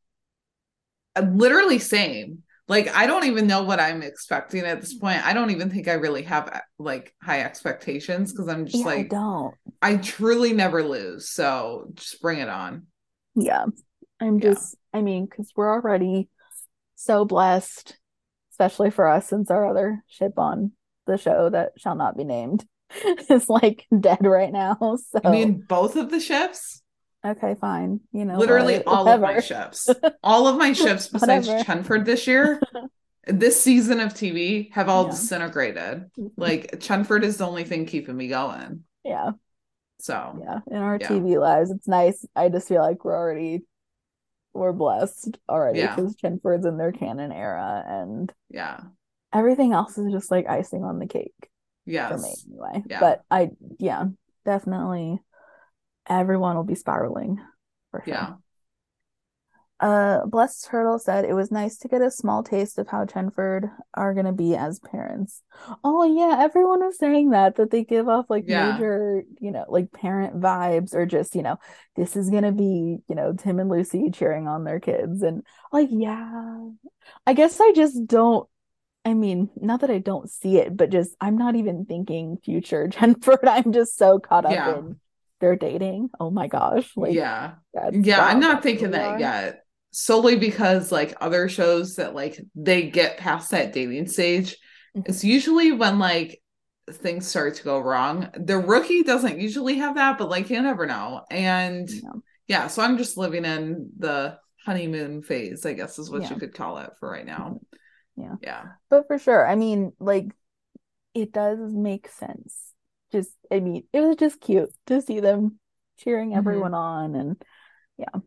Literally, 1.20 1.78
same. 1.78 2.42
Like 2.66 2.94
I 2.96 3.06
don't 3.06 3.26
even 3.26 3.46
know 3.46 3.62
what 3.62 3.78
I'm 3.78 4.02
expecting 4.02 4.62
at 4.62 4.80
this 4.80 4.94
point. 4.94 5.24
I 5.24 5.34
don't 5.34 5.50
even 5.50 5.70
think 5.70 5.86
I 5.86 5.94
really 5.94 6.22
have 6.22 6.62
like 6.78 7.14
high 7.22 7.42
expectations 7.42 8.32
because 8.32 8.48
I'm 8.48 8.64
just 8.64 8.78
yeah, 8.78 8.90
I 8.90 8.96
like 8.96 9.10
don't. 9.10 9.54
I 9.82 9.96
truly 9.96 10.54
never 10.54 10.82
lose. 10.82 11.28
So 11.28 11.90
just 11.94 12.22
bring 12.22 12.38
it 12.38 12.48
on. 12.48 12.86
Yeah. 13.34 13.66
I'm 14.20 14.40
just, 14.40 14.76
I 14.94 15.02
mean, 15.02 15.26
because 15.26 15.52
we're 15.56 15.70
already 15.70 16.28
so 16.94 17.24
blessed, 17.24 17.98
especially 18.52 18.90
for 18.90 19.08
us, 19.08 19.28
since 19.28 19.50
our 19.50 19.66
other 19.66 20.02
ship 20.06 20.38
on 20.38 20.72
the 21.06 21.18
show 21.18 21.50
that 21.50 21.72
shall 21.76 21.96
not 21.96 22.16
be 22.16 22.24
named 22.24 22.64
is 23.28 23.48
like 23.48 23.86
dead 24.00 24.24
right 24.24 24.52
now. 24.52 24.78
So, 25.10 25.20
I 25.24 25.30
mean, 25.30 25.60
both 25.68 25.96
of 25.96 26.10
the 26.10 26.20
ships, 26.20 26.82
okay, 27.26 27.54
fine. 27.60 28.00
You 28.12 28.24
know, 28.24 28.38
literally 28.38 28.76
what, 28.78 28.86
all 28.86 29.08
of 29.08 29.20
my 29.20 29.40
ships, 29.40 29.90
all 30.22 30.46
of 30.46 30.56
my 30.56 30.72
ships 30.74 31.08
besides 31.08 31.48
Chenford 31.48 32.04
this 32.04 32.26
year, 32.26 32.60
this 33.26 33.60
season 33.60 34.00
of 34.00 34.14
TV 34.14 34.72
have 34.72 34.88
all 34.88 35.04
Yeah. 35.04 35.10
disintegrated. 35.10 36.10
Like 36.36 36.80
Chenford 36.80 37.22
is 37.22 37.36
the 37.36 37.46
only 37.46 37.64
thing 37.64 37.86
keeping 37.86 38.16
me 38.16 38.28
going. 38.28 38.84
Yeah. 39.04 39.32
So 40.00 40.36
Yeah. 40.40 40.60
In 40.70 40.76
our 40.76 40.98
Yeah. 41.00 41.08
TV 41.08 41.38
lives, 41.38 41.70
it's 41.70 41.88
nice. 41.88 42.24
I 42.34 42.48
just 42.48 42.68
feel 42.68 42.82
like 42.82 43.04
we're 43.04 43.16
already, 43.16 43.62
we're 44.54 44.72
blessed 44.72 45.38
already 45.48 45.80
Yeah. 45.80 45.94
because 45.94 46.16
Chenford's 46.16 46.64
in 46.66 46.76
their 46.78 46.92
canon 46.92 47.32
era 47.32 47.82
and 47.86 48.32
yeah, 48.50 48.80
everything 49.32 49.72
else 49.72 49.98
is 49.98 50.12
just 50.12 50.30
like 50.30 50.48
icing 50.48 50.84
on 50.84 50.98
the 50.98 51.06
cake. 51.06 51.34
for 51.86 52.18
me 52.18 52.34
anyway. 52.48 52.82
Yeah. 52.88 53.00
But 53.00 53.22
I, 53.30 53.50
yeah, 53.78 54.04
definitely 54.46 55.20
everyone 56.08 56.56
will 56.56 56.64
be 56.64 56.74
spiraling 56.76 57.38
for 57.90 58.02
sure. 58.04 58.14
yeah, 58.14 58.32
Uh, 59.84 60.24
Blessed 60.24 60.64
Turtle 60.64 60.98
said 60.98 61.26
it 61.26 61.34
was 61.34 61.50
nice 61.50 61.76
to 61.76 61.88
get 61.88 62.00
a 62.00 62.10
small 62.10 62.42
taste 62.42 62.78
of 62.78 62.88
how 62.88 63.04
Chenford 63.04 63.70
are 63.92 64.14
gonna 64.14 64.32
be 64.32 64.56
as 64.56 64.78
parents. 64.80 65.42
Oh 65.84 66.04
yeah, 66.04 66.42
everyone 66.42 66.80
was 66.80 66.96
saying 66.98 67.30
that 67.30 67.56
that 67.56 67.70
they 67.70 67.84
give 67.84 68.08
off 68.08 68.30
like 68.30 68.44
Yeah. 68.46 68.72
major, 68.72 69.24
you 69.40 69.50
know, 69.50 69.66
like 69.68 69.92
parent 69.92 70.40
vibes 70.40 70.94
or 70.94 71.04
just, 71.04 71.34
you 71.34 71.42
know, 71.42 71.58
this 71.96 72.16
is 72.16 72.30
gonna 72.30 72.52
be, 72.52 73.00
you 73.08 73.14
know, 73.14 73.34
Tim 73.34 73.60
and 73.60 73.68
Lucy 73.68 74.10
cheering 74.10 74.48
on 74.48 74.64
their 74.64 74.80
kids 74.80 75.20
and 75.20 75.42
like 75.70 75.88
yeah. 75.90 76.60
I 77.26 77.34
guess 77.34 77.60
I 77.60 77.72
just 77.76 78.06
don't 78.06 78.48
I 79.04 79.12
mean, 79.12 79.50
not 79.56 79.82
that 79.82 79.90
I 79.90 79.98
don't 79.98 80.30
see 80.30 80.56
it, 80.56 80.74
but 80.74 80.88
just 80.88 81.14
I'm 81.20 81.36
not 81.36 81.56
even 81.56 81.84
thinking 81.84 82.38
future 82.42 82.88
Chenford. 82.90 83.46
I'm 83.46 83.70
just 83.70 83.98
so 83.98 84.18
caught 84.18 84.46
up 84.46 84.52
Yeah. 84.52 84.78
in 84.78 84.96
their 85.42 85.56
dating. 85.56 86.08
Oh 86.18 86.30
my 86.30 86.46
gosh. 86.48 86.90
Like 86.96 87.12
yeah. 87.12 87.56
Yeah, 87.92 88.24
I'm 88.24 88.40
not 88.40 88.62
thinking 88.62 88.92
that 88.92 89.20
yet. 89.20 89.60
Solely 89.96 90.34
because 90.34 90.90
like 90.90 91.14
other 91.20 91.48
shows 91.48 91.94
that 91.96 92.16
like 92.16 92.40
they 92.56 92.90
get 92.90 93.16
past 93.16 93.52
that 93.52 93.72
dating 93.72 94.08
stage, 94.08 94.56
Mhm. 94.96 95.04
it's 95.06 95.22
usually 95.22 95.70
when 95.70 96.00
like 96.00 96.42
things 96.90 97.28
start 97.28 97.54
to 97.54 97.62
go 97.62 97.78
wrong. 97.78 98.28
The 98.34 98.58
rookie 98.58 99.04
doesn't 99.04 99.38
usually 99.38 99.76
have 99.76 99.94
that, 99.94 100.18
but 100.18 100.28
like 100.28 100.50
you 100.50 100.60
never 100.60 100.84
know. 100.86 101.24
And 101.30 101.88
Yeah. 101.88 102.12
yeah, 102.48 102.66
so 102.66 102.82
I'm 102.82 102.98
just 102.98 103.16
living 103.16 103.44
in 103.44 103.90
the 103.96 104.36
honeymoon 104.66 105.22
phase, 105.22 105.64
I 105.64 105.74
guess 105.74 105.98
is 106.00 106.10
what 106.10 106.22
Yeah. 106.22 106.30
you 106.30 106.36
could 106.36 106.54
call 106.54 106.78
it 106.78 106.90
for 106.98 107.08
right 107.08 107.24
now. 107.24 107.60
Yeah. 108.16 108.34
Yeah. 108.42 108.64
But 108.88 109.06
for 109.06 109.18
sure, 109.18 109.46
I 109.46 109.54
mean, 109.54 109.92
like, 110.00 110.34
it 111.14 111.32
does 111.32 111.72
make 111.72 112.08
sense. 112.08 112.72
Just, 113.12 113.30
I 113.50 113.60
mean, 113.60 113.86
it 113.92 114.00
was 114.00 114.16
just 114.16 114.40
cute 114.40 114.70
to 114.86 115.00
see 115.00 115.20
them 115.20 115.60
cheering 115.98 116.30
Mhm. 116.30 116.38
everyone 116.38 116.74
on. 116.74 117.14
And 117.14 117.44
Yeah. 117.96 118.20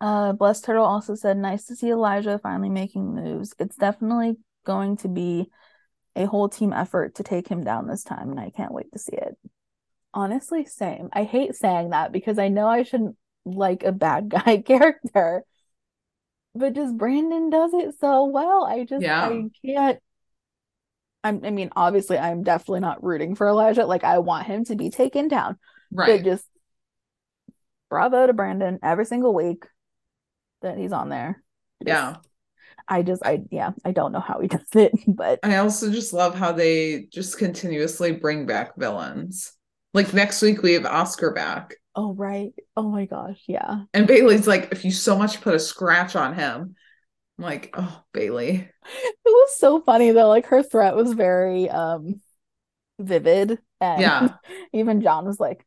Uh, 0.00 0.32
Blessed 0.32 0.64
Turtle 0.64 0.84
also 0.84 1.14
said, 1.14 1.36
nice 1.36 1.64
to 1.66 1.76
see 1.76 1.90
Elijah 1.90 2.38
finally 2.38 2.68
making 2.70 3.14
moves. 3.14 3.54
It's 3.58 3.76
definitely 3.76 4.36
going 4.64 4.96
to 4.98 5.08
be 5.08 5.50
a 6.16 6.26
whole 6.26 6.48
team 6.48 6.72
effort 6.72 7.14
to 7.16 7.22
take 7.22 7.48
him 7.48 7.64
down 7.64 7.86
this 7.86 8.02
time, 8.04 8.30
and 8.30 8.40
I 8.40 8.50
can't 8.50 8.72
wait 8.72 8.92
to 8.92 8.98
see 8.98 9.16
it. 9.16 9.36
Honestly, 10.12 10.64
same. 10.64 11.08
I 11.12 11.24
hate 11.24 11.54
saying 11.54 11.90
that 11.90 12.12
because 12.12 12.38
I 12.38 12.48
know 12.48 12.66
I 12.66 12.82
shouldn't 12.82 13.16
like 13.44 13.84
a 13.84 13.92
bad 13.92 14.28
guy 14.28 14.58
character, 14.58 15.44
but 16.54 16.74
just 16.74 16.96
Brandon 16.96 17.50
does 17.50 17.72
it 17.74 17.94
so 18.00 18.24
well. 18.24 18.64
I 18.64 18.84
just 18.84 19.02
Yeah. 19.02 19.28
I 19.28 19.44
can't. 19.64 19.98
I'm, 21.24 21.44
I 21.44 21.50
mean, 21.50 21.70
obviously, 21.74 22.16
I'm 22.16 22.42
definitely 22.42 22.80
not 22.80 23.02
rooting 23.02 23.34
for 23.34 23.48
Elijah. 23.48 23.86
Like, 23.86 24.04
I 24.04 24.18
want 24.18 24.46
him 24.46 24.64
to 24.66 24.76
be 24.76 24.90
taken 24.90 25.28
down, 25.28 25.58
Right. 25.92 26.22
but 26.22 26.24
just 26.24 26.44
bravo 27.90 28.26
to 28.26 28.32
Brandon 28.32 28.78
every 28.82 29.06
single 29.06 29.34
week 29.34 29.64
that 30.62 30.76
he's 30.78 30.92
on 30.92 31.08
there. 31.08 31.42
Just- 31.82 31.88
yeah. 31.88 32.16
I 32.90 33.02
just, 33.02 33.22
I, 33.24 33.42
yeah, 33.50 33.72
I 33.84 33.92
don't 33.92 34.12
know 34.12 34.20
how 34.20 34.40
he 34.40 34.48
does 34.48 34.74
it, 34.74 34.92
but 35.06 35.40
I 35.42 35.56
also 35.56 35.90
just 35.90 36.12
love 36.14 36.34
how 36.34 36.52
they 36.52 37.06
just 37.12 37.38
continuously 37.38 38.12
bring 38.12 38.46
back 38.46 38.76
villains. 38.76 39.52
Like 39.94 40.14
next 40.14 40.40
week 40.42 40.62
we 40.62 40.72
have 40.74 40.86
Oscar 40.86 41.32
back. 41.32 41.74
oh, 41.94 42.14
right. 42.14 42.52
Oh 42.76 42.88
my 42.88 43.04
gosh. 43.06 43.42
Yeah. 43.46 43.82
And 43.92 44.06
Bailey's 44.06 44.46
like, 44.46 44.68
if 44.72 44.84
you 44.84 44.90
so 44.90 45.18
much 45.18 45.40
put 45.40 45.54
a 45.54 45.58
scratch 45.58 46.16
on 46.16 46.34
him, 46.34 46.76
I'm 47.38 47.44
like, 47.44 47.74
oh, 47.76 48.02
Bailey. 48.12 48.54
It 48.54 49.16
was 49.26 49.58
so 49.58 49.80
funny 49.80 50.12
though. 50.12 50.28
Like, 50.28 50.46
her 50.46 50.62
threat 50.62 50.96
was 50.96 51.12
very, 51.12 51.68
um, 51.68 52.20
vivid. 52.98 53.58
And 53.80 54.00
Yeah. 54.00 54.28
even 54.72 55.02
John 55.02 55.24
was 55.26 55.38
like, 55.40 55.64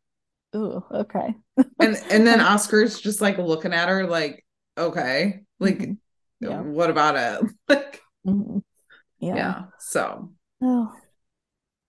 ooh, 0.55 0.83
okay. 0.91 1.35
And 1.79 1.97
and 2.09 2.25
then 2.27 2.41
Oscar's 2.41 2.99
just 2.99 3.21
like 3.21 3.37
looking 3.37 3.73
at 3.73 3.89
her 3.89 4.07
like, 4.07 4.45
okay, 4.77 5.41
like 5.59 5.77
Mhm. 5.79 5.97
Yeah. 6.39 6.61
what 6.61 6.89
about 6.89 7.15
it? 7.15 7.51
Like, 7.69 8.01
Mhm. 8.25 8.63
yeah. 9.19 9.35
Yeah. 9.35 9.63
So 9.79 10.31
Oh, 10.61 10.93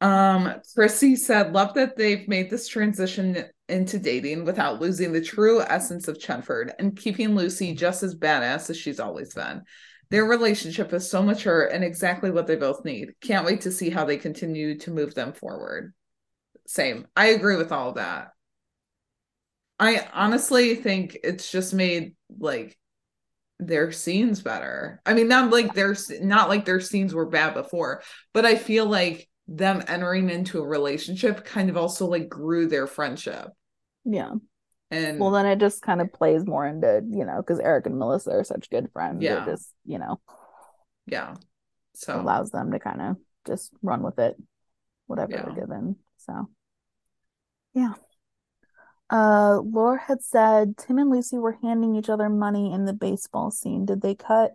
um 0.00 0.54
Chrissy 0.74 1.16
said, 1.16 1.52
love 1.52 1.74
that 1.74 1.96
they've 1.96 2.26
made 2.28 2.50
this 2.50 2.68
transition 2.68 3.44
into 3.68 3.98
dating 3.98 4.44
without 4.44 4.80
losing 4.80 5.12
the 5.12 5.20
true 5.22 5.60
essence 5.62 6.08
of 6.08 6.18
Chenford 6.18 6.72
and 6.78 6.96
keeping 6.96 7.34
Lucy 7.34 7.74
just 7.74 8.02
as 8.02 8.14
badass 8.14 8.68
as 8.70 8.76
she's 8.76 9.00
always 9.00 9.34
been. 9.34 9.62
Their 10.10 10.24
relationship 10.26 10.92
is 10.92 11.08
so 11.08 11.22
mature 11.22 11.66
and 11.66 11.82
exactly 11.82 12.30
what 12.30 12.46
they 12.46 12.56
both 12.56 12.84
need. 12.84 13.14
Can't 13.22 13.46
wait 13.46 13.62
to 13.62 13.72
see 13.72 13.88
how 13.88 14.04
they 14.04 14.18
continue 14.18 14.76
to 14.80 14.90
move 14.90 15.14
them 15.14 15.32
forward. 15.32 15.94
Same. 16.66 17.06
I 17.16 17.26
agree 17.26 17.56
with 17.56 17.72
all 17.72 17.90
of 17.90 17.94
that. 17.94 18.31
I 19.82 20.06
honestly 20.12 20.76
think 20.76 21.18
it's 21.24 21.50
just 21.50 21.74
made 21.74 22.14
like 22.38 22.78
their 23.58 23.92
scenes 23.92 24.40
better. 24.40 25.00
I 25.04 25.14
mean, 25.14 25.28
not 25.28 25.50
like 25.50 25.74
their 25.74 25.96
not 26.20 26.48
like 26.48 26.64
their 26.64 26.80
scenes 26.80 27.14
were 27.14 27.26
bad 27.26 27.54
before, 27.54 28.02
but 28.32 28.44
I 28.46 28.54
feel 28.56 28.86
like 28.86 29.28
them 29.48 29.82
entering 29.88 30.30
into 30.30 30.60
a 30.60 30.66
relationship 30.66 31.44
kind 31.44 31.68
of 31.68 31.76
also 31.76 32.06
like 32.06 32.28
grew 32.28 32.66
their 32.68 32.86
friendship. 32.86 33.48
yeah. 34.04 34.34
And 34.90 35.18
Well, 35.18 35.30
then 35.30 35.46
it 35.46 35.58
just 35.58 35.82
kind 35.82 36.00
of 36.00 36.12
plays 36.12 36.44
more 36.46 36.66
into, 36.66 37.02
you 37.10 37.24
know, 37.24 37.38
because 37.38 37.58
Eric 37.58 37.86
and 37.86 37.98
Melissa 37.98 38.30
are 38.32 38.44
such 38.44 38.70
good 38.70 38.90
friends. 38.92 39.22
Yeah. 39.22 39.42
It 39.42 39.50
just, 39.50 39.72
you 39.86 39.98
know, 39.98 40.20
yeah. 41.06 41.34
So 41.94 42.20
allows 42.20 42.50
them 42.50 42.72
to 42.72 42.78
kind 42.78 43.00
of 43.00 43.16
just 43.46 43.72
run 43.82 44.02
with 44.02 44.18
it, 44.18 44.36
whatever 45.06 45.32
Yeah. 45.32 45.42
they're 45.46 45.54
given. 45.54 45.96
So, 46.18 46.48
yeah. 47.74 47.94
Uh, 49.12 49.60
Laura 49.62 50.00
had 50.00 50.22
said 50.22 50.78
Tim 50.78 50.96
and 50.96 51.10
Lucy 51.10 51.36
were 51.36 51.58
handing 51.62 51.94
each 51.94 52.08
other 52.08 52.30
money 52.30 52.72
in 52.72 52.86
the 52.86 52.94
baseball 52.94 53.50
scene. 53.50 53.84
Did 53.84 54.00
they 54.00 54.14
cut 54.14 54.52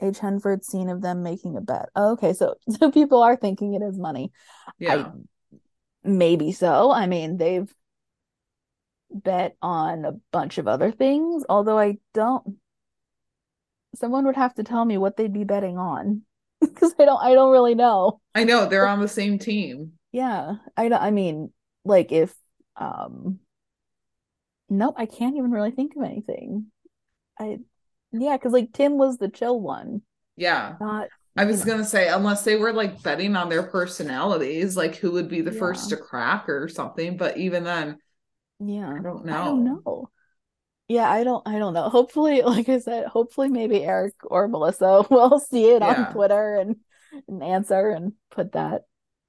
a 0.00 0.06
Chenford 0.06 0.64
scene 0.64 0.88
of 0.88 1.00
them 1.00 1.22
making 1.22 1.56
a 1.56 1.60
bet? 1.60 1.90
Oh, 1.94 2.12
okay, 2.14 2.32
so 2.32 2.56
so 2.68 2.90
people 2.90 3.22
are 3.22 3.36
thinking 3.36 3.74
it 3.74 3.82
is 3.82 3.96
money. 3.96 4.32
yeah. 4.80 4.96
I 4.96 5.10
maybe 6.02 6.50
so. 6.50 6.90
I 6.90 7.06
mean, 7.06 7.36
they've 7.36 7.72
bet 9.10 9.56
on 9.62 10.04
a 10.04 10.12
bunch 10.32 10.58
of 10.58 10.66
other 10.66 10.90
things, 10.90 11.44
although 11.48 11.78
I 11.78 11.98
don't. 12.14 12.56
Someone 13.94 14.26
would 14.26 14.34
have 14.34 14.54
to 14.54 14.64
tell 14.64 14.84
me 14.84 14.98
what 14.98 15.16
they'd 15.16 15.32
be 15.32 15.44
betting 15.44 15.78
on 15.78 16.22
because 16.60 16.94
I 16.98 17.04
don't. 17.04 17.22
I 17.22 17.32
don't 17.34 17.52
really 17.52 17.76
know. 17.76 18.20
I 18.34 18.42
know 18.42 18.66
they're 18.66 18.88
on 18.88 19.00
the 19.00 19.06
same 19.06 19.38
team. 19.38 19.92
Yeah, 20.10 20.54
I. 20.76 20.88
I 20.88 21.12
mean, 21.12 21.52
like 21.84 22.10
if 22.10 22.34
um. 22.76 23.38
Nope, 24.74 24.94
I 24.98 25.06
can't 25.06 25.36
even 25.36 25.50
really 25.52 25.70
think 25.70 25.94
of 25.96 26.02
anything. 26.02 26.66
I, 27.38 27.58
yeah, 28.12 28.36
because 28.36 28.52
like 28.52 28.72
Tim 28.72 28.98
was 28.98 29.18
the 29.18 29.28
chill 29.28 29.60
one, 29.60 30.02
Yeah. 30.36 30.74
not. 30.80 31.08
I 31.36 31.44
was 31.44 31.64
gonna 31.64 31.84
say, 31.84 32.08
unless 32.08 32.42
they 32.44 32.56
were 32.56 32.72
like 32.72 33.02
betting 33.02 33.36
on 33.36 33.48
their 33.48 33.64
personalities, 33.64 34.76
like 34.76 34.96
who 34.96 35.12
would 35.12 35.28
be 35.28 35.40
the 35.40 35.52
first 35.52 35.90
to 35.90 35.96
crack 35.96 36.48
or 36.48 36.68
something. 36.68 37.16
But 37.16 37.36
even 37.36 37.64
then, 37.64 37.98
Yeah. 38.60 38.88
I 38.90 39.02
don't 39.02 39.24
know. 39.24 39.32
I 39.40 39.44
don't 39.44 39.64
know. 39.64 39.82
know. 39.84 40.10
Yeah, 40.88 41.10
I 41.10 41.24
don't 41.24 41.46
I 41.46 41.58
don't 41.58 41.74
know. 41.74 41.88
Hopefully, 41.88 42.42
like 42.46 42.68
I 42.68 42.78
said, 42.78 43.06
hopefully 43.06 43.48
maybe 43.48 43.82
Eric 43.84 44.14
or 44.24 44.48
Melissa 44.48 45.04
will 45.10 45.38
see 45.40 45.70
it 45.70 45.82
Yeah. 45.82 46.06
on 46.06 46.12
Twitter 46.12 46.56
and, 46.56 46.76
and 47.28 47.42
answer 47.42 47.90
and 47.90 48.12
put 48.30 48.52
that, 48.52 48.82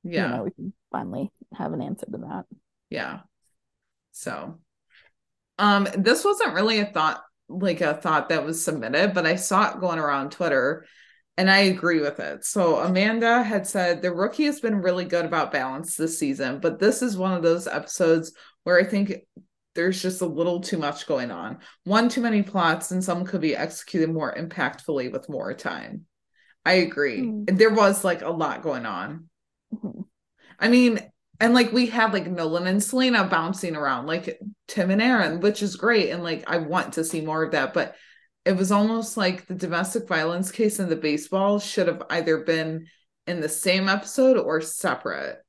Yeah. 0.03 0.29
you 0.31 0.37
know, 0.37 0.43
we 0.43 0.51
can 0.51 0.73
finally 0.91 1.31
have 1.53 1.73
an 1.73 1.81
answer 1.81 2.05
to 2.07 2.17
that. 2.17 2.45
Yeah. 2.89 3.21
So, 4.11 4.59
um, 5.57 5.87
this 5.97 6.23
wasn't 6.23 6.53
really 6.53 6.79
a 6.79 6.85
thought 6.85 7.21
like 7.47 7.81
a 7.81 7.93
thought 7.93 8.29
that 8.29 8.43
was 8.43 8.63
submitted, 8.63 9.13
but 9.13 9.25
I 9.25 9.35
saw 9.35 9.71
it 9.71 9.79
going 9.79 9.99
around 9.99 10.31
Twitter 10.31 10.85
and 11.37 11.49
I 11.49 11.59
agree 11.59 11.99
with 11.99 12.19
it. 12.19 12.45
So 12.45 12.77
Amanda 12.77 13.43
had 13.43 13.67
said 13.67 14.01
the 14.01 14.13
rookie 14.13 14.45
has 14.45 14.59
been 14.59 14.81
really 14.81 15.05
good 15.05 15.25
about 15.25 15.51
balance 15.51 15.95
this 15.95 16.17
season, 16.17 16.59
but 16.59 16.79
this 16.79 17.01
is 17.01 17.17
one 17.17 17.33
of 17.33 17.43
those 17.43 17.67
episodes 17.67 18.33
where 18.63 18.79
I 18.79 18.83
think 18.83 19.13
there's 19.75 20.01
just 20.01 20.21
a 20.21 20.25
little 20.25 20.61
too 20.61 20.77
much 20.77 21.05
going 21.05 21.31
on. 21.31 21.59
One 21.83 22.07
too 22.07 22.21
many 22.21 22.41
plots, 22.41 22.91
and 22.91 23.03
some 23.03 23.25
could 23.25 23.41
be 23.41 23.55
executed 23.55 24.09
more 24.09 24.33
impactfully 24.33 25.11
with 25.11 25.29
more 25.29 25.53
time. 25.53 26.05
I 26.65 26.73
agree. 26.75 27.21
Mm. 27.21 27.57
There 27.57 27.73
was 27.73 28.03
like 28.03 28.21
a 28.21 28.29
lot 28.29 28.63
going 28.63 28.85
on. 28.85 29.29
Mm-hmm. 29.73 30.01
I 30.57 30.69
mean, 30.69 30.99
and 31.39 31.53
like 31.53 31.71
we 31.71 31.87
had 31.87 32.13
like 32.13 32.27
Nolan 32.27 32.67
and 32.67 32.83
Celina 32.83 33.25
bouncing 33.25 33.75
around, 33.75 34.07
like 34.07 34.39
Tim 34.67 34.91
and 34.91 35.01
Aaron, 35.01 35.39
which 35.39 35.61
is 35.61 35.75
great. 35.75 36.09
And 36.09 36.23
like 36.23 36.43
I 36.47 36.57
want 36.57 36.93
to 36.93 37.03
see 37.03 37.21
more 37.21 37.43
of 37.43 37.51
that, 37.51 37.73
but 37.73 37.95
it 38.45 38.55
was 38.55 38.71
almost 38.71 39.17
like 39.17 39.47
the 39.47 39.55
domestic 39.55 40.07
violence 40.07 40.51
case 40.51 40.79
and 40.79 40.89
the 40.89 40.95
baseball 40.95 41.59
should 41.59 41.87
have 41.87 42.03
either 42.09 42.37
been 42.37 42.87
in 43.27 43.41
the 43.41 43.49
same 43.49 43.89
episode 43.89 44.37
or 44.37 44.61
separate. 44.61 45.39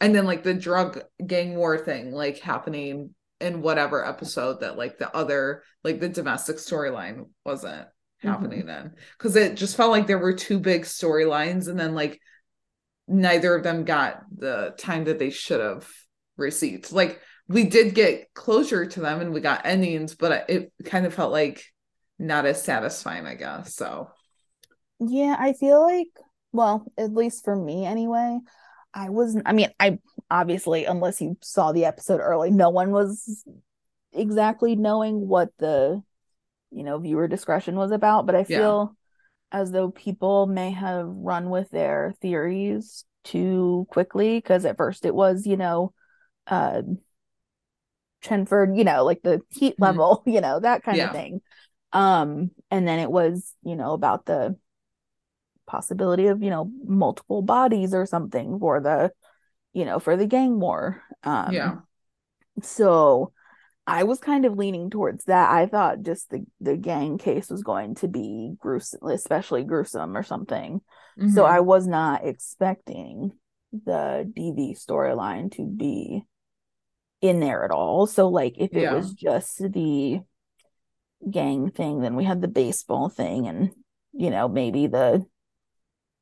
And 0.00 0.14
then 0.14 0.24
like 0.24 0.42
the 0.42 0.54
drug 0.54 1.02
gang 1.24 1.56
war 1.56 1.78
thing 1.78 2.12
like 2.12 2.38
happening 2.38 3.14
in 3.40 3.62
whatever 3.62 4.04
episode 4.04 4.60
that 4.60 4.78
like 4.78 4.98
the 4.98 5.14
other 5.14 5.62
like 5.84 6.00
the 6.00 6.08
domestic 6.08 6.56
storyline 6.56 7.28
wasn't 7.44 7.86
happening 8.18 8.60
mm-hmm. 8.60 8.68
then 8.68 8.92
because 9.18 9.36
it 9.36 9.56
just 9.56 9.76
felt 9.76 9.90
like 9.90 10.06
there 10.06 10.18
were 10.18 10.32
two 10.32 10.58
big 10.58 10.82
storylines 10.82 11.68
and 11.68 11.78
then 11.78 11.94
like 11.94 12.18
neither 13.08 13.54
of 13.54 13.62
them 13.62 13.84
got 13.84 14.22
the 14.36 14.74
time 14.78 15.04
that 15.04 15.18
they 15.18 15.30
should 15.30 15.60
have 15.60 15.88
received 16.36 16.92
like 16.92 17.20
we 17.48 17.64
did 17.64 17.94
get 17.94 18.32
closure 18.34 18.84
to 18.84 19.00
them 19.00 19.20
and 19.20 19.32
we 19.32 19.40
got 19.40 19.64
endings 19.64 20.14
but 20.14 20.48
it 20.50 20.72
kind 20.84 21.06
of 21.06 21.14
felt 21.14 21.32
like 21.32 21.64
not 22.18 22.46
as 22.46 22.62
satisfying 22.62 23.26
i 23.26 23.34
guess 23.34 23.74
so 23.74 24.10
yeah 25.00 25.36
i 25.38 25.52
feel 25.52 25.82
like 25.82 26.08
well 26.52 26.84
at 26.98 27.12
least 27.12 27.44
for 27.44 27.54
me 27.56 27.86
anyway 27.86 28.38
I 28.96 29.10
wasn't, 29.10 29.46
I 29.46 29.52
mean, 29.52 29.68
I 29.78 29.98
obviously, 30.30 30.86
unless 30.86 31.20
you 31.20 31.36
saw 31.42 31.72
the 31.72 31.84
episode 31.84 32.18
early, 32.18 32.50
no 32.50 32.70
one 32.70 32.92
was 32.92 33.44
exactly 34.10 34.74
knowing 34.74 35.28
what 35.28 35.50
the, 35.58 36.02
you 36.70 36.82
know, 36.82 36.96
viewer 36.98 37.28
discretion 37.28 37.76
was 37.76 37.90
about. 37.92 38.24
But 38.24 38.36
I 38.36 38.44
feel 38.44 38.94
yeah. 38.94 39.05
As 39.52 39.70
though 39.70 39.90
people 39.90 40.46
may 40.46 40.70
have 40.72 41.06
run 41.06 41.50
with 41.50 41.70
their 41.70 42.14
theories 42.20 43.04
too 43.24 43.86
quickly 43.90 44.38
because 44.38 44.64
at 44.64 44.76
first 44.76 45.04
it 45.04 45.14
was, 45.14 45.46
you 45.46 45.56
know, 45.56 45.92
uh, 46.46 46.82
Chenford, 48.24 48.76
you 48.76 48.84
know, 48.84 49.04
like 49.04 49.22
the 49.22 49.40
heat 49.50 49.74
mm-hmm. 49.74 49.82
level, 49.82 50.22
you 50.26 50.40
know, 50.40 50.60
that 50.60 50.82
kind 50.82 50.98
yeah. 50.98 51.06
of 51.06 51.12
thing. 51.12 51.40
Um, 51.92 52.50
and 52.70 52.86
then 52.86 52.98
it 52.98 53.10
was, 53.10 53.54
you 53.62 53.76
know, 53.76 53.92
about 53.92 54.26
the 54.26 54.56
possibility 55.66 56.28
of 56.28 56.42
you 56.42 56.50
know 56.50 56.70
multiple 56.84 57.42
bodies 57.42 57.92
or 57.92 58.06
something 58.06 58.58
for 58.58 58.80
the 58.80 59.10
you 59.72 59.84
know 59.84 59.98
for 59.98 60.16
the 60.16 60.26
gang 60.26 60.58
war 60.60 61.02
um 61.24 61.52
yeah 61.52 61.74
so 62.62 63.32
i 63.86 64.02
was 64.02 64.18
kind 64.18 64.44
of 64.44 64.56
leaning 64.56 64.90
towards 64.90 65.24
that 65.24 65.50
i 65.50 65.66
thought 65.66 66.02
just 66.02 66.30
the 66.30 66.44
the 66.60 66.76
gang 66.76 67.18
case 67.18 67.50
was 67.50 67.62
going 67.62 67.94
to 67.94 68.08
be 68.08 68.54
gruesome 68.58 69.06
especially 69.08 69.64
gruesome 69.64 70.16
or 70.16 70.22
something 70.22 70.80
mm-hmm. 71.18 71.30
so 71.30 71.44
i 71.44 71.60
was 71.60 71.86
not 71.86 72.26
expecting 72.26 73.32
the 73.72 74.30
dv 74.36 74.78
storyline 74.78 75.50
to 75.50 75.66
be 75.66 76.22
in 77.20 77.40
there 77.40 77.64
at 77.64 77.70
all 77.70 78.06
so 78.06 78.28
like 78.28 78.54
if 78.58 78.72
it 78.72 78.82
yeah. 78.82 78.94
was 78.94 79.12
just 79.12 79.58
the 79.72 80.20
gang 81.30 81.70
thing 81.70 82.00
then 82.00 82.14
we 82.14 82.24
had 82.24 82.40
the 82.40 82.48
baseball 82.48 83.08
thing 83.08 83.48
and 83.48 83.70
you 84.12 84.30
know 84.30 84.48
maybe 84.48 84.86
the 84.86 85.24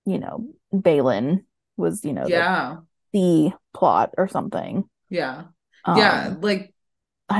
you 0.04 0.18
know, 0.18 0.46
Baylen 0.72 1.44
was, 1.76 2.04
you 2.04 2.12
know, 2.12 2.26
yeah, 2.26 2.76
the, 3.12 3.50
the 3.50 3.52
plot 3.72 4.10
or 4.16 4.28
something. 4.28 4.84
Yeah. 5.08 5.44
Um, 5.84 5.98
yeah. 5.98 6.34
Like 6.40 6.73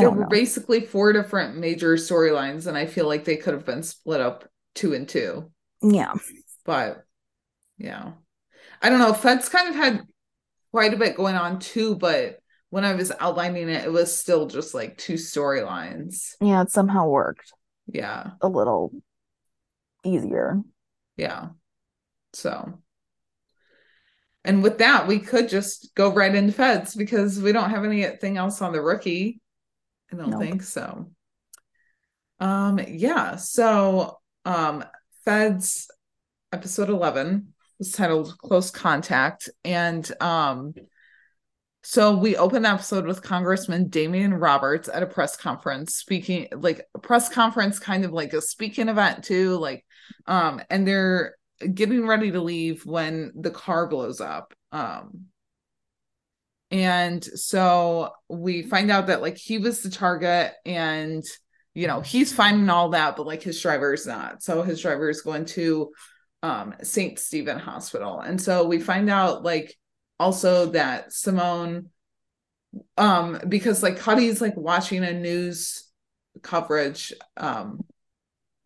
there 0.01 0.11
were 0.11 0.23
know. 0.23 0.29
basically 0.29 0.81
four 0.81 1.13
different 1.13 1.57
major 1.57 1.95
storylines, 1.95 2.67
and 2.67 2.77
I 2.77 2.87
feel 2.87 3.07
like 3.07 3.25
they 3.25 3.37
could 3.37 3.55
have 3.55 3.67
been 3.67 3.83
split 3.83 4.21
up 4.21 4.49
two 4.75 4.95
and 4.95 5.09
two. 5.09 5.51
Yeah. 5.83 6.15
But 6.65 7.05
yeah. 7.79 8.13
I 8.83 8.91
don't 8.91 8.99
know. 8.99 9.15
Feds 9.15 9.49
kind 9.49 9.69
of 9.69 9.75
had 9.75 10.03
quite 10.73 10.95
a 10.95 10.99
bit 10.99 11.17
going 11.17 11.37
on 11.37 11.59
too, 11.59 11.95
but 11.97 12.39
when 12.71 12.85
I 12.85 12.95
was 12.95 13.13
outlining 13.21 13.69
it, 13.69 13.85
it 13.85 13.93
was 13.93 14.17
still 14.17 14.47
just 14.47 14.75
like 14.75 14.99
two 14.99 15.15
storylines. 15.15 16.35
Yeah, 16.41 16.63
it 16.63 16.71
somehow 16.71 17.07
worked. 17.09 17.53
Yeah. 17.87 18.31
A 18.41 18.49
little 18.49 18.93
easier. 20.05 20.61
Yeah. 21.17 21.51
So, 22.33 22.81
and 24.45 24.63
with 24.63 24.79
that, 24.79 25.07
we 25.07 25.21
could 25.21 25.49
just 25.49 25.95
go 25.95 26.13
right 26.13 26.35
into 26.35 26.53
feds 26.53 26.95
because 26.95 27.41
we 27.41 27.53
don't 27.53 27.71
have 27.71 27.85
anything 27.85 28.37
else 28.37 28.61
on 28.61 28.73
the 28.73 28.83
rookie. 28.83 29.41
I 30.15 30.23
don't 30.23 30.31
nope. 30.31 30.41
think 30.41 30.63
so. 30.63 31.11
Um, 32.41 32.81
yeah. 32.89 33.37
So, 33.37 34.19
um, 34.45 34.85
feds 35.25 35.89
episode 36.53 36.89
11 36.89 37.55
was 37.79 37.93
titled 37.93 38.37
Close 38.39 38.71
Contact. 38.71 39.49
And, 39.65 40.11
um, 40.21 40.75
so 41.83 42.17
we 42.17 42.37
open 42.37 42.63
the 42.63 42.71
episode 42.71 43.07
with 43.07 43.23
Congressman 43.23 43.89
Damian 43.89 44.33
Roberts 44.33 44.89
at 44.89 45.03
a 45.03 45.07
press 45.07 45.37
conference 45.37 45.97
speaking 45.97 46.49
like 46.57 46.87
a 46.95 46.99
press 46.99 47.29
conference 47.29 47.79
kind 47.79 48.07
of 48.07 48.13
like 48.13 48.33
a 48.33 48.41
speaking 48.41 48.89
event 48.89 49.23
too 49.23 49.59
like 49.59 49.85
um 50.27 50.63
and 50.71 50.89
they're 50.89 51.35
getting 51.73 52.07
ready 52.07 52.31
to 52.33 52.41
leave 52.41 52.85
when 52.85 53.33
the 53.35 53.51
car 53.51 53.87
blows 53.87 54.21
up. 54.21 54.55
Um, 54.73 55.27
and 56.75 57.23
so 57.23 58.11
we 58.29 58.63
find 58.63 58.91
out 58.91 59.07
that 59.07 59.23
like 59.23 59.37
he 59.37 59.59
was 59.59 59.81
the 59.81 59.91
target 59.91 60.53
and 60.67 61.23
you 61.73 61.87
know 61.87 62.01
he's 62.01 62.33
finding 62.33 62.69
all 62.69 62.89
that 62.89 63.15
but 63.17 63.27
like 63.27 63.45
his 63.45 63.61
driver 63.63 63.95
is 63.95 64.09
not 64.09 64.43
so 64.43 64.61
his 64.63 64.83
driver 64.83 65.09
is 65.09 65.23
going 65.23 65.45
to 65.45 65.93
um 66.43 66.75
st 66.83 67.21
stephen 67.21 67.61
hospital 67.61 68.19
and 68.19 68.41
so 68.41 68.67
we 68.67 68.81
find 68.81 69.09
out 69.09 69.45
like 69.45 69.73
also 70.19 70.67
that 70.67 71.13
simone 71.13 71.91
um 72.99 73.39
because 73.49 73.81
like 73.81 73.97
cuddy's 73.97 74.41
like 74.41 74.57
watching 74.57 75.05
a 75.05 75.13
news 75.13 75.89
coverage 76.43 77.13
um 77.37 77.85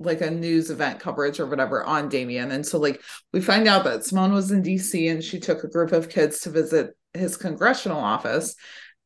like 0.01 0.23
a 0.23 0.31
news 0.31 0.71
event 0.71 0.99
coverage 0.99 1.41
or 1.41 1.47
whatever 1.47 1.83
on 1.83 2.09
Damian. 2.09 2.53
And 2.53 2.65
so 2.65 2.79
like 2.79 3.03
we 3.33 3.41
find 3.41 3.67
out 3.67 3.83
that 3.83 4.05
Simone 4.05 4.33
was 4.33 4.53
in 4.53 4.63
DC 4.63 5.11
and 5.11 5.25
she 5.25 5.41
took 5.41 5.65
a 5.65 5.69
group 5.69 5.91
of 5.91 6.09
kids 6.09 6.39
to 6.43 6.51
visit 6.51 6.97
his 7.15 7.37
congressional 7.37 7.99
office 7.99 8.55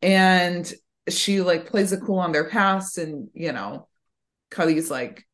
and 0.00 0.72
she 1.08 1.40
like 1.40 1.66
plays 1.66 1.92
it 1.92 2.00
cool 2.04 2.18
on 2.18 2.32
their 2.32 2.48
past 2.48 2.98
and 2.98 3.28
you 3.34 3.52
know 3.52 3.88
Cuddy's 4.50 4.90
like 4.90 5.24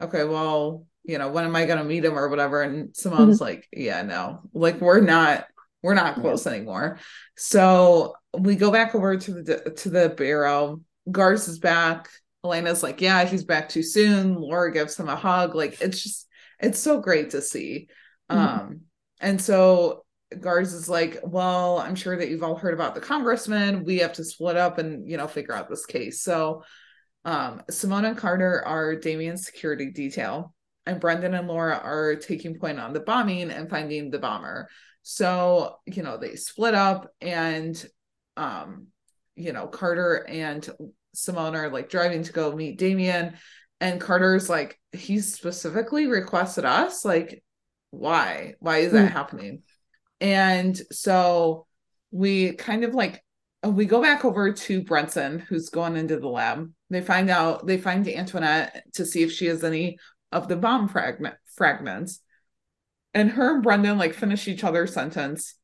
okay 0.00 0.24
well 0.24 0.86
you 1.04 1.18
know 1.18 1.30
when 1.30 1.44
am 1.44 1.56
I 1.56 1.66
gonna 1.66 1.84
meet 1.84 2.04
him 2.04 2.18
or 2.18 2.28
whatever 2.28 2.62
and 2.62 2.94
Simone's 2.94 3.36
mm-hmm. 3.36 3.44
like 3.44 3.68
yeah 3.72 4.02
no 4.02 4.40
like 4.52 4.80
we're 4.80 5.00
not 5.00 5.46
we're 5.82 5.94
not 5.94 6.16
close 6.16 6.46
yeah. 6.46 6.52
anymore 6.52 6.98
so 7.36 8.14
we 8.36 8.56
go 8.56 8.70
back 8.70 8.94
over 8.94 9.16
to 9.16 9.42
the 9.42 9.74
to 9.78 9.90
the 9.90 10.10
bureau 10.10 10.80
Garz 11.08 11.48
is 11.48 11.58
back 11.58 12.08
Elena's 12.44 12.82
like, 12.82 13.00
yeah, 13.00 13.24
he's 13.24 13.44
back 13.44 13.68
too 13.68 13.82
soon. 13.82 14.34
Laura 14.34 14.72
gives 14.72 14.98
him 14.98 15.08
a 15.08 15.16
hug. 15.16 15.54
Like 15.54 15.80
it's 15.80 16.02
just 16.02 16.28
it's 16.58 16.78
so 16.78 17.00
great 17.00 17.30
to 17.30 17.42
see. 17.42 17.88
Mm-hmm. 18.30 18.40
Um, 18.40 18.80
and 19.20 19.40
so 19.40 20.01
Garz 20.40 20.74
is 20.74 20.88
like, 20.88 21.18
well, 21.22 21.78
I'm 21.78 21.94
sure 21.94 22.16
that 22.16 22.28
you've 22.28 22.42
all 22.42 22.56
heard 22.56 22.74
about 22.74 22.94
the 22.94 23.00
congressman. 23.00 23.84
We 23.84 23.98
have 23.98 24.14
to 24.14 24.24
split 24.24 24.56
up 24.56 24.78
and 24.78 25.08
you 25.08 25.16
know 25.16 25.26
figure 25.26 25.54
out 25.54 25.68
this 25.68 25.86
case. 25.86 26.22
So 26.22 26.62
um, 27.24 27.62
Simone 27.70 28.04
and 28.04 28.16
Carter 28.16 28.62
are 28.66 28.96
Damian's 28.96 29.44
security 29.44 29.90
detail, 29.90 30.54
and 30.86 31.00
Brendon 31.00 31.34
and 31.34 31.48
Laura 31.48 31.80
are 31.82 32.16
taking 32.16 32.58
point 32.58 32.80
on 32.80 32.92
the 32.92 33.00
bombing 33.00 33.50
and 33.50 33.70
finding 33.70 34.10
the 34.10 34.18
bomber. 34.18 34.68
So 35.02 35.76
you 35.86 36.02
know 36.02 36.16
they 36.16 36.36
split 36.36 36.74
up, 36.74 37.08
and 37.20 37.84
um, 38.36 38.88
you 39.36 39.52
know 39.52 39.66
Carter 39.66 40.26
and 40.28 40.68
Simone 41.14 41.56
are 41.56 41.70
like 41.70 41.90
driving 41.90 42.22
to 42.22 42.32
go 42.32 42.54
meet 42.54 42.78
Damian. 42.78 43.34
And 43.80 44.00
Carter's 44.00 44.48
like, 44.48 44.78
he 44.92 45.18
specifically 45.18 46.06
requested 46.06 46.64
us. 46.64 47.04
Like, 47.04 47.42
why? 47.90 48.54
Why 48.60 48.78
is 48.78 48.92
that 48.92 49.10
mm. 49.10 49.12
happening? 49.12 49.62
And 50.22 50.80
so 50.92 51.66
we 52.12 52.52
kind 52.52 52.84
of 52.84 52.94
like 52.94 53.22
uh, 53.64 53.70
we 53.70 53.84
go 53.84 54.00
back 54.00 54.24
over 54.24 54.52
to 54.52 54.82
Brenson, 54.82 55.40
who's 55.40 55.68
going 55.68 55.96
into 55.96 56.18
the 56.18 56.28
lab. 56.28 56.72
They 56.90 57.00
find 57.00 57.28
out 57.28 57.66
they 57.66 57.76
find 57.76 58.06
Antoinette 58.08 58.84
to 58.94 59.04
see 59.04 59.22
if 59.22 59.32
she 59.32 59.46
has 59.46 59.64
any 59.64 59.98
of 60.30 60.48
the 60.48 60.56
bomb 60.56 60.88
fragment 60.88 61.34
fragments. 61.56 62.20
And 63.12 63.32
her 63.32 63.54
and 63.54 63.62
Brendon 63.62 63.98
like 63.98 64.14
finish 64.14 64.48
each 64.48 64.64
other's 64.64 64.94
sentence. 64.94 65.56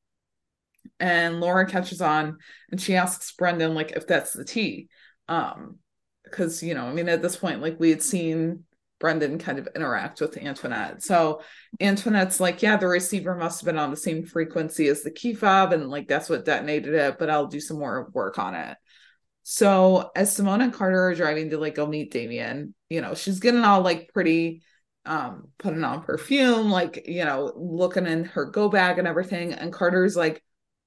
And 1.01 1.41
Laura 1.41 1.65
catches 1.65 2.01
on 2.01 2.39
and 2.71 2.81
she 2.81 2.97
asks 2.97 3.33
Brendon 3.33 3.75
like 3.75 3.93
if 3.93 4.07
that's 4.07 4.33
the 4.33 4.45
tea 4.45 4.89
um 5.29 5.77
because 6.25 6.63
you 6.63 6.75
know 6.75 6.87
i 6.87 6.93
mean 6.93 7.09
at 7.09 7.23
this 7.23 7.37
point 7.37 7.61
like 7.61 7.79
we 7.79 7.91
had 7.91 8.03
seen 8.03 8.65
Brendon 9.01 9.39
kind 9.39 9.59
of 9.59 9.69
interact 9.77 10.21
with 10.21 10.37
Antoinette. 10.37 11.03
So 11.03 11.43
Antoinette's 11.81 12.41
like, 12.41 12.63
yeah, 12.63 12.77
the 12.77 12.89
receiver 12.89 13.35
must 13.35 13.61
have 13.61 13.67
been 13.67 13.79
on 13.79 13.91
the 13.91 13.97
same 13.97 14.25
frequency 14.25 14.89
as 14.89 15.03
the 15.03 15.11
key 15.11 15.35
fob, 15.35 15.73
and 15.73 15.89
like 15.89 16.09
that's 16.09 16.29
what 16.29 16.45
detonated 16.45 16.95
it, 16.95 17.19
but 17.19 17.31
I'll 17.31 17.47
do 17.47 17.61
some 17.61 17.79
more 17.79 18.11
work 18.13 18.39
on 18.39 18.55
it. 18.55 18.77
So 19.45 20.11
as 20.15 20.35
Simone 20.35 20.61
and 20.61 20.73
Carter 20.73 21.05
are 21.05 21.15
driving 21.15 21.51
to 21.51 21.59
like 21.59 21.75
go 21.75 21.87
meet 21.87 22.13
Damien, 22.13 22.75
you 22.91 23.01
know, 23.01 23.15
she's 23.15 23.41
getting 23.41 23.65
all 23.65 23.81
like 23.81 24.11
pretty, 24.13 24.63
um, 25.07 25.49
putting 25.59 25.85
on 25.85 26.03
perfume, 26.03 26.71
like, 26.71 27.05
you 27.07 27.25
know, 27.25 27.53
looking 27.57 28.07
in 28.07 28.25
her 28.25 28.45
go 28.47 28.69
bag 28.69 28.99
and 28.99 29.09
everything. 29.09 29.55
And 29.55 29.73
Carter's 29.73 30.17
like, 30.17 30.43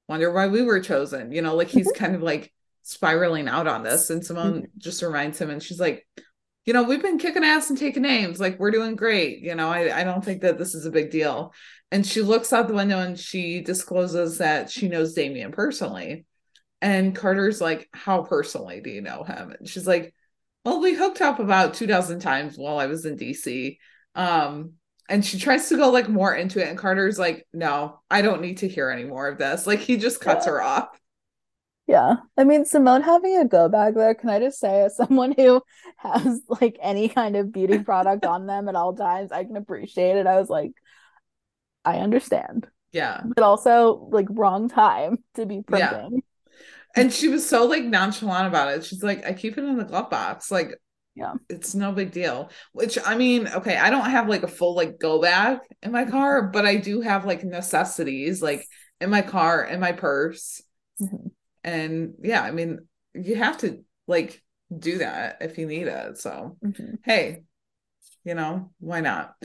wonder 0.08 0.32
why 0.32 0.48
we 0.48 0.62
were 0.62 0.80
chosen, 0.80 1.32
you 1.32 1.42
know, 1.42 1.56
like 1.56 1.70
he's 1.70 1.92
kind 1.96 2.14
of 2.14 2.22
like 2.22 2.54
spiraling 2.84 3.48
out 3.48 3.66
on 3.66 3.82
this. 3.82 4.10
And 4.10 4.24
Simone 4.24 4.68
just 4.78 5.02
reminds 5.02 5.40
him, 5.40 5.50
and 5.50 5.64
she's 5.64 5.80
like, 5.80 6.06
you 6.66 6.74
know, 6.74 6.84
we've 6.84 7.02
been 7.02 7.18
kicking 7.18 7.44
ass 7.44 7.70
and 7.70 7.78
taking 7.80 8.04
names. 8.04 8.40
Like 8.40 8.60
we're 8.60 8.72
doing 8.72 8.96
great. 8.96 9.40
You 9.40 9.56
know, 9.56 9.70
I, 9.70 10.02
I 10.02 10.04
don't 10.04 10.24
think 10.24 10.42
that 10.42 10.58
this 10.58 10.76
is 10.76 10.86
a 10.86 10.92
big 10.92 11.10
deal. 11.12 11.54
And 11.92 12.06
she 12.06 12.22
looks 12.22 12.54
out 12.54 12.68
the 12.68 12.74
window 12.74 13.00
and 13.00 13.20
she 13.20 13.62
discloses 13.62 14.38
that 14.38 14.70
she 14.70 14.88
knows 14.88 15.14
Damien 15.14 15.52
personally. 15.52 16.26
And 16.82 17.16
Carter's 17.16 17.62
like, 17.62 17.90
How 17.94 18.24
personally 18.24 18.82
do 18.82 18.90
you 18.90 19.02
know 19.02 19.24
him? 19.24 19.54
And 19.58 19.68
she's 19.68 19.88
like, 19.88 20.14
Well, 20.66 20.82
we 20.82 20.94
hooked 20.94 21.22
up 21.22 21.40
about 21.40 21.74
two 21.74 21.88
dozen 21.88 22.20
times 22.20 22.58
while 22.58 22.78
I 22.80 22.86
was 22.88 23.06
in 23.06 23.18
DC. 23.18 23.78
Um, 24.16 24.74
and 25.10 25.26
she 25.26 25.40
tries 25.40 25.68
to 25.70 25.78
go 25.78 25.90
like 25.90 26.08
more 26.10 26.34
into 26.34 26.62
it. 26.62 26.70
And 26.70 26.78
Carter's 26.78 27.20
like, 27.20 27.46
No, 27.54 28.00
I 28.10 28.22
don't 28.22 28.42
need 28.42 28.60
to 28.60 28.68
hear 28.68 28.90
any 28.90 29.04
more 29.04 29.28
of 29.28 29.38
this. 29.38 29.68
Like 29.68 29.80
he 29.80 29.98
just 29.98 30.22
cuts 30.22 30.46
Yeah. 30.46 30.52
her 30.54 30.62
off. 30.62 30.88
Yeah. 31.88 32.16
I 32.38 32.44
mean, 32.44 32.64
Simone 32.66 33.02
having 33.02 33.38
a 33.38 33.45
go 33.48 33.68
bag 33.68 33.95
there, 33.95 34.16
can 34.16 34.30
I 34.30 34.40
just 34.40 34.60
say, 34.60 34.84
as 34.84 34.95
someone 34.95 35.34
who 35.36 35.62
has 35.98 36.41
like 36.62 36.78
any 36.82 37.10
kind 37.10 37.36
of 37.36 37.52
beauty 37.52 37.80
product 37.80 38.26
on 38.26 38.45
them 38.48 38.70
at 38.70 38.76
all 38.76 38.95
times, 38.95 39.32
I 39.32 39.44
can 39.44 39.58
appreciate 39.58 40.18
it. 40.18 40.28
I 40.28 40.40
was 40.40 40.49
like, 40.49 40.72
I 41.84 41.98
understand. 41.98 42.68
Yeah. 42.91 43.22
But 43.26 43.44
also, 43.44 44.08
like, 44.12 44.28
wrong 44.30 44.70
time 44.70 45.18
to 45.36 45.45
be 45.45 45.62
Yeah. 45.70 46.10
And 46.95 47.12
she 47.12 47.30
was 47.30 47.48
so 47.48 47.66
like 47.66 47.84
nonchalant 47.84 48.48
about 48.48 48.74
it. 48.74 48.84
She's 48.86 49.02
like, 49.03 49.26
I 49.26 49.34
keep 49.34 49.58
it 49.58 49.64
in 49.64 49.78
the 49.78 49.86
glove 49.86 50.10
box. 50.10 50.52
Like, 50.52 50.78
Yeah. 51.16 51.34
it's 51.49 51.74
no 51.74 51.94
big 51.94 52.12
deal. 52.12 52.49
Which 52.74 52.98
I 53.03 53.16
mean, 53.16 53.48
okay, 53.48 53.78
I 53.78 53.90
don't 53.90 54.10
have 54.10 54.28
like 54.28 54.44
a 54.44 54.48
full 54.48 54.76
like 54.76 54.99
go 54.99 55.22
bag 55.22 55.60
in 55.82 55.91
my 55.91 56.06
car, 56.06 56.44
but 56.49 56.66
I 56.66 56.76
do 56.76 57.02
have 57.02 57.26
like 57.26 57.44
necessities 57.44 58.41
like 58.41 58.66
in 58.99 59.10
my 59.10 59.22
car, 59.22 59.64
in 59.64 59.80
my 59.80 59.94
purse. 59.94 60.62
Mhm. 61.02 61.32
And 61.64 62.16
yeah, 62.22 62.42
I 62.42 62.52
mean, 62.52 62.80
you 63.14 63.36
have 63.36 63.58
to 63.60 63.84
like 64.08 64.42
do 64.78 65.00
that 65.00 65.38
if 65.42 65.58
you 65.58 65.66
need 65.66 65.88
it. 65.88 66.18
So 66.18 66.58
Mhm. 66.64 67.00
hey, 67.04 67.44
you 68.24 68.36
know, 68.36 68.72
why 68.80 69.02
not? 69.02 69.36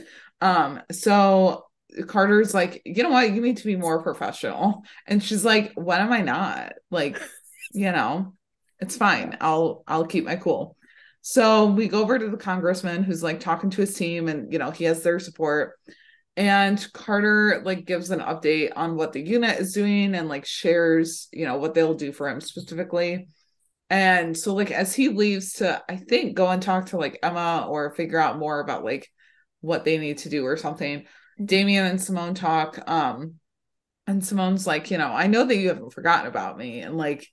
Um, 0.41 0.81
so 0.91 1.65
Carter's 2.07 2.53
like, 2.53 2.81
you 2.85 3.03
know 3.03 3.09
what, 3.09 3.31
you 3.31 3.41
need 3.41 3.57
to 3.57 3.65
be 3.65 3.75
more 3.75 4.03
professional. 4.03 4.83
And 5.07 5.23
she's 5.23 5.45
like, 5.45 5.73
what 5.75 6.01
am 6.01 6.11
I 6.11 6.21
not? 6.21 6.73
Like, 6.91 7.19
you 7.73 7.91
know, 7.91 8.33
it's 8.79 8.97
fine. 8.97 9.37
I'll 9.41 9.83
I'll 9.87 10.05
keep 10.05 10.25
my 10.25 10.35
cool. 10.35 10.75
So 11.21 11.65
we 11.65 11.87
go 11.87 12.01
over 12.01 12.17
to 12.17 12.29
the 12.29 12.37
congressman 12.37 13.03
who's 13.03 13.23
like 13.23 13.39
talking 13.39 13.69
to 13.71 13.81
his 13.81 13.93
team 13.95 14.27
and 14.27 14.51
you 14.53 14.59
know, 14.59 14.71
he 14.71 14.85
has 14.85 15.03
their 15.03 15.19
support. 15.19 15.73
And 16.37 16.93
Carter 16.93 17.63
like 17.65 17.85
gives 17.85 18.11
an 18.11 18.19
update 18.19 18.71
on 18.75 18.95
what 18.95 19.11
the 19.11 19.19
unit 19.19 19.59
is 19.59 19.73
doing 19.73 20.13
and 20.13 20.29
like 20.29 20.45
shares, 20.45 21.27
you 21.33 21.45
know, 21.45 21.57
what 21.57 21.73
they'll 21.73 21.95
do 21.95 22.11
for 22.11 22.29
him 22.29 22.41
specifically. 22.41 23.27
And 23.89 24.37
so 24.37 24.53
like 24.53 24.69
as 24.69 24.93
he 24.93 25.09
leaves 25.09 25.53
to 25.53 25.81
I 25.89 25.95
think 25.95 26.35
go 26.35 26.47
and 26.47 26.61
talk 26.61 26.87
to 26.87 26.97
like 26.97 27.17
Emma 27.23 27.65
or 27.67 27.95
figure 27.95 28.19
out 28.19 28.37
more 28.37 28.59
about 28.59 28.83
like 28.83 29.09
what 29.61 29.83
they 29.83 29.97
need 29.97 30.19
to 30.19 30.29
do 30.29 30.45
or 30.45 30.57
something. 30.57 31.05
Damien 31.43 31.87
and 31.87 31.99
Simone 31.99 32.35
talk 32.35 32.87
um 32.87 33.35
and 34.05 34.23
Simone's 34.23 34.67
like, 34.67 34.91
you 34.91 34.99
know, 34.99 35.07
I 35.11 35.25
know 35.25 35.43
that 35.43 35.57
you 35.57 35.69
haven't 35.69 35.93
forgotten 35.93 36.27
about 36.27 36.55
me 36.55 36.81
and 36.81 36.95
like 36.97 37.27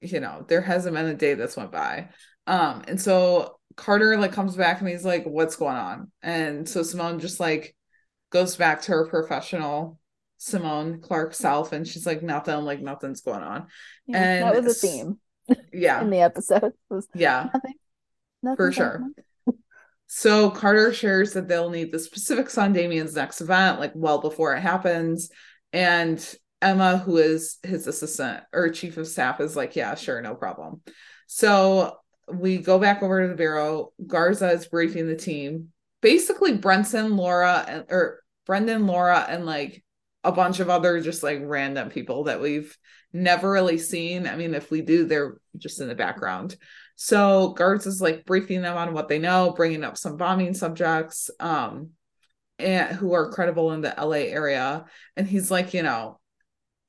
you 0.00 0.20
know, 0.20 0.46
there 0.48 0.62
hasn't 0.62 0.94
been 0.94 1.06
a 1.06 1.14
day 1.14 1.34
that's 1.34 1.58
went 1.58 1.72
by. 1.72 2.08
Um 2.46 2.84
and 2.88 2.98
so 2.98 3.58
Carter 3.76 4.16
like 4.16 4.32
comes 4.32 4.56
back 4.56 4.80
and 4.80 4.88
he's 4.88 5.04
like, 5.04 5.24
what's 5.26 5.56
going 5.56 5.76
on? 5.76 6.10
And 6.22 6.66
so 6.66 6.82
Simone 6.82 7.18
just 7.18 7.38
like 7.38 7.76
goes 8.34 8.56
back 8.56 8.82
to 8.82 8.92
her 8.92 9.06
professional 9.06 9.98
Simone 10.38 11.00
Clark 11.00 11.32
self 11.34 11.72
and 11.72 11.86
she's 11.88 12.04
like, 12.04 12.22
nothing, 12.22 12.56
like 12.64 12.82
nothing's 12.82 13.22
going 13.22 13.42
on. 13.42 13.68
Yeah, 14.06 14.16
And 14.18 14.42
that 14.44 14.62
was 14.62 14.84
a 14.84 14.86
theme 14.86 15.18
Yeah. 15.72 16.02
in 16.02 16.10
the 16.10 16.20
episode. 16.20 16.72
Was 16.90 17.08
Yeah. 17.14 17.48
nothing. 17.54 17.74
Nothing 18.42 18.56
For 18.56 18.72
sure. 18.72 19.02
So 20.06 20.50
Carter 20.50 20.92
shares 20.92 21.32
that 21.32 21.48
they'll 21.48 21.70
need 21.70 21.92
the 21.92 21.98
specifics 21.98 22.58
on 22.58 22.72
Damien's 22.72 23.14
next 23.14 23.40
event, 23.40 23.80
like 23.80 23.92
well 23.94 24.20
before 24.20 24.54
it 24.54 24.60
happens. 24.60 25.30
And 25.72 26.18
Emma, 26.60 26.98
who 26.98 27.16
is 27.18 27.58
his 27.62 27.86
assistant 27.86 28.42
or 28.52 28.68
chief 28.70 28.96
of 28.96 29.06
staff, 29.06 29.40
is 29.40 29.56
like, 29.56 29.76
yeah, 29.76 29.94
sure, 29.94 30.20
no 30.20 30.34
problem. 30.34 30.82
So 31.26 31.96
we 32.32 32.58
go 32.58 32.78
back 32.78 33.02
over 33.02 33.22
to 33.22 33.28
the 33.28 33.34
bureau. 33.34 33.92
Garza 34.06 34.50
is 34.50 34.66
briefing 34.66 35.06
the 35.06 35.16
team. 35.16 35.68
Basically, 36.00 36.56
Brenton, 36.56 37.16
Laura, 37.16 37.64
and 37.66 37.84
or 37.90 38.20
Brendon, 38.46 38.86
Laura, 38.86 39.24
and 39.28 39.46
like 39.46 39.82
a 40.22 40.32
bunch 40.32 40.60
of 40.60 40.70
other 40.70 41.00
just 41.00 41.22
like 41.22 41.40
random 41.42 41.90
people 41.90 42.24
that 42.24 42.40
we've 42.40 42.76
never 43.12 43.50
really 43.50 43.78
seen. 43.78 44.26
I 44.26 44.36
mean, 44.36 44.54
if 44.54 44.70
we 44.70 44.80
do, 44.80 45.04
they're 45.04 45.38
just 45.56 45.80
in 45.80 45.88
the 45.88 45.94
background. 45.94 46.56
So 46.96 47.50
Garza 47.50 47.88
is 47.88 48.00
like 48.00 48.24
briefing 48.24 48.62
them 48.62 48.76
on 48.76 48.92
what 48.92 49.08
they 49.08 49.18
know, 49.18 49.52
bringing 49.52 49.84
up 49.84 49.96
some 49.96 50.16
bombing 50.16 50.54
subjects, 50.54 51.30
um, 51.40 51.90
and 52.58 52.94
who 52.94 53.12
are 53.14 53.32
credible 53.32 53.72
in 53.72 53.80
the 53.80 53.94
LA 53.98 54.28
area. 54.30 54.84
And 55.16 55.26
he's 55.26 55.50
like, 55.50 55.74
you 55.74 55.82
know, 55.82 56.20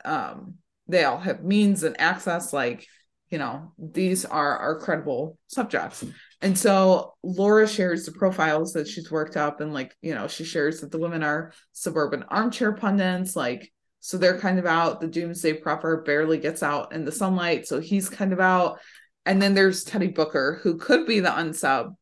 um, 0.04 0.56
they 0.88 1.04
all 1.04 1.18
have 1.18 1.44
means 1.44 1.84
and 1.84 2.00
access, 2.00 2.54
like, 2.54 2.88
you 3.30 3.40
know, 3.40 3.74
these 3.80 4.24
are 4.26 4.58
are 4.58 4.80
credible 4.80 5.38
subjects. 5.48 6.06
And 6.42 6.58
so 6.58 7.14
Laura 7.24 7.68
shares 7.68 8.06
the 8.06 8.12
profiles 8.12 8.74
that 8.74 8.88
she's 8.88 9.10
worked 9.10 9.38
up, 9.38 9.62
and 9.62 9.74
like, 9.74 9.96
you 10.02 10.14
know, 10.14 10.28
she 10.28 10.44
shares 10.44 10.82
that 10.82 10.92
the 10.92 11.00
women 11.00 11.24
are 11.24 11.54
suburban 11.72 12.24
armchair 12.24 12.74
pundits, 12.74 13.36
like 13.36 13.72
so 14.00 14.18
they're 14.18 14.38
kind 14.38 14.60
of 14.60 14.66
out. 14.66 15.02
The 15.02 15.08
doomsday 15.08 15.62
prepper 15.62 16.06
barely 16.06 16.38
gets 16.38 16.62
out 16.62 16.94
in 16.94 17.06
the 17.06 17.12
sunlight, 17.12 17.68
so 17.68 17.80
he's 17.80 18.10
kind 18.10 18.34
of 18.34 18.40
out. 18.40 18.80
And 19.26 19.42
then 19.42 19.56
there's 19.56 19.84
Teddy 19.84 20.10
Booker, 20.10 20.60
who 20.62 20.78
could 20.78 21.08
be 21.08 21.20
the 21.20 21.30
unsub 21.30 21.96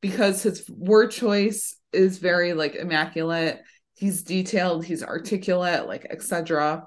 because 0.00 0.42
his 0.42 0.66
word 0.70 1.10
choice 1.10 1.76
is 1.92 2.16
very 2.18 2.54
like 2.54 2.74
immaculate. 2.74 3.60
He's 3.94 4.22
detailed, 4.22 4.86
he's 4.86 5.02
articulate, 5.02 5.86
like 5.86 6.06
etc. 6.08 6.86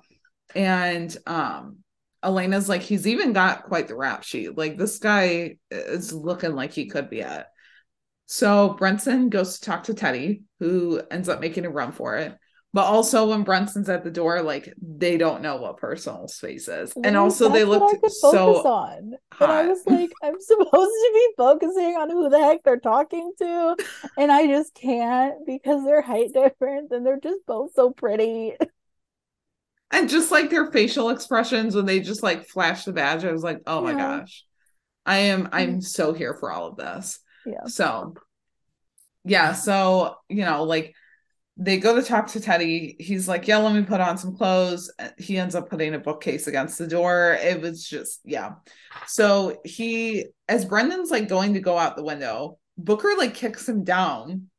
And 0.56 1.16
um 1.28 1.83
Elena's 2.24 2.70
like 2.70 2.82
he's 2.82 3.08
even 3.08 3.34
got 3.34 3.64
quite 3.64 3.88
the 3.88 3.96
rap 3.96 4.24
sheet. 4.24 4.58
Like 4.58 4.78
this 4.78 5.00
guy 5.00 5.58
is 5.72 6.14
looking 6.14 6.56
like 6.56 6.72
he 6.72 6.88
could 6.88 7.10
be 7.10 7.20
it. 7.20 7.46
So 8.26 8.74
Brenson 8.74 9.30
goes 9.30 9.60
to 9.60 9.66
talk 9.66 9.84
to 9.84 9.94
Teddy, 9.94 10.44
who 10.60 11.02
ends 11.12 11.30
up 11.30 11.42
making 11.42 11.66
a 11.66 11.70
run 11.70 11.92
for 11.92 12.16
it. 12.18 12.36
But 12.74 12.86
also 12.86 13.30
when 13.30 13.44
Brenson's 13.44 13.88
at 13.88 14.04
the 14.04 14.10
door, 14.10 14.42
like 14.42 14.74
they 14.82 15.18
don't 15.18 15.44
know 15.44 15.58
what 15.58 15.78
personal 15.78 16.28
space 16.28 16.68
is. 16.68 16.92
And 17.04 17.16
also 17.16 17.48
they 17.48 17.60
that's 17.60 17.70
what 17.70 17.84
I 17.84 17.88
looked 17.92 18.12
so 18.12 18.68
on. 18.68 19.14
But 19.38 19.50
I 19.52 19.68
was 19.68 19.84
like, 19.86 20.12
I'm 20.24 20.40
supposed 20.40 20.72
to 20.72 21.12
be 21.14 21.28
focusing 21.38 21.96
on 21.96 22.10
who 22.10 22.30
the 22.30 22.40
heck 22.40 22.64
they're 22.64 22.80
talking 22.80 23.32
to, 23.38 23.76
and 24.18 24.32
I 24.32 24.48
just 24.48 24.74
can't 24.74 25.46
because 25.46 25.84
they're 25.84 26.02
height 26.02 26.34
different 26.34 26.92
and 26.92 27.06
they're 27.06 27.20
just 27.20 27.46
both 27.46 27.74
so 27.76 27.92
pretty. 27.92 28.54
And 29.94 30.10
just 30.10 30.32
like 30.32 30.50
their 30.50 30.72
facial 30.72 31.10
expressions 31.10 31.76
when 31.76 31.86
they 31.86 32.00
just 32.00 32.24
like 32.24 32.48
flash 32.48 32.84
the 32.84 32.92
badge, 32.92 33.24
I 33.24 33.32
was 33.32 33.44
like, 33.44 33.62
oh 33.68 33.82
my 33.82 33.92
Yeah. 33.92 34.20
gosh. 34.20 34.44
I 35.06 35.18
am 35.18 35.50
I'm 35.52 35.70
mm-hmm. 35.70 35.80
so 35.82 36.14
here 36.14 36.36
for 36.40 36.52
all 36.52 36.68
of 36.68 36.78
this. 36.78 37.20
Yeah. 37.46 37.66
So 37.68 38.16
yeah, 39.24 39.54
so 39.54 40.16
you 40.30 40.44
know, 40.44 40.64
like 40.64 40.96
they 41.56 41.78
go 41.78 41.96
to 41.96 42.02
talk 42.02 42.28
to 42.28 42.40
Teddy. 42.40 42.96
He's 43.00 43.28
like, 43.28 43.48
Yeah, 43.48 43.58
let 43.58 43.76
me 43.76 43.84
put 43.84 44.02
on 44.02 44.18
some 44.18 44.36
clothes. 44.36 44.92
Uh, 44.98 45.10
he 45.20 45.38
ends 45.38 45.54
up 45.54 45.70
putting 45.70 45.94
a 45.94 46.00
bookcase 46.00 46.48
against 46.48 46.80
the 46.80 46.88
door. 46.88 47.38
It 47.40 47.62
was 47.62 47.88
just, 47.88 48.22
yeah. 48.26 48.54
So 49.06 49.62
he 49.64 50.26
as 50.50 50.66
Brendon's 50.66 51.12
like 51.12 51.28
going 51.28 51.54
to 51.54 51.60
go 51.60 51.78
out 51.78 51.96
the 51.96 52.04
window, 52.04 52.58
Booker 52.78 53.14
like 53.18 53.36
kicks 53.36 53.70
him 53.70 53.84
down. 53.84 54.50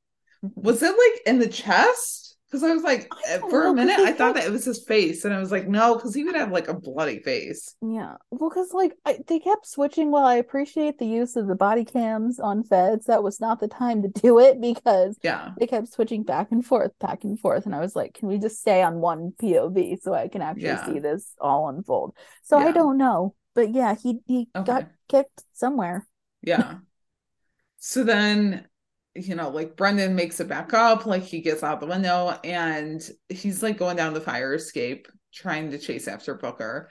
Mm-hmm. 0.44 0.61
Was 0.61 0.82
it 0.82 0.90
like 0.97 1.23
in 1.27 1.40
the 1.40 1.48
chest? 1.48 2.24
Because 2.55 2.70
I 2.70 2.72
was 2.74 2.82
like, 2.85 3.10
I 3.10 3.16
eh, 3.24 3.40
for 3.48 3.64
know, 3.64 3.70
a 3.70 3.74
minute, 3.74 4.01
I 4.01 4.12
thought 4.12 4.35
kept- 4.35 4.36
that 4.36 4.44
it 4.47 4.52
was 4.52 4.64
his 4.64 4.85
face, 4.85 5.24
and 5.24 5.35
I 5.35 5.40
was 5.40 5.51
like, 5.51 5.66
no, 5.68 5.97
because 5.97 6.14
he 6.14 6.24
would 6.24 6.36
have 6.36 6.52
like 6.52 6.68
a 6.68 6.74
bloody 6.74 7.18
face. 7.20 7.74
Yeah, 7.82 8.14
well, 8.31 8.48
because 8.48 8.72
like 8.72 8.94
I, 9.05 9.18
they 9.26 9.39
kept 9.40 9.66
switching. 9.66 10.10
While 10.10 10.24
I 10.24 10.36
appreciate 10.36 10.98
the 10.98 11.06
use 11.06 11.36
of 11.36 11.47
the 11.47 11.55
body 11.55 11.85
cams 11.85 12.40
on 12.40 12.62
feds, 12.64 13.06
that 13.06 13.22
was 13.22 13.40
not 13.40 13.60
the 13.60 13.68
time 13.68 14.02
to 14.02 14.09
do 14.09 14.39
it 14.39 14.59
because 14.60 15.18
Yeah, 15.22 15.52
they 15.59 15.66
kept 15.66 15.93
switching 15.93 16.22
back 16.22 16.51
and 16.51 16.64
forth, 16.64 16.93
back 16.98 17.24
and 17.24 17.39
forth, 17.39 17.66
and 17.66 17.74
I 17.74 17.81
was 17.81 17.94
like, 17.94 18.14
can 18.14 18.28
we 18.28 18.39
just 18.39 18.59
stay 18.60 18.82
on 18.82 19.01
one 19.01 19.35
POV 19.39 19.98
so 20.01 20.14
I 20.14 20.28
can 20.28 20.40
actually 20.40 20.62
Yeah. 20.62 20.85
see 20.85 20.98
this 20.98 21.35
all 21.40 21.68
unfold? 21.68 22.16
So 22.43 22.59
I 22.59 22.72
don't 22.72 22.97
know, 22.97 23.35
but 23.55 23.70
yeah, 23.74 23.94
he 23.94 24.20
he 24.26 24.48
got 24.64 24.86
kicked 25.09 25.44
somewhere. 25.52 26.06
yeah. 26.43 26.78
So 27.78 28.02
then 28.05 28.66
you 29.15 29.35
know, 29.35 29.49
like 29.49 29.77
Brendon 29.77 30.15
makes 30.15 30.41
it 30.41 30.49
back 30.49 30.74
up, 30.74 31.07
like 31.07 31.23
he 31.23 31.41
gets 31.41 31.62
out 31.62 31.81
the 31.81 31.86
window 31.86 32.39
and 32.43 33.01
he's 33.28 33.62
like 33.62 33.78
going 33.78 33.97
down 33.97 34.15
the 34.15 34.20
fire 34.20 34.55
escape, 34.55 35.07
trying 35.32 35.70
to 35.70 35.78
chase 35.78 36.09
after 36.09 36.35
Booker. 36.35 36.91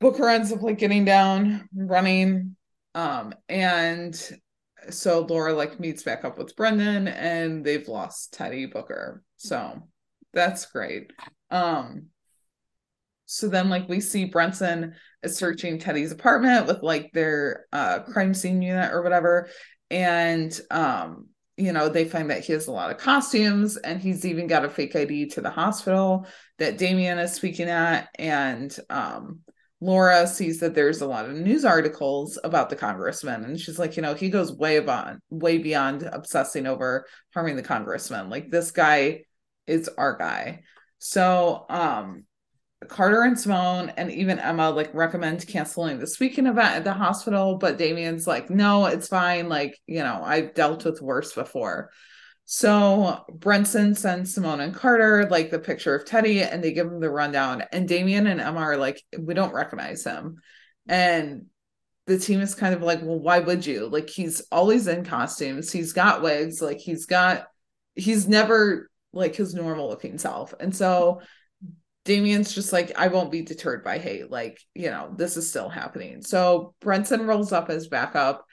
Booker 0.00 0.28
ends 0.28 0.52
up 0.52 0.62
like 0.62 0.78
getting 0.78 1.04
down, 1.04 1.68
running. 1.74 2.56
Um, 2.94 3.34
and 3.48 4.18
so 4.90 5.20
Laura 5.20 5.52
like 5.52 5.78
meets 5.80 6.02
back 6.02 6.24
up 6.24 6.38
with 6.38 6.56
Brendon 6.56 7.08
and 7.08 7.64
they've 7.64 7.88
lost 7.88 8.32
Teddy 8.32 8.66
Booker. 8.66 9.22
So 9.36 9.88
that's 10.32 10.66
great. 10.66 11.12
Um, 11.50 12.06
so 13.26 13.48
then 13.48 13.68
like 13.68 13.88
we 13.88 14.00
see 14.00 14.26
Brenson 14.26 14.94
is 15.22 15.36
searching 15.36 15.78
Teddy's 15.78 16.12
apartment 16.12 16.66
with 16.66 16.82
like 16.82 17.10
their 17.12 17.66
uh 17.72 18.00
crime 18.00 18.34
scene 18.34 18.62
unit 18.62 18.92
or 18.92 19.02
whatever. 19.02 19.48
And 19.90 20.58
um, 20.70 21.28
you 21.56 21.72
know, 21.72 21.88
they 21.88 22.04
find 22.04 22.30
that 22.30 22.44
he 22.44 22.52
has 22.52 22.66
a 22.66 22.72
lot 22.72 22.90
of 22.90 22.98
costumes 22.98 23.76
and 23.76 24.00
he's 24.00 24.24
even 24.24 24.46
got 24.46 24.64
a 24.64 24.68
fake 24.68 24.96
ID 24.96 25.26
to 25.30 25.40
the 25.40 25.50
hospital 25.50 26.26
that 26.58 26.78
Damien 26.78 27.18
is 27.18 27.32
speaking 27.32 27.68
at. 27.68 28.08
And 28.18 28.76
um 28.90 29.40
Laura 29.80 30.26
sees 30.26 30.60
that 30.60 30.74
there's 30.74 31.02
a 31.02 31.06
lot 31.06 31.26
of 31.26 31.36
news 31.36 31.64
articles 31.64 32.38
about 32.42 32.70
the 32.70 32.76
congressman. 32.76 33.44
And 33.44 33.60
she's 33.60 33.78
like 33.78 33.96
you 33.96 34.02
know 34.02 34.14
he 34.14 34.30
goes 34.30 34.52
way 34.52 34.80
beyond 34.80 35.20
way 35.30 35.58
beyond 35.58 36.02
obsessing 36.02 36.66
over 36.66 37.06
harming 37.32 37.56
the 37.56 37.62
congressman. 37.62 38.30
Like 38.30 38.50
this 38.50 38.70
guy 38.72 39.22
is 39.66 39.88
our 39.96 40.16
guy. 40.16 40.62
So 40.98 41.66
um 41.68 42.24
Carter 42.88 43.22
and 43.22 43.38
Simone 43.38 43.90
and 43.96 44.10
even 44.10 44.38
Emma 44.38 44.70
like 44.70 44.94
recommend 44.94 45.46
canceling 45.46 45.98
this 45.98 46.18
weekend 46.20 46.48
event 46.48 46.76
at 46.76 46.84
the 46.84 46.92
hospital, 46.92 47.58
but 47.58 47.78
Damien's 47.78 48.26
like, 48.26 48.50
no, 48.50 48.86
it's 48.86 49.08
fine. 49.08 49.48
Like, 49.48 49.78
you 49.86 50.02
know, 50.02 50.20
I've 50.24 50.54
dealt 50.54 50.84
with 50.84 51.02
worse 51.02 51.32
before. 51.32 51.90
So 52.46 53.24
Brenson 53.32 53.94
sends 53.94 54.34
Simone 54.34 54.60
and 54.60 54.74
Carter 54.74 55.26
like 55.30 55.50
the 55.50 55.58
picture 55.58 55.94
of 55.94 56.04
Teddy 56.04 56.42
and 56.42 56.62
they 56.62 56.72
give 56.72 56.86
him 56.86 57.00
the 57.00 57.10
rundown. 57.10 57.64
And 57.72 57.88
Damien 57.88 58.26
and 58.26 58.40
Emma 58.40 58.60
are 58.60 58.76
like, 58.76 59.02
we 59.18 59.34
don't 59.34 59.54
recognize 59.54 60.04
him. 60.04 60.40
And 60.86 61.46
the 62.06 62.18
team 62.18 62.40
is 62.40 62.54
kind 62.54 62.74
of 62.74 62.82
like, 62.82 63.00
well, 63.02 63.18
why 63.18 63.38
would 63.38 63.64
you? 63.64 63.88
Like, 63.88 64.10
he's 64.10 64.42
always 64.52 64.86
in 64.88 65.04
costumes, 65.04 65.72
he's 65.72 65.94
got 65.94 66.20
wigs, 66.20 66.60
like, 66.60 66.78
he's 66.78 67.06
got, 67.06 67.46
he's 67.94 68.28
never 68.28 68.90
like 69.14 69.34
his 69.34 69.54
normal 69.54 69.88
looking 69.88 70.18
self. 70.18 70.52
And 70.60 70.74
so 70.74 71.22
Damien's 72.04 72.54
just 72.54 72.72
like, 72.72 72.92
I 72.96 73.08
won't 73.08 73.32
be 73.32 73.42
deterred 73.42 73.82
by 73.82 73.98
hate. 73.98 74.30
Like, 74.30 74.60
you 74.74 74.90
know, 74.90 75.14
this 75.16 75.36
is 75.36 75.48
still 75.48 75.68
happening. 75.68 76.22
So 76.22 76.74
Brenson 76.80 77.26
rolls 77.26 77.52
up 77.52 77.70
as 77.70 77.88
backup. 77.88 78.44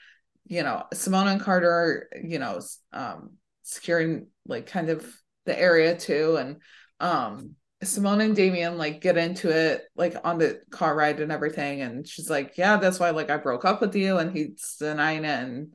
You 0.46 0.62
know, 0.62 0.84
Simone 0.92 1.28
and 1.28 1.40
Carter, 1.40 2.08
you 2.22 2.38
know, 2.38 2.60
um, 2.92 3.34
securing 3.62 4.26
like 4.46 4.66
kind 4.66 4.90
of 4.90 5.06
the 5.44 5.58
area 5.58 5.96
too. 5.96 6.36
And 6.36 6.56
um 7.00 7.54
Simone 7.82 8.20
and 8.20 8.36
Damien 8.36 8.78
like 8.78 9.00
get 9.00 9.16
into 9.16 9.50
it 9.50 9.82
like 9.96 10.14
on 10.24 10.38
the 10.38 10.60
car 10.70 10.94
ride 10.94 11.20
and 11.20 11.32
everything. 11.32 11.80
And 11.82 12.06
she's 12.06 12.30
like, 12.30 12.56
Yeah, 12.56 12.76
that's 12.76 13.00
why 13.00 13.10
like 13.10 13.30
I 13.30 13.36
broke 13.38 13.64
up 13.64 13.80
with 13.80 13.94
you. 13.94 14.18
And 14.18 14.36
he's 14.36 14.76
denying 14.78 15.24
it. 15.24 15.28
And 15.28 15.68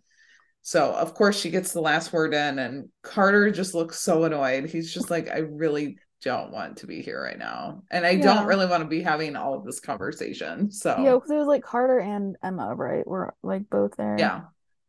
so 0.61 0.93
of 0.93 1.13
course 1.13 1.39
she 1.39 1.49
gets 1.49 1.73
the 1.73 1.81
last 1.81 2.13
word 2.13 2.33
in 2.33 2.59
and 2.59 2.89
Carter 3.03 3.51
just 3.51 3.73
looks 3.73 3.99
so 3.99 4.23
annoyed. 4.23 4.69
He's 4.69 4.93
just 4.93 5.09
like, 5.09 5.29
I 5.29 5.39
really 5.39 5.97
don't 6.21 6.51
want 6.51 6.77
to 6.77 6.87
be 6.87 7.01
here 7.01 7.21
right 7.21 7.37
now. 7.37 7.83
And 7.91 8.05
I 8.05 8.11
yeah. 8.11 8.23
don't 8.23 8.47
really 8.47 8.65
want 8.65 8.83
to 8.83 8.89
be 8.89 9.01
having 9.01 9.35
all 9.35 9.53
of 9.53 9.65
this 9.65 9.79
conversation. 9.79 10.71
So 10.71 10.95
Yeah, 10.99 11.13
because 11.13 11.31
it 11.31 11.35
was 11.35 11.47
like 11.47 11.63
Carter 11.63 11.99
and 11.99 12.35
Emma, 12.43 12.73
right? 12.75 13.05
We're 13.05 13.31
like 13.43 13.69
both 13.69 13.95
there. 13.97 14.15
Yeah. 14.17 14.41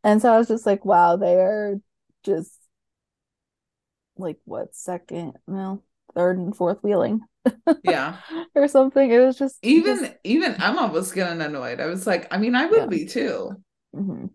And 0.04 0.22
so 0.22 0.32
I 0.32 0.38
was 0.38 0.48
just 0.48 0.66
like, 0.66 0.84
wow, 0.84 1.16
they 1.16 1.34
are 1.34 1.80
just 2.24 2.52
like 4.16 4.38
what 4.44 4.74
second, 4.74 5.34
no, 5.46 5.82
third 6.14 6.38
and 6.38 6.56
fourth 6.56 6.78
wheeling. 6.82 7.20
Yeah. 7.82 8.16
or 8.54 8.68
something. 8.68 9.10
It 9.10 9.18
was 9.18 9.36
just 9.36 9.58
even 9.62 10.00
just... 10.00 10.14
even 10.24 10.60
Emma 10.62 10.86
was 10.86 11.12
getting 11.12 11.42
annoyed. 11.42 11.80
I 11.80 11.86
was 11.86 12.06
like, 12.06 12.32
I 12.32 12.38
mean, 12.38 12.54
I 12.54 12.66
would 12.66 12.78
yeah. 12.78 12.86
be 12.86 13.06
too. 13.06 13.50
Mm-hmm. 13.94 14.26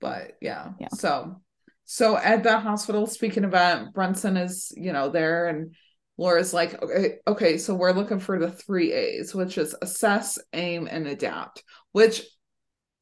But 0.00 0.36
yeah. 0.40 0.70
yeah. 0.80 0.88
So 0.88 1.40
so 1.84 2.16
at 2.16 2.42
the 2.42 2.58
hospital, 2.58 3.06
speaking 3.06 3.44
about 3.44 3.92
Brenson 3.92 4.36
is, 4.36 4.72
you 4.76 4.92
know, 4.92 5.10
there 5.10 5.48
and 5.48 5.74
Laura's 6.16 6.54
like, 6.54 6.80
okay, 6.82 7.16
okay, 7.26 7.58
so 7.58 7.74
we're 7.74 7.92
looking 7.92 8.20
for 8.20 8.38
the 8.38 8.50
three 8.50 8.92
A's, 8.92 9.34
which 9.34 9.58
is 9.58 9.74
assess, 9.82 10.38
aim, 10.52 10.88
and 10.90 11.06
adapt, 11.06 11.64
which 11.92 12.22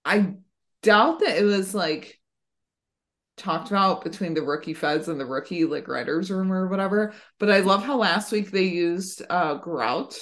I 0.04 0.34
doubt 0.82 1.20
that 1.20 1.36
it 1.36 1.44
was 1.44 1.74
like 1.74 2.18
talked 3.36 3.68
about 3.68 4.04
between 4.04 4.34
the 4.34 4.42
rookie 4.42 4.74
feds 4.74 5.08
and 5.08 5.18
the 5.18 5.26
rookie 5.26 5.64
like 5.64 5.88
writers 5.88 6.30
room 6.30 6.52
or 6.52 6.68
whatever. 6.68 7.12
But 7.38 7.50
I 7.50 7.60
love 7.60 7.84
how 7.84 7.96
last 7.98 8.32
week 8.32 8.50
they 8.50 8.64
used 8.64 9.22
uh 9.28 9.54
grout 9.54 10.18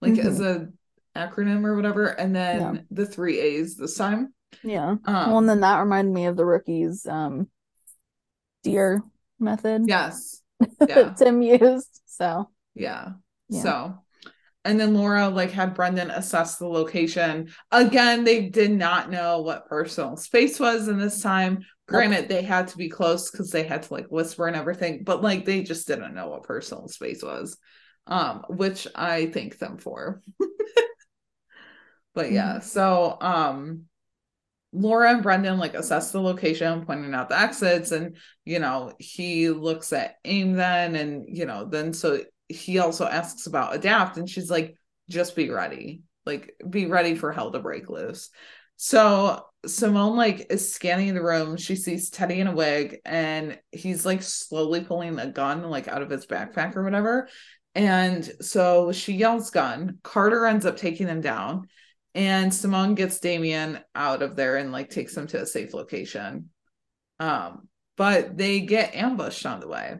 like 0.00 0.14
mm-hmm. 0.14 0.26
as 0.26 0.40
a 0.40 0.68
acronym 1.16 1.64
or 1.64 1.76
whatever, 1.76 2.06
and 2.06 2.34
then 2.34 2.60
yeah. 2.60 2.80
the 2.90 3.06
three 3.06 3.38
A's 3.40 3.76
this 3.76 3.96
time. 3.96 4.32
Yeah. 4.62 4.90
Um, 4.90 5.02
well, 5.06 5.38
and 5.38 5.48
then 5.48 5.60
that 5.60 5.80
reminded 5.80 6.12
me 6.12 6.26
of 6.26 6.36
the 6.36 6.44
rookies 6.44 7.06
um 7.06 7.48
deer 8.62 9.02
method. 9.38 9.84
Yes. 9.86 10.38
Yeah. 10.88 11.12
Tim 11.14 11.42
used. 11.42 12.01
So 12.12 12.50
yeah. 12.74 13.12
yeah. 13.48 13.62
So 13.62 13.98
and 14.64 14.78
then 14.78 14.94
Laura 14.94 15.28
like 15.28 15.50
had 15.50 15.74
Brendon 15.74 16.10
assess 16.10 16.56
the 16.56 16.68
location. 16.68 17.50
Again, 17.70 18.24
they 18.24 18.48
did 18.48 18.70
not 18.70 19.10
know 19.10 19.40
what 19.40 19.66
personal 19.66 20.16
space 20.16 20.60
was 20.60 20.88
in 20.88 20.98
this 20.98 21.20
time. 21.20 21.64
Granted, 21.88 22.28
they 22.28 22.42
had 22.42 22.68
to 22.68 22.76
be 22.76 22.88
close 22.88 23.30
because 23.30 23.50
they 23.50 23.64
had 23.64 23.82
to 23.82 23.92
like 23.92 24.06
whisper 24.06 24.46
and 24.46 24.56
everything, 24.56 25.02
but 25.04 25.20
like 25.20 25.44
they 25.44 25.62
just 25.62 25.88
didn't 25.88 26.14
know 26.14 26.28
what 26.28 26.44
personal 26.44 26.88
space 26.88 27.22
was. 27.22 27.58
Um, 28.06 28.44
which 28.48 28.88
I 28.94 29.26
thank 29.26 29.58
them 29.58 29.78
for. 29.78 30.22
but 32.14 32.32
yeah, 32.32 32.54
mm-hmm. 32.54 32.66
so 32.66 33.16
um 33.20 33.84
Laura 34.72 35.10
and 35.12 35.22
Brendon 35.22 35.58
like 35.58 35.74
assess 35.74 36.10
the 36.12 36.20
location, 36.20 36.84
pointing 36.86 37.14
out 37.14 37.28
the 37.28 37.38
exits, 37.38 37.92
and 37.92 38.16
you 38.44 38.58
know, 38.58 38.92
he 38.98 39.50
looks 39.50 39.92
at 39.92 40.16
aim 40.24 40.54
then, 40.54 40.96
and 40.96 41.24
you 41.28 41.44
know, 41.44 41.66
then 41.66 41.92
so 41.92 42.20
he 42.48 42.78
also 42.78 43.06
asks 43.06 43.46
about 43.46 43.74
adapt, 43.74 44.16
and 44.16 44.28
she's 44.28 44.50
like, 44.50 44.76
just 45.10 45.36
be 45.36 45.50
ready, 45.50 46.02
like 46.24 46.54
be 46.68 46.86
ready 46.86 47.14
for 47.14 47.32
hell 47.32 47.52
to 47.52 47.58
break 47.58 47.88
loose. 47.90 48.30
So 48.76 49.44
Simone 49.66 50.16
like 50.16 50.46
is 50.50 50.72
scanning 50.72 51.14
the 51.14 51.22
room. 51.22 51.56
She 51.56 51.76
sees 51.76 52.10
Teddy 52.10 52.40
in 52.40 52.46
a 52.46 52.54
wig, 52.54 53.00
and 53.04 53.58
he's 53.70 54.06
like 54.06 54.22
slowly 54.22 54.82
pulling 54.82 55.18
a 55.18 55.28
gun 55.28 55.62
like 55.70 55.86
out 55.86 56.02
of 56.02 56.10
his 56.10 56.26
backpack 56.26 56.76
or 56.76 56.82
whatever. 56.82 57.28
And 57.74 58.24
so 58.40 58.92
she 58.92 59.14
yells 59.14 59.50
gun. 59.50 59.98
Carter 60.02 60.46
ends 60.46 60.66
up 60.66 60.76
taking 60.76 61.08
him 61.08 61.20
down 61.20 61.68
and 62.14 62.52
Simone 62.52 62.94
gets 62.94 63.20
Damien 63.20 63.80
out 63.94 64.22
of 64.22 64.36
there 64.36 64.56
and 64.56 64.72
like 64.72 64.90
takes 64.90 65.16
him 65.16 65.26
to 65.28 65.42
a 65.42 65.46
safe 65.46 65.72
location. 65.72 66.50
Um, 67.18 67.68
but 67.96 68.36
they 68.36 68.60
get 68.60 68.94
ambushed 68.94 69.46
on 69.46 69.60
the 69.60 69.68
way. 69.68 69.96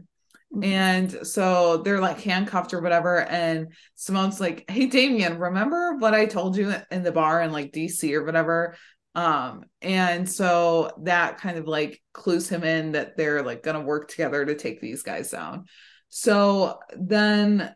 Mm-hmm. 0.54 0.64
And 0.64 1.26
so 1.26 1.78
they're 1.78 2.00
like 2.00 2.20
handcuffed 2.20 2.74
or 2.74 2.80
whatever. 2.80 3.20
And 3.20 3.72
Simone's 3.94 4.40
like, 4.40 4.64
Hey, 4.68 4.86
Damien, 4.86 5.38
remember 5.38 5.96
what 5.96 6.14
I 6.14 6.26
told 6.26 6.56
you 6.56 6.74
in 6.90 7.02
the 7.02 7.12
bar 7.12 7.40
in 7.40 7.52
like 7.52 7.72
DC 7.72 8.12
or 8.12 8.24
whatever? 8.24 8.76
Um, 9.14 9.64
and 9.80 10.28
so 10.28 10.90
that 11.02 11.38
kind 11.38 11.58
of 11.58 11.66
like 11.66 12.02
clues 12.12 12.48
him 12.48 12.64
in 12.64 12.92
that 12.92 13.16
they're 13.16 13.42
like 13.42 13.62
gonna 13.62 13.80
work 13.80 14.08
together 14.08 14.44
to 14.44 14.54
take 14.54 14.80
these 14.80 15.02
guys 15.02 15.30
down. 15.30 15.66
So 16.08 16.78
then 16.96 17.74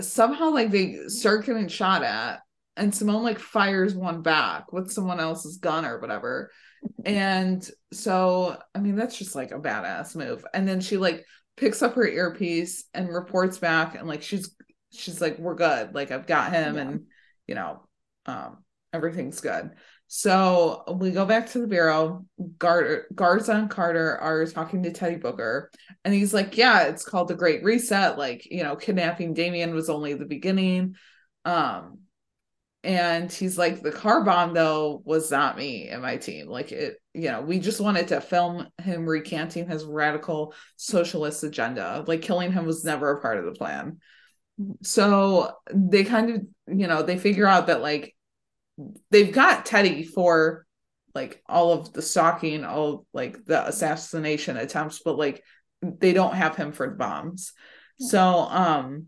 somehow 0.00 0.50
like 0.50 0.70
they 0.70 1.08
start 1.08 1.46
getting 1.46 1.68
shot 1.68 2.02
at 2.02 2.40
and 2.76 2.94
Simone 2.94 3.22
like 3.22 3.38
fires 3.38 3.94
one 3.94 4.22
back 4.22 4.72
with 4.72 4.90
someone 4.90 5.20
else's 5.20 5.58
gun 5.58 5.84
or 5.84 6.00
whatever. 6.00 6.50
And 7.04 7.68
so, 7.92 8.58
I 8.74 8.78
mean, 8.80 8.96
that's 8.96 9.18
just 9.18 9.34
like 9.34 9.52
a 9.52 9.58
badass 9.58 10.16
move. 10.16 10.44
And 10.52 10.66
then 10.66 10.80
she 10.80 10.96
like 10.96 11.24
picks 11.56 11.82
up 11.82 11.94
her 11.94 12.06
earpiece 12.06 12.84
and 12.92 13.08
reports 13.08 13.58
back 13.58 13.94
and 13.94 14.08
like 14.08 14.22
she's 14.22 14.54
she's 14.92 15.20
like 15.20 15.38
we're 15.38 15.54
good. 15.54 15.94
Like 15.94 16.10
I've 16.10 16.26
got 16.26 16.52
him 16.52 16.76
yeah. 16.76 16.82
and 16.82 17.06
you 17.46 17.54
know, 17.54 17.86
um 18.26 18.58
everything's 18.92 19.40
good. 19.40 19.70
So 20.06 20.84
we 20.98 21.10
go 21.10 21.24
back 21.24 21.50
to 21.50 21.58
the 21.58 21.66
bureau. 21.66 22.24
Gar- 22.58 23.06
Garza 23.14 23.52
and 23.54 23.70
Carter 23.70 24.16
are 24.18 24.46
talking 24.46 24.82
to 24.82 24.92
Teddy 24.92 25.16
Booker, 25.16 25.70
and 26.04 26.14
he's 26.14 26.32
like, 26.32 26.56
"Yeah, 26.56 26.84
it's 26.84 27.04
called 27.04 27.28
the 27.28 27.34
Great 27.34 27.64
Reset. 27.64 28.16
Like, 28.16 28.46
you 28.48 28.62
know, 28.62 28.76
kidnapping 28.76 29.34
Damien 29.34 29.74
was 29.74 29.90
only 29.90 30.14
the 30.14 30.26
beginning." 30.26 30.94
Um, 31.44 32.03
and 32.84 33.32
he's 33.32 33.56
like 33.56 33.82
the 33.82 33.90
car 33.90 34.22
bomb 34.22 34.52
though 34.52 35.02
was 35.04 35.30
not 35.30 35.56
me 35.56 35.88
and 35.88 36.02
my 36.02 36.18
team. 36.18 36.48
Like 36.48 36.70
it 36.70 37.00
you 37.14 37.30
know 37.30 37.40
we 37.40 37.58
just 37.58 37.80
wanted 37.80 38.08
to 38.08 38.20
film 38.20 38.68
him 38.82 39.06
recanting 39.06 39.68
his 39.68 39.84
radical 39.84 40.54
socialist 40.76 41.42
agenda. 41.42 42.04
Like 42.06 42.22
killing 42.22 42.52
him 42.52 42.66
was 42.66 42.84
never 42.84 43.10
a 43.10 43.20
part 43.20 43.38
of 43.38 43.46
the 43.46 43.52
plan. 43.52 43.98
So 44.82 45.52
they 45.72 46.04
kind 46.04 46.30
of 46.30 46.76
you 46.78 46.86
know 46.86 47.02
they 47.02 47.18
figure 47.18 47.46
out 47.46 47.68
that 47.68 47.80
like 47.80 48.14
they've 49.10 49.32
got 49.32 49.66
teddy 49.66 50.04
for 50.04 50.66
like 51.14 51.42
all 51.48 51.72
of 51.72 51.92
the 51.92 52.02
stalking, 52.02 52.64
all 52.64 53.06
like 53.14 53.44
the 53.44 53.66
assassination 53.66 54.56
attempts, 54.56 55.00
but 55.04 55.16
like 55.16 55.42
they 55.80 56.12
don't 56.12 56.34
have 56.34 56.56
him 56.56 56.72
for 56.72 56.88
the 56.88 56.96
bombs. 56.96 57.52
So 57.98 58.20
um 58.20 59.06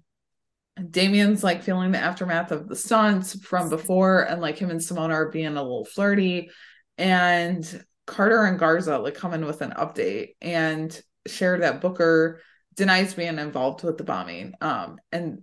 Damien's 0.90 1.42
like 1.42 1.62
feeling 1.62 1.92
the 1.92 1.98
aftermath 1.98 2.52
of 2.52 2.68
the 2.68 2.76
stunts 2.76 3.40
from 3.42 3.70
before, 3.70 4.22
and 4.22 4.40
like 4.42 4.58
him 4.58 4.70
and 4.70 4.82
Simone 4.82 5.10
are 5.10 5.30
being 5.30 5.56
a 5.56 5.62
little 5.62 5.84
flirty. 5.86 6.50
And 6.98 7.84
Carter 8.06 8.44
and 8.44 8.58
Garza 8.58 8.98
like 8.98 9.14
come 9.14 9.34
in 9.34 9.46
with 9.46 9.62
an 9.62 9.72
update 9.72 10.36
and 10.40 10.98
share 11.26 11.58
that 11.58 11.80
Booker 11.80 12.40
denies 12.74 13.14
being 13.14 13.38
involved 13.38 13.82
with 13.82 13.96
the 13.96 14.04
bombing. 14.04 14.52
Um, 14.60 14.98
and 15.10 15.42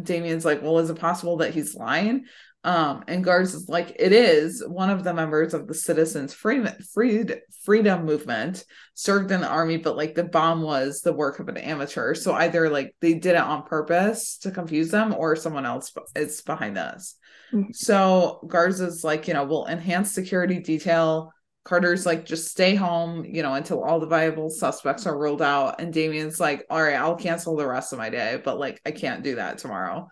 Damien's 0.00 0.44
like, 0.44 0.62
well, 0.62 0.78
is 0.78 0.90
it 0.90 0.98
possible 0.98 1.38
that 1.38 1.54
he's 1.54 1.74
lying? 1.74 2.24
Um, 2.62 3.04
and 3.08 3.24
Garza 3.24 3.56
is 3.56 3.68
like, 3.70 3.96
it 3.98 4.12
is 4.12 4.62
one 4.66 4.90
of 4.90 5.02
the 5.02 5.14
members 5.14 5.54
of 5.54 5.66
the 5.66 5.72
Citizens 5.72 6.34
Freedom, 6.34 6.74
Freed, 6.92 7.40
Freedom 7.64 8.04
Movement 8.04 8.64
served 8.92 9.30
in 9.30 9.40
the 9.40 9.48
army, 9.48 9.78
but 9.78 9.96
like 9.96 10.14
the 10.14 10.24
bomb 10.24 10.60
was 10.60 11.00
the 11.00 11.12
work 11.12 11.38
of 11.38 11.48
an 11.48 11.56
amateur. 11.56 12.14
So 12.14 12.34
either 12.34 12.68
like 12.68 12.94
they 13.00 13.14
did 13.14 13.36
it 13.36 13.40
on 13.40 13.62
purpose 13.62 14.36
to 14.38 14.50
confuse 14.50 14.90
them 14.90 15.14
or 15.14 15.36
someone 15.36 15.64
else 15.64 15.90
is 16.14 16.42
behind 16.42 16.76
this. 16.76 17.16
Mm-hmm. 17.50 17.72
So 17.72 18.46
Garza's 18.46 19.04
like, 19.04 19.26
you 19.26 19.32
know, 19.32 19.44
we'll 19.44 19.66
enhance 19.66 20.12
security 20.12 20.58
detail. 20.58 21.32
Carter's 21.64 22.04
like, 22.04 22.26
just 22.26 22.48
stay 22.48 22.74
home, 22.74 23.24
you 23.24 23.42
know, 23.42 23.54
until 23.54 23.82
all 23.82 24.00
the 24.00 24.06
viable 24.06 24.50
suspects 24.50 25.06
are 25.06 25.18
ruled 25.18 25.42
out. 25.42 25.80
And 25.80 25.92
Damien's 25.92 26.38
like, 26.38 26.66
all 26.68 26.82
right, 26.82 26.96
I'll 26.96 27.16
cancel 27.16 27.56
the 27.56 27.66
rest 27.66 27.92
of 27.92 27.98
my 27.98 28.10
day, 28.10 28.40
but 28.42 28.58
like, 28.58 28.80
I 28.84 28.90
can't 28.90 29.24
do 29.24 29.36
that 29.36 29.58
tomorrow. 29.58 30.08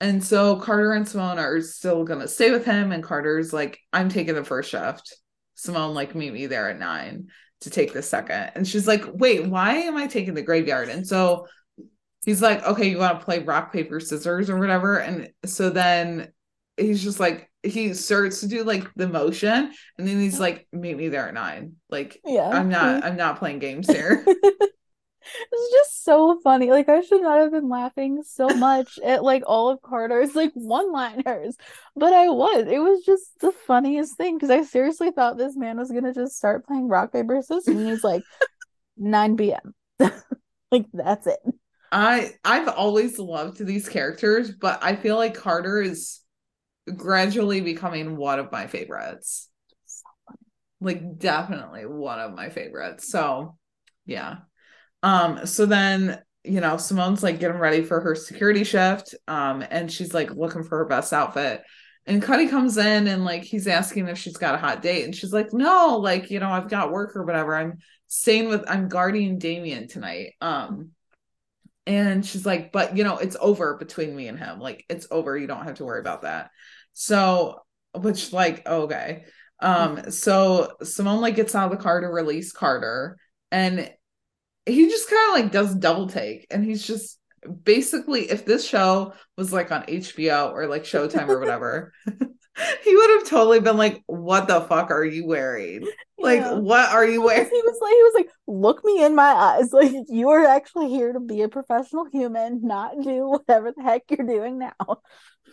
And 0.00 0.24
so 0.24 0.56
Carter 0.56 0.92
and 0.92 1.06
Simone 1.06 1.38
are 1.38 1.60
still 1.60 2.04
gonna 2.04 2.28
stay 2.28 2.50
with 2.50 2.64
him, 2.64 2.92
and 2.92 3.02
Carter's 3.02 3.52
like, 3.52 3.78
I'm 3.92 4.08
taking 4.08 4.34
the 4.34 4.44
first 4.44 4.70
shift. 4.70 5.14
Simone, 5.54 5.94
like, 5.94 6.14
meet 6.14 6.32
me 6.32 6.46
there 6.46 6.70
at 6.70 6.78
nine 6.78 7.28
to 7.60 7.70
take 7.70 7.92
the 7.92 8.02
second. 8.02 8.52
And 8.54 8.66
she's 8.66 8.88
like, 8.88 9.04
wait, 9.12 9.46
why 9.46 9.74
am 9.74 9.96
I 9.96 10.06
taking 10.06 10.34
the 10.34 10.42
graveyard? 10.42 10.88
And 10.88 11.06
so 11.06 11.46
he's 12.24 12.42
like, 12.42 12.64
okay, 12.64 12.88
you 12.88 12.98
want 12.98 13.18
to 13.18 13.24
play 13.24 13.40
rock, 13.40 13.72
paper, 13.72 14.00
scissors 14.00 14.50
or 14.50 14.58
whatever. 14.58 14.96
And 14.96 15.30
so 15.44 15.70
then 15.70 16.32
he's 16.76 17.02
just 17.02 17.20
like, 17.20 17.50
he 17.62 17.92
starts 17.92 18.40
to 18.40 18.48
do 18.48 18.64
like 18.64 18.90
the 18.94 19.06
motion 19.08 19.72
and 19.98 20.08
then 20.08 20.18
he's 20.18 20.40
like, 20.40 20.66
meet 20.72 20.96
me 20.96 21.08
there 21.08 21.28
at 21.28 21.34
nine. 21.34 21.74
Like, 21.90 22.18
yeah, 22.24 22.48
I'm 22.48 22.70
not, 22.70 23.04
I'm 23.04 23.16
not 23.16 23.38
playing 23.38 23.58
games 23.58 23.86
here. 23.86 24.24
it's 25.22 25.72
just 25.72 26.04
so 26.04 26.38
funny. 26.42 26.70
Like 26.70 26.88
I 26.88 27.00
should 27.00 27.22
not 27.22 27.40
have 27.40 27.52
been 27.52 27.68
laughing 27.68 28.22
so 28.22 28.48
much 28.48 28.98
at 29.04 29.22
like 29.22 29.42
all 29.46 29.68
of 29.68 29.82
Carter's 29.82 30.34
like 30.34 30.52
one-liners, 30.54 31.56
but 31.96 32.12
I 32.12 32.28
was. 32.28 32.66
It 32.68 32.78
was 32.78 33.04
just 33.04 33.38
the 33.40 33.52
funniest 33.52 34.16
thing 34.16 34.36
because 34.36 34.50
I 34.50 34.62
seriously 34.62 35.10
thought 35.10 35.38
this 35.38 35.56
man 35.56 35.78
was 35.78 35.90
gonna 35.90 36.14
just 36.14 36.36
start 36.36 36.66
playing 36.66 36.88
rock 36.88 37.12
paper 37.12 37.40
scissors, 37.40 37.68
and 37.68 37.86
he's 37.86 38.04
like 38.04 38.22
9 38.96 39.36
p.m. 39.36 39.74
like 40.70 40.86
that's 40.92 41.26
it. 41.26 41.40
I 41.92 42.32
I've 42.44 42.68
always 42.68 43.18
loved 43.18 43.64
these 43.64 43.88
characters, 43.88 44.50
but 44.50 44.82
I 44.82 44.96
feel 44.96 45.16
like 45.16 45.34
Carter 45.34 45.80
is 45.80 46.20
gradually 46.96 47.60
becoming 47.60 48.16
one 48.16 48.38
of 48.38 48.52
my 48.52 48.66
favorites. 48.66 49.48
So 49.86 50.08
like 50.80 51.18
definitely 51.18 51.86
one 51.86 52.20
of 52.20 52.34
my 52.34 52.48
favorites. 52.48 53.10
So 53.10 53.56
yeah. 54.06 54.36
Um, 55.02 55.46
so 55.46 55.66
then 55.66 56.20
you 56.44 56.60
know, 56.60 56.76
Simone's 56.76 57.22
like 57.22 57.38
getting 57.38 57.58
ready 57.58 57.82
for 57.82 58.00
her 58.00 58.14
security 58.14 58.64
shift. 58.64 59.14
Um, 59.28 59.62
and 59.70 59.92
she's 59.92 60.14
like 60.14 60.30
looking 60.30 60.62
for 60.62 60.78
her 60.78 60.86
best 60.86 61.12
outfit. 61.12 61.62
And 62.06 62.22
Cutty 62.22 62.48
comes 62.48 62.78
in 62.78 63.06
and 63.08 63.24
like 63.24 63.42
he's 63.44 63.66
asking 63.66 64.08
if 64.08 64.18
she's 64.18 64.38
got 64.38 64.54
a 64.54 64.58
hot 64.58 64.82
date. 64.82 65.04
And 65.04 65.14
she's 65.14 65.32
like, 65.32 65.52
No, 65.52 65.98
like, 65.98 66.30
you 66.30 66.40
know, 66.40 66.50
I've 66.50 66.70
got 66.70 66.92
work 66.92 67.14
or 67.14 67.24
whatever. 67.24 67.54
I'm 67.54 67.78
staying 68.06 68.48
with 68.48 68.64
I'm 68.66 68.88
guarding 68.88 69.38
Damien 69.38 69.86
tonight. 69.86 70.32
Um, 70.40 70.90
and 71.86 72.24
she's 72.24 72.46
like, 72.46 72.72
but 72.72 72.96
you 72.96 73.04
know, 73.04 73.18
it's 73.18 73.36
over 73.38 73.76
between 73.76 74.16
me 74.16 74.28
and 74.28 74.38
him. 74.38 74.60
Like, 74.60 74.84
it's 74.88 75.08
over. 75.10 75.36
You 75.36 75.46
don't 75.46 75.64
have 75.64 75.76
to 75.76 75.84
worry 75.84 76.00
about 76.00 76.22
that. 76.22 76.50
So, 76.94 77.60
which 77.94 78.32
like, 78.32 78.66
okay. 78.66 79.24
Um, 79.60 80.10
so 80.10 80.72
Simone 80.82 81.20
like 81.20 81.36
gets 81.36 81.54
out 81.54 81.70
of 81.70 81.76
the 81.76 81.82
car 81.82 82.00
to 82.00 82.06
release 82.06 82.52
Carter. 82.52 83.18
And 83.52 83.90
he 84.66 84.88
just 84.88 85.08
kind 85.08 85.30
of 85.30 85.42
like 85.42 85.52
does 85.52 85.74
double 85.74 86.08
take 86.08 86.46
and 86.50 86.64
he's 86.64 86.86
just 86.86 87.18
basically 87.64 88.30
if 88.30 88.44
this 88.44 88.66
show 88.66 89.12
was 89.36 89.52
like 89.52 89.72
on 89.72 89.82
HBO 89.84 90.52
or 90.52 90.66
like 90.66 90.84
Showtime 90.84 91.28
or 91.28 91.38
whatever 91.38 91.92
he 92.84 92.96
would 92.96 93.10
have 93.10 93.28
totally 93.28 93.60
been 93.60 93.76
like 93.76 94.02
what 94.06 94.48
the 94.48 94.60
fuck 94.62 94.90
are 94.90 95.04
you 95.04 95.26
wearing? 95.26 95.86
Like 96.18 96.40
yeah. 96.40 96.52
what 96.52 96.90
are 96.90 97.06
you 97.06 97.22
wearing 97.22 97.44
he 97.44 97.62
was 97.62 97.78
like 97.80 97.92
he 97.92 98.02
was 98.02 98.12
like 98.14 98.30
look 98.46 98.84
me 98.84 99.02
in 99.04 99.14
my 99.14 99.32
eyes. 99.32 99.70
Like 99.72 99.92
you 100.08 100.28
are 100.30 100.44
actually 100.44 100.90
here 100.90 101.12
to 101.12 101.20
be 101.20 101.42
a 101.42 101.48
professional 101.48 102.06
human 102.12 102.60
not 102.62 103.00
do 103.02 103.28
whatever 103.28 103.72
the 103.74 103.82
heck 103.82 104.02
you're 104.10 104.26
doing 104.26 104.58
now. 104.58 104.98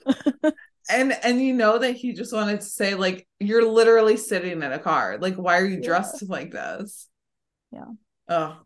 And 0.89 1.11
and 1.21 1.41
you 1.41 1.53
know 1.53 1.79
that 1.79 1.97
he 1.97 2.13
just 2.13 2.31
wanted 2.31 2.61
to 2.61 2.65
say 2.65 2.95
like 2.95 3.27
you're 3.41 3.69
literally 3.69 4.15
sitting 4.15 4.63
in 4.63 4.71
a 4.71 4.79
car. 4.79 5.17
Like 5.19 5.35
why 5.35 5.59
are 5.59 5.65
you 5.65 5.81
dressed 5.81 6.21
yeah. 6.21 6.27
like 6.29 6.51
this? 6.51 7.09
Yeah. 7.73 7.87
Oh 8.29 8.57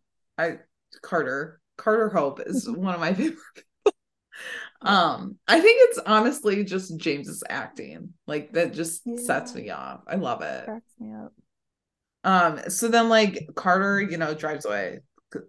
I 0.41 0.57
Carter 1.01 1.59
Carter 1.77 2.09
Hope 2.09 2.41
is 2.45 2.67
mm-hmm. 2.67 2.81
one 2.81 2.93
of 2.93 2.99
my 2.99 3.13
favorite 3.15 3.37
people. 3.55 3.93
um, 4.81 5.37
I 5.47 5.59
think 5.59 5.79
it's 5.89 5.99
honestly 6.05 6.63
just 6.63 6.97
James's 6.97 7.43
acting. 7.49 8.13
Like 8.27 8.53
that 8.53 8.73
just 8.73 9.01
yeah. 9.05 9.17
sets 9.21 9.53
me 9.53 9.69
off. 9.69 10.01
I 10.07 10.15
love 10.15 10.41
it. 10.41 10.65
Cracks 10.65 10.93
me 10.99 11.13
up. 11.13 11.33
Um, 12.23 12.69
so 12.69 12.87
then 12.87 13.09
like 13.09 13.47
Carter, 13.55 14.01
you 14.01 14.17
know, 14.17 14.33
drives 14.33 14.65
away 14.65 14.99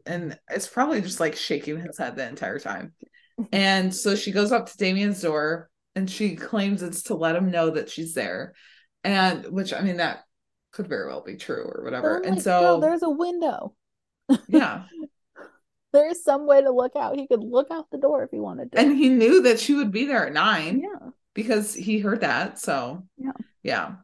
and 0.06 0.38
it's 0.50 0.68
probably 0.68 1.00
just 1.00 1.20
like 1.20 1.36
shaking 1.36 1.78
his 1.78 1.98
head 1.98 2.16
the 2.16 2.26
entire 2.26 2.58
time. 2.58 2.92
and 3.52 3.94
so 3.94 4.14
she 4.14 4.32
goes 4.32 4.52
up 4.52 4.66
to 4.66 4.76
Damien's 4.76 5.20
door 5.20 5.70
and 5.94 6.10
she 6.10 6.36
claims 6.36 6.82
it's 6.82 7.04
to 7.04 7.14
let 7.14 7.36
him 7.36 7.50
know 7.50 7.70
that 7.70 7.90
she's 7.90 8.14
there. 8.14 8.54
And 9.04 9.46
which 9.46 9.72
I 9.72 9.82
mean 9.82 9.96
that 9.96 10.20
could 10.72 10.88
very 10.88 11.08
well 11.08 11.22
be 11.22 11.36
true 11.36 11.64
or 11.64 11.82
whatever. 11.84 12.18
and 12.18 12.40
so 12.40 12.60
girl, 12.60 12.80
there's 12.80 13.02
a 13.02 13.10
window 13.10 13.74
yeah. 14.48 14.84
There's 15.92 16.24
some 16.24 16.46
way 16.46 16.62
to 16.62 16.70
look 16.70 16.96
out. 16.96 17.18
He 17.18 17.26
could 17.26 17.42
look 17.42 17.70
out 17.70 17.90
the 17.90 17.98
door 17.98 18.24
if 18.24 18.30
he 18.30 18.38
wanted 18.38 18.72
to. 18.72 18.78
And 18.78 18.96
he 18.96 19.10
knew 19.10 19.42
that 19.42 19.60
she 19.60 19.74
would 19.74 19.92
be 19.92 20.06
there 20.06 20.26
at 20.26 20.32
nine. 20.32 20.80
Yeah. 20.80 21.10
Because 21.34 21.74
he 21.74 21.98
heard 21.98 22.22
that. 22.22 22.58
So 22.58 23.04
yeah. 23.18 23.32
Yeah. 23.62 23.94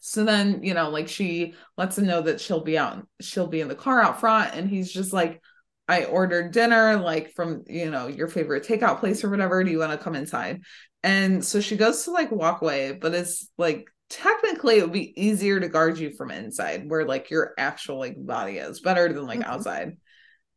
So 0.00 0.24
then, 0.24 0.62
you 0.62 0.72
know, 0.72 0.88
like 0.88 1.08
she 1.08 1.54
lets 1.76 1.98
him 1.98 2.06
know 2.06 2.22
that 2.22 2.40
she'll 2.40 2.62
be 2.62 2.78
out, 2.78 3.06
she'll 3.20 3.46
be 3.46 3.60
in 3.60 3.68
the 3.68 3.74
car 3.74 4.00
out 4.00 4.20
front. 4.20 4.54
And 4.54 4.68
he's 4.68 4.90
just 4.90 5.12
like, 5.12 5.42
I 5.88 6.04
ordered 6.04 6.52
dinner, 6.52 6.96
like 6.96 7.32
from, 7.32 7.64
you 7.66 7.90
know, 7.90 8.06
your 8.06 8.28
favorite 8.28 8.64
takeout 8.64 9.00
place 9.00 9.22
or 9.22 9.30
whatever. 9.30 9.62
Do 9.62 9.70
you 9.70 9.78
want 9.78 9.92
to 9.92 9.98
come 9.98 10.14
inside? 10.14 10.62
And 11.02 11.44
so 11.44 11.60
she 11.60 11.76
goes 11.76 12.04
to 12.04 12.10
like 12.10 12.30
walk 12.32 12.62
away, 12.62 12.92
but 12.92 13.14
it's 13.14 13.48
like 13.58 13.86
technically 14.08 14.78
it 14.78 14.82
would 14.82 14.92
be 14.92 15.20
easier 15.20 15.58
to 15.58 15.68
guard 15.68 15.98
you 15.98 16.10
from 16.10 16.30
inside 16.30 16.88
where 16.88 17.04
like 17.04 17.30
your 17.30 17.52
actual 17.58 17.98
like 17.98 18.14
body 18.18 18.58
is 18.58 18.80
better 18.80 19.12
than 19.12 19.26
like 19.26 19.40
mm-hmm. 19.40 19.50
outside. 19.50 19.96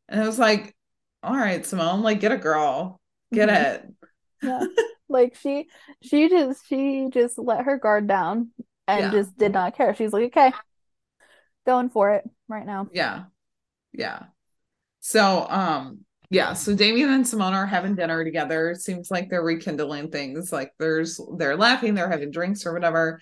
And 0.07 0.21
it 0.21 0.25
was 0.25 0.39
like 0.39 0.75
all 1.21 1.35
right 1.35 1.65
simone 1.65 2.01
like 2.01 2.19
get 2.19 2.31
a 2.31 2.37
girl. 2.37 2.99
Get 3.33 3.49
mm-hmm. 3.49 3.87
it. 3.87 3.93
Yeah. 4.43 4.65
Like 5.11 5.35
she 5.37 5.67
she 6.03 6.29
just 6.29 6.67
she 6.67 7.07
just 7.11 7.39
let 7.39 7.65
her 7.65 7.79
guard 7.79 8.07
down 8.07 8.51
and 8.87 9.05
yeah. 9.05 9.09
just 9.09 9.35
did 9.39 9.53
not 9.53 9.75
care. 9.75 9.95
She's 9.95 10.13
like 10.13 10.25
okay 10.25 10.53
going 11.65 11.89
for 11.89 12.11
it 12.11 12.29
right 12.47 12.63
now. 12.63 12.87
Yeah. 12.93 13.23
Yeah. 13.91 14.25
So 14.99 15.47
um 15.49 16.05
yeah 16.29 16.53
so 16.53 16.75
damien 16.75 17.09
and 17.09 17.27
simone 17.27 17.53
are 17.53 17.65
having 17.65 17.95
dinner 17.95 18.23
together. 18.23 18.69
It 18.69 18.81
seems 18.81 19.09
like 19.09 19.29
they're 19.29 19.43
rekindling 19.43 20.11
things 20.11 20.51
like 20.51 20.71
there's 20.77 21.19
they're 21.37 21.57
laughing 21.57 21.95
they're 21.95 22.09
having 22.09 22.31
drinks 22.31 22.65
or 22.65 22.73
whatever. 22.73 23.19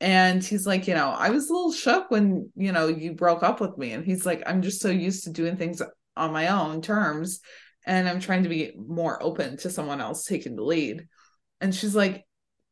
And 0.00 0.44
he's 0.44 0.66
like 0.66 0.86
you 0.86 0.94
know 0.94 1.08
i 1.10 1.30
was 1.30 1.48
a 1.48 1.52
little 1.52 1.72
shook 1.72 2.10
when 2.10 2.50
you 2.56 2.72
know 2.72 2.88
you 2.88 3.14
broke 3.14 3.42
up 3.42 3.60
with 3.60 3.78
me. 3.78 3.92
And 3.92 4.04
he's 4.04 4.26
like 4.26 4.42
i'm 4.46 4.62
just 4.62 4.80
so 4.80 4.90
used 4.90 5.24
to 5.24 5.30
doing 5.30 5.56
things 5.56 5.80
on 6.16 6.32
my 6.32 6.48
own 6.48 6.82
terms 6.82 7.40
and 7.86 8.08
i'm 8.08 8.20
trying 8.20 8.42
to 8.42 8.48
be 8.48 8.72
more 8.76 9.22
open 9.22 9.56
to 9.58 9.70
someone 9.70 10.00
else 10.00 10.24
taking 10.24 10.56
the 10.56 10.64
lead. 10.64 11.06
And 11.60 11.74
she's 11.74 11.94
like 11.94 12.24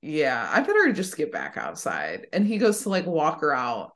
yeah 0.03 0.49
i 0.53 0.61
better 0.61 0.93
just 0.93 1.17
get 1.17 1.33
back 1.33 1.57
outside. 1.57 2.27
And 2.33 2.47
he 2.47 2.59
goes 2.59 2.83
to 2.83 2.89
like 2.89 3.07
walk 3.07 3.41
her 3.41 3.55
out. 3.55 3.93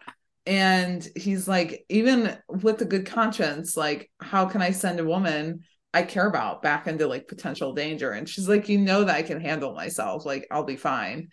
And 0.47 1.07
he's 1.17 1.47
like 1.47 1.85
even 1.89 2.37
with 2.49 2.81
a 2.81 2.87
good 2.87 3.07
conscience 3.07 3.77
like 3.77 4.11
how 4.21 4.47
can 4.47 4.63
i 4.63 4.71
send 4.71 4.99
a 4.99 5.05
woman 5.05 5.61
I 5.93 6.03
care 6.03 6.27
about 6.27 6.63
back 6.63 6.87
into 6.87 7.07
like 7.07 7.29
potential 7.29 7.73
danger. 7.73 8.11
And 8.11 8.29
she's 8.29 8.49
like, 8.49 8.69
you 8.69 8.79
know 8.79 9.05
that 9.05 9.17
I 9.17 9.23
can 9.23 9.41
handle 9.41 9.75
myself. 9.75 10.25
Like 10.25 10.47
I'll 10.51 10.65
be 10.65 10.77
fine. 10.77 11.29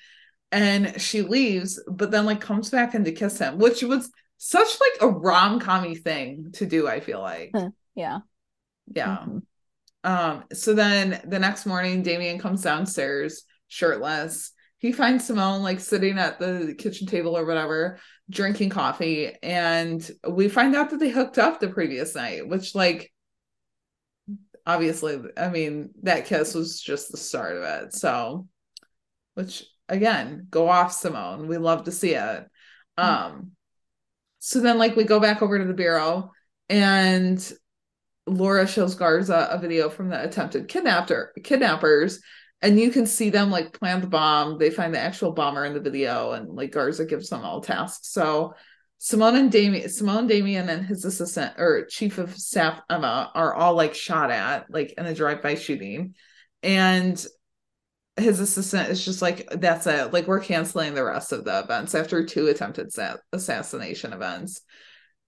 And 0.52 1.00
she 1.00 1.22
leaves, 1.22 1.82
but 1.88 2.12
then 2.12 2.26
like 2.26 2.42
comes 2.42 2.70
back 2.70 2.96
in 2.96 3.04
to 3.04 3.12
kiss 3.12 3.38
him, 3.38 3.58
which 3.58 3.84
was 3.84 4.12
such 4.38 4.80
like 4.80 5.02
a 5.02 5.14
rom 5.14 5.60
commy 5.60 6.02
thing 6.02 6.52
to 6.54 6.66
do, 6.66 6.88
I 6.88 7.00
feel 7.00 7.22
like. 7.22 7.52
yeah. 7.96 8.20
Yeah. 8.94 9.18
Mm-hmm. 9.18 9.38
Um, 10.04 10.44
so 10.54 10.74
then 10.74 11.22
the 11.26 11.40
next 11.40 11.66
morning, 11.66 12.02
Damien 12.02 12.40
comes 12.40 12.62
downstairs 12.62 13.44
shirtless 13.68 14.54
he 14.80 14.92
finds 14.92 15.26
Simone 15.26 15.64
like 15.64 15.80
sitting 15.80 16.20
at 16.20 16.40
the 16.40 16.76
kitchen 16.78 17.08
table 17.08 17.38
or 17.38 17.46
whatever, 17.46 18.00
drinking 18.30 18.70
coffee, 18.70 19.34
and 19.42 20.10
we 20.28 20.50
find 20.50 20.76
out 20.76 20.92
that 20.92 21.00
they 21.00 21.10
hooked 21.10 21.40
up 21.40 21.60
the 21.60 21.70
previous 21.70 22.16
night, 22.16 22.48
which 22.48 22.76
like 22.76 23.12
obviously, 24.68 25.20
I 25.36 25.50
mean, 25.50 25.90
that 26.04 26.26
kiss 26.26 26.54
was 26.54 26.80
just 26.80 27.10
the 27.12 27.18
start 27.18 27.56
of 27.56 27.64
it. 27.64 27.94
So, 27.94 28.48
which 29.34 29.66
again, 29.90 30.48
go 30.50 30.70
off 30.70 30.92
Simone. 30.92 31.48
We 31.48 31.58
love 31.58 31.86
to 31.86 31.92
see 31.92 32.14
it. 32.14 32.46
Mm-hmm. 33.00 33.04
Um 33.04 33.52
so 34.40 34.60
then 34.60 34.78
like 34.78 34.96
we 34.96 35.04
go 35.04 35.20
back 35.20 35.42
over 35.42 35.58
to 35.58 35.66
the 35.66 35.74
bureau 35.74 36.32
and 36.70 37.52
Laura 38.28 38.68
shows 38.68 38.96
Garza 38.96 39.48
a 39.50 39.58
video 39.58 39.90
from 39.90 40.10
the 40.10 40.24
attempted 40.24 40.68
kidnapper 40.68 41.34
kidnappers 41.44 42.22
and 42.62 42.80
you 42.80 42.92
can 42.92 43.06
see 43.06 43.30
them 43.30 43.52
like 43.52 43.78
plant 43.78 44.02
the 44.02 44.08
bomb. 44.08 44.58
They 44.58 44.70
find 44.70 44.94
the 44.94 45.00
actual 45.00 45.32
bomber 45.32 45.66
in 45.66 45.74
the 45.74 45.80
video, 45.80 46.32
and 46.32 46.50
like 46.50 46.72
Garza 46.72 47.06
gives 47.06 47.30
them 47.30 47.44
all 47.44 47.62
tasks. 47.62 48.10
So 48.10 48.54
Simone 48.98 49.36
and 49.36 49.52
Damien, 49.52 49.90
Simone 49.90 50.28
Damien 50.28 50.70
and 50.70 50.86
his 50.86 51.06
assistant 51.06 51.54
or 51.58 51.86
chief 51.86 52.18
of 52.18 52.36
staff 52.36 52.82
Emma 52.90 53.32
are 53.34 53.54
all 53.54 53.76
like 53.76 53.94
shot 53.94 54.32
at, 54.32 54.72
like 54.72 54.94
in 54.98 55.06
a 55.06 55.14
drive-by 55.14 55.56
shooting, 55.56 56.16
and 56.64 57.26
his 58.16 58.40
assistant 58.40 58.90
is 58.90 59.04
just 59.06 59.22
like, 59.22 59.48
"That's 59.52 59.88
it. 59.88 60.12
Like 60.14 60.28
we're 60.28 60.40
canceling 60.40 60.94
the 60.94 61.04
rest 61.04 61.32
of 61.32 61.46
the 61.46 61.60
events 61.60 61.94
after 61.96 62.26
two 62.26 62.48
attempted 62.48 62.92
sa- 62.92 63.18
assassination 63.32 64.14
events." 64.14 64.62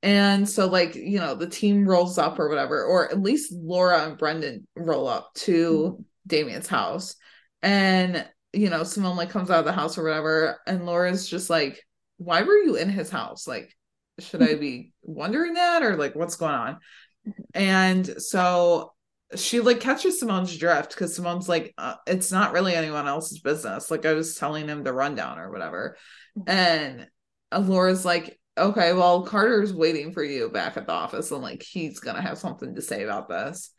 And 0.01 0.47
so, 0.49 0.67
like, 0.67 0.95
you 0.95 1.19
know, 1.19 1.35
the 1.35 1.49
team 1.49 1.87
rolls 1.87 2.17
up 2.17 2.39
or 2.39 2.49
whatever, 2.49 2.83
or 2.83 3.11
at 3.11 3.21
least 3.21 3.51
Laura 3.51 4.05
and 4.05 4.17
Brendon 4.17 4.67
roll 4.75 5.07
up 5.07 5.33
to. 5.35 6.03
Damien's 6.27 6.67
house. 6.67 7.15
And, 7.61 8.25
you 8.53 8.69
know, 8.69 8.83
Simone 8.83 9.17
like 9.17 9.31
comes 9.31 9.49
out 9.49 9.59
of 9.59 9.65
the 9.65 9.73
house 9.73 9.97
or 9.97 10.03
whatever. 10.03 10.59
And 10.65 10.85
Laura's 10.85 11.27
just 11.27 11.49
like, 11.49 11.83
why 12.19 12.43
were 12.43 12.57
you 12.57 12.75
in 12.75 12.89
his 12.89 13.09
house? 13.09 13.47
Like, 13.47 13.75
should 14.19 14.43
I 14.43 14.55
be 14.55 14.91
wondering 15.01 15.53
that 15.53 15.81
or 15.81 15.95
like 15.95 16.15
what's 16.15 16.35
going 16.35 16.53
on? 16.53 16.77
And 17.53 18.05
so 18.21 18.93
she 19.35 19.59
like 19.59 19.79
catches 19.79 20.19
Simone's 20.19 20.55
drift 20.57 20.89
because 20.89 21.15
Simone's 21.15 21.49
like, 21.49 21.73
uh, 21.77 21.95
it's 22.05 22.31
not 22.31 22.53
really 22.53 22.75
anyone 22.75 23.07
else's 23.07 23.39
business. 23.39 23.89
Like 23.89 24.05
I 24.05 24.13
was 24.13 24.35
telling 24.35 24.67
him 24.67 24.83
the 24.83 24.93
rundown 24.93 25.39
or 25.39 25.51
whatever. 25.51 25.97
And 26.45 27.07
Laura's 27.57 28.05
like, 28.05 28.39
okay, 28.57 28.93
well, 28.93 29.23
Carter's 29.23 29.73
waiting 29.73 30.11
for 30.11 30.23
you 30.23 30.49
back 30.49 30.77
at 30.77 30.85
the 30.85 30.93
office 30.93 31.31
and 31.31 31.41
like 31.41 31.63
he's 31.63 31.99
gonna 31.99 32.21
have 32.21 32.37
something 32.37 32.75
to 32.75 32.81
say 32.81 33.03
about 33.03 33.29
this. 33.29 33.71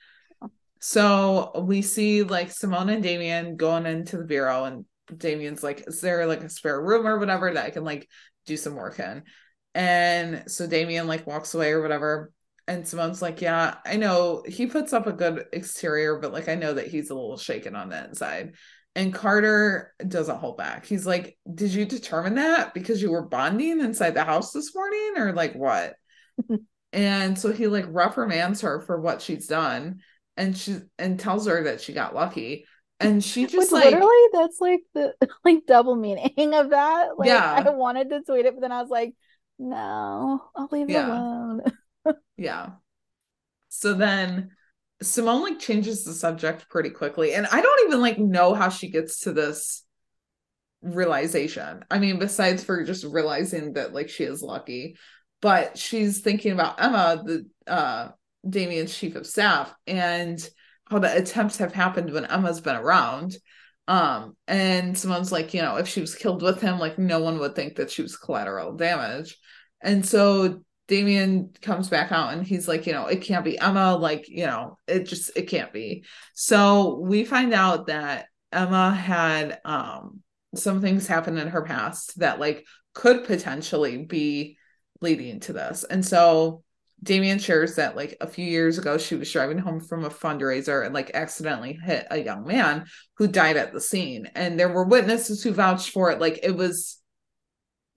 So 0.81 1.53
we 1.67 1.83
see 1.83 2.23
like 2.23 2.51
Simone 2.51 2.89
and 2.89 3.03
Damien 3.03 3.57
going 3.57 3.85
into 3.85 4.17
the 4.17 4.25
bureau, 4.25 4.65
and 4.65 4.87
Damien's 5.15 5.63
like, 5.63 5.85
Is 5.87 6.01
there 6.01 6.27
like 6.27 6.43
a 6.43 6.49
spare 6.49 6.81
room 6.81 7.07
or 7.07 7.19
whatever 7.19 7.53
that 7.53 7.67
I 7.67 7.71
can 7.71 7.85
like 7.85 8.09
do 8.51 8.57
some 8.57 8.75
work 8.75 8.99
in? 8.99 9.23
And 9.75 10.45
so 10.51 10.67
Damien 10.67 11.07
like 11.07 11.27
walks 11.27 11.55
away 11.55 11.73
or 11.73 11.81
whatever. 11.81 12.33
And 12.67 12.87
Simone's 12.87 13.23
like, 13.23 13.41
Yeah, 13.41 13.77
I 13.85 13.97
know 13.97 14.43
he 14.47 14.67
puts 14.67 14.93
up 14.93 15.07
a 15.07 15.13
good 15.13 15.45
exterior, 15.53 16.19
but 16.19 16.33
like 16.33 16.49
I 16.49 16.55
know 16.55 16.75
that 16.75 16.89
he's 16.89 17.11
a 17.11 17.15
little 17.15 17.37
shaken 17.37 17.77
on 17.77 17.89
the 17.89 18.05
inside. 18.05 18.55
And 18.97 19.15
Carter 19.15 19.95
doesn't 20.07 20.39
hold 20.39 20.57
back. 20.57 20.85
He's 20.85 21.07
like, 21.07 21.39
Did 21.53 21.73
you 21.73 21.85
determine 21.85 22.35
that 22.35 22.75
because 22.75 23.01
you 23.01 23.11
were 23.11 23.27
bonding 23.27 23.81
inside 23.81 24.15
the 24.15 24.25
house 24.25 24.53
this 24.53 24.75
morning 24.75 25.15
or 25.17 25.33
like 25.33 25.55
what? 25.55 25.95
and 26.93 27.39
so 27.39 27.53
he 27.53 27.67
like 27.67 27.87
reprimands 27.89 28.63
her 28.63 28.81
for 28.81 29.01
what 29.01 29.23
she's 29.23 29.47
done 29.47 30.01
and 30.37 30.57
she 30.57 30.79
and 30.99 31.21
tells 31.21 31.47
her 31.47 31.65
that 31.65 31.81
she 31.81 31.93
got 31.93 32.15
lucky 32.15 32.65
and 33.01 33.25
she 33.25 33.47
just 33.47 33.73
Which 33.73 33.73
like 33.73 33.85
literally 33.87 34.29
that's 34.33 34.61
like 34.61 34.81
the 34.95 35.15
like 35.45 35.67
double 35.67 35.97
meaning 35.97 36.55
of 36.55 36.71
that. 36.71 37.19
Like 37.19 37.29
yeah. 37.29 37.65
I 37.67 37.71
wanted 37.71 38.11
to 38.11 38.21
tweet 38.23 38.47
it 38.47 38.55
but 38.55 38.61
then 38.61 38.73
i 38.73 38.81
was 38.81 38.91
like 38.91 39.15
no 39.59 40.43
i'll 40.55 40.69
leave 40.71 40.91
it 40.91 40.95
alone. 40.95 41.63
Yeah. 42.37 42.71
So 43.69 43.95
then 43.95 44.51
simone 45.03 45.43
like 45.43 45.59
changes 45.59 46.05
the 46.05 46.13
subject 46.13 46.69
pretty 46.69 46.91
quickly 46.91 47.33
and 47.33 47.47
i 47.47 47.63
don't 47.63 47.89
even 47.89 48.03
like 48.03 48.19
know 48.19 48.53
how 48.53 48.69
she 48.69 48.91
gets 48.91 49.21
to 49.21 49.33
this 49.33 49.85
realization. 50.83 51.85
I 51.91 51.99
mean 51.99 52.19
besides 52.19 52.63
for 52.63 52.85
just 52.85 53.05
realizing 53.05 53.75
that 53.75 53.95
like 53.95 54.09
she 54.11 54.25
is 54.25 54.43
lucky 54.43 54.97
but 55.41 55.79
she's 55.79 56.21
thinking 56.21 56.53
about 56.53 56.81
emma 56.81 57.23
the 57.25 57.47
uh 57.67 58.09
Damien's 58.49 58.97
chief 58.97 59.17
of 59.17 59.27
staff 59.27 59.75
and 59.87 60.49
how 60.91 60.99
the 60.99 61.17
attempts 61.17 61.59
have 61.59 61.73
happened 61.73 62.13
when 62.13 62.25
Emma's 62.25 62.61
been 62.61 62.77
around. 62.77 63.37
Um, 63.89 64.37
and 64.47 64.97
someone's 64.97 65.33
like, 65.33 65.55
you 65.55 65.63
know, 65.63 65.77
if 65.77 65.89
she 65.89 66.01
was 66.01 66.15
killed 66.15 66.43
with 66.43 66.61
him, 66.61 66.79
like 66.79 66.99
no 66.99 67.21
one 67.21 67.39
would 67.39 67.55
think 67.55 67.77
that 67.77 67.91
she 67.91 68.03
was 68.03 68.17
collateral 68.17 68.77
damage. 68.77 69.37
And 69.81 70.05
so 70.05 70.63
Damien 70.89 71.53
comes 71.63 71.89
back 71.89 72.13
out 72.13 72.33
and 72.33 72.47
he's 72.47 72.69
like, 72.69 72.87
you 72.87 72.93
know, 72.93 73.07
it 73.07 73.23
can't 73.23 73.45
be 73.45 73.59
Emma, 73.59 73.97
like, 73.97 74.29
you 74.29 74.47
know, 74.47 74.77
it 74.87 75.05
just 75.05 75.31
it 75.37 75.49
can't 75.49 75.73
be. 75.73 76.05
So 76.35 76.99
we 77.01 77.25
find 77.25 77.55
out 77.55 77.87
that 77.87 78.27
Emma 78.53 78.91
had 78.93 79.61
um 79.65 80.21
some 80.57 80.81
things 80.81 81.07
happen 81.07 81.39
in 81.39 81.49
her 81.49 81.63
past 81.63 82.19
that 82.19 82.41
like 82.41 82.67
could 82.93 83.25
potentially 83.25 83.99
be 84.05 84.59
leading 85.01 85.41
to 85.41 85.53
this. 85.53 85.85
And 85.85 86.05
so 86.05 86.65
Damien 87.03 87.39
shares 87.39 87.77
that 87.77 87.97
like 87.97 88.17
a 88.21 88.27
few 88.27 88.45
years 88.45 88.79
ago, 88.79 88.99
she 88.99 89.15
was 89.15 89.33
driving 89.33 89.59
home 89.59 89.81
from 89.81 90.05
a 90.05 90.11
fundraiser 90.11 90.85
and 90.85 90.95
like 90.95 91.11
accidentally 91.15 91.79
hit 91.83 92.07
a 92.11 92.23
young 92.23 92.47
man 92.47 92.87
who 93.17 93.27
died 93.27 93.57
at 93.57 93.73
the 93.73 93.81
scene. 93.81 94.27
And 94.35 94.59
there 94.59 94.69
were 94.69 94.85
witnesses 94.85 95.43
who 95.43 95.53
vouched 95.53 95.91
for 95.91 96.11
it. 96.11 96.21
Like 96.21 96.41
it 96.43 96.55
was, 96.55 96.99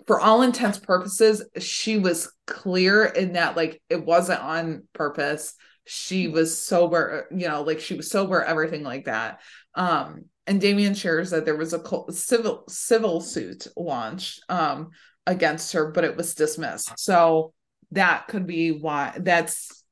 for 0.08 0.20
all 0.20 0.42
intents 0.42 0.80
purposes, 0.80 1.44
she 1.60 1.98
was 1.98 2.32
clear 2.48 3.06
in 3.06 3.34
that 3.34 3.58
like 3.58 3.82
it 3.90 4.06
wasn't 4.06 4.42
on 4.42 4.88
purpose. 4.94 5.54
She 5.86 6.30
was 6.30 6.58
sober, 6.58 7.28
you 7.32 7.48
know, 7.48 7.64
like 7.64 7.82
she 7.82 7.96
was 7.96 8.10
sober, 8.10 8.42
everything 8.42 8.84
like 8.84 9.06
that. 9.06 9.42
Um, 9.76 10.26
and 10.48 10.62
Damien 10.62 10.94
shares 10.94 11.32
that 11.32 11.46
there 11.46 11.58
was 11.58 11.74
a 11.74 11.82
civil 12.12 12.64
civil 12.68 13.22
suit 13.22 13.68
launched 13.76 14.42
um 14.50 14.92
against 15.26 15.74
her, 15.74 15.92
but 15.92 16.04
it 16.04 16.18
was 16.18 16.36
dismissed. 16.36 16.94
So 16.98 17.54
that 17.94 18.28
could 18.28 18.46
be 18.46 18.72
why 18.72 19.14
that's 19.20 19.84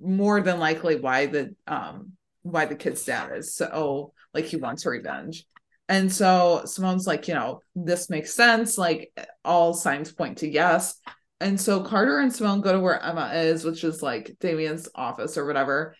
more 0.00 0.40
than 0.40 0.58
likely 0.58 0.96
why 0.96 1.26
the 1.26 1.54
um 1.66 2.12
why 2.42 2.64
the 2.64 2.74
kid's 2.74 3.04
dad 3.04 3.36
is 3.36 3.54
so 3.54 4.12
like 4.32 4.46
he 4.46 4.56
wants 4.56 4.86
revenge. 4.86 5.44
And 5.88 6.12
so 6.12 6.62
simone's 6.64 7.06
like 7.06 7.28
you 7.28 7.34
know 7.34 7.60
this 7.74 8.10
makes 8.10 8.34
sense 8.34 8.78
like 8.78 9.12
all 9.44 9.74
signs 9.74 10.12
point 10.12 10.38
to 10.38 10.48
yes. 10.48 10.98
And 11.40 11.58
so 11.60 11.82
carter 11.82 12.18
and 12.18 12.32
simone 12.32 12.60
go 12.60 12.72
to 12.72 12.80
where 12.80 13.02
emma 13.02 13.32
is 13.34 13.64
which 13.64 13.84
is 13.84 14.02
like 14.02 14.36
damien's 14.40 14.88
office 14.94 15.36
or 15.36 15.46
whatever. 15.46 15.96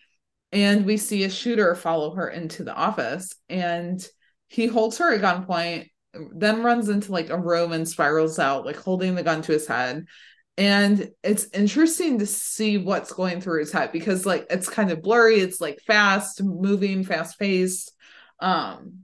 And 0.53 0.85
we 0.85 0.97
see 0.97 1.23
a 1.23 1.29
shooter 1.29 1.75
follow 1.75 2.15
her 2.15 2.29
into 2.29 2.63
the 2.63 2.75
office 2.75 3.35
and 3.49 4.05
he 4.47 4.67
holds 4.67 4.97
her 4.97 5.13
at 5.13 5.21
gunpoint 5.21 5.87
then 6.35 6.61
runs 6.63 6.89
into 6.89 7.11
like 7.11 7.29
a 7.29 7.39
room 7.39 7.71
and 7.71 7.87
spirals 7.87 8.37
out 8.37 8.65
like 8.65 8.75
holding 8.75 9.15
the 9.15 9.23
gun 9.23 9.41
to 9.41 9.53
his 9.53 9.67
head 9.67 10.05
and 10.57 11.09
it's 11.23 11.47
interesting 11.53 12.19
to 12.19 12.25
see 12.25 12.77
what's 12.77 13.13
going 13.13 13.41
through 13.41 13.59
his 13.59 13.71
head 13.71 13.91
because 13.91 14.25
like 14.25 14.45
it's 14.49 14.69
kind 14.69 14.91
of 14.91 15.01
blurry 15.01 15.39
it's 15.39 15.61
like 15.61 15.79
fast 15.81 16.43
moving 16.43 17.03
fast 17.03 17.39
paced 17.39 17.91
um 18.39 19.03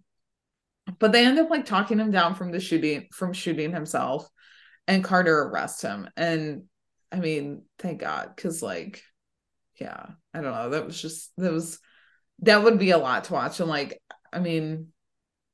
but 0.99 1.11
they 1.11 1.25
end 1.25 1.39
up 1.39 1.49
like 1.49 1.65
talking 1.65 1.99
him 1.99 2.11
down 2.11 2.35
from 2.35 2.51
the 2.51 2.59
shooting 2.59 3.07
from 3.11 3.33
shooting 3.33 3.71
himself 3.71 4.27
and 4.87 5.03
carter 5.03 5.43
arrests 5.43 5.81
him. 5.81 6.09
And 6.15 6.63
i 7.11 7.17
mean 7.17 7.63
thank 7.79 8.01
god 8.01 8.33
because 8.35 8.61
like 8.61 9.01
yeah 9.79 10.07
i 10.33 10.41
don't 10.41 10.53
know 10.53 10.69
that 10.71 10.85
was 10.85 11.01
just 11.01 11.31
that 11.37 11.53
was 11.53 11.79
that 12.39 12.63
would 12.63 12.77
be 12.79 12.91
a 12.91 12.97
lot 12.97 13.25
to 13.25 13.33
watch. 13.33 13.59
And 13.59 13.69
like 13.69 14.01
i 14.31 14.39
mean 14.39 14.87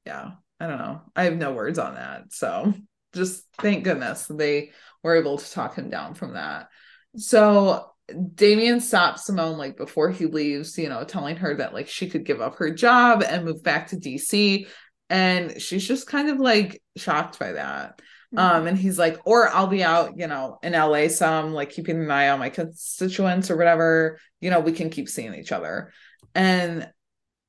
yeah 0.06 0.32
i 0.60 0.68
don't 0.68 0.80
know 0.80 1.02
i 1.15 1.24
have 1.26 1.38
no 1.38 1.53
words 1.53 1.80
on 1.80 1.95
that. 1.95 2.32
So 2.32 2.74
just 3.14 3.44
thank 3.60 3.84
goodness 3.84 4.26
they 4.26 4.72
were 5.03 5.15
able 5.15 5.38
to 5.38 5.51
talk 5.51 5.75
him 5.75 5.89
down 5.89 6.13
from 6.13 6.34
that. 6.34 6.69
So 7.17 7.91
Damien 8.35 8.81
stops 8.81 9.25
Simone 9.25 9.57
like 9.57 9.77
before 9.77 10.09
he 10.09 10.25
leaves, 10.25 10.77
you 10.77 10.89
know, 10.89 11.03
telling 11.03 11.38
her 11.38 11.55
that 11.55 11.73
like 11.73 11.88
she 11.88 12.09
could 12.09 12.25
give 12.25 12.41
up 12.41 12.57
her 12.57 12.71
job 12.71 13.23
and 13.23 13.45
move 13.45 13.63
back 13.63 13.88
to 13.88 13.97
DC. 13.97 14.67
And 15.09 15.61
she's 15.61 15.88
just 15.88 16.07
kind 16.07 16.30
of 16.30 16.39
like 16.39 16.81
shocked 16.97 17.39
by 17.39 17.53
that. 17.53 17.99
Mm-hmm. 18.34 18.39
Um, 18.39 18.67
and 18.67 18.77
he's 18.77 18.97
like, 18.97 19.19
or 19.25 19.49
I'll 19.49 19.67
be 19.67 19.84
out, 19.84 20.17
you 20.17 20.27
know, 20.27 20.57
in 20.63 20.73
LA 20.73 21.07
some, 21.07 21.53
like 21.53 21.69
keeping 21.69 22.01
an 22.01 22.09
eye 22.09 22.30
on 22.30 22.39
my 22.39 22.49
constituents 22.49 23.51
or 23.51 23.57
whatever, 23.57 24.19
you 24.41 24.49
know, 24.49 24.59
we 24.59 24.71
can 24.71 24.89
keep 24.89 25.07
seeing 25.07 25.35
each 25.35 25.51
other. 25.51 25.91
And 26.34 26.89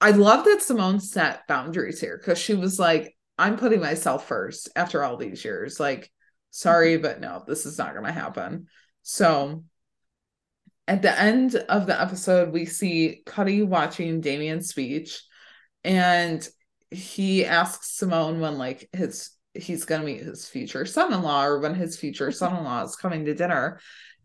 I 0.01 0.11
love 0.11 0.45
that 0.45 0.63
Simone 0.63 1.01
set 1.01 1.47
boundaries 1.49 2.01
here 2.01 2.19
because 2.19 2.39
she 2.39 2.55
was 2.55 2.79
like, 2.79 3.17
I'm 3.39 3.57
putting 3.57 3.81
myself 3.81 4.29
first 4.29 4.69
after 4.77 5.03
all 5.03 5.17
these 5.17 5.45
years. 5.45 5.81
Like, 5.81 6.13
sorry, 6.55 6.95
mm-hmm. 6.95 7.03
but 7.03 7.21
no, 7.21 7.43
this 7.47 7.67
is 7.67 7.79
not 7.79 7.93
going 7.93 8.07
to 8.07 8.13
happen. 8.13 8.69
So 9.03 9.65
at 10.87 11.03
the 11.03 11.19
end 11.19 11.57
of 11.57 11.87
the 11.87 12.01
episode, 12.01 12.53
we 12.53 12.65
see 12.65 13.23
Cutty 13.27 13.63
watching 13.63 14.21
Damien's 14.21 14.69
speech, 14.69 15.23
and 15.83 16.47
he 16.91 17.45
asks 17.45 17.91
Simone 17.91 18.41
when 18.41 18.57
like 18.57 18.89
his 18.93 19.31
he's 19.55 19.85
gonna 19.85 20.05
meet 20.05 20.21
his 20.21 20.49
future 20.49 20.85
son-in-law 20.85 21.45
or 21.45 21.61
when 21.61 21.75
his 21.75 21.97
future 21.97 22.31
son-in-law 22.31 22.85
is 22.85 22.97
coming 22.97 23.25
to 23.25 23.35
dinner. 23.35 23.81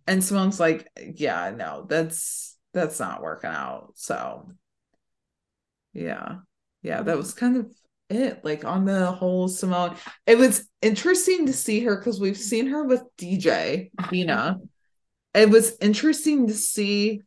And 0.07 0.23
Simone's 0.23 0.59
like, 0.59 0.87
yeah, 1.15 1.51
no, 1.55 1.85
that's 1.87 2.57
that's 2.73 2.99
not 2.99 3.21
working 3.21 3.49
out. 3.49 3.93
So 3.95 4.51
yeah. 5.93 6.37
Yeah, 6.81 7.01
that 7.01 7.17
was 7.17 7.33
kind 7.33 7.57
of 7.57 7.67
it. 8.09 8.43
Like 8.43 8.65
on 8.65 8.85
the 8.85 9.11
whole 9.11 9.47
Simone. 9.47 9.95
It 10.25 10.37
was 10.37 10.67
interesting 10.81 11.45
to 11.45 11.53
see 11.53 11.81
her 11.83 11.97
because 11.97 12.19
we've 12.19 12.37
seen 12.37 12.67
her 12.67 12.83
with 12.83 13.03
DJ, 13.17 13.91
Dina. 14.09 14.57
It 15.33 15.49
was 15.49 15.77
interesting 15.79 16.47
to 16.47 16.53
see 16.53 17.21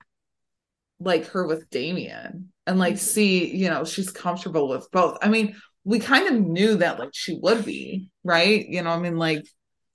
like 1.01 1.27
her 1.29 1.47
with 1.47 1.69
Damian 1.71 2.53
and 2.67 2.79
like 2.79 2.99
see, 2.99 3.55
you 3.55 3.69
know, 3.69 3.85
she's 3.85 4.11
comfortable 4.11 4.69
with 4.69 4.89
both. 4.93 5.19
I 5.23 5.29
mean, 5.29 5.57
we 5.85 5.99
kind 5.99 6.29
of 6.29 6.41
knew 6.41 6.77
that 6.77 6.99
like 6.99 7.11
she 7.13 7.39
would 7.43 7.65
be, 7.65 8.11
right? 8.25 8.65
You 8.69 8.83
know, 8.83 8.91
I 8.91 8.99
mean, 8.99 9.17
like 9.17 9.45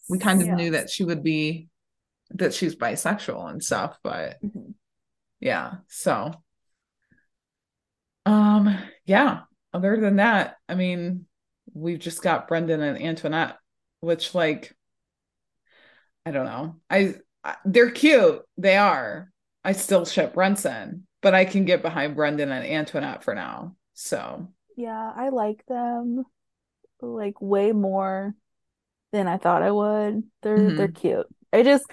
we 0.10 0.20
kind 0.20 0.42
of 0.42 0.48
Yeah. 0.48 0.56
knew 0.56 0.72
that 0.72 0.90
she 0.90 1.04
would 1.04 1.24
be 1.24 1.70
that 2.32 2.54
she's 2.54 2.76
bisexual 2.76 3.50
and 3.50 3.64
stuff, 3.64 3.98
but 4.04 4.38
Mhm. 4.44 4.74
yeah, 5.40 5.76
so 5.88 6.32
um 8.26 8.78
yeah, 9.06 9.42
other 9.74 9.98
than 9.98 10.18
that, 10.18 10.58
I 10.68 10.76
mean, 10.76 11.26
we've 11.74 12.00
just 12.00 12.22
got 12.22 12.48
Brendon 12.48 12.82
and 12.82 13.02
Antoinette, 13.02 13.58
which 14.00 14.34
like 14.34 14.76
I 16.26 16.32
don't 16.32 16.46
know. 16.46 16.76
I, 16.90 17.16
I 17.44 17.56
they're 17.66 17.92
cute. 17.92 18.42
They 18.58 18.78
are. 18.78 19.32
I 19.64 19.72
still 19.72 20.06
ship 20.06 20.34
Brenson, 20.34 21.08
but 21.22 21.34
I 21.34 21.46
can 21.46 21.66
get 21.66 21.82
behind 21.82 22.16
Brendon 22.16 22.52
and 22.52 22.66
Antoinette 22.66 23.24
for 23.24 23.34
now. 23.36 23.76
So 23.94 24.48
Yeah, 24.76 25.12
I 25.16 25.30
like 25.30 25.66
them 25.68 26.24
like 27.02 27.42
way 27.42 27.72
more 27.72 28.36
than 29.12 29.28
I 29.28 29.38
thought 29.38 29.64
I 29.64 29.72
would. 29.72 30.24
They're 30.42 30.58
mm-hmm. 30.58 30.78
they're 30.78 30.88
cute. 30.90 31.28
I 31.54 31.64
just 31.64 31.86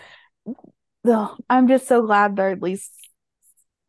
ugh, 1.07 1.37
I'm 1.49 1.69
just 1.69 1.87
so 1.87 2.03
glad 2.03 2.37
they're 2.37 2.51
at 2.51 2.63
least 2.63 2.93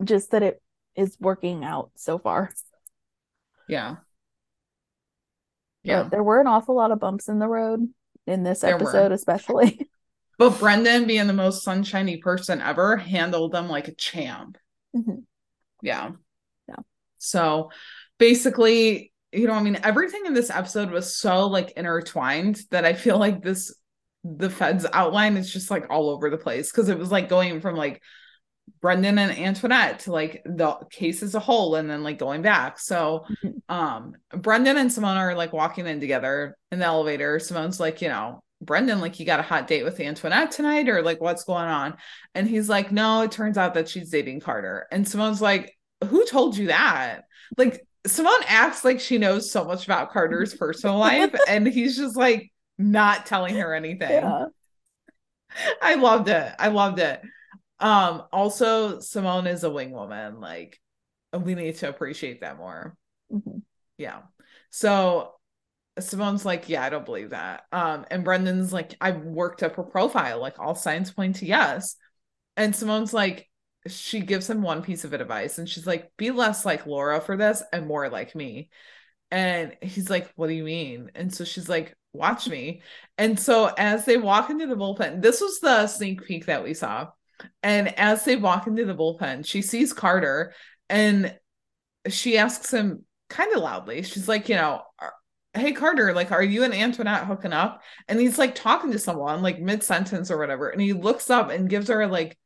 just 0.03 0.31
that 0.31 0.43
it 0.43 0.61
is 0.95 1.17
working 1.19 1.63
out 1.63 1.91
so 1.95 2.17
far. 2.17 2.51
Yeah. 3.67 3.97
But 5.83 5.89
Yeah. 5.89 6.03
there 6.09 6.23
were 6.23 6.41
an 6.41 6.47
awful 6.47 6.75
lot 6.75 6.91
of 6.91 6.99
bumps 6.99 7.27
in 7.29 7.39
the 7.39 7.47
road 7.47 7.87
in 8.25 8.43
this 8.43 8.61
There 8.61 8.77
were. 8.77 8.81
episode, 8.83 9.11
especially. 9.11 9.89
But 10.37 10.59
Brendon, 10.59 11.07
being 11.07 11.27
the 11.27 11.33
most 11.33 11.63
sunshiny 11.63 12.17
person 12.17 12.59
ever, 12.59 12.97
handled 12.97 13.53
them 13.53 13.69
like 13.69 13.87
a 13.87 13.95
champ. 13.95 14.57
Mhm. 14.93 15.23
Yeah. 15.81 16.11
Yeah. 16.67 16.75
So 17.19 17.71
basically, 18.17 19.13
you 19.31 19.47
know, 19.47 19.53
I 19.53 19.61
mean, 19.63 19.77
everything 19.81 20.25
in 20.25 20.33
this 20.33 20.49
episode 20.49 20.91
was 20.91 21.15
so 21.15 21.47
like 21.47 21.71
intertwined 21.77 22.59
that 22.71 22.83
I 22.83 22.91
feel 22.93 23.17
like 23.17 23.43
this, 23.43 23.73
the 24.25 24.49
Fed's 24.49 24.85
outline 24.91 25.37
is 25.37 25.53
just 25.53 25.71
like 25.71 25.85
all 25.89 26.09
over 26.09 26.29
the 26.29 26.37
place 26.37 26.69
because 26.69 26.89
it 26.89 26.99
was 26.99 27.11
like 27.11 27.29
going 27.29 27.61
from 27.61 27.75
like 27.77 28.01
Brendon 28.81 29.17
and 29.17 29.31
Antoinette 29.31 29.99
to 30.01 30.11
like 30.11 30.41
the 30.45 30.75
case 30.91 31.23
as 31.23 31.33
a 31.35 31.39
whole 31.39 31.75
and 31.75 31.89
then 31.89 32.03
like 32.03 32.19
going 32.19 32.41
back. 32.41 32.79
So 32.79 33.25
Mhm. 33.43 33.61
um 33.69 34.15
Brendon 34.29 34.77
and 34.77 34.91
Simone 34.91 35.17
are 35.17 35.35
like 35.35 35.53
walking 35.53 35.87
in 35.87 35.99
together 35.99 36.55
in 36.71 36.79
the 36.79 36.85
elevator. 36.85 37.39
Simone's 37.39 37.79
like, 37.79 38.01
you 38.01 38.09
know, 38.09 38.43
Brendon, 38.61 39.01
like 39.01 39.19
you 39.19 39.25
got 39.25 39.39
a 39.39 39.43
hot 39.43 39.67
date 39.67 39.83
with 39.83 39.99
Antoinette 39.99 40.51
tonight, 40.51 40.87
or 40.89 41.01
like 41.01 41.19
what's 41.21 41.43
going 41.43 41.65
on? 41.65 41.95
And 42.33 42.47
he's 42.47 42.69
like, 42.69 42.91
No, 42.91 43.21
it 43.21 43.31
turns 43.31 43.57
out 43.57 43.73
that 43.73 43.89
she's 43.89 44.09
dating 44.09 44.39
Carter. 44.41 44.87
And 44.91 45.07
Simone's 45.07 45.41
like, 45.41 45.75
Who 46.03 46.25
told 46.25 46.55
you 46.57 46.67
that? 46.67 47.21
Like 47.57 47.85
Simone 48.07 48.43
acts 48.47 48.85
like 48.85 48.99
she 48.99 49.17
knows 49.17 49.51
so 49.51 49.65
much 49.65 49.85
about 49.85 50.11
Carter's 50.11 50.53
personal 50.53 50.97
life, 50.97 51.33
and 51.47 51.65
he's 51.67 51.97
just 51.97 52.15
like 52.15 52.51
not 52.77 53.25
telling 53.25 53.55
her 53.55 53.73
anything. 53.73 54.11
Yeah. 54.11 54.45
I 55.81 55.95
loved 55.95 56.27
it. 56.29 56.53
I 56.59 56.67
loved 56.67 56.99
it. 56.99 57.21
Um, 57.79 58.23
also 58.31 58.99
Simone 58.99 59.47
is 59.47 59.63
a 59.63 59.69
wing 59.69 59.91
woman. 59.91 60.39
Like 60.39 60.79
we 61.37 61.55
need 61.55 61.75
to 61.77 61.89
appreciate 61.89 62.41
that 62.41 62.57
more. 62.57 62.95
Mhm. 63.31 63.61
Yeah. 63.97 64.21
So 64.69 65.33
Simone's 65.99 66.45
like, 66.45 66.67
yeah, 66.69 66.83
I 66.83 66.89
don't 66.89 67.05
believe 67.05 67.29
that. 67.31 67.63
Um, 67.71 68.05
and 68.11 68.23
Brendon's 68.23 68.73
like, 68.73 68.95
I've 68.99 69.21
worked 69.21 69.63
up 69.63 69.75
her 69.75 69.83
profile, 69.83 70.39
like 70.41 70.59
all 70.59 70.75
signs 70.75 71.11
point 71.11 71.37
to 71.37 71.45
yes. 71.45 71.95
And 72.57 72.75
Simone's 72.75 73.13
like, 73.13 73.49
she 73.87 74.21
gives 74.21 74.49
him 74.49 74.61
one 74.61 74.81
piece 74.81 75.03
of 75.05 75.13
advice, 75.13 75.57
and 75.59 75.69
she's 75.69 75.87
like, 75.87 76.11
be 76.17 76.31
less 76.31 76.65
like 76.65 76.87
Laura 76.87 77.21
for 77.21 77.37
this 77.37 77.63
and 77.71 77.87
more 77.87 78.09
like 78.09 78.35
me. 78.35 78.69
And 79.31 79.75
he's 79.81 80.09
like, 80.09 80.31
What 80.35 80.47
do 80.47 80.53
you 80.53 80.63
mean? 80.63 81.11
And 81.15 81.33
so 81.33 81.43
she's 81.45 81.69
like, 81.69 81.95
Watch 82.13 82.47
me. 82.47 82.81
And 83.17 83.39
so 83.39 83.71
as 83.77 84.05
they 84.05 84.17
walk 84.17 84.49
into 84.49 84.67
the 84.67 84.75
bullpen, 84.75 85.21
this 85.21 85.41
was 85.41 85.59
the 85.59 85.87
sneak 85.87 86.23
peek 86.25 86.45
that 86.47 86.63
we 86.63 86.73
saw. 86.73 87.09
And 87.63 87.97
as 87.99 88.25
they 88.25 88.35
walk 88.35 88.67
into 88.67 88.85
the 88.85 88.95
bullpen, 88.95 89.45
she 89.45 89.61
sees 89.61 89.93
Carter 89.93 90.53
and 90.89 91.37
she 92.07 92.37
asks 92.37 92.73
him 92.73 93.03
kind 93.29 93.53
of 93.53 93.61
loudly, 93.61 94.03
she's 94.03 94.27
like, 94.27 94.49
You 94.49 94.55
know, 94.55 94.81
hey, 95.53 95.71
Carter, 95.73 96.13
like, 96.13 96.31
are 96.31 96.43
you 96.43 96.63
and 96.63 96.73
Antoinette 96.73 97.25
hooking 97.25 97.53
up? 97.53 97.81
And 98.07 98.19
he's 98.19 98.37
like 98.37 98.55
talking 98.55 98.91
to 98.91 98.99
someone, 98.99 99.41
like 99.41 99.59
mid 99.59 99.83
sentence 99.83 100.29
or 100.29 100.37
whatever. 100.37 100.69
And 100.69 100.81
he 100.81 100.93
looks 100.93 101.29
up 101.29 101.49
and 101.49 101.69
gives 101.69 101.87
her 101.87 102.07
like 102.07 102.37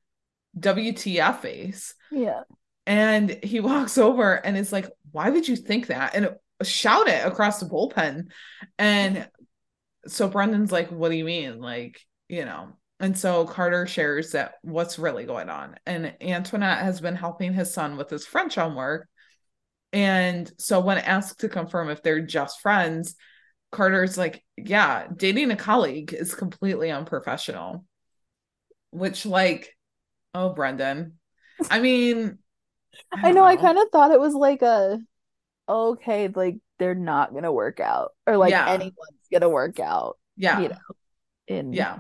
WTF 0.58 1.40
face. 1.40 1.96
Yeah. 2.12 2.42
And 2.86 3.40
he 3.44 3.60
walks 3.60 3.98
over 3.98 4.34
and 4.34 4.58
is 4.58 4.72
like, 4.72 4.90
Why 5.12 5.30
would 5.30 5.48
you 5.48 5.56
think 5.56 5.88
that? 5.88 6.16
And 6.16 6.36
shout 6.64 7.08
it 7.08 7.26
across 7.26 7.60
the 7.60 7.68
bullpen. 7.68 8.28
And 8.78 9.28
so 10.08 10.28
Brendon's 10.28 10.72
like, 10.72 10.90
What 10.92 11.10
do 11.10 11.16
you 11.16 11.26
mean? 11.26 11.60
Like, 11.60 12.02
you 12.28 12.46
know. 12.46 12.74
And 13.00 13.18
so 13.18 13.46
Carter 13.46 13.88
shares 13.88 14.32
that 14.32 14.56
what's 14.62 15.00
really 15.00 15.26
going 15.26 15.50
on. 15.50 15.76
And 15.86 16.14
Antoinette 16.22 16.80
has 16.80 17.00
been 17.00 17.16
helping 17.16 17.54
his 17.54 17.74
son 17.74 17.98
with 17.98 18.10
his 18.10 18.26
French 18.26 18.56
homework. 18.56 19.08
And 19.94 20.52
so 20.58 20.80
when 20.82 20.98
asked 20.98 21.40
to 21.40 21.50
confirm 21.50 21.90
if 21.90 22.04
they're 22.04 22.26
just 22.26 22.62
friends, 22.62 23.16
Carter's 23.72 24.18
like, 24.18 24.44
Yeah, 24.58 25.08
dating 25.16 25.52
a 25.52 25.56
colleague 25.56 26.14
is 26.14 26.36
completely 26.36 26.92
unprofessional. 26.92 27.86
Which, 28.92 29.26
like, 29.26 29.76
oh, 30.34 30.50
Brendon. 30.50 31.20
I 31.70 31.80
mean, 31.80 32.40
I 33.14 33.32
know 33.32 33.44
I 33.44 33.56
kind 33.56 33.78
of 33.78 33.90
thought 33.92 34.12
it 34.12 34.20
was 34.20 34.34
like 34.34 34.62
a 34.62 35.00
okay, 35.68 36.28
like 36.28 36.58
they're 36.80 36.96
not 36.96 37.34
gonna 37.34 37.52
work 37.52 37.80
out. 37.80 38.14
Or 38.26 38.38
like 38.38 38.52
Yeah. 38.52 38.68
anyone's 38.68 39.28
gonna 39.32 39.50
work 39.50 39.80
out 39.80 40.18
yeah, 40.36 40.62
you 40.62 40.70
know. 40.70 40.76
in 41.48 41.74
yeah. 41.74 42.00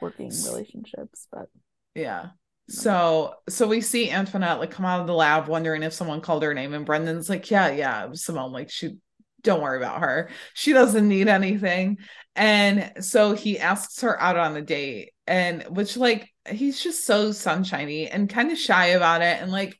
Working 0.00 0.28
relationships, 0.28 1.26
but 1.32 1.48
Yeah. 1.94 2.30
So 2.68 3.34
so 3.48 3.66
we 3.66 3.80
see 3.80 4.10
Antoinette 4.10 4.60
like 4.60 4.70
come 4.70 4.86
out 4.86 5.00
of 5.00 5.06
the 5.06 5.14
lab 5.14 5.48
wondering 5.48 5.82
if 5.82 5.92
someone 5.92 6.20
called 6.20 6.42
her 6.44 6.54
name 6.54 6.72
and 6.72 6.86
Brendon's 6.86 7.28
like, 7.28 7.50
Yeah, 7.50 7.70
yeah, 7.70 8.08
Simone, 8.12 8.52
like 8.52 8.70
she 8.70 8.96
don't 9.42 9.62
worry 9.62 9.78
about 9.78 10.00
her. 10.00 10.30
She 10.54 10.72
doesn't 10.72 11.08
need 11.08 11.26
anything. 11.28 11.98
And 12.36 12.92
so 13.00 13.32
he 13.32 13.58
asks 13.58 14.00
her 14.02 14.20
out 14.20 14.36
on 14.36 14.56
a 14.56 14.62
date 14.62 15.12
and 15.26 15.64
which 15.64 15.96
like 15.96 16.30
he's 16.48 16.80
just 16.80 17.04
so 17.04 17.32
sunshiny 17.32 18.08
and 18.08 18.28
kind 18.28 18.52
of 18.52 18.58
shy 18.58 18.86
about 18.88 19.22
it 19.22 19.40
and 19.42 19.50
like 19.50 19.76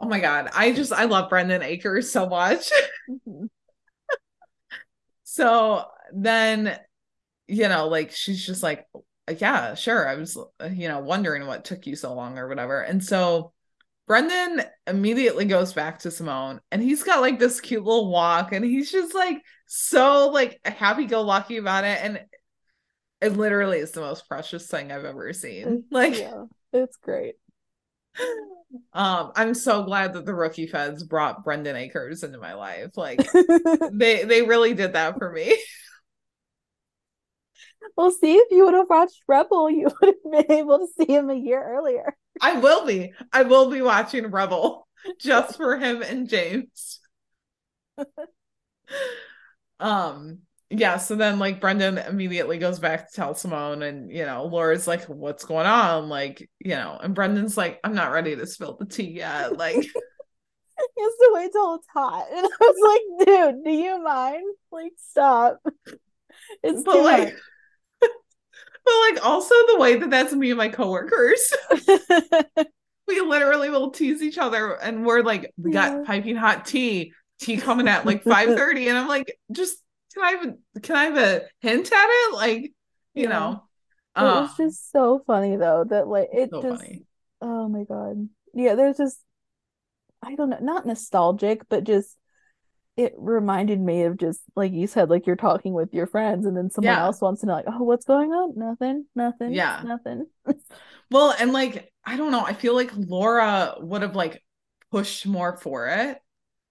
oh 0.00 0.08
my 0.08 0.20
god, 0.20 0.50
I 0.54 0.72
just 0.72 0.92
I 0.92 1.04
love 1.04 1.30
Brendon 1.30 1.62
Acres 1.62 2.12
so 2.12 2.28
much. 2.28 2.70
Mhm. 3.26 3.48
So 5.24 5.84
then, 6.14 6.78
you 7.46 7.68
know, 7.68 7.88
like 7.88 8.12
she's 8.12 8.44
just 8.44 8.62
like, 8.62 8.86
yeah, 9.40 9.74
sure. 9.74 10.08
I 10.08 10.14
was, 10.16 10.36
uh, 10.36 10.68
you 10.72 10.88
know, 10.88 11.00
wondering 11.00 11.46
what 11.46 11.64
took 11.64 11.86
you 11.86 11.96
so 11.96 12.14
long 12.14 12.38
or 12.38 12.48
whatever. 12.48 12.80
And 12.80 13.02
so 13.02 13.52
Brendon 14.06 14.64
immediately 14.86 15.44
goes 15.44 15.72
back 15.72 16.00
to 16.00 16.10
Simone 16.10 16.60
and 16.70 16.82
he's 16.82 17.02
got 17.02 17.20
like 17.20 17.38
this 17.38 17.60
cute 17.60 17.84
little 17.84 18.10
walk 18.10 18.52
and 18.52 18.64
he's 18.64 18.90
just 18.90 19.14
like 19.14 19.42
so 19.66 20.28
like 20.28 20.60
happy 20.64 21.06
go 21.06 21.22
lucky 21.22 21.56
about 21.56 21.84
it. 21.84 21.98
And 22.02 22.20
it 23.20 23.36
literally 23.36 23.78
is 23.78 23.92
the 23.92 24.00
most 24.00 24.28
precious 24.28 24.66
thing 24.66 24.90
I've 24.90 25.04
ever 25.04 25.32
seen. 25.32 25.84
Like, 25.90 26.18
yeah, 26.18 26.44
it's 26.72 26.96
great. 26.96 27.36
um, 28.92 29.32
I'm 29.36 29.54
so 29.54 29.84
glad 29.84 30.14
that 30.14 30.26
the 30.26 30.34
rookie 30.34 30.66
feds 30.66 31.04
brought 31.04 31.44
Brendon 31.44 31.76
Acres 31.76 32.24
into 32.24 32.38
my 32.38 32.54
life. 32.54 32.96
Like 32.96 33.20
they 33.92 34.24
they 34.24 34.42
really 34.42 34.74
did 34.74 34.94
that 34.94 35.18
for 35.18 35.30
me. 35.32 35.56
Well, 37.96 38.10
see, 38.10 38.34
if 38.34 38.50
you 38.50 38.64
would 38.64 38.74
have 38.74 38.88
watched 38.88 39.22
Rebel, 39.28 39.70
you 39.70 39.88
would 40.00 40.14
have 40.14 40.46
been 40.48 40.52
able 40.58 40.78
to 40.78 40.86
see 40.96 41.12
him 41.12 41.30
a 41.30 41.34
year 41.34 41.62
earlier. 41.62 42.16
I 42.40 42.58
will 42.58 42.86
be. 42.86 43.12
I 43.32 43.42
will 43.42 43.70
be 43.70 43.82
watching 43.82 44.26
Rebel 44.30 44.88
just 45.18 45.56
for 45.56 45.76
him 45.76 46.02
and 46.02 46.28
James. 46.28 47.00
um 49.80 50.38
yeah, 50.70 50.96
so 50.96 51.16
then 51.16 51.38
like 51.38 51.60
Brendon 51.60 51.98
immediately 51.98 52.56
goes 52.56 52.78
back 52.78 53.10
to 53.10 53.14
tell 53.14 53.34
Simone 53.34 53.82
and 53.82 54.10
you 54.10 54.24
know, 54.24 54.46
Laura's 54.46 54.86
like, 54.86 55.04
what's 55.04 55.44
going 55.44 55.66
on? 55.66 56.08
Like, 56.08 56.48
you 56.60 56.70
know, 56.70 56.98
and 57.02 57.14
Brendon's 57.14 57.58
like, 57.58 57.78
I'm 57.84 57.94
not 57.94 58.10
ready 58.10 58.34
to 58.34 58.46
spill 58.46 58.78
the 58.78 58.86
tea 58.86 59.10
yet. 59.10 59.58
Like, 59.58 59.86
Yeah, 60.96 61.06
so 61.18 61.34
wait 61.34 61.52
till 61.52 61.74
it's 61.74 61.86
hot. 61.92 62.26
And 62.32 62.46
I 62.46 62.48
was 62.60 63.18
like, 63.18 63.26
dude, 63.26 63.64
do 63.64 63.70
you 63.70 64.02
mind? 64.02 64.44
Like, 64.70 64.92
stop. 64.98 65.60
It's 66.62 66.82
but 66.82 66.92
too 66.92 67.02
like 67.02 67.36
but 68.84 68.92
like 69.10 69.24
also 69.24 69.54
the 69.68 69.78
way 69.78 69.96
that 69.96 70.10
that's 70.10 70.32
me 70.32 70.50
and 70.50 70.58
my 70.58 70.68
coworkers 70.68 71.52
we 73.08 73.20
literally 73.20 73.70
will 73.70 73.90
tease 73.90 74.22
each 74.22 74.38
other 74.38 74.74
and 74.80 75.04
we're 75.04 75.22
like 75.22 75.52
we 75.62 75.70
got 75.70 75.92
Yeah. 75.92 76.04
piping 76.04 76.36
hot 76.36 76.64
tea 76.66 77.12
tea 77.40 77.56
coming 77.56 77.88
at 77.88 78.06
like 78.06 78.24
5 78.24 78.54
30 78.54 78.88
and 78.88 78.96
i'm 78.98 79.08
like 79.08 79.36
just 79.50 79.78
can 80.14 80.24
i 80.24 80.30
have 80.32 80.48
a, 80.76 80.80
can 80.80 80.96
i 80.96 81.04
have 81.04 81.16
a 81.16 81.42
hint 81.60 81.90
at 81.92 82.06
it 82.08 82.34
like 82.34 82.72
you 83.14 83.28
Yeah. 83.28 83.28
know 83.28 83.62
it 84.18 84.32
was 84.32 84.54
um, 84.54 84.56
just 84.56 84.90
so 84.92 85.20
funny 85.26 85.56
though 85.56 85.84
that 85.84 86.08
like 86.08 86.28
it 86.32 86.50
so 86.50 86.62
just 86.62 86.92
funny 86.92 87.04
oh 87.42 87.68
my 87.68 87.84
god. 87.84 88.28
Yeah, 88.54 88.74
there's 88.76 88.98
just 88.98 89.24
I 90.22 90.34
don't 90.36 90.50
know, 90.50 90.58
not 90.60 90.86
nostalgic, 90.86 91.68
but 91.68 91.84
just 91.84 92.16
it 92.96 93.14
reminded 93.16 93.80
me 93.80 94.02
of 94.02 94.18
just 94.18 94.40
like 94.54 94.72
you 94.72 94.86
said, 94.86 95.08
like 95.10 95.26
you're 95.26 95.36
talking 95.36 95.72
with 95.72 95.94
your 95.94 96.06
friends 96.06 96.44
and 96.46 96.56
then 96.56 96.70
someone 96.70 96.94
Yeah. 96.94 97.02
else 97.04 97.20
wants 97.20 97.40
to 97.40 97.46
know 97.46 97.54
like, 97.54 97.64
oh, 97.68 97.82
what's 97.84 98.04
going 98.04 98.30
on? 98.32 98.52
Nothing, 98.56 99.06
nothing, 99.14 99.52
Yeah. 99.54 99.82
nothing. 99.84 100.26
well 101.10 101.34
and 101.38 101.52
like 101.52 101.92
i 102.04 102.16
don't 102.16 102.32
know 102.32 102.44
i 102.44 102.52
feel 102.52 102.74
like 102.74 102.90
laura 102.96 103.74
would 103.78 104.02
have 104.02 104.16
like 104.16 104.42
pushed 104.90 105.26
more 105.26 105.56
for 105.58 105.86
it 105.88 106.18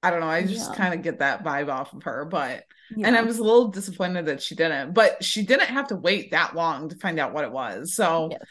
i 0.03 0.10
don't 0.10 0.19
know 0.19 0.27
i 0.27 0.41
just 0.43 0.72
Yeah. 0.72 0.76
kind 0.76 0.93
of 0.93 1.02
get 1.03 1.19
that 1.19 1.43
vibe 1.43 1.69
off 1.72 1.93
of 1.93 2.03
her 2.03 2.26
but 2.26 2.64
Yeah. 2.95 3.07
and 3.07 3.15
I 3.15 3.22
was 3.22 3.38
a 3.39 3.43
little 3.43 3.69
disappointed 3.69 4.26
that 4.26 4.41
she 4.41 4.53
didn't, 4.56 4.93
but 4.93 5.23
she 5.23 5.43
didn't 5.45 5.69
have 5.69 5.88
to 5.88 5.95
wait 5.95 6.31
that 6.31 6.56
long 6.56 6.89
to 6.89 6.98
find 6.98 7.18
out 7.22 7.34
what 7.34 7.45
it 7.45 7.52
was. 7.53 7.95
So, 7.95 8.27
Yes. 8.31 8.41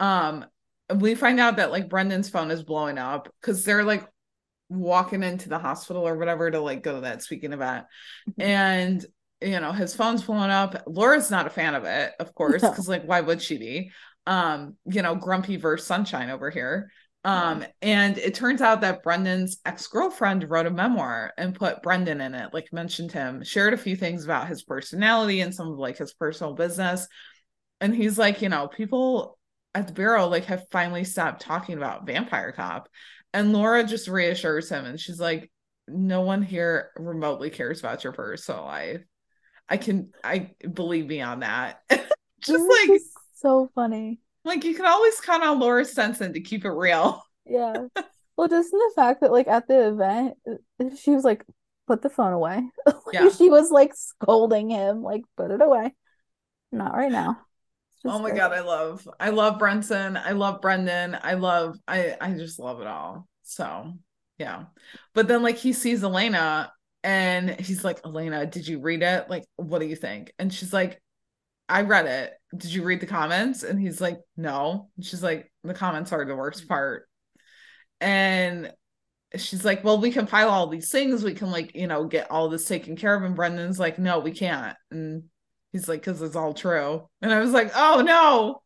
um, 0.00 0.44
we 0.96 1.14
find 1.14 1.38
out 1.38 1.58
that 1.58 1.70
like 1.70 1.88
Brendon's 1.88 2.28
phone 2.28 2.50
is 2.50 2.64
blowing 2.64 2.98
up 2.98 3.28
because 3.40 3.64
they're 3.64 3.84
like 3.84 4.04
walking 4.76 5.22
into 5.22 5.48
the 5.48 5.58
hospital 5.58 6.06
or 6.06 6.16
whatever 6.16 6.50
to 6.50 6.60
like 6.60 6.82
go 6.82 6.96
to 6.96 7.00
that 7.02 7.22
speaking 7.22 7.52
event, 7.52 7.86
Mhm. 8.28 8.44
and 8.44 9.06
you 9.40 9.60
know 9.60 9.72
his 9.72 9.94
phone's 9.94 10.22
blowing 10.22 10.50
up. 10.50 10.82
Laura's 10.86 11.30
not 11.30 11.46
a 11.46 11.50
fan 11.50 11.74
of 11.74 11.84
it, 11.84 12.12
of 12.20 12.34
course, 12.34 12.62
No. 12.62 12.70
because 12.70 12.88
like 12.88 13.04
why 13.04 13.20
would 13.20 13.42
she 13.42 13.58
be? 13.58 13.92
Um, 14.26 14.76
you 14.86 15.02
know, 15.02 15.14
grumpy 15.14 15.56
versus 15.56 15.86
sunshine 15.86 16.30
over 16.30 16.50
here. 16.50 16.90
Um, 17.26 17.64
and 17.80 18.18
it 18.18 18.34
turns 18.34 18.60
out 18.60 18.82
that 18.82 19.02
Brendon's 19.02 19.56
ex-girlfriend 19.64 20.48
wrote 20.50 20.66
a 20.66 20.70
memoir 20.70 21.32
and 21.38 21.54
put 21.54 21.82
Brendon 21.82 22.20
in 22.20 22.34
it, 22.34 22.52
like 22.52 22.70
mentioned 22.70 23.12
him, 23.12 23.42
shared 23.42 23.72
a 23.72 23.78
few 23.78 23.96
things 23.96 24.24
about 24.24 24.46
his 24.46 24.62
personality 24.62 25.40
and 25.40 25.54
some 25.54 25.68
of 25.68 25.78
like 25.78 25.96
his 25.96 26.12
personal 26.12 26.52
business. 26.52 27.08
And 27.80 27.94
he's 27.94 28.18
like, 28.18 28.42
you 28.42 28.50
know, 28.50 28.68
people 28.68 29.38
at 29.74 29.86
the 29.86 29.94
bureau 29.94 30.28
like 30.28 30.44
have 30.46 30.66
finally 30.70 31.04
stopped 31.04 31.40
talking 31.40 31.78
about 31.78 32.06
Vampire 32.06 32.52
Cop. 32.52 32.90
And 33.34 33.52
Laura 33.52 33.84
just 33.84 34.08
reassures 34.08 34.70
him 34.70 34.86
and 34.86 34.98
she's 34.98 35.20
like, 35.20 35.50
no 35.86 36.22
one 36.22 36.40
here 36.40 36.90
remotely 36.96 37.50
cares 37.50 37.80
about 37.80 38.04
your 38.04 38.14
personal 38.14 38.64
life. 38.64 39.02
I 39.68 39.76
can 39.76 40.12
I 40.22 40.52
believe 40.72 41.06
me 41.06 41.20
on 41.20 41.40
that. 41.40 41.80
Just 41.90 42.62
was 42.62 42.88
like 42.88 43.00
so 43.34 43.70
funny. 43.74 44.20
like 44.44 44.64
you 44.64 44.74
can 44.74 44.86
always 44.86 45.20
count 45.20 45.42
on 45.42 45.58
Laura 45.58 45.82
Stensen 45.84 46.32
to 46.34 46.40
keep 46.40 46.64
it 46.64 46.70
real. 46.70 47.22
Yeah. 47.44 47.74
Well, 48.36 48.48
just 48.48 48.72
in 48.72 48.80
the 48.80 48.92
fact 48.96 49.20
that 49.20 49.30
like 49.30 49.46
at 49.46 49.68
the 49.68 49.86
event, 49.88 50.34
uh, 50.50 50.86
she 51.00 51.10
was 51.12 51.22
like, 51.22 51.44
put 51.86 52.02
the 52.02 52.10
phone 52.10 52.32
away. 52.32 52.62
Like, 52.86 52.96
Yeah. 53.12 53.28
She 53.28 53.48
was 53.48 53.70
like 53.70 53.92
scolding 53.94 54.70
him, 54.70 55.02
like, 55.02 55.22
put 55.36 55.52
it 55.52 55.62
away. 55.62 55.94
Not 56.72 56.96
right 56.96 57.12
now. 57.12 57.38
Oh 58.06 58.18
my 58.18 58.30
great. 58.30 58.40
god, 58.40 58.52
I 58.52 58.60
love 58.60 59.08
I 59.18 59.30
love 59.30 59.58
Brenson. 59.58 60.16
I 60.16 60.32
love 60.32 60.60
Brendon. 60.60 61.16
I 61.22 61.34
love 61.34 61.78
I 61.88 62.16
I 62.20 62.32
just 62.32 62.58
love 62.58 62.80
it 62.80 62.86
all. 62.86 63.26
So 63.42 63.92
yeah. 64.38 64.64
But 65.14 65.28
then 65.28 65.42
like 65.42 65.56
he 65.56 65.72
sees 65.72 66.04
Elena 66.04 66.72
and 67.02 67.50
he's 67.60 67.84
like, 67.84 68.00
Elena, 68.04 68.46
did 68.46 68.66
you 68.66 68.80
read 68.80 69.02
it? 69.02 69.28
Like, 69.30 69.44
what 69.56 69.80
do 69.80 69.86
you 69.86 69.96
think? 69.96 70.32
And 70.38 70.52
she's 70.52 70.72
like, 70.72 71.00
I 71.68 71.82
read 71.82 72.06
it. 72.06 72.34
Did 72.56 72.72
you 72.72 72.84
read 72.84 73.00
the 73.00 73.06
comments? 73.06 73.62
And 73.62 73.80
he's 73.80 74.00
like, 74.00 74.18
No. 74.36 74.90
And 74.96 75.04
she's 75.04 75.22
like, 75.22 75.52
the 75.64 75.74
comments 75.74 76.12
are 76.12 76.24
the 76.24 76.36
worst 76.36 76.68
part. 76.68 77.08
And 78.00 78.72
she's 79.36 79.64
like, 79.64 79.84
Well, 79.84 80.00
we 80.00 80.10
can 80.12 80.26
file 80.26 80.50
all 80.50 80.66
these 80.68 80.90
things. 80.90 81.24
We 81.24 81.34
can 81.34 81.50
like, 81.50 81.74
you 81.74 81.86
know, 81.86 82.04
get 82.06 82.30
all 82.30 82.48
this 82.48 82.66
taken 82.66 82.96
care 82.96 83.14
of. 83.14 83.22
And 83.22 83.36
Brendon's 83.36 83.78
like, 83.78 83.98
No, 83.98 84.18
we 84.20 84.32
can't. 84.32 84.76
And 84.90 85.24
he's 85.74 85.88
like, 85.88 86.00
Because 86.00 86.22
it's 86.22 86.36
all 86.36 86.54
true. 86.54 87.08
And 87.20 87.32
I 87.32 87.40
was 87.40 87.50
like, 87.50 87.72
Oh 87.74 88.00
no. 88.00 88.62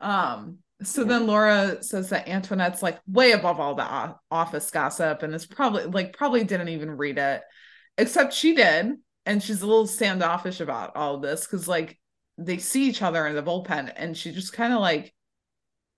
Um, 0.00 0.58
so 0.82 1.02
Yeah. 1.02 1.08
then 1.08 1.26
Laura 1.26 1.82
says 1.82 2.08
that 2.10 2.28
Antoinette's 2.28 2.82
like 2.82 2.98
way 3.06 3.32
above 3.32 3.60
all 3.60 3.74
the 3.74 4.16
office 4.30 4.70
gossip 4.70 5.22
and 5.22 5.34
is 5.34 5.46
probably 5.46 5.84
like 5.84 6.16
probably 6.16 6.42
didn't 6.44 6.70
even 6.70 6.90
read 6.96 7.18
it, 7.18 7.42
except 7.98 8.32
she 8.32 8.54
did. 8.54 8.94
And 9.26 9.42
she's 9.42 9.60
a 9.60 9.66
little 9.66 9.86
standoffish 9.86 10.60
about 10.60 10.96
all 10.96 11.16
of 11.16 11.22
this 11.22 11.42
because 11.46 11.68
like 11.68 11.98
they 12.38 12.56
see 12.56 12.88
each 12.88 13.02
other 13.02 13.26
in 13.26 13.34
the 13.34 13.42
bullpen 13.42 13.92
and 13.94 14.16
she 14.16 14.32
just 14.32 14.54
kind 14.54 14.72
of 14.72 14.80
like, 14.80 15.12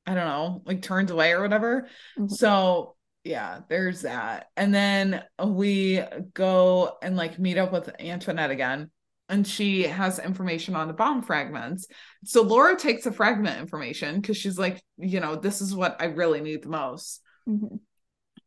I 0.07 0.15
don't 0.15 0.27
know, 0.27 0.63
like 0.65 0.83
turns 0.83 1.13
away 1.13 1.33
or 1.33 1.43
whatever. 1.43 1.87
Mhm. 2.19 2.31
So 2.31 2.97
yeah, 3.23 3.61
there's 3.69 4.03
that. 4.03 4.49
And 4.57 4.75
then 4.75 5.23
we 5.45 6.03
go 6.35 6.97
and 7.03 7.17
like 7.17 7.39
meet 7.39 7.59
up 7.59 7.71
with 7.71 7.91
Antoinette 8.01 8.51
again. 8.51 8.91
And 9.31 9.47
she 9.47 9.85
has 9.85 10.19
information 10.19 10.75
on 10.75 10.89
the 10.89 10.93
bomb 10.93 11.23
fragments. 11.23 11.87
So 12.25 12.43
Laura 12.43 12.77
takes 12.77 13.05
the 13.05 13.13
fragment 13.13 13.61
information 13.61 14.21
because 14.21 14.37
she's 14.37 14.59
like, 14.59 14.83
you 14.99 15.21
know, 15.21 15.37
this 15.37 15.61
is 15.61 15.75
what 15.75 15.97
I 16.01 16.07
really 16.07 16.41
need 16.41 16.65
the 16.65 16.69
most. 16.69 17.23
Mhm. 17.49 17.79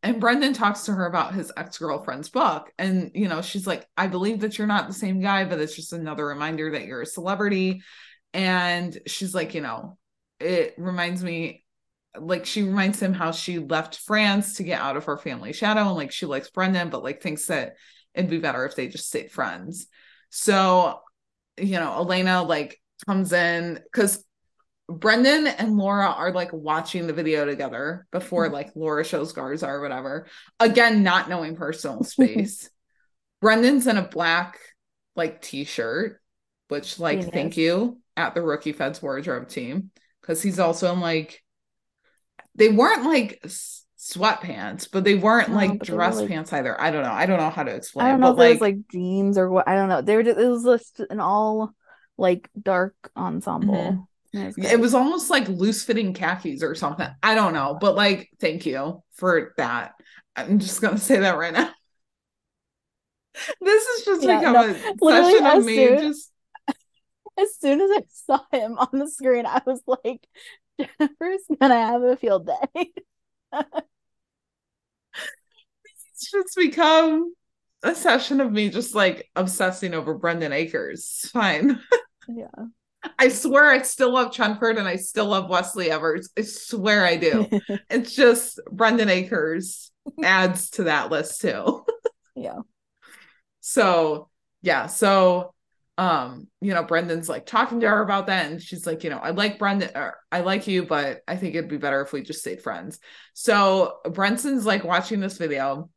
And 0.03 0.19
Brendon 0.19 0.51
talks 0.51 0.83
to 0.83 0.93
her 0.93 1.05
about 1.05 1.33
his 1.33 1.53
ex 1.55 1.77
girlfriend's 1.77 2.27
book. 2.29 2.69
And, 2.77 3.11
you 3.15 3.29
know, 3.29 3.41
she's 3.41 3.65
like, 3.65 3.87
I 3.95 4.07
believe 4.07 4.41
that 4.41 4.57
you're 4.57 4.67
not 4.67 4.87
the 4.87 4.93
same 4.93 5.21
guy, 5.21 5.45
but 5.45 5.59
it's 5.59 5.77
just 5.77 5.93
another 5.93 6.25
reminder 6.25 6.71
that 6.71 6.85
you're 6.85 7.03
a 7.03 7.05
celebrity. 7.05 7.81
And 8.33 8.99
she's 9.07 9.33
like, 9.33 9.55
you 9.55 9.61
know, 9.61 9.97
it 10.41 10.73
reminds 10.77 11.23
me, 11.23 11.63
like, 12.19 12.45
she 12.45 12.63
reminds 12.63 13.01
him 13.01 13.13
how 13.13 13.31
she 13.31 13.59
left 13.59 13.99
France 13.99 14.55
to 14.55 14.63
get 14.63 14.81
out 14.81 14.97
of 14.97 15.05
her 15.05 15.17
family 15.17 15.53
shadow. 15.53 15.87
And 15.87 15.95
like, 15.95 16.11
she 16.11 16.25
likes 16.25 16.49
Brendon, 16.49 16.89
but 16.89 17.03
like, 17.03 17.21
thinks 17.21 17.45
that 17.45 17.75
it'd 18.13 18.29
be 18.29 18.39
better 18.39 18.65
if 18.65 18.75
they 18.75 18.89
just 18.89 19.07
stayed 19.07 19.31
friends. 19.31 19.87
So, 20.35 20.99
you 21.57 21.73
know, 21.73 21.93
Elena 21.93 22.41
like 22.41 22.81
comes 23.05 23.31
in 23.33 23.79
because 23.83 24.25
Brendon 24.89 25.45
and 25.45 25.77
Laura 25.77 26.07
are 26.07 26.31
like 26.31 26.51
watching 26.51 27.05
the 27.05 27.13
video 27.13 27.45
together 27.45 28.07
before 28.11 28.49
like 28.49 28.71
Laura 28.75 29.05
shows 29.05 29.31
Garza 29.31 29.67
or 29.67 29.79
whatever. 29.79 30.25
Again, 30.59 31.03
not 31.03 31.29
knowing 31.29 31.55
personal 31.55 32.03
space. 32.03 32.67
Brendon's 33.41 33.85
in 33.85 33.97
a 33.97 34.07
black 34.07 34.57
like 35.15 35.39
t-shirt, 35.39 36.19
which 36.67 36.97
like 36.97 37.19
Genius. 37.19 37.33
thank 37.33 37.57
you 37.57 37.99
at 38.17 38.33
the 38.33 38.41
rookie 38.41 38.71
feds 38.71 39.03
wardrobe 39.03 39.47
team 39.47 39.91
because 40.19 40.41
he's 40.41 40.57
also 40.57 40.91
in 40.93 40.99
like 40.99 41.43
they 42.55 42.69
weren't 42.69 43.03
like 43.03 43.39
s- 43.43 43.82
sweatpants, 44.11 44.87
but 44.91 45.03
they 45.03 45.15
weren't 45.15 45.49
No, 45.49 45.55
like 45.55 45.69
they 45.71 45.77
were, 45.91 45.97
dress 45.97 46.17
like- 46.17 46.27
pants 46.29 46.51
either. 46.53 46.79
I 46.79 46.91
don't 46.91 47.03
know. 47.03 47.11
I 47.11 47.25
don't 47.25 47.39
know 47.39 47.49
how 47.49 47.63
to 47.63 47.73
explain. 47.73 48.05
I 48.05 48.11
don't 48.11 48.19
know 48.19 48.33
but 48.33 48.43
if 48.43 48.49
it 48.49 48.53
was 48.55 48.61
like 48.61 48.77
jeans 48.91 49.37
or 49.37 49.49
what. 49.49 49.67
I 49.67 49.75
don't 49.75 49.89
know. 49.89 50.01
They 50.01 50.15
were 50.15 50.23
just, 50.23 50.39
it 50.39 50.47
was 50.47 50.63
just 50.63 50.99
an 51.09 51.19
all 51.19 51.73
like 52.17 52.49
dark 52.61 52.95
ensemble. 53.15 53.73
Mhm. 53.75 54.07
It 54.33 54.55
was, 54.57 54.71
It 54.73 54.79
was 54.79 54.93
almost 54.93 55.29
like 55.29 55.47
loose 55.47 55.83
fitting 55.83 56.13
khakis 56.13 56.63
or 56.63 56.75
something. 56.75 57.07
I 57.21 57.35
don't 57.35 57.53
know, 57.53 57.77
but 57.79 57.95
like, 57.95 58.29
thank 58.39 58.65
you 58.65 59.03
for 59.15 59.53
that. 59.57 59.93
I'm 60.35 60.59
just 60.59 60.81
gonna 60.81 60.97
say 60.97 61.19
that 61.19 61.37
right 61.37 61.53
now. 61.53 61.69
This 63.61 63.83
is 63.83 64.05
just 64.05 64.23
Yeah, 64.23 64.37
become 64.39 64.53
no, 64.53 64.61
a 64.63 64.73
session 65.23 65.45
of 65.45 65.53
as 65.57 65.65
me 65.65 65.75
soon- 65.75 65.97
just 65.97 66.31
as 67.39 67.55
soon 67.59 67.81
as 67.81 67.89
I 67.91 68.01
saw 68.09 68.39
him 68.51 68.77
on 68.77 68.89
the 68.99 69.07
screen, 69.09 69.45
I 69.47 69.59
was 69.65 69.81
like, 69.87 70.27
Jennifer's 70.79 71.41
gonna 71.59 71.73
have 71.75 72.03
a 72.03 72.15
field 72.17 72.47
day. 72.73 72.91
It's 76.33 76.55
become 76.55 77.33
a 77.83 77.93
session 77.93 78.39
of 78.41 78.51
me 78.51 78.69
just 78.69 78.95
like 78.95 79.29
obsessing 79.35 79.93
over 79.93 80.13
Brendon 80.15 80.53
Acres. 80.53 81.29
Fine. 81.33 81.79
yeah. 82.27 82.47
I 83.19 83.27
swear 83.27 83.69
I 83.69 83.81
still 83.81 84.13
love 84.13 84.31
Chenford 84.31 84.77
and 84.77 84.87
I 84.87 84.95
still 84.95 85.25
love 85.27 85.49
Wesley 85.49 85.91
Evers. 85.91 86.29
I 86.37 86.41
swear 86.41 87.05
I 87.05 87.17
do. 87.17 87.47
it's 87.89 88.15
just 88.15 88.59
Brendon 88.71 89.09
Acres 89.09 89.91
adds 90.23 90.69
to 90.71 90.85
that 90.85 91.11
list 91.11 91.41
too. 91.41 91.85
yeah. 92.35 92.59
So 93.59 94.29
yeah, 94.61 94.87
so 94.87 95.53
um, 95.97 96.47
you 96.59 96.73
know, 96.73 96.83
Brendon's 96.83 97.29
like 97.29 97.45
talking 97.45 97.81
to 97.81 97.89
her 97.89 98.01
about 98.01 98.27
that, 98.27 98.49
and 98.49 98.61
she's 98.61 98.87
like, 98.87 99.03
you 99.03 99.11
know, 99.11 99.19
I 99.19 99.29
like 99.29 99.59
Brendon, 99.59 99.91
or 99.93 100.17
I 100.31 100.39
like 100.39 100.65
you, 100.65 100.85
but 100.85 101.21
I 101.27 101.35
think 101.35 101.53
it'd 101.53 101.69
be 101.69 101.77
better 101.77 102.01
if 102.01 102.11
we 102.11 102.23
just 102.23 102.39
stayed 102.39 102.63
friends. 102.63 102.99
So 103.33 103.97
Brenson's 104.11 104.65
like 104.65 104.83
watching 104.83 105.19
this 105.19 105.37
video. 105.37 105.89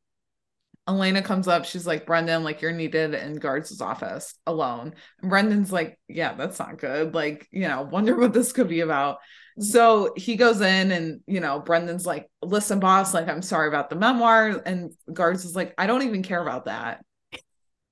Elena 0.89 1.21
comes 1.23 1.49
up, 1.49 1.65
she's 1.65 1.87
like, 1.87 2.07
Brendon, 2.07 2.45
like 2.45 2.63
you're 2.63 2.73
needed 2.73 3.15
in 3.15 3.35
Garza's 3.37 3.81
office 3.81 4.35
alone. 4.47 4.95
And 5.21 5.31
Brendon's 5.31 5.73
like, 5.73 5.99
Yeah, 6.09 6.35
that's 6.35 6.59
not 6.59 6.79
good. 6.79 7.15
Like, 7.15 7.49
you 7.51 7.67
know, 7.69 7.83
wonder 7.83 8.17
what 8.17 8.33
this 8.33 8.53
could 8.53 8.69
be 8.69 8.81
about. 8.81 9.19
So 9.59 10.13
he 10.17 10.37
goes 10.37 10.61
in 10.61 10.93
and, 10.93 11.21
you 11.27 11.41
know, 11.41 11.59
Brendon's 11.61 12.05
like, 12.07 12.31
listen, 12.43 12.79
boss, 12.79 13.15
like, 13.15 13.29
I'm 13.29 13.41
sorry 13.43 13.69
about 13.69 13.89
the 13.91 13.97
memoir. 13.97 14.63
And 14.67 14.93
Garza's 15.13 15.57
like, 15.57 15.75
I 15.79 15.87
don't 15.87 16.03
even 16.03 16.23
care 16.23 16.43
about 16.43 16.67
that. 16.67 17.03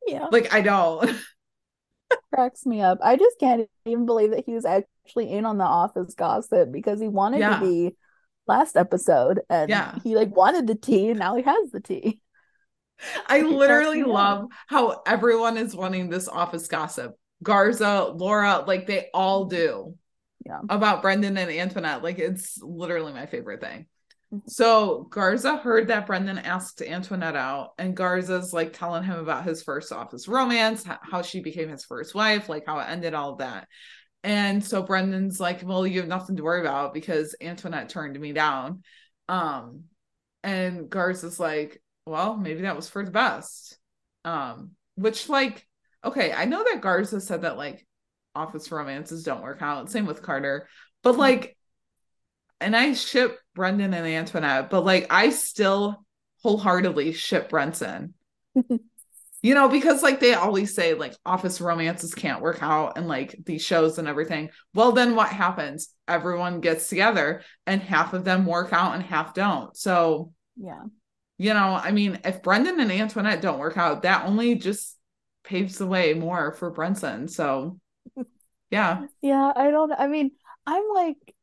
Yeah. 0.06 0.26
Like, 0.30 0.52
I 0.52 0.60
don't. 0.60 1.10
cracks 2.32 2.66
me 2.66 2.80
up. 2.80 2.98
I 3.02 3.16
just 3.16 3.38
can't 3.38 3.68
even 3.86 4.06
believe 4.06 4.30
that 4.30 4.44
he 4.44 4.52
was 4.54 4.64
actually 4.64 5.30
in 5.30 5.44
on 5.46 5.58
the 5.58 5.64
office 5.64 6.14
gossip 6.14 6.70
because 6.72 7.00
he 7.00 7.08
wanted 7.08 7.40
Yeah. 7.40 7.58
to 7.58 7.64
be 7.64 7.96
last 8.46 8.76
episode 8.76 9.40
and 9.48 9.70
Yeah. 9.70 9.98
he 10.02 10.16
like 10.16 10.34
wanted 10.34 10.66
the 10.66 10.74
tea 10.74 11.10
and 11.10 11.18
now 11.18 11.36
he 11.36 11.42
has 11.42 11.70
the 11.70 11.80
tea. 11.80 12.20
I 13.26 13.40
literally 13.42 14.02
cracks 14.02 14.08
me 14.08 14.14
up. 14.14 14.40
love 14.40 14.46
how 14.66 15.02
everyone 15.06 15.56
is 15.56 15.74
wanting 15.74 16.08
this 16.08 16.28
office 16.28 16.66
gossip. 16.68 17.14
Garza, 17.42 18.12
Laura, 18.14 18.64
like 18.66 18.86
they 18.86 19.08
all 19.12 19.46
do. 19.46 19.94
Yeah. 20.46 20.60
About 20.68 21.02
Brendon 21.02 21.36
and 21.36 21.50
Antoinette. 21.50 22.02
Like 22.02 22.18
it's 22.18 22.58
literally 22.62 23.12
my 23.12 23.26
favorite 23.26 23.60
thing. 23.60 23.86
Mhm. 24.32 24.42
So 24.46 25.06
Garza 25.10 25.56
heard 25.56 25.88
that 25.88 26.06
Brendon 26.06 26.38
asked 26.38 26.82
Antoinette 26.82 27.36
out, 27.36 27.70
and 27.78 27.96
Garza's 27.96 28.52
like 28.52 28.72
telling 28.72 29.04
him 29.04 29.18
about 29.18 29.44
his 29.44 29.62
first 29.62 29.92
office 29.92 30.28
romance, 30.28 30.84
how 31.02 31.22
she 31.22 31.40
became 31.40 31.68
his 31.68 31.84
first 31.84 32.14
wife, 32.14 32.48
like 32.48 32.64
how 32.66 32.78
it 32.78 32.88
ended, 32.88 33.14
all 33.14 33.32
of 33.32 33.38
that. 33.38 33.68
And 34.22 34.64
so 34.64 34.82
Brendon's 34.82 35.38
like, 35.40 35.62
Well, 35.62 35.86
you 35.86 36.00
have 36.00 36.08
nothing 36.08 36.36
to 36.36 36.42
worry 36.42 36.60
about 36.60 36.94
because 36.94 37.34
Antoinette 37.40 37.90
turned 37.90 38.18
me 38.18 38.32
down. 38.32 38.82
Um, 39.28 39.84
and 40.42 40.88
Garza's 40.90 41.38
like, 41.40 41.82
Well, 42.06 42.36
maybe 42.36 42.62
that 42.62 42.76
was 42.76 42.88
for 42.88 43.04
the 43.04 43.10
best. 43.10 43.78
Um, 44.24 44.72
which 44.94 45.28
like, 45.28 45.66
okay, 46.04 46.32
I 46.32 46.44
know 46.44 46.64
that 46.64 46.80
Garza 46.80 47.20
said 47.20 47.42
that 47.42 47.56
like 47.56 47.86
office 48.34 48.70
romances 48.70 49.22
don't 49.22 49.42
work 49.42 49.62
out. 49.62 49.90
Same 49.90 50.06
with 50.06 50.22
Carter, 50.22 50.68
but 51.02 51.16
like, 51.16 51.56
and 52.60 52.76
I 52.76 52.94
ship 52.94 53.38
Brendon 53.54 53.92
and 53.92 54.06
Antoinette, 54.06 54.70
but 54.70 54.84
like, 54.84 55.06
I 55.10 55.30
still 55.30 56.04
wholeheartedly 56.42 57.12
ship 57.12 57.48
Brenson. 57.48 58.14
you 59.42 59.54
know, 59.54 59.68
because 59.68 60.02
like 60.02 60.20
they 60.20 60.34
always 60.34 60.74
say, 60.74 60.94
like 60.94 61.14
office 61.26 61.60
romances 61.60 62.14
can't 62.14 62.40
work 62.42 62.62
out 62.62 62.96
and 62.96 63.08
like 63.08 63.36
these 63.44 63.62
shows 63.62 63.98
and 63.98 64.08
everything. 64.08 64.50
Well, 64.72 64.92
then 64.92 65.14
what 65.14 65.28
happens? 65.28 65.90
Everyone 66.08 66.60
gets 66.60 66.88
together 66.88 67.42
and 67.66 67.82
half 67.82 68.14
of 68.14 68.24
them 68.24 68.46
work 68.46 68.72
out 68.72 68.94
and 68.94 69.02
half 69.02 69.34
don't. 69.34 69.76
So, 69.76 70.32
Yeah. 70.56 70.84
You 71.38 71.52
know, 71.52 71.74
I 71.74 71.90
mean, 71.90 72.20
if 72.24 72.42
Brendon 72.42 72.78
and 72.78 72.92
Antoinette 72.92 73.40
don't 73.42 73.58
work 73.58 73.76
out, 73.76 74.02
that 74.02 74.26
only 74.26 74.54
just 74.54 74.96
paves 75.42 75.78
the 75.78 75.86
way 75.86 76.14
more 76.14 76.52
for 76.52 76.70
Brenson. 76.70 77.28
So, 77.28 77.80
yeah. 78.70 79.06
Yeah, 79.20 79.52
I 79.54 79.70
don't 79.70 79.92
I 79.92 80.06
mean, 80.06 80.30
I'm 80.66 80.84
like 80.94 81.34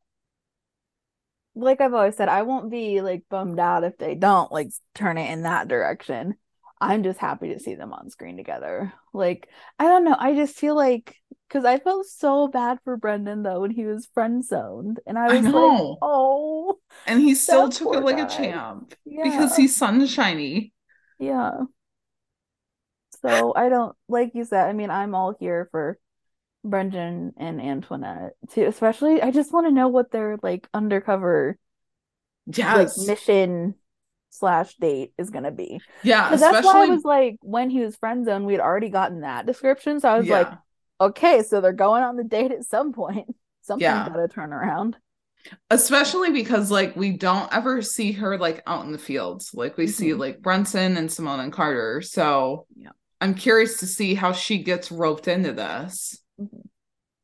like 1.54 1.80
I've 1.80 1.94
always 1.94 2.16
said, 2.16 2.28
I 2.28 2.42
won't 2.42 2.70
be 2.70 3.02
like 3.02 3.24
bummed 3.28 3.58
out 3.58 3.84
if 3.84 3.98
they 3.98 4.14
don't 4.14 4.50
like 4.50 4.68
turn 4.94 5.18
it 5.18 5.30
in 5.30 5.42
that 5.42 5.68
direction. 5.68 6.36
I'm 6.80 7.02
just 7.04 7.18
happy 7.18 7.52
to 7.52 7.60
see 7.60 7.74
them 7.74 7.92
on 7.92 8.10
screen 8.10 8.36
together. 8.36 8.92
Like, 9.12 9.48
I 9.78 9.84
don't 9.84 10.04
know, 10.04 10.16
I 10.18 10.34
just 10.34 10.56
feel 10.56 10.74
like 10.74 11.14
because 11.52 11.64
I 11.66 11.78
felt 11.78 12.06
so 12.06 12.48
bad 12.48 12.78
for 12.82 12.96
Brendon 12.96 13.42
though 13.42 13.60
when 13.60 13.70
he 13.70 13.84
was 13.84 14.06
friend 14.14 14.42
zoned, 14.44 15.00
and 15.06 15.18
I 15.18 15.28
I 15.28 15.34
was 15.34 15.42
like, 15.44 15.98
oh, 16.00 16.78
And 17.06 17.20
he 17.20 17.34
still 17.34 17.68
took 17.68 17.94
it 17.94 18.00
like 18.00 18.16
guy. 18.16 18.24
a 18.24 18.28
champ 18.28 18.94
yeah, 19.04 19.24
because 19.24 19.56
he's 19.56 19.76
sunshiny. 19.76 20.72
yeah. 21.18 21.64
So 23.20 23.52
I 23.54 23.68
don't 23.68 23.94
like 24.08 24.32
you 24.34 24.44
said. 24.44 24.68
I 24.68 24.72
mean, 24.72 24.90
I'm 24.90 25.14
all 25.14 25.34
here 25.38 25.68
for 25.70 25.98
Brendon 26.64 27.32
and 27.36 27.60
Antoinette 27.60 28.32
too. 28.50 28.64
Especially, 28.64 29.22
I 29.22 29.30
just 29.30 29.52
want 29.52 29.66
to 29.66 29.72
know 29.72 29.88
what 29.88 30.10
their 30.10 30.38
like 30.42 30.68
undercover 30.74 31.58
Yes. 32.46 32.98
like 32.98 33.06
mission 33.08 33.74
slash 34.30 34.74
date 34.76 35.12
is 35.18 35.30
gonna 35.30 35.50
be. 35.52 35.80
yeah. 36.02 36.24
Because 36.24 36.40
that's 36.40 36.66
why 36.66 36.84
I 36.84 36.86
was 36.86 37.04
like, 37.04 37.36
when 37.42 37.70
he 37.70 37.80
was 37.80 37.96
friend 37.96 38.24
zone, 38.24 38.44
we 38.44 38.54
had 38.54 38.60
already 38.60 38.88
gotten 38.88 39.20
that 39.20 39.46
description. 39.46 40.00
So 40.00 40.08
I 40.08 40.18
was 40.18 40.26
yeah. 40.26 40.38
like, 40.38 40.48
okay, 41.06 41.42
so 41.42 41.60
they're 41.60 41.72
going 41.72 42.02
on 42.02 42.16
the 42.16 42.24
date 42.24 42.52
at 42.52 42.64
some 42.64 42.92
point. 42.92 43.28
Something's 43.62 43.82
Yeah. 43.82 44.08
gotta 44.08 44.28
turn 44.28 44.52
around. 44.52 44.96
especially 45.70 46.30
because 46.30 46.70
like 46.70 46.94
we 46.96 47.10
don't 47.16 47.52
ever 47.52 47.82
see 47.82 48.12
her 48.12 48.38
like 48.38 48.62
out 48.66 48.84
in 48.84 48.92
the 48.92 48.98
fields 48.98 49.50
like 49.54 49.76
we 49.76 49.86
see 49.88 50.10
Mhm. 50.10 50.18
like 50.18 50.40
Brenson 50.42 50.96
and 50.96 51.10
Simone 51.10 51.40
and 51.40 51.52
Carter 51.52 52.00
so 52.00 52.66
Yeah. 52.76 52.90
I'm 53.20 53.34
curious 53.34 53.78
to 53.80 53.86
see 53.86 54.14
how 54.14 54.32
she 54.32 54.62
gets 54.62 54.92
roped 54.92 55.26
into 55.28 55.52
this 55.52 56.16
Mhm. 56.40 56.62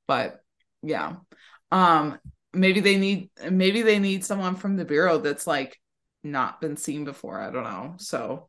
but 0.09 0.43
yeah 0.83 1.17
um 1.71 2.19
maybe 2.53 2.81
they 2.81 2.97
need 2.99 3.31
maybe 3.51 3.83
they 3.83 3.99
need 4.01 4.25
someone 4.25 4.57
from 4.57 4.77
the 4.77 4.85
bureau 4.85 5.19
that's 5.19 5.47
like 5.47 5.79
not 6.25 6.61
been 6.61 6.77
seen 6.77 7.05
before 7.05 7.41
I 7.41 7.51
don't 7.53 7.65
know 7.65 7.95
so 7.99 8.49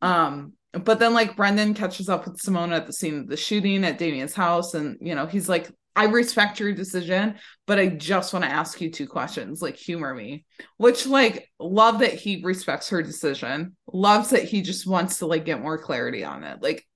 um 0.00 0.54
but 0.72 0.98
then 0.98 1.12
like 1.14 1.36
Brendon 1.36 1.74
catches 1.74 2.08
up 2.08 2.26
with 2.26 2.40
Simone 2.40 2.72
at 2.72 2.86
the 2.86 2.92
scene 2.92 3.18
of 3.20 3.28
the 3.28 3.36
shooting 3.36 3.84
at 3.84 3.98
Damien's 3.98 4.34
house 4.34 4.74
and 4.74 4.96
you 5.00 5.14
know 5.14 5.26
he's 5.26 5.48
like 5.48 5.70
I 5.94 6.04
respect 6.06 6.58
your 6.58 6.72
decision 6.72 7.34
but 7.66 7.78
I 7.78 7.88
just 7.88 8.32
want 8.32 8.44
to 8.44 8.50
ask 8.50 8.80
you 8.80 8.90
two 8.90 9.06
questions 9.06 9.60
like 9.60 9.76
humor 9.76 10.14
me. 10.14 10.46
Which 10.78 11.06
like 11.06 11.50
love 11.58 11.98
that 11.98 12.14
he 12.14 12.42
respects 12.42 12.88
her 12.88 13.02
decision 13.02 13.76
loves 13.92 14.30
that 14.30 14.44
he 14.44 14.62
just 14.62 14.86
wants 14.86 15.18
to 15.18 15.26
like 15.26 15.44
get 15.44 15.60
more 15.60 15.78
clarity 15.78 16.24
on 16.24 16.44
it 16.44 16.62
like 16.62 16.86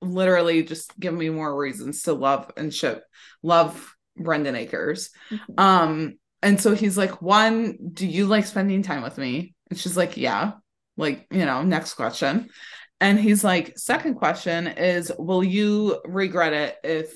literally 0.00 0.64
just 0.64 0.98
give 0.98 1.14
me 1.14 1.30
more 1.30 1.56
reasons 1.56 2.02
to 2.02 2.12
love 2.12 2.50
and 2.56 2.74
ship 2.74 3.04
love 3.42 3.94
Brendon 4.16 4.56
Acres. 4.56 5.10
Mhm. 5.30 5.60
um 5.60 6.18
and 6.42 6.60
so 6.60 6.74
he's 6.74 6.98
like 6.98 7.22
one 7.22 7.78
do 7.92 8.04
you 8.04 8.26
like 8.26 8.46
spending 8.46 8.82
time 8.82 9.02
with 9.02 9.16
me? 9.16 9.54
And 9.70 9.78
she's 9.78 9.96
like 9.96 10.16
yeah. 10.16 10.54
Like 10.96 11.26
you 11.30 11.46
know 11.46 11.62
next 11.62 11.94
question 11.94 12.50
and 13.02 13.18
he's 13.18 13.42
like 13.42 13.76
second 13.76 14.14
question 14.14 14.68
is 14.68 15.12
will 15.18 15.42
you 15.42 16.00
regret 16.04 16.52
it 16.52 16.76
if 16.84 17.12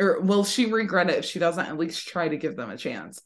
or 0.00 0.20
will 0.20 0.44
she 0.44 0.66
regret 0.66 1.08
it 1.08 1.20
if 1.20 1.24
she 1.24 1.38
doesn't 1.38 1.64
at 1.64 1.78
least 1.78 2.08
try 2.08 2.28
to 2.28 2.36
give 2.36 2.56
them 2.56 2.70
a 2.70 2.76
chance? 2.76 3.22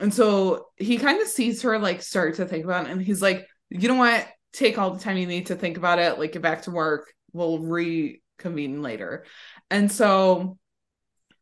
And 0.00 0.12
so 0.12 0.68
he 0.76 0.96
kind 0.96 1.20
of 1.20 1.28
sees 1.28 1.60
her 1.62 1.78
like 1.78 2.00
start 2.00 2.36
to 2.36 2.46
think 2.46 2.64
about 2.64 2.86
it 2.86 2.90
and 2.90 3.02
he's 3.02 3.20
like 3.20 3.46
you 3.68 3.86
know 3.86 3.96
what? 3.96 4.26
Take 4.54 4.78
all 4.78 4.92
the 4.92 4.98
time 4.98 5.18
you 5.18 5.26
need 5.26 5.46
to 5.46 5.54
think 5.54 5.76
about 5.76 5.98
it 5.98 6.18
like 6.18 6.32
get 6.32 6.42
back 6.42 6.62
to 6.62 6.70
work. 6.70 7.12
We'll 7.34 7.58
reconvene 7.58 8.80
later. 8.82 9.26
And 9.70 9.92
so 9.92 10.56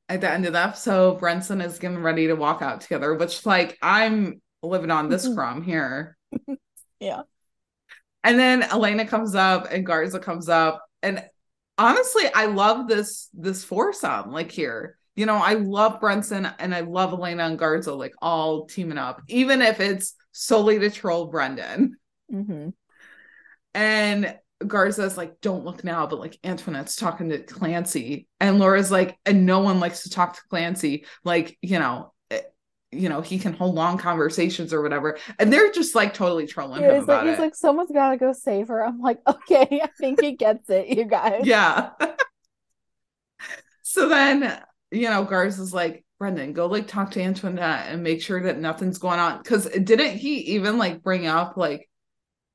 at 0.08 0.20
the 0.20 0.30
end 0.30 0.44
of 0.44 0.54
the 0.54 0.60
episode 0.60 1.20
Brenson 1.20 1.60
is 1.60 1.78
getting 1.78 2.02
ready 2.02 2.26
to 2.26 2.34
walk 2.34 2.62
out 2.62 2.80
together 2.80 3.14
which 3.14 3.44
like 3.44 3.76
i'm 3.82 4.40
living 4.62 4.90
on 4.90 5.08
this 5.08 5.28
crumb 5.34 5.62
here. 5.62 6.16
Yeah. 6.98 7.22
And 8.24 8.38
then 8.38 8.62
Elena 8.62 9.06
comes 9.06 9.34
up 9.34 9.68
and 9.70 9.86
Garza 9.86 10.18
comes 10.18 10.48
up. 10.48 10.84
And 11.02 11.24
honestly, 11.76 12.24
I 12.34 12.46
love 12.46 12.88
this 12.88 13.28
this 13.32 13.64
foursome 13.64 14.32
like 14.32 14.50
here. 14.50 14.96
You 15.14 15.26
know, 15.26 15.36
I 15.36 15.54
love 15.54 16.00
Brenson 16.00 16.48
and 16.58 16.74
I 16.74 16.80
love 16.80 17.12
Elena 17.12 17.44
and 17.44 17.58
Garza 17.58 17.94
like 17.94 18.14
all 18.20 18.66
teaming 18.66 18.98
up, 18.98 19.22
even 19.28 19.62
if 19.62 19.80
it's 19.80 20.14
solely 20.32 20.78
to 20.78 20.90
troll 20.90 21.26
Brendon. 21.26 21.96
Mhm. 22.32 22.72
And 23.74 24.38
Garza's 24.66 25.16
like, 25.16 25.40
don't 25.40 25.64
look 25.64 25.84
now, 25.84 26.06
but 26.06 26.18
like 26.18 26.38
Antoinette's 26.42 26.96
talking 26.96 27.28
to 27.28 27.38
Clancy. 27.38 28.26
And 28.40 28.58
Laura's 28.58 28.90
like, 28.90 29.16
and 29.24 29.46
no 29.46 29.60
one 29.60 29.78
likes 29.78 30.02
to 30.02 30.10
talk 30.10 30.34
to 30.34 30.42
Clancy. 30.50 31.06
Like, 31.24 31.56
you 31.62 31.78
know, 31.78 32.12
you 32.90 33.08
know, 33.08 33.20
he 33.20 33.38
can 33.38 33.52
hold 33.52 33.74
long 33.74 33.98
conversations 33.98 34.72
or 34.72 34.82
whatever. 34.82 35.18
And 35.38 35.52
they're 35.52 35.70
just 35.72 35.94
like 35.94 36.14
totally 36.14 36.46
trolling 36.46 36.82
Yeah, 36.82 36.90
him 36.90 36.96
he's 36.96 37.08
like, 37.08 37.22
about 37.22 37.26
he's 37.26 37.38
it. 37.38 37.42
like, 37.42 37.54
someone's 37.54 37.90
gotta 37.92 38.16
go 38.16 38.32
save 38.32 38.68
her. 38.68 38.84
I'm 38.84 39.00
like, 39.00 39.20
okay, 39.26 39.80
I 39.82 39.88
think 40.00 40.20
he 40.20 40.32
gets 40.32 40.68
it, 40.70 40.88
you 40.96 41.04
guys. 41.04 41.42
Yeah. 41.44 41.90
so 43.82 44.08
then, 44.08 44.60
you 44.90 45.08
know, 45.10 45.24
Garza's 45.24 45.72
like, 45.74 46.04
Brendon, 46.18 46.52
go 46.52 46.66
like 46.66 46.88
talk 46.88 47.12
to 47.12 47.22
Antoinette 47.22 47.86
and 47.88 48.02
make 48.02 48.20
sure 48.22 48.42
that 48.42 48.58
nothing's 48.58 48.98
going 48.98 49.20
on. 49.20 49.42
Cause 49.44 49.66
didn't 49.68 50.16
he 50.16 50.54
even 50.54 50.76
like 50.76 51.02
bring 51.02 51.26
up 51.26 51.56
like 51.56 51.88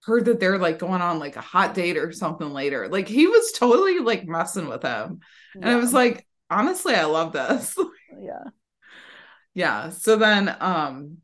heard 0.03 0.25
that 0.25 0.39
they're 0.39 0.57
like 0.59 0.79
going 0.79 1.01
on 1.01 1.19
like 1.19 1.37
a 1.37 1.41
hot 1.41 1.73
date 1.73 1.97
or 1.97 2.11
something 2.11 2.51
later? 2.51 2.89
Like 2.89 3.07
he 3.07 3.27
was 3.27 3.53
totally 3.53 3.99
like 3.99 4.25
messing 4.27 4.67
with 4.67 4.83
him. 4.83 5.21
And 5.61 5.71
I 5.71 5.77
was 5.77 5.93
like, 5.93 6.27
honestly, 6.49 6.95
I 6.95 7.05
love 7.05 7.33
this. 7.33 7.77
yeah. 8.21 8.43
Yeah. 9.53 9.89
So 9.89 10.15
then 10.15 10.55
um 10.59 11.17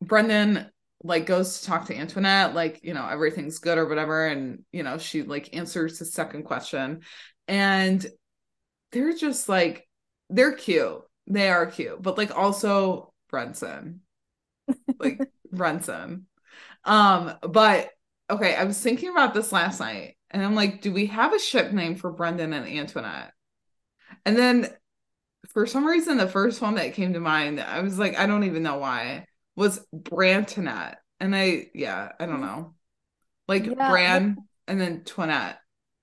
Brendon 0.00 0.70
like 1.02 1.26
goes 1.26 1.60
to 1.60 1.66
talk 1.66 1.86
to 1.86 1.96
Antoinette, 1.96 2.54
like, 2.54 2.80
you 2.82 2.94
know, 2.94 3.06
everything's 3.06 3.58
good 3.58 3.78
or 3.78 3.86
whatever. 3.86 4.26
And, 4.26 4.64
you 4.72 4.82
know, 4.82 4.98
she 4.98 5.22
like 5.22 5.54
answers 5.54 5.98
the 5.98 6.04
second 6.04 6.44
question. 6.44 7.02
And 7.46 8.04
they're 8.92 9.14
just 9.14 9.48
like, 9.48 9.88
they're 10.30 10.54
cute. 10.54 11.02
They 11.26 11.48
are 11.50 11.66
cute, 11.66 12.00
but 12.02 12.18
like 12.18 12.36
also 12.36 13.12
Brenson. 13.30 14.00
Like 14.98 15.20
Brenson. 15.52 16.26
Um, 16.84 17.34
but 17.42 17.90
okay, 18.30 18.54
I 18.54 18.64
was 18.64 18.80
thinking 18.80 19.10
about 19.10 19.34
this 19.34 19.52
last 19.52 19.80
night 19.80 20.16
and 20.30 20.42
I'm 20.44 20.54
like, 20.54 20.82
do 20.82 20.92
we 20.92 21.06
have 21.06 21.32
a 21.34 21.38
ship 21.38 21.72
name 21.72 21.96
for 21.96 22.10
Brendon 22.10 22.52
and 22.52 22.66
Antoinette? 22.66 23.32
And 24.24 24.36
then 24.36 24.68
for 25.52 25.66
some 25.66 25.86
reason 25.86 26.16
the 26.16 26.28
first 26.28 26.60
one 26.60 26.74
that 26.76 26.94
came 26.94 27.12
to 27.14 27.20
mind, 27.20 27.60
I 27.60 27.80
was 27.80 27.98
like, 27.98 28.18
I 28.18 28.26
don't 28.26 28.44
even 28.44 28.62
know 28.62 28.78
why, 28.78 29.26
was 29.54 29.84
Brantonette. 29.94 30.96
And 31.20 31.34
I 31.34 31.68
yeah, 31.74 32.12
I 32.20 32.26
don't 32.26 32.40
know. 32.40 32.74
Like 33.48 33.64
Yeah, 33.64 33.86
Bran 33.86 34.36
and 34.68 34.80
then 34.80 35.02
Twinette. 35.02 35.56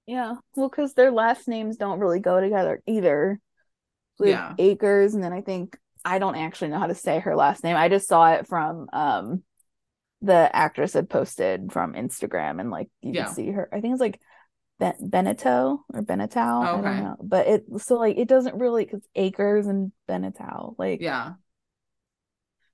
Yeah, 0.06 0.36
well, 0.56 0.70
because 0.70 0.94
their 0.94 1.12
last 1.12 1.48
names 1.48 1.78
don't 1.78 2.00
really 2.00 2.20
go 2.20 2.42
together 2.42 2.82
either. 2.88 3.40
Have 4.20 4.30
Yeah. 4.30 4.54
Acres, 4.58 5.14
and 5.16 5.24
then 5.24 5.34
I 5.34 5.42
think 5.42 5.78
I 6.06 6.20
don't 6.20 6.36
actually 6.36 6.70
know 6.70 6.80
how 6.80 6.88
to 6.88 6.96
say 6.96 7.20
her 7.20 7.36
last 7.36 7.64
name. 7.64 7.76
I 7.76 7.90
just 7.90 8.08
saw 8.08 8.34
it 8.34 8.48
from 8.48 8.88
um 8.94 9.44
the 10.22 10.50
actress 10.56 10.94
had 10.94 11.10
posted 11.10 11.72
from 11.72 11.94
Instagram, 11.94 12.60
and 12.60 12.72
like 12.72 12.90
you 13.02 13.14
Yeah. 13.14 13.26
can 13.26 13.34
see 13.36 13.52
her. 13.52 13.70
I 13.72 13.82
think 13.82 13.94
it's 13.94 14.02
like 14.02 14.20
ben- 14.80 14.96
or 15.02 16.02
Benetau. 16.04 16.64
I 16.66 16.72
Okay. 16.72 16.82
don't 16.82 17.04
know, 17.04 17.16
but 17.22 17.48
it 17.48 17.66
so 17.78 17.96
like 17.96 18.18
it 18.18 18.28
doesn't 18.28 18.56
really 18.56 18.86
because 18.86 19.08
acres 19.16 19.68
and 19.68 19.92
Benetau 20.10 20.76
like 20.78 21.02
Yeah. 21.02 21.34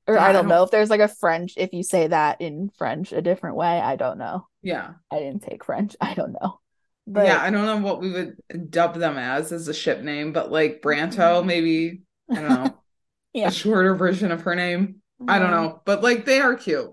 or 0.08 0.16
Yeah, 0.16 0.24
I 0.26 0.30
I 0.30 0.34
don't 0.34 0.44
don't- 0.44 0.50
know 0.50 0.64
if 0.64 0.72
there's 0.72 0.90
like 0.90 1.02
a 1.02 1.08
French 1.08 1.54
if 1.58 1.74
you 1.74 1.84
say 1.84 2.08
that 2.08 2.42
in 2.42 2.70
French 2.78 3.12
a 3.12 3.22
different 3.22 3.56
way. 3.58 3.80
I 3.80 3.96
don't 3.96 4.18
know. 4.18 4.48
Yeah. 4.62 4.94
I 5.12 5.20
didn't 5.20 5.44
take 5.44 5.64
French. 5.64 5.96
I 6.02 6.14
don't 6.14 6.34
know. 6.34 6.60
But 7.08 7.26
yeah, 7.26 7.42
I 7.42 7.50
don't 7.50 7.66
know 7.66 7.78
what 7.78 8.02
we 8.02 8.12
would 8.12 8.38
dub 8.70 8.96
them 8.96 9.18
as 9.18 9.52
as 9.52 9.68
a 9.68 9.74
ship 9.74 10.02
name, 10.02 10.32
but 10.32 10.52
like 10.52 10.82
Branto, 10.82 11.40
mm-hmm. 11.40 11.48
maybe 11.48 12.02
I 12.30 12.36
don't 12.36 12.50
know, 12.50 12.78
Yeah. 13.34 13.48
a 13.48 13.52
shorter 13.52 13.96
version 13.96 14.32
of 14.32 14.42
her 14.42 14.56
name. 14.56 15.02
I 15.28 15.40
don't 15.40 15.52
mm-hmm. 15.52 15.64
know, 15.64 15.82
but 15.86 16.02
like 16.04 16.26
they 16.26 16.40
are 16.40 16.56
cute. 16.56 16.92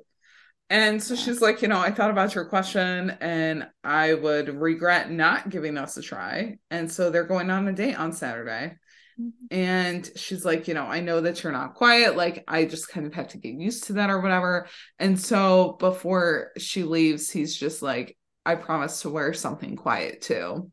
And 0.68 1.00
so 1.02 1.14
she's 1.14 1.40
like, 1.40 1.62
you 1.62 1.68
know, 1.68 1.78
I 1.78 1.92
thought 1.92 2.10
about 2.10 2.34
your 2.34 2.44
question 2.46 3.10
and 3.20 3.68
I 3.84 4.14
would 4.14 4.48
regret 4.48 5.10
not 5.10 5.48
giving 5.48 5.78
us 5.78 5.96
a 5.96 6.02
try. 6.02 6.58
And 6.70 6.90
so 6.90 7.10
they're 7.10 7.24
going 7.24 7.50
on 7.50 7.68
a 7.68 7.72
date 7.72 7.94
on 7.98 8.12
Saturday. 8.12 8.74
Mhm. 9.20 9.30
And 9.52 10.10
she's 10.16 10.44
like, 10.44 10.66
you 10.66 10.74
know, 10.74 10.84
I 10.84 11.00
know 11.00 11.20
that 11.20 11.42
you're 11.42 11.52
not 11.52 11.74
quiet. 11.74 12.16
Like, 12.16 12.42
I 12.48 12.64
just 12.64 12.88
kind 12.88 13.06
of 13.06 13.14
have 13.14 13.28
to 13.28 13.38
get 13.38 13.54
used 13.54 13.84
to 13.84 13.94
that 13.94 14.10
or 14.10 14.20
whatever. 14.20 14.66
And 14.98 15.18
so 15.20 15.76
before 15.78 16.50
she 16.58 16.82
leaves, 16.82 17.30
he's 17.30 17.56
just 17.56 17.80
like, 17.80 18.16
I 18.44 18.56
promise 18.56 19.02
to 19.02 19.10
wear 19.10 19.32
something 19.34 19.76
quiet 19.76 20.20
too. 20.20 20.70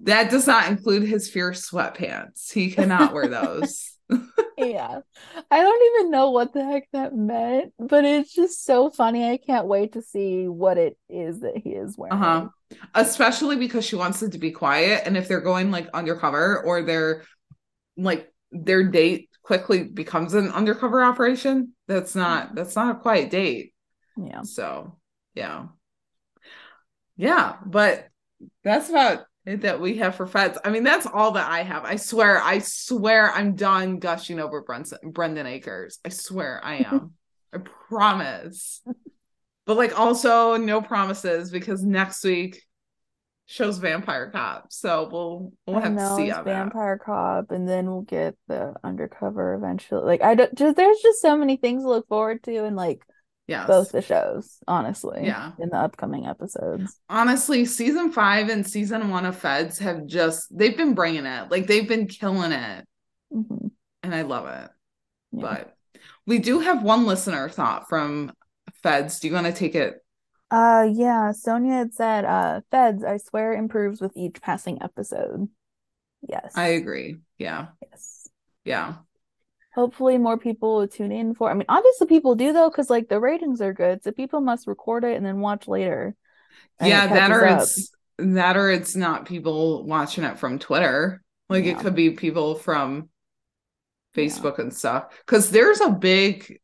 That 0.00 0.30
does 0.30 0.46
not 0.46 0.68
include 0.68 1.04
his 1.04 1.30
fierce 1.30 1.68
sweatpants. 1.70 2.52
He 2.52 2.70
cannot 2.72 3.12
wear 3.12 3.28
those. 3.28 3.92
Yeah. 4.56 5.00
I 5.50 5.60
don't 5.60 5.94
even 5.94 6.10
know 6.10 6.30
what 6.30 6.52
the 6.52 6.64
heck 6.64 6.88
that 6.92 7.14
meant, 7.14 7.72
but 7.78 8.04
it's 8.04 8.34
just 8.34 8.64
so 8.64 8.90
funny. 8.90 9.30
I 9.30 9.36
can't 9.36 9.66
wait 9.66 9.92
to 9.92 10.02
see 10.02 10.48
what 10.48 10.78
it 10.78 10.98
is 11.08 11.40
that 11.40 11.56
he 11.56 11.70
is 11.70 11.96
wearing. 11.96 12.14
Uh-huh. 12.14 12.48
Especially 12.94 13.56
because 13.56 13.84
she 13.84 13.96
wants 13.96 14.22
it 14.22 14.32
to 14.32 14.38
be 14.38 14.50
quiet. 14.50 15.02
And 15.06 15.16
if 15.16 15.28
they're 15.28 15.40
going 15.40 15.70
like 15.70 15.88
undercover 15.94 16.62
or 16.62 16.82
they're 16.82 17.24
like 17.96 18.32
their 18.50 18.84
date 18.84 19.30
quickly 19.42 19.84
becomes 19.84 20.34
an 20.34 20.50
undercover 20.50 21.04
operation, 21.04 21.74
that's 21.86 22.14
not 22.14 22.54
that's 22.54 22.74
not 22.74 22.96
a 22.96 22.98
quiet 22.98 23.30
date. 23.30 23.72
Yeah. 24.16 24.42
So 24.42 24.98
yeah. 25.34 25.66
Yeah, 27.16 27.56
but 27.64 28.08
that's 28.62 28.90
about 28.90 29.24
that 29.56 29.80
we 29.80 29.98
have 29.98 30.14
for 30.14 30.26
feds. 30.26 30.58
I 30.64 30.70
mean, 30.70 30.84
that's 30.84 31.06
all 31.06 31.32
that 31.32 31.50
I 31.50 31.62
have. 31.62 31.84
I 31.84 31.96
swear, 31.96 32.40
I 32.42 32.58
swear 32.58 33.32
I'm 33.32 33.54
done 33.54 33.98
gushing 33.98 34.40
over 34.40 34.62
Brenson, 34.62 35.10
Brendon 35.10 35.46
Acres. 35.46 35.98
I 36.04 36.10
swear 36.10 36.60
I 36.62 36.76
am. 36.76 37.14
I 37.52 37.58
promise. 37.88 38.82
But 39.66 39.76
like 39.76 39.98
also 39.98 40.56
no 40.56 40.80
promises 40.80 41.50
because 41.50 41.82
next 41.82 42.24
week 42.24 42.62
shows 43.46 43.78
Vampire 43.78 44.30
Cop. 44.30 44.66
So 44.70 45.08
we'll 45.10 45.52
we'll 45.66 45.80
have 45.80 45.96
to 45.96 46.16
see 46.16 46.30
on 46.30 46.44
that. 46.44 46.44
Vampire 46.44 47.00
Cop, 47.04 47.50
and 47.50 47.68
then 47.68 47.86
we'll 47.86 48.02
get 48.02 48.36
the 48.46 48.74
undercover 48.84 49.54
eventually. 49.54 50.04
Like 50.04 50.22
I 50.22 50.34
don't 50.34 50.54
just 50.54 50.76
there's 50.76 51.00
just 51.00 51.20
so 51.20 51.36
many 51.36 51.56
things 51.56 51.82
to 51.82 51.88
look 51.88 52.06
forward 52.08 52.42
to 52.44 52.64
and 52.64 52.76
like 52.76 53.02
Yes. 53.48 53.66
both 53.66 53.90
the 53.92 54.02
shows, 54.02 54.58
honestly. 54.68 55.22
Yeah. 55.24 55.52
In 55.58 55.70
the 55.70 55.76
upcoming 55.78 56.26
episodes. 56.26 57.00
honestly, 57.08 57.64
season 57.64 58.12
five 58.12 58.50
and 58.50 58.66
season 58.66 59.08
one 59.08 59.24
of 59.24 59.36
Feds 59.36 59.78
have 59.78 60.06
just 60.06 60.46
they've 60.56 60.76
been 60.76 60.94
bringing 60.94 61.24
it. 61.26 61.50
Like 61.50 61.66
they've 61.66 61.88
been 61.88 62.06
killing 62.06 62.52
it. 62.52 62.86
Mhm. 63.34 63.70
And 64.02 64.14
I 64.14 64.22
love 64.22 64.46
it. 64.46 64.70
Yeah. 65.32 65.40
But 65.40 65.74
we 66.26 66.38
do 66.38 66.60
have 66.60 66.82
one 66.82 67.06
listener 67.06 67.48
thought 67.48 67.88
from 67.88 68.32
Feds. 68.82 69.18
Do 69.18 69.28
you 69.28 69.34
want 69.34 69.46
to 69.46 69.52
take 69.52 69.74
it? 69.74 69.94
Uh 70.50 70.86
yeah, 70.90 71.32
Sonia 71.32 71.72
had 71.74 71.94
said, 71.94 72.24
uh, 72.24 72.60
Feds, 72.70 73.04
I 73.04 73.16
swear 73.18 73.52
improves 73.52 74.00
with 74.00 74.12
each 74.16 74.40
passing 74.40 74.82
episode. 74.82 75.48
Yes. 76.26 76.52
I 76.54 76.68
agree. 76.68 77.18
Yeah. 77.38 77.68
Yes. 77.90 78.28
Yeah. 78.64 78.94
Hopefully 79.78 80.18
more 80.18 80.36
people 80.36 80.78
will 80.78 80.88
tune 80.88 81.12
in 81.12 81.34
for. 81.36 81.48
I 81.48 81.54
mean, 81.54 81.66
obviously 81.68 82.08
people 82.08 82.34
do 82.34 82.52
though, 82.52 82.68
because 82.68 82.90
like 82.90 83.08
the 83.08 83.20
ratings 83.20 83.60
are 83.60 83.72
good, 83.72 84.02
so 84.02 84.10
people 84.10 84.40
must 84.40 84.66
record 84.66 85.04
it 85.04 85.16
and 85.16 85.24
then 85.24 85.38
watch 85.38 85.68
later. 85.68 86.16
yeah, 86.82 87.06
that 87.06 87.30
or 87.30 87.46
up. 87.46 87.62
it's 87.62 87.92
that 88.18 88.56
or 88.56 88.72
it's 88.72 88.96
not 88.96 89.26
people 89.26 89.84
watching 89.86 90.24
it 90.24 90.36
from 90.36 90.58
Twitter. 90.58 91.22
Like 91.48 91.64
it 91.64 91.78
could 91.78 91.94
be 91.94 92.10
people 92.10 92.56
from 92.56 93.08
Facebook 94.16 94.58
and 94.58 94.74
stuff. 94.74 95.16
Because 95.24 95.52
there's 95.52 95.80
a 95.80 95.90
big 95.90 96.58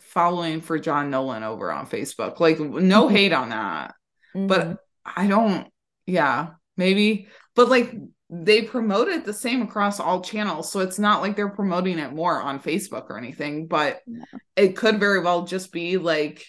following 0.00 0.60
for 0.60 0.78
John 0.78 1.08
Nolan 1.08 1.44
over 1.44 1.72
on 1.72 1.86
Facebook. 1.86 2.38
Like 2.38 2.60
no 2.60 3.08
Mhm. 3.08 3.10
hate 3.12 3.32
on 3.32 3.48
that. 3.48 3.94
Mhm. 4.36 4.46
but 4.46 4.76
I 5.06 5.26
don't, 5.26 5.68
yeah, 6.04 6.48
maybe, 6.76 7.28
but 7.56 7.70
like 7.70 7.94
they 8.30 8.62
promote 8.62 9.08
it 9.08 9.24
the 9.24 9.32
same 9.32 9.62
across 9.62 10.00
all 10.00 10.20
channels. 10.20 10.70
So 10.70 10.80
it's 10.80 10.98
not 10.98 11.22
like 11.22 11.34
they're 11.34 11.48
promoting 11.48 11.98
it 11.98 12.12
more 12.12 12.40
on 12.42 12.60
Facebook 12.60 13.08
or 13.08 13.16
anything, 13.18 13.66
but 13.66 14.02
Yeah. 14.06 14.22
it 14.56 14.76
could 14.76 15.00
very 15.00 15.20
well 15.20 15.44
just 15.46 15.72
be 15.72 15.96
like, 15.96 16.46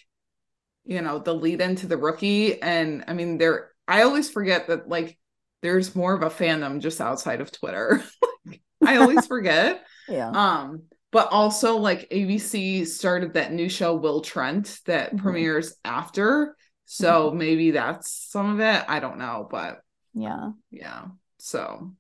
you 0.86 1.02
know, 1.02 1.20
the 1.20 1.34
lead 1.34 1.62
into 1.62 1.88
the 1.88 1.98
rookie. 1.98 2.62
And 2.62 3.06
I 3.08 3.14
mean, 3.14 3.38
there, 3.38 3.72
I 3.88 4.02
always 4.04 4.30
forget 4.30 4.68
that 4.68 4.88
like 4.90 5.18
there's 5.62 5.96
more 5.96 6.14
of 6.14 6.22
a 6.24 6.30
fandom 6.30 6.80
just 6.82 7.00
outside 7.02 7.42
of 7.42 7.52
Twitter. 7.52 8.04
I 8.86 8.98
always 8.98 9.26
forget. 9.28 9.84
yeah. 10.08 10.30
Um, 10.30 10.84
but 11.12 11.30
also 11.32 11.78
like 11.78 12.10
ABC 12.12 12.86
started 12.86 13.34
that 13.34 13.52
new 13.54 13.70
show 13.70 13.96
Will 13.96 14.22
Trent 14.22 14.80
that 14.86 15.14
Mhm. 15.14 15.20
premieres 15.22 15.76
after. 15.86 16.56
So 16.86 17.32
maybe 17.32 17.72
that's 17.72 18.12
some 18.12 18.54
of 18.54 18.60
it. 18.60 18.84
I 18.88 19.00
don't 19.00 19.18
know, 19.18 19.48
but 19.50 19.82
Yeah. 20.14 20.52
yeah. 20.72 21.06
So 21.40 21.96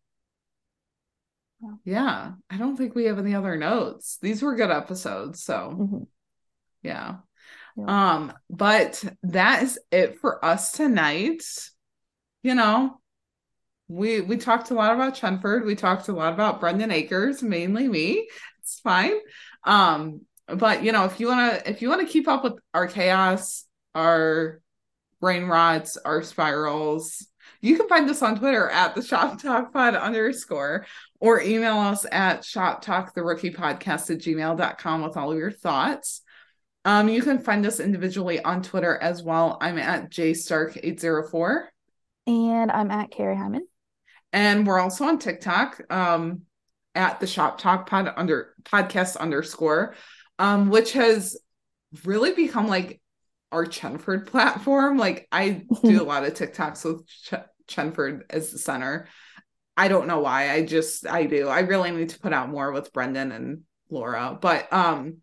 Yeah. 1.61 1.75
yeah, 1.83 2.31
I 2.49 2.57
don't 2.57 2.77
think 2.77 2.95
we 2.95 3.05
have 3.05 3.19
any 3.19 3.35
other 3.35 3.57
notes. 3.57 4.17
These 4.21 4.41
were 4.41 4.55
good 4.55 4.71
episodes, 4.71 5.43
so 5.43 5.75
Mhm. 5.77 6.07
yeah. 6.83 7.17
Yeah. 7.77 7.85
Um, 8.13 8.33
but 8.49 9.03
that 9.23 9.63
is 9.63 9.79
it 9.91 10.19
for 10.19 10.43
us 10.43 10.71
tonight. 10.73 11.43
You 12.43 12.55
know, 12.55 13.01
we 13.87 14.21
we 14.21 14.37
talked 14.37 14.71
a 14.71 14.75
lot 14.75 14.93
about 14.93 15.15
Chenford. 15.15 15.65
We 15.65 15.75
talked 15.75 16.09
a 16.09 16.13
lot 16.13 16.33
about 16.33 16.59
Brendon 16.59 16.91
Acres, 16.91 17.43
mainly 17.43 17.87
me. 17.89 18.29
It's 18.61 18.79
fine. 18.81 19.15
Um, 19.65 20.21
but 20.47 20.83
you 20.83 20.91
know, 20.91 21.05
if 21.05 21.19
you 21.19 21.27
wanna 21.27 21.61
if 21.65 21.81
you 21.81 21.89
wanna 21.89 22.05
keep 22.07 22.27
up 22.27 22.43
with 22.43 22.55
our 22.73 22.87
chaos, 22.87 23.65
our 23.95 24.61
brain 25.21 25.45
rots, 25.45 25.97
our 25.97 26.23
spirals, 26.23 27.27
you 27.61 27.77
can 27.77 27.87
find 27.87 28.09
us 28.09 28.21
on 28.21 28.37
Twitter 28.39 28.69
at 28.69 28.95
the 28.95 29.01
shop 29.01 29.41
talk 29.41 29.73
pod 29.73 29.95
underscore 29.95 30.85
or 31.19 31.41
email 31.41 31.77
us 31.77 32.05
at 32.11 32.43
shop 32.45 32.81
talk 32.81 33.13
the 33.13 33.23
rookie 33.23 33.51
podcast 33.51 34.09
at 34.09 34.19
gmail.com 34.19 35.01
with 35.01 35.17
all 35.17 35.31
of 35.31 35.37
your 35.37 35.51
thoughts. 35.51 36.21
Um, 36.85 37.09
you 37.09 37.21
can 37.21 37.39
find 37.39 37.65
us 37.65 37.79
individually 37.79 38.41
on 38.41 38.63
Twitter 38.63 38.97
as 38.97 39.21
well. 39.21 39.57
I'm 39.61 39.77
at 39.77 40.09
jstark804 40.09 41.65
And 42.27 42.71
I'm 42.71 42.91
at 42.91 43.11
Carrie 43.11 43.35
Hyman. 43.35 43.67
and 44.31 44.65
we're 44.65 44.79
also 44.79 45.05
on 45.05 45.19
TikTok 45.19 45.81
um 45.91 46.43
at 46.95 47.19
the 47.19 47.27
shop 47.27 47.59
talk 47.59 47.89
pod 47.89 48.11
under 48.15 48.53
podcast 48.63 49.17
underscore 49.17 49.95
um 50.39 50.69
which 50.69 50.93
has 50.93 51.37
really 52.05 52.33
become 52.33 52.67
like 52.67 53.01
our 53.51 53.65
Chenford 53.65 54.27
platform. 54.27 54.97
Like 54.97 55.27
I 55.31 55.63
do 55.83 56.01
a 56.01 56.05
lot 56.05 56.25
of 56.25 56.33
TikToks 56.33 56.85
with 56.85 57.07
Ch- 57.07 57.33
Chenford 57.73 58.23
as 58.29 58.51
the 58.51 58.57
center. 58.59 59.07
I 59.77 59.87
don't 59.87 60.07
know 60.07 60.19
why. 60.19 60.51
I 60.51 60.65
just 60.65 61.07
I 61.07 61.25
do. 61.25 61.47
I 61.47 61.61
really 61.61 61.91
need 61.91 62.09
to 62.09 62.19
put 62.19 62.33
out 62.33 62.49
more 62.49 62.71
with 62.71 62.91
Brendon 62.93 63.31
and 63.31 63.61
Laura. 63.89 64.37
But 64.39 64.71
um 64.73 65.17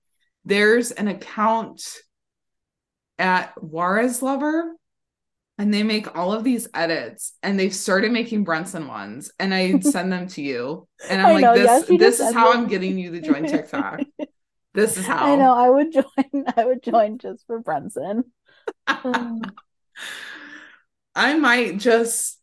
there's 0.45 0.93
an 0.93 1.09
account 1.09 1.83
at 3.19 3.61
Juarez 3.63 4.23
Lover 4.23 4.73
and 5.59 5.73
they 5.73 5.83
make 5.83 6.17
all 6.17 6.33
of 6.33 6.45
these 6.45 6.69
edits 6.75 7.33
and 7.43 7.59
they've 7.59 7.75
started 7.75 8.13
making 8.13 8.45
Brenson 8.45 8.89
ones 8.89 9.31
and 9.39 9.55
I 9.55 9.79
send 9.81 10.13
them 10.13 10.29
to 10.29 10.43
you 10.43 10.87
and 11.09 11.21
I'm 11.21 11.31
I 11.31 11.33
like 11.33 11.43
know, 11.43 11.55
this 11.55 11.87
she 11.87 11.97
this 11.97 12.21
is 12.21 12.33
how 12.33 12.51
that. 12.51 12.57
I'm 12.59 12.67
getting 12.67 12.99
you 12.99 13.13
to 13.13 13.21
join 13.21 13.45
TikTok. 13.47 14.03
This 14.77 14.97
is 14.97 15.07
how 15.07 15.27
I 15.27 15.37
know. 15.37 15.53
I 15.53 15.69
would 15.71 15.93
join. 15.93 16.45
I 16.57 16.65
would 16.65 16.83
join 16.83 17.19
just 17.19 17.47
for 17.47 17.59
Brenson. 17.59 18.25
Um, 18.87 19.43
I 21.15 21.35
might 21.39 21.79
just 21.79 22.39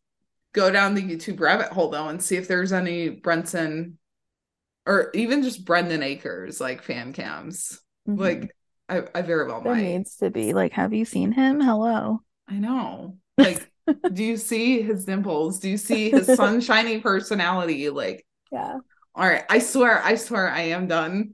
go 0.53 0.71
down 0.71 0.95
the 0.95 1.01
YouTube 1.03 1.39
rabbit 1.39 1.67
hole 1.71 1.89
though 1.89 2.07
and 2.07 2.21
see 2.21 2.35
if 2.37 2.47
there's 2.47 2.73
any 2.73 3.09
Brenson 3.09 3.97
or 4.85 5.11
even 5.13 5.43
just 5.43 5.65
Brendon 5.65 6.03
Acres 6.03 6.59
like 6.61 6.81
fan 6.83 7.13
cams. 7.13 7.79
Mhm. 8.07 8.19
Like 8.19 8.55
I, 8.89 9.03
I 9.15 9.21
very 9.21 9.47
well 9.47 9.61
there 9.61 9.75
might. 9.75 9.83
needs 9.83 10.17
to 10.17 10.29
be 10.29 10.53
like, 10.53 10.73
have 10.73 10.93
you 10.93 11.05
seen 11.05 11.31
him? 11.31 11.59
Hello. 11.61 12.21
I 12.47 12.55
know. 12.55 13.17
Like, 13.37 13.67
do 14.13 14.23
you 14.23 14.37
see 14.37 14.83
his 14.83 15.05
dimples? 15.05 15.59
Do 15.59 15.67
you 15.69 15.77
see 15.77 16.11
his 16.11 16.27
sunshiny 16.35 16.99
personality? 16.99 17.89
Like, 17.89 18.25
Yeah. 18.51 18.77
all 19.15 19.27
right, 19.27 19.43
I 19.49 19.57
swear, 19.59 20.03
I 20.03 20.15
swear 20.15 20.47
I 20.49 20.61
am 20.61 20.87
done 20.87 21.33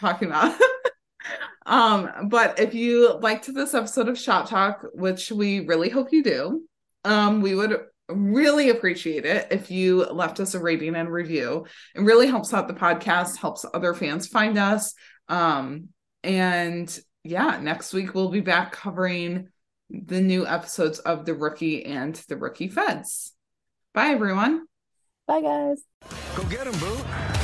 talking 0.00 0.28
about. 0.28 0.58
um, 1.66 2.28
but 2.28 2.58
if 2.58 2.74
you 2.74 3.18
liked 3.18 3.52
this 3.52 3.74
episode 3.74 4.08
of 4.08 4.18
Shop 4.18 4.48
Talk, 4.48 4.86
which 4.94 5.30
we 5.30 5.66
really 5.66 5.88
hope 5.88 6.12
you 6.12 6.22
do, 6.22 6.62
um, 7.04 7.40
we 7.40 7.54
would 7.54 7.80
really 8.08 8.70
appreciate 8.70 9.24
it 9.24 9.48
if 9.50 9.70
you 9.70 10.04
left 10.04 10.40
us 10.40 10.54
a 10.54 10.58
rating 10.58 10.96
and 10.96 11.10
review. 11.10 11.66
It 11.94 12.00
really 12.00 12.26
helps 12.26 12.52
out 12.52 12.68
the 12.68 12.74
podcast, 12.74 13.36
helps 13.36 13.64
other 13.72 13.94
fans 13.94 14.26
find 14.26 14.58
us. 14.58 14.94
Um, 15.28 15.88
and 16.22 16.98
yeah, 17.22 17.58
next 17.60 17.92
week 17.92 18.14
we'll 18.14 18.30
be 18.30 18.40
back 18.40 18.72
covering 18.72 19.48
the 19.90 20.20
new 20.20 20.46
episodes 20.46 20.98
of 21.00 21.24
The 21.24 21.34
Rookie 21.34 21.84
and 21.84 22.14
The 22.14 22.36
Rookie 22.36 22.68
Feds. 22.68 23.32
Bye, 23.92 24.08
everyone. 24.08 24.66
Bye, 25.26 25.42
guys. 25.42 25.82
Go 26.36 26.44
get 26.44 26.64
them, 26.64 26.78
boo. 26.78 27.39